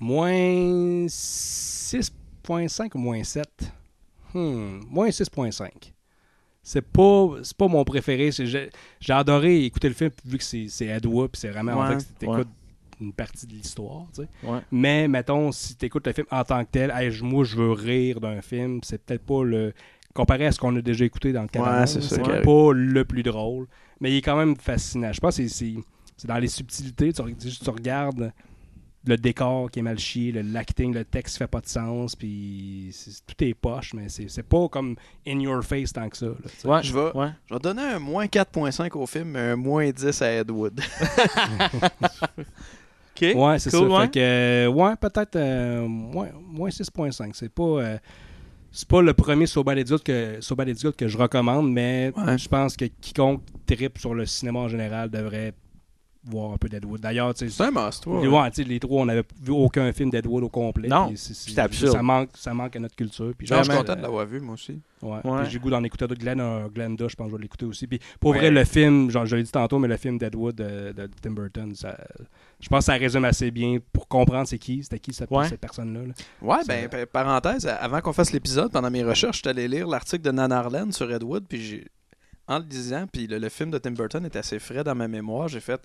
moins 0.00 1.06
6.5 1.06 2.90
ou 2.94 2.98
moins 2.98 3.22
7. 3.22 3.72
Hmm, 4.34 4.80
moins 4.88 5.08
6.5. 5.08 5.92
C'est 6.62 6.82
pas, 6.82 7.28
c'est 7.42 7.56
pas 7.56 7.68
mon 7.68 7.84
préféré. 7.84 8.32
c'est- 8.32 8.46
J'ai 8.46 9.12
adoré 9.12 9.64
écouter 9.64 9.88
le 9.88 9.94
film 9.94 10.10
vu 10.24 10.38
que 10.38 10.44
c'est 10.44 11.06
Wood, 11.06 11.30
puis 11.30 11.40
c'est 11.40 11.50
vraiment 11.50 11.72
en 11.72 11.80
Ouais, 11.88 11.98
fait 11.98 12.04
que 12.04 12.18
t'écoutes 12.18 12.36
ouais. 12.38 12.44
Une 13.00 13.12
partie 13.12 13.46
de 13.46 13.52
l'histoire. 13.52 14.06
tu 14.14 14.22
sais. 14.22 14.28
Ouais. 14.48 14.60
Mais 14.70 15.08
mettons, 15.08 15.52
si 15.52 15.76
tu 15.76 15.86
écoutes 15.86 16.06
le 16.06 16.12
film 16.12 16.26
en 16.30 16.44
tant 16.44 16.64
que 16.64 16.70
tel, 16.70 16.92
hey, 16.94 17.10
moi 17.22 17.44
je 17.44 17.56
veux 17.56 17.72
rire 17.72 18.20
d'un 18.20 18.40
film, 18.42 18.80
c'est 18.82 19.04
peut-être 19.04 19.24
pas 19.24 19.44
le. 19.44 19.72
Comparé 20.12 20.46
à 20.46 20.52
ce 20.52 20.58
qu'on 20.58 20.74
a 20.74 20.80
déjà 20.82 21.04
écouté 21.04 21.32
dans 21.32 21.42
le 21.42 21.48
canal, 21.48 21.86
c'est 21.86 22.00
ça 22.02 22.16
c'est 22.16 22.42
pas 22.42 22.72
le 22.74 23.04
plus 23.04 23.22
drôle. 23.22 23.68
Mais 24.00 24.10
il 24.12 24.16
est 24.16 24.22
quand 24.22 24.36
même 24.36 24.56
fascinant. 24.56 25.12
Je 25.12 25.20
pense 25.20 25.36
que 25.36 25.46
c'est- 25.46 25.54
c'est 25.54 25.74
c'est 26.16 26.26
dans 26.28 26.38
les 26.38 26.48
subtilités. 26.48 27.12
Tu, 27.12 27.22
re- 27.22 27.36
tu- 27.36 27.48
tu 27.64 27.70
regardes 27.70 28.32
le 29.06 29.16
décor 29.16 29.70
qui 29.70 29.78
est 29.78 29.82
mal 29.82 29.98
chié, 29.98 30.32
le 30.32 30.42
l'acting, 30.42 30.92
le 30.92 31.04
texte 31.04 31.36
qui 31.36 31.38
fait 31.38 31.46
pas 31.46 31.60
de 31.60 31.68
sens, 31.68 32.16
puis 32.16 32.90
c'est- 32.92 33.24
tout 33.24 33.44
est 33.44 33.54
poche, 33.54 33.94
mais 33.94 34.08
c'est 34.08 34.28
c'est 34.28 34.42
pas 34.42 34.68
comme 34.68 34.96
in 35.26 35.38
your 35.40 35.62
face 35.64 35.92
tant 35.92 36.08
que 36.08 36.16
ça. 36.16 36.26
là, 36.64 36.82
je, 36.82 36.92
vais, 36.92 37.10
je 37.48 37.54
vais 37.54 37.60
donner 37.60 37.82
un 37.82 37.98
moins 38.00 38.26
4.5 38.26 38.94
au 38.96 39.06
film, 39.06 39.28
mais 39.30 39.38
un 39.40 39.56
moins 39.56 39.88
10 39.90 40.20
à 40.22 40.32
Ed 40.32 40.50
Wood. 40.50 40.80
Ok. 43.22 43.34
Ouais, 43.36 43.58
c'est 43.58 43.70
Cool, 43.70 43.88
ça. 43.90 43.94
ouais. 43.96 44.02
Fait 44.04 44.10
que, 44.12 44.18
euh, 44.20 44.66
ouais, 44.68 44.96
peut-être 44.96 45.36
euh, 45.36 45.86
moins, 45.86 46.28
moins 46.50 46.68
6.5. 46.70 47.30
C'est 47.34 47.48
pas, 47.48 47.62
euh, 47.62 47.98
c'est 48.72 48.88
pas 48.88 49.02
le 49.02 49.12
premier 49.14 49.46
So 49.46 49.62
Bad 49.64 49.78
It's 49.78 49.90
Good 49.90 50.02
que, 50.02 50.36
so 50.40 50.54
Bad 50.54 50.68
It's 50.68 50.82
Good 50.82 50.96
que 50.96 51.08
je 51.08 51.18
recommande, 51.18 51.70
mais 51.72 52.12
je 52.36 52.48
pense 52.48 52.76
que 52.76 52.84
quiconque 53.00 53.42
tripe 53.66 53.98
sur 53.98 54.14
le 54.14 54.26
cinéma 54.26 54.60
en 54.60 54.68
général 54.68 55.10
devrait 55.10 55.52
voir 56.24 56.52
un 56.52 56.56
peu 56.58 56.68
Deadwood. 56.68 57.00
D'ailleurs, 57.00 57.32
tu 57.34 57.46
sais, 57.48 57.50
C'est 57.50 57.62
un 57.64 57.70
must, 57.70 58.06
ouais, 58.06 58.20
les- 58.22 58.28
ouais. 58.28 58.40
ouais, 58.40 58.50
tu 58.50 58.62
sais, 58.62 58.68
les 58.68 58.78
trois, 58.78 59.02
on 59.02 59.06
n'avait 59.06 59.24
vu 59.42 59.52
aucun 59.52 59.90
film 59.92 60.10
Deadwood 60.10 60.44
au 60.44 60.48
complet. 60.50 60.86
Non, 60.88 61.08
puis 61.08 61.16
c'est- 61.16 61.58
absurde. 61.58 61.92
Ça 61.92 62.02
manque, 62.02 62.28
ça 62.34 62.52
manque 62.52 62.76
à 62.76 62.78
notre 62.78 62.94
culture. 62.94 63.32
Puis 63.38 63.48
Non, 63.50 63.58
je 63.58 63.70
suis 63.70 63.72
content 63.78 63.96
de 63.96 64.02
l'avoir 64.02 64.26
vu, 64.26 64.38
moi 64.40 64.54
aussi. 64.54 64.80
Ouais. 65.00 65.18
Ouais. 65.24 65.42
Puis 65.42 65.50
j'ai 65.52 65.58
le 65.58 65.62
goût 65.62 65.70
d'en 65.70 65.82
écouter 65.82 66.06
d'autres. 66.06 66.20
Glenn, 66.20 66.38
euh, 66.40 66.68
Glenda, 66.68 67.08
je 67.08 67.16
pense 67.16 67.26
que 67.26 67.30
je 67.32 67.36
vais 67.36 67.42
l'écouter 67.42 67.64
aussi. 67.64 67.86
Puis 67.86 67.98
pour 68.20 68.32
Ouais. 68.32 68.38
vrai, 68.38 68.50
le 68.50 68.64
film, 68.64 69.10
genre, 69.10 69.24
je 69.24 69.34
l'ai 69.36 69.42
dit 69.42 69.50
tantôt, 69.50 69.78
mais 69.78 69.88
le 69.88 69.96
film 69.96 70.18
Deadwood 70.18 70.54
de, 70.56 70.92
de 70.92 71.08
Tim 71.22 71.30
Burton, 71.30 71.74
ça, 71.74 71.96
je 72.60 72.68
pense 72.68 72.80
que 72.80 72.84
ça 72.92 72.94
résume 72.98 73.24
assez 73.24 73.50
bien 73.50 73.78
pour 73.92 74.06
comprendre 74.06 74.46
c'est 74.46 74.58
qui, 74.58 74.82
c'était 74.82 74.98
qui 74.98 75.14
cette, 75.14 75.30
Ouais. 75.30 75.48
cette 75.48 75.60
personne-là. 75.60 76.00
là. 76.06 76.12
Ouais, 76.42 76.58
ben, 76.68 76.88
pa- 76.90 77.06
parenthèse, 77.06 77.66
avant 77.66 78.02
qu'on 78.02 78.12
fasse 78.12 78.32
l'épisode, 78.32 78.70
pendant 78.70 78.90
mes 78.90 79.02
recherches, 79.02 79.36
je 79.38 79.40
suis 79.40 79.48
allé 79.48 79.66
lire 79.68 79.86
l'article 79.88 80.22
de 80.22 80.32
Nan 80.32 80.52
Arlen 80.52 80.92
sur 80.92 81.10
Ed 81.10 81.22
Wood, 81.22 81.46
puis 81.48 81.62
j'ai, 81.62 81.86
en 82.46 82.58
le 82.58 82.64
disant, 82.64 83.06
puis 83.10 83.26
le, 83.26 83.38
le 83.38 83.48
film 83.48 83.70
de 83.70 83.78
Tim 83.78 83.92
Burton 83.92 84.22
est 84.26 84.36
assez 84.36 84.58
frais 84.58 84.84
dans 84.84 84.94
ma 84.94 85.08
mémoire, 85.08 85.48
j'ai 85.48 85.60
fait, 85.60 85.80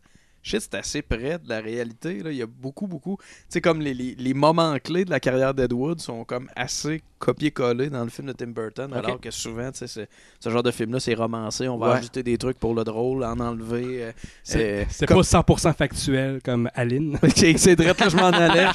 shit, 0.48 0.62
c'est 0.62 0.76
assez 0.76 1.02
près 1.02 1.39
de 1.39 1.50
la 1.50 1.60
réalité, 1.60 2.22
là. 2.22 2.30
il 2.32 2.38
y 2.38 2.41
a 2.43 2.46
beaucoup, 2.46 2.86
beaucoup, 2.86 3.18
tu 3.20 3.26
sais, 3.50 3.62
comme 3.62 3.82
les, 3.82 3.93
les, 3.96 4.14
les 4.16 4.34
moments 4.36 4.78
clés 4.78 5.04
de 5.04 5.10
la 5.10 5.20
carrière 5.20 5.54
d'Ed 5.56 5.74
Wood 5.74 6.00
sont 6.00 6.24
comme 6.24 6.48
assez 6.56 7.02
copiés-collés 7.18 7.89
dans 7.89 8.04
le 8.04 8.10
film 8.12 8.28
de 8.28 8.34
Tim 8.34 8.48
Burton, 8.48 8.93
alors 8.93 9.20
que 9.20 9.32
souvent, 9.32 9.72
tu 9.72 9.80
sais, 9.80 9.88
c'est- 9.88 10.08
ce 10.39 10.50
genre 10.52 10.62
de 10.62 10.70
film-là, 10.70 11.00
c'est 11.00 11.16
romancé, 11.16 11.68
on 11.68 11.78
va 11.80 11.89
Ouais. 11.93 11.98
ajouter 11.98 12.22
des 12.22 12.38
trucs 12.38 12.60
pour 12.60 12.76
le 12.76 12.84
drôle, 12.84 13.24
en 13.24 13.39
enlever. 13.39 14.04
euh, 14.04 14.12
C'est 14.43 14.82
euh, 14.82 14.86
c'est 14.89 15.08
comme- 15.08 15.18
pas 15.18 15.24
100% 15.24 15.74
factuel 15.74 16.39
comme 16.43 16.70
Aline. 16.76 17.18
c'est 17.36 17.58
c'est 17.58 17.76
drôle, 17.76 17.93
là, 18.00 18.10
je 18.10 18.16
m'en 18.16 18.28
allais. 18.30 18.68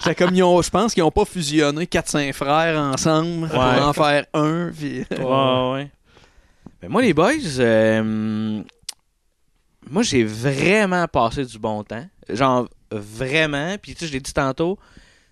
J'étais 0.00 0.14
comme, 0.14 0.34
ils 0.34 0.42
ont- 0.42 0.60
je 0.60 0.68
pense 0.70 0.92
qu'ils 0.92 1.02
ont 1.04 1.10
pas 1.10 1.24
fusionné 1.24 1.86
4-5 1.86 2.32
frères 2.34 2.78
ensemble 2.78 3.48
pour 3.48 3.58
Ouais. 3.60 3.80
en 3.80 3.92
faire 3.94 4.26
un. 4.34 4.70
Puis... 4.76 5.04
Ouais, 5.10 5.72
ouais. 5.72 5.90
Ben, 6.82 6.88
moi, 6.90 7.00
les 7.02 7.14
boys, 7.14 7.32
euh, 7.60 8.62
moi, 9.90 10.02
j'ai 10.02 10.24
vraiment 10.24 11.06
passé 11.08 11.44
du 11.44 11.58
bon 11.58 11.82
temps. 11.84 12.06
Genre, 12.28 12.68
vraiment. 12.90 13.76
Puis, 13.80 13.94
tu 13.94 14.06
sais, 14.06 14.12
je 14.12 14.18
dit 14.18 14.32
tantôt, 14.32 14.78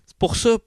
c'est 0.05 0.17
pour 0.17 0.35
ça 0.35 0.57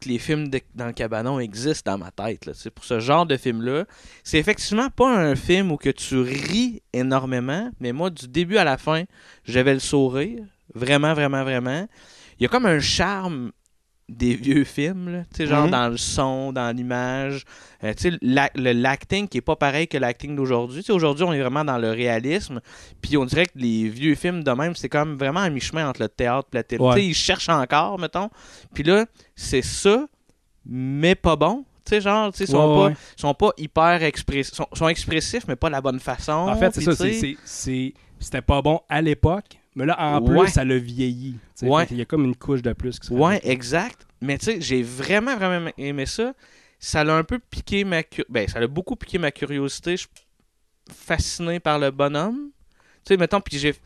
que 0.00 0.08
les 0.08 0.18
films 0.18 0.50
dans 0.74 0.86
le 0.86 0.92
cabanon 0.92 1.40
existent 1.40 1.92
dans 1.92 1.98
ma 1.98 2.10
tête. 2.10 2.50
C'est 2.54 2.70
pour 2.70 2.84
ce 2.84 3.00
genre 3.00 3.26
de 3.26 3.36
film-là. 3.36 3.86
C'est 4.22 4.38
effectivement 4.38 4.90
pas 4.90 5.08
un 5.08 5.34
film 5.34 5.72
où 5.72 5.76
que 5.76 5.90
tu 5.90 6.20
ris 6.20 6.82
énormément, 6.92 7.70
mais 7.80 7.92
moi, 7.92 8.10
du 8.10 8.28
début 8.28 8.58
à 8.58 8.64
la 8.64 8.76
fin, 8.76 9.04
j'avais 9.44 9.74
le 9.74 9.80
sourire. 9.80 10.44
Vraiment, 10.74 11.14
vraiment, 11.14 11.42
vraiment. 11.44 11.86
Il 12.38 12.42
y 12.42 12.46
a 12.46 12.48
comme 12.48 12.66
un 12.66 12.80
charme 12.80 13.52
des 14.08 14.34
vieux 14.34 14.64
films, 14.64 15.10
là. 15.10 15.46
Mhm. 15.64 15.70
dans 15.70 15.88
le 15.88 15.96
son, 15.96 16.52
dans 16.52 16.74
l'image. 16.76 17.44
Euh, 17.84 17.92
l'acting 18.22 19.26
qui 19.28 19.38
est 19.38 19.42
pas 19.42 19.56
pareil 19.56 19.88
que 19.88 19.96
l'acting 19.98 20.36
d'aujourd'hui. 20.36 20.84
Aujourd'hui, 20.90 21.24
on 21.24 21.32
est 21.32 21.40
vraiment 21.40 21.64
dans 21.64 21.78
le 21.78 21.90
réalisme. 21.90 22.60
Puis 23.00 23.16
on 23.16 23.24
dirait 23.24 23.46
que 23.46 23.56
les 23.56 23.88
vieux 23.88 24.14
films 24.14 24.44
de 24.44 24.50
même, 24.52 24.74
c'est 24.74 24.88
comme 24.88 25.16
vraiment 25.16 25.40
un 25.40 25.50
mi-chemin 25.50 25.88
entre 25.88 26.02
le 26.02 26.08
théâtre 26.08 26.48
et 26.52 26.56
la 26.56 26.62
télé. 26.62 26.82
Ouais. 26.82 27.04
Ils 27.06 27.14
cherchent 27.14 27.48
encore, 27.48 27.98
mettons. 27.98 28.28
Puis 28.74 28.82
là, 28.82 29.06
c'est 29.34 29.62
ça, 29.62 30.06
mais 30.66 31.14
pas 31.14 31.36
bon. 31.36 31.64
Tu 31.84 31.90
sais, 31.96 32.00
genre, 32.00 32.30
tu 32.32 32.38
sais, 32.38 32.44
ils 32.44 32.50
sont, 32.50 32.58
Ouais, 32.58 32.74
pas, 32.76 32.86
ouais. 32.88 32.96
sont 33.16 33.34
pas 33.34 33.50
hyper 33.58 34.02
expressifs. 34.04 34.54
sont, 34.54 34.68
sont 34.72 34.86
expressifs, 34.88 35.44
mais 35.48 35.56
pas 35.56 35.66
de 35.68 35.72
la 35.72 35.80
bonne 35.80 35.98
façon. 35.98 36.32
En 36.32 36.56
fait, 36.56 36.72
c'est 36.74 36.82
ça. 36.92 37.86
C'était 38.20 38.42
pas 38.42 38.62
bon 38.62 38.80
à 38.88 39.02
l'époque, 39.02 39.58
mais 39.74 39.86
là, 39.86 39.96
en 39.98 40.20
Ouais. 40.22 40.44
plus, 40.44 40.52
ça 40.52 40.64
l'a 40.64 40.76
vieilli. 40.78 41.36
Ouais. 41.62 41.86
Qu'il 41.86 41.98
y 41.98 42.02
a 42.02 42.04
comme 42.04 42.24
une 42.24 42.36
couche 42.36 42.62
de 42.62 42.72
plus 42.72 42.98
qui 42.98 43.12
Ouais, 43.12 43.40
exact. 43.44 44.06
Mais 44.20 44.38
tu 44.38 44.46
sais, 44.46 44.60
j'ai 44.60 44.82
vraiment, 44.82 45.36
vraiment 45.36 45.70
aimé 45.78 46.06
ça. 46.06 46.34
Ça 46.78 47.04
l'a 47.04 47.14
un 47.16 47.24
peu 47.24 47.38
piqué 47.38 47.84
ma 47.84 48.02
cu- 48.02 48.24
Ben, 48.28 48.48
ça 48.48 48.58
l'a 48.60 48.66
beaucoup 48.66 48.96
piqué 48.96 49.18
ma 49.18 49.30
curiosité. 49.30 49.92
Je 49.92 50.02
suis 50.02 50.08
fasciné 50.92 51.60
par 51.60 51.78
le 51.78 51.90
bonhomme. 51.90 52.50
Tu 53.04 53.08
sais, 53.08 53.16
mettons, 53.16 53.40
puis 53.40 53.58
j'ai. 53.58 53.72
Tu 53.74 53.80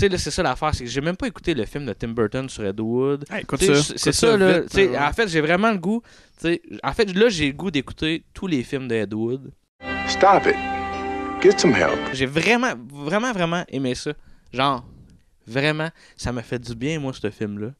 sais, 0.00 0.08
là, 0.08 0.16
c'est 0.16 0.30
ça 0.30 0.42
l'affaire, 0.42 0.74
c'est 0.74 0.84
que 0.84 0.90
j'ai 0.90 1.02
même 1.02 1.16
pas 1.16 1.26
écouté 1.26 1.52
le 1.52 1.66
film 1.66 1.84
de 1.84 1.92
Tim 1.92 2.08
Burton 2.08 2.48
sur 2.48 2.64
Ed 2.64 2.80
Wood. 2.80 3.26
Hey, 3.30 3.42
écoute 3.42 3.58
Tu 3.60 3.66
sais, 3.66 3.74
ça, 3.74 3.92
C'est 3.96 4.12
ça, 4.12 4.30
ça 4.30 4.36
là. 4.38 4.60
vite, 4.60 4.74
ouais. 4.74 4.98
En 4.98 5.12
fait, 5.12 5.28
j'ai 5.28 5.42
vraiment 5.42 5.70
le 5.70 5.76
goût. 5.78 6.02
tu 6.40 6.48
sais, 6.48 6.62
En 6.82 6.92
fait, 6.94 7.04
là, 7.14 7.28
j'ai 7.28 7.48
le 7.48 7.52
goût 7.52 7.70
d'écouter 7.70 8.24
tous 8.32 8.46
les 8.46 8.62
films 8.62 8.88
de 8.88 8.94
Ed 8.94 9.12
Wood. 9.12 9.52
Stop 10.08 10.46
it. 10.46 10.56
Get 11.42 11.58
some 11.58 11.74
help. 11.74 11.98
J'ai 12.14 12.24
vraiment, 12.26 12.72
vraiment, 12.88 13.32
vraiment 13.32 13.64
aimé 13.68 13.94
ça. 13.94 14.12
Genre, 14.52 14.82
vraiment, 15.46 15.88
ça 16.16 16.32
m'a 16.32 16.42
fait 16.42 16.58
du 16.58 16.74
bien, 16.74 16.98
moi, 16.98 17.12
ce 17.12 17.30
film-là. 17.30 17.70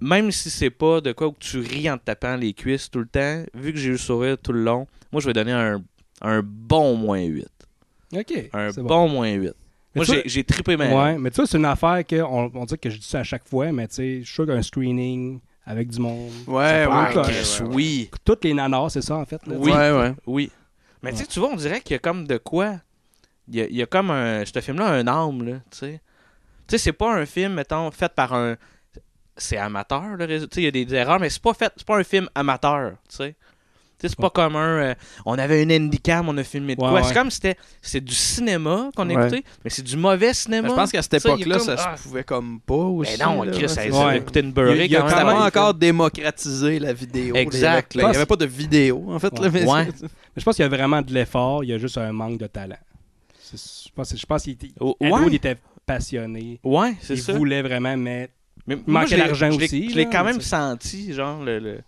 Même 0.00 0.30
si 0.30 0.48
c'est 0.50 0.70
pas 0.70 1.00
de 1.00 1.12
quoi 1.12 1.28
où 1.28 1.34
tu 1.38 1.58
ris 1.58 1.90
en 1.90 1.98
te 1.98 2.04
tapant 2.04 2.36
les 2.36 2.52
cuisses 2.52 2.88
tout 2.90 3.00
le 3.00 3.06
temps, 3.08 3.42
vu 3.54 3.72
que 3.72 3.78
j'ai 3.78 3.88
eu 3.88 3.92
le 3.92 3.98
sourire 3.98 4.38
tout 4.38 4.52
le 4.52 4.62
long, 4.62 4.86
moi, 5.12 5.20
je 5.20 5.26
vais 5.26 5.32
donner 5.32 5.52
un, 5.52 5.82
un 6.20 6.40
bon 6.44 6.94
moins 6.96 7.22
8. 7.22 7.46
Ok. 8.14 8.48
Un 8.52 8.70
bon, 8.70 9.08
moins 9.08 9.32
8. 9.32 9.52
Mais 9.94 10.04
Moi, 10.06 10.16
j'ai 10.24 10.44
trippé 10.44 10.76
ma 10.76 10.88
Ouais, 10.94 11.18
mais 11.18 11.30
tu 11.30 11.36
vois, 11.36 11.46
c'est 11.46 11.56
une 11.58 11.64
affaire 11.64 12.06
que 12.06 12.20
on, 12.22 12.50
on 12.54 12.64
dit 12.64 12.78
que 12.78 12.90
je 12.90 12.98
dis 12.98 13.06
ça 13.06 13.20
à 13.20 13.24
chaque 13.24 13.48
fois, 13.48 13.72
mais 13.72 13.88
tu 13.88 13.94
sais, 13.96 14.18
je 14.20 14.24
suis 14.26 14.34
sûr 14.34 14.46
qu'un 14.46 14.62
screening 14.62 15.40
avec 15.66 15.88
du 15.88 15.98
monde. 15.98 16.30
Ouais, 16.46 16.86
ouais, 16.86 17.12
correct. 17.12 17.30
Chris, 17.36 17.60
oui. 17.70 18.10
Toutes 18.24 18.44
les 18.44 18.54
nanas, 18.54 18.90
c'est 18.90 19.02
ça 19.02 19.16
en 19.16 19.24
fait. 19.24 19.44
là, 19.46 19.56
Oui, 19.58 19.72
sais. 19.72 19.76
Ouais, 19.76 19.90
ouais. 19.98 20.14
oui. 20.26 20.50
Mais 21.02 21.10
tu 21.12 21.18
sais, 21.18 21.26
tu 21.26 21.40
vois, 21.40 21.50
on 21.50 21.56
dirait 21.56 21.80
qu'il 21.80 21.92
y 21.92 21.96
a 21.96 21.98
comme 21.98 22.26
de 22.26 22.36
quoi. 22.38 22.76
Il 23.48 23.56
y 23.56 23.60
a, 23.62 23.66
il 23.66 23.76
y 23.76 23.82
a 23.82 23.86
comme 23.86 24.10
un. 24.10 24.44
Ce 24.44 24.60
film-là 24.60 24.86
un 24.90 25.06
âme, 25.06 25.42
là, 25.42 25.54
tu 25.70 25.78
sais. 25.78 26.00
Tu 26.68 26.72
sais, 26.72 26.78
c'est 26.78 26.92
pas 26.92 27.14
un 27.14 27.24
film, 27.26 27.54
mettons, 27.54 27.90
fait 27.90 28.12
par 28.14 28.34
un. 28.34 28.56
C'est 29.36 29.56
amateur, 29.56 30.16
le 30.16 30.24
résultat. 30.24 30.48
Tu 30.48 30.54
sais, 30.56 30.60
il 30.62 30.64
y 30.64 30.68
a 30.68 30.70
des, 30.72 30.84
des 30.84 30.94
erreurs, 30.94 31.18
mais 31.20 31.30
c'est 31.30 31.40
pas 31.42 31.54
fait. 31.54 31.72
C'est 31.76 31.86
pas 31.86 31.96
un 31.98 32.04
film 32.04 32.28
amateur, 32.34 32.92
tu 33.08 33.16
sais. 33.16 33.36
Tu 34.00 34.06
sais, 34.06 34.08
c'est 34.10 34.20
pas 34.20 34.30
comme 34.30 34.54
un. 34.54 34.78
euh, 34.78 34.94
on 35.26 35.36
avait 35.38 35.62
une 35.62 35.72
handicam, 35.72 36.28
on 36.28 36.36
a 36.38 36.44
filmé 36.44 36.76
de 36.76 36.80
Ouais, 36.80 36.88
quoi. 36.88 37.00
ouais. 37.00 37.06
C'est 37.08 37.14
comme 37.14 37.30
c'était. 37.32 37.56
C'est 37.82 38.00
du 38.00 38.14
cinéma 38.14 38.90
qu'on 38.94 39.08
Ouais. 39.08 39.14
écoutait, 39.14 39.42
mais 39.64 39.70
c'est 39.70 39.82
du 39.82 39.96
mauvais 39.96 40.32
cinéma. 40.34 40.68
Je 40.68 40.74
pense 40.74 40.92
qu'à 40.92 41.02
cette 41.02 41.14
il 41.14 41.16
époque-là, 41.16 41.56
comme- 41.56 41.66
ça 41.66 41.74
ah, 41.78 41.96
se 41.96 42.02
pouvait 42.04 42.22
comme 42.24 42.60
pas 42.60 42.74
aussi. 42.74 43.16
Ben 43.18 43.26
non, 43.26 43.42
là, 43.42 43.50
Chris, 43.52 43.68
ça, 43.68 43.82
ouais. 43.82 43.90
ça 43.90 44.06
Ouais. 44.06 44.20
coûtait 44.20 44.40
une 44.40 44.52
beurrée 44.52 44.84
Il 44.84 44.90
y 44.92 44.96
a 44.96 45.02
quand 45.02 45.24
même. 45.24 45.36
Encore 45.36 45.74
démocratisé 45.74 46.78
la 46.78 46.92
vidéo. 46.92 47.34
Exact. 47.34 47.94
Il 47.94 47.98
y 47.98 48.00
avait- 48.02 48.10
Il 48.10 48.12
n'y 48.12 48.16
avait 48.18 48.26
pas 48.26 48.36
de 48.36 48.46
vidéo, 48.46 49.04
en 49.08 49.18
fait. 49.18 49.36
là, 49.38 49.50
mais 49.52 49.64
Mais 49.64 49.88
je 50.36 50.44
pense 50.44 50.54
qu'il 50.56 50.62
y 50.62 50.66
a 50.66 50.68
vraiment 50.68 51.02
de 51.02 51.12
l'effort, 51.12 51.64
il 51.64 51.70
y 51.70 51.72
a 51.72 51.78
juste 51.78 51.98
un 51.98 52.12
manque 52.12 52.38
de 52.38 52.46
talent. 52.46 52.76
Je 53.50 53.88
pense, 53.94 54.14
je 54.16 54.26
pense 54.26 54.42
qu'il 54.42 54.52
était, 54.52 54.68
Oh, 54.78 54.94
était 55.32 55.56
passionné. 55.88 56.60
Ouais, 56.62 56.94
c'est 57.00 57.14
Il 57.14 57.22
ça. 57.22 57.32
voulait 57.32 57.62
vraiment, 57.62 57.96
mais 57.96 58.30
Mais 58.68 58.78
manquait 58.86 59.16
l'ai- 59.16 59.32
aussi. 59.64 59.90
Je 59.90 59.96
l'ai 59.96 60.06
quand 60.06 60.22
même 60.24 60.40
senti, 60.40 61.12
genre, 61.12 61.42
le, 61.42 61.58
le- 61.58 61.80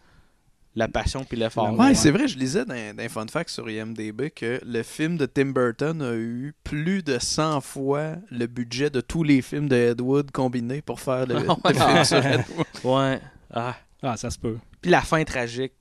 la 0.77 0.87
passion 0.89 1.25
puis 1.25 1.37
l'effort. 1.37 1.77
Ouais, 1.79 1.95
c'est 1.95 2.11
vrai, 2.13 2.27
je 2.29 2.39
lisais 2.39 2.65
dans, 2.65 2.97
dans 2.97 3.03
un 3.03 3.09
fun 3.09 3.27
fact 3.31 3.51
sur 3.51 3.69
IMDb 3.69 4.31
que 4.31 4.61
le 4.65 4.83
film 4.85 5.17
de 5.17 5.27
Tim 5.27 5.47
Burton 5.47 6.01
a 6.01 6.15
eu 6.15 6.55
plus 6.65 7.03
de 7.03 7.19
100 7.19 7.61
fois 7.61 8.15
le 8.31 8.47
budget 8.47 8.89
de 8.89 9.01
tous 9.01 9.23
les 9.25 9.43
films 9.43 9.69
de 9.69 9.75
Ed 9.77 10.01
Wood 10.01 10.31
combinés 10.31 10.81
pour 10.81 11.01
faire 11.01 11.27
le, 11.27 11.35
le 11.65 11.75
film 11.75 12.05
sur 12.05 12.25
Ed 12.25 12.43
Wood. 12.57 12.67
Ouais. 12.85 13.21
Ah. 13.53 13.77
Ah, 14.03 14.17
ça 14.17 14.31
se 14.31 14.39
peut. 14.39 14.57
Puis 14.81 14.91
la 14.91 15.03
fin 15.03 15.23
tragique 15.25 15.73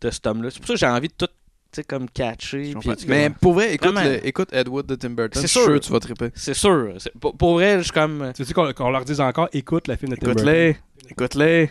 de 0.00 0.10
cet 0.10 0.26
homme-là. 0.26 0.50
C'est 0.50 0.58
pour 0.60 0.68
ça 0.68 0.74
que 0.74 0.80
j'ai 0.80 0.86
envie 0.86 1.08
de 1.08 1.14
tout, 1.14 1.28
sais, 1.76 1.84
comme 1.84 2.08
catcher. 2.08 2.74
puis- 2.80 2.90
Mais 3.08 3.30
pour 3.30 3.54
vrai, 3.54 3.74
écoute, 3.74 3.94
le- 3.94 4.26
écocoute 4.26 4.52
Ed 4.52 4.68
Wood 4.68 4.86
de 4.86 4.94
Tim 4.94 5.10
Burton. 5.10 5.40
C'est 5.40 5.48
sûr. 5.48 5.78
tu 5.80 5.92
vas 5.92 6.00
triper. 6.00 6.30
C'est 6.34 6.54
sûr. 6.54 6.94
Pour, 7.20 7.36
pour 7.36 7.54
vrai, 7.54 7.78
je 7.78 7.84
suis 7.84 7.92
comme. 7.92 8.32
Tu 8.34 8.44
sais 8.44 8.54
qu'on 8.54 8.90
leur 8.90 9.04
dise 9.04 9.20
encore, 9.20 9.48
écoute 9.52 9.88
le 9.88 9.96
film 9.96 10.12
de 10.12 10.16
Tim 10.16 10.30
Écoute-les. 10.30 10.76
Écoute-les. 11.10 11.70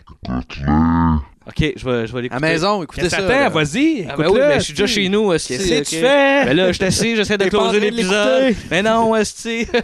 Ok, 1.45 1.73
je 1.75 1.85
vais, 1.89 2.07
je 2.07 2.13
vais 2.13 2.21
l'écouter. 2.21 2.37
À 2.37 2.47
la 2.47 2.53
maison, 2.53 2.83
écoutez 2.83 3.09
ça. 3.09 3.19
là. 3.19 3.49
Vas-y, 3.49 4.07
Ah 4.09 4.15
ben 4.15 4.29
oui, 4.29 4.39
mais 4.39 4.59
je 4.59 4.63
suis 4.63 4.73
déjà 4.73 4.87
chez 4.87 5.09
nous. 5.09 5.31
Qu'est-ce 5.31 5.57
que 5.57 5.83
tu 5.83 5.95
fais? 5.97 6.45
Ben 6.45 6.55
là, 6.55 6.67
je 6.67 6.73
suis 6.73 6.85
assis, 6.85 7.15
j'essaie 7.17 7.37
de 7.37 7.45
en 7.45 7.49
closer 7.49 7.79
l'épisode. 7.81 8.55
Mais 8.71 8.81
non, 8.81 9.13
esti. 9.15 9.67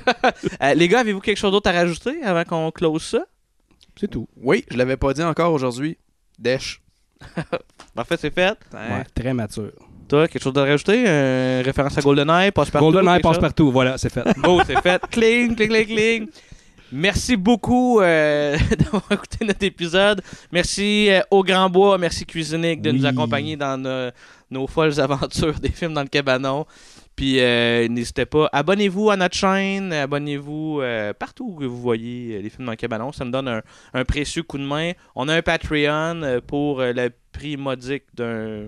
Euh, 0.62 0.74
les 0.74 0.88
gars, 0.88 1.00
avez-vous 1.00 1.20
quelque 1.20 1.38
chose 1.38 1.52
d'autre 1.52 1.70
à 1.70 1.74
rajouter 1.74 2.22
avant 2.24 2.44
qu'on 2.44 2.72
close 2.72 3.04
ça? 3.04 3.26
C'est 4.00 4.08
tout. 4.10 4.28
Oui, 4.38 4.64
je 4.72 4.78
l'avais 4.78 4.96
pas 4.98 5.14
dit 5.14 5.24
encore 5.24 5.52
aujourd'hui. 5.54 5.98
Desch. 6.38 6.82
Parfait, 7.96 8.16
c'est 8.22 8.34
fait. 8.34 8.58
Ouais, 8.74 9.04
très 9.14 9.34
mature. 9.34 9.72
Quelque 10.10 10.41
chose 10.41 10.57
à 10.57 10.64
rajouter? 10.64 11.03
Euh, 11.07 11.62
référence 11.64 11.97
à 11.97 12.01
GoldenEye, 12.01 12.51
passe-partout? 12.51 12.91
GoldenEye 12.91 13.14
quelque 13.16 13.24
passe 13.24 13.36
chose? 13.36 13.41
partout, 13.41 13.72
voilà, 13.72 13.97
c'est 13.97 14.12
fait. 14.12 14.24
Bon, 14.38 14.62
c'est 14.66 14.82
fait. 14.82 15.01
Cling, 15.12 15.55
cling, 15.55 15.70
cling, 15.70 15.86
cling. 15.86 16.28
Merci 16.91 17.38
beaucoup 17.38 18.01
euh, 18.01 18.57
d'avoir 18.80 19.12
écouté 19.12 19.45
notre 19.45 19.64
épisode. 19.64 20.22
Merci 20.51 21.07
euh, 21.10 21.22
au 21.30 21.43
Grand 21.43 21.70
Bois, 21.70 21.97
merci 21.99 22.26
Cuisinique 22.26 22.82
de 22.82 22.91
nous 22.91 23.05
accompagner 23.05 23.55
dans 23.55 23.78
nos, 23.78 24.10
nos 24.49 24.66
folles 24.66 24.99
aventures 24.99 25.60
des 25.60 25.70
films 25.70 25.93
dans 25.93 26.01
le 26.01 26.07
cabanon. 26.07 26.66
Puis 27.16 27.39
euh, 27.39 27.88
n'hésitez 27.89 28.26
pas, 28.26 28.49
abonnez-vous 28.51 29.12
à 29.12 29.18
notre 29.18 29.36
chaîne, 29.36 29.93
abonnez-vous 29.93 30.82
partout 31.20 31.57
où 31.60 31.70
vous 31.70 31.82
voyez 31.82 32.41
les 32.41 32.49
films 32.49 32.66
dans 32.66 32.72
le 32.72 32.78
cabanon. 32.78 33.12
Ça 33.12 33.24
me 33.24 33.32
donne 33.32 33.47
un, 33.47 33.62
un 33.93 34.05
précieux 34.05 34.41
coup 34.41 34.57
de 34.57 34.64
main. 34.64 34.93
On 35.16 35.28
a 35.28 35.36
un 35.36 35.41
Patreon 35.43 36.41
pour 36.47 36.82
le 36.82 37.10
prix 37.32 37.55
modique 37.55 38.05
d'un 38.16 38.68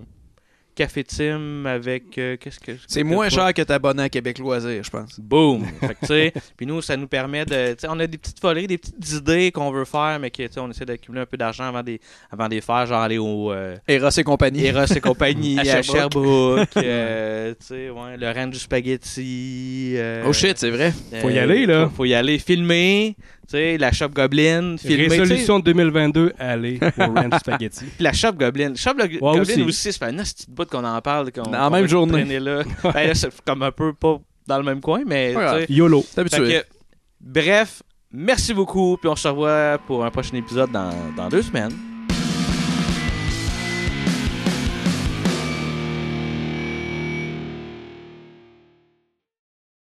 café 0.81 1.03
Tim 1.03 1.65
avec 1.65 2.17
euh, 2.17 2.37
qu'est-ce 2.37 2.59
que 2.59 2.71
C'est 2.87 3.03
moins 3.03 3.29
cher 3.29 3.53
que 3.53 3.61
t'abonner 3.61 4.03
à 4.03 4.09
Québec 4.09 4.39
Loisir, 4.39 4.83
je 4.83 4.89
pense. 4.89 5.19
Boom! 5.19 5.65
Puis 6.57 6.65
nous, 6.65 6.81
ça 6.81 6.97
nous 6.97 7.07
permet 7.07 7.45
de. 7.45 7.73
tu 7.73 7.81
sais, 7.81 7.87
on 7.89 7.99
a 7.99 8.07
des 8.07 8.17
petites 8.17 8.39
foleries, 8.39 8.67
des 8.67 8.77
petites 8.79 9.11
idées 9.13 9.51
qu'on 9.51 9.69
veut 9.71 9.85
faire, 9.85 10.17
mais 10.19 10.31
que, 10.31 10.41
tu 10.43 10.53
sais, 10.53 10.59
on 10.59 10.69
essaie 10.71 10.85
d'accumuler 10.85 11.21
un 11.21 11.25
peu 11.25 11.37
d'argent 11.37 11.65
avant 11.65 11.83
des, 11.83 11.99
avant 12.31 12.47
de 12.47 12.55
les 12.55 12.61
faire, 12.61 12.85
genre 12.87 13.01
aller 13.01 13.17
au. 13.19 13.51
euh, 13.51 13.75
Eros 13.87 14.09
et 14.09 14.23
compagnie. 14.23 14.65
Eros 14.65 14.85
et 14.95 14.99
compagnie, 15.01 15.57
À 15.59 15.61
à, 15.61 15.81
Sherbrooke. 15.83 16.67
Sherbrooke, 16.73 16.77
euh, 16.77 17.53
tu 17.59 17.65
sais, 17.67 17.89
ouais, 17.91 18.17
le 18.17 18.31
ranch 18.31 18.51
du 18.53 18.59
spaghetti. 18.59 19.93
euh, 19.97 20.23
Oh 20.27 20.33
shit, 20.33 20.57
c'est 20.57 20.71
vrai. 20.71 20.93
Faut 21.21 21.29
y 21.29 21.37
aller, 21.39 21.65
là. 21.65 21.85
Faut, 21.89 21.97
faut 21.97 22.05
y 22.05 22.13
aller, 22.13 22.39
filmer, 22.39 23.15
sais, 23.51 23.77
la 23.77 23.91
shop 23.91 24.09
Goblin. 24.09 24.75
Résolution 24.83 25.59
de 25.59 25.63
2022, 25.65 26.33
allez 26.39 26.79
au 26.97 27.13
Ranch 27.13 27.33
Spaghetti. 27.39 27.85
Puis 27.85 28.03
la 28.03 28.13
shop 28.13 28.33
Goblin. 28.33 28.73
Shop 28.75 28.93
Lo- 28.97 29.07
Goblin 29.07 29.41
aussi. 29.41 29.61
aussi. 29.61 29.91
fait 29.93 30.09
une 30.11 30.17
petite 30.17 30.49
bout 30.49 30.69
qu'on 30.69 30.83
en 30.83 30.99
parle. 31.01 31.31
Qu'on, 31.31 31.43
qu'on 31.43 31.69
même 31.69 31.87
journée. 31.87 32.39
Là. 32.39 32.63
Ben 32.83 33.07
là, 33.07 33.15
c'est 33.15 33.29
comme 33.45 33.63
un 33.63 33.71
peu 33.71 33.93
pas 33.93 34.19
dans 34.47 34.57
le 34.57 34.63
même 34.63 34.81
coin, 34.81 35.01
mais. 35.05 35.33
Sais. 35.33 35.65
YOLO. 35.69 36.03
C'est 36.07 36.19
habitué. 36.21 36.47
Que, 36.61 36.65
bref, 37.19 37.81
merci 38.11 38.53
beaucoup. 38.53 38.97
Puis 38.97 39.09
on 39.09 39.15
se 39.15 39.27
revoit 39.27 39.77
pour 39.85 40.03
un 40.05 40.11
prochain 40.11 40.35
épisode 40.37 40.71
dans, 40.71 40.91
dans 41.15 41.29
deux 41.29 41.41
semaines. 41.41 41.71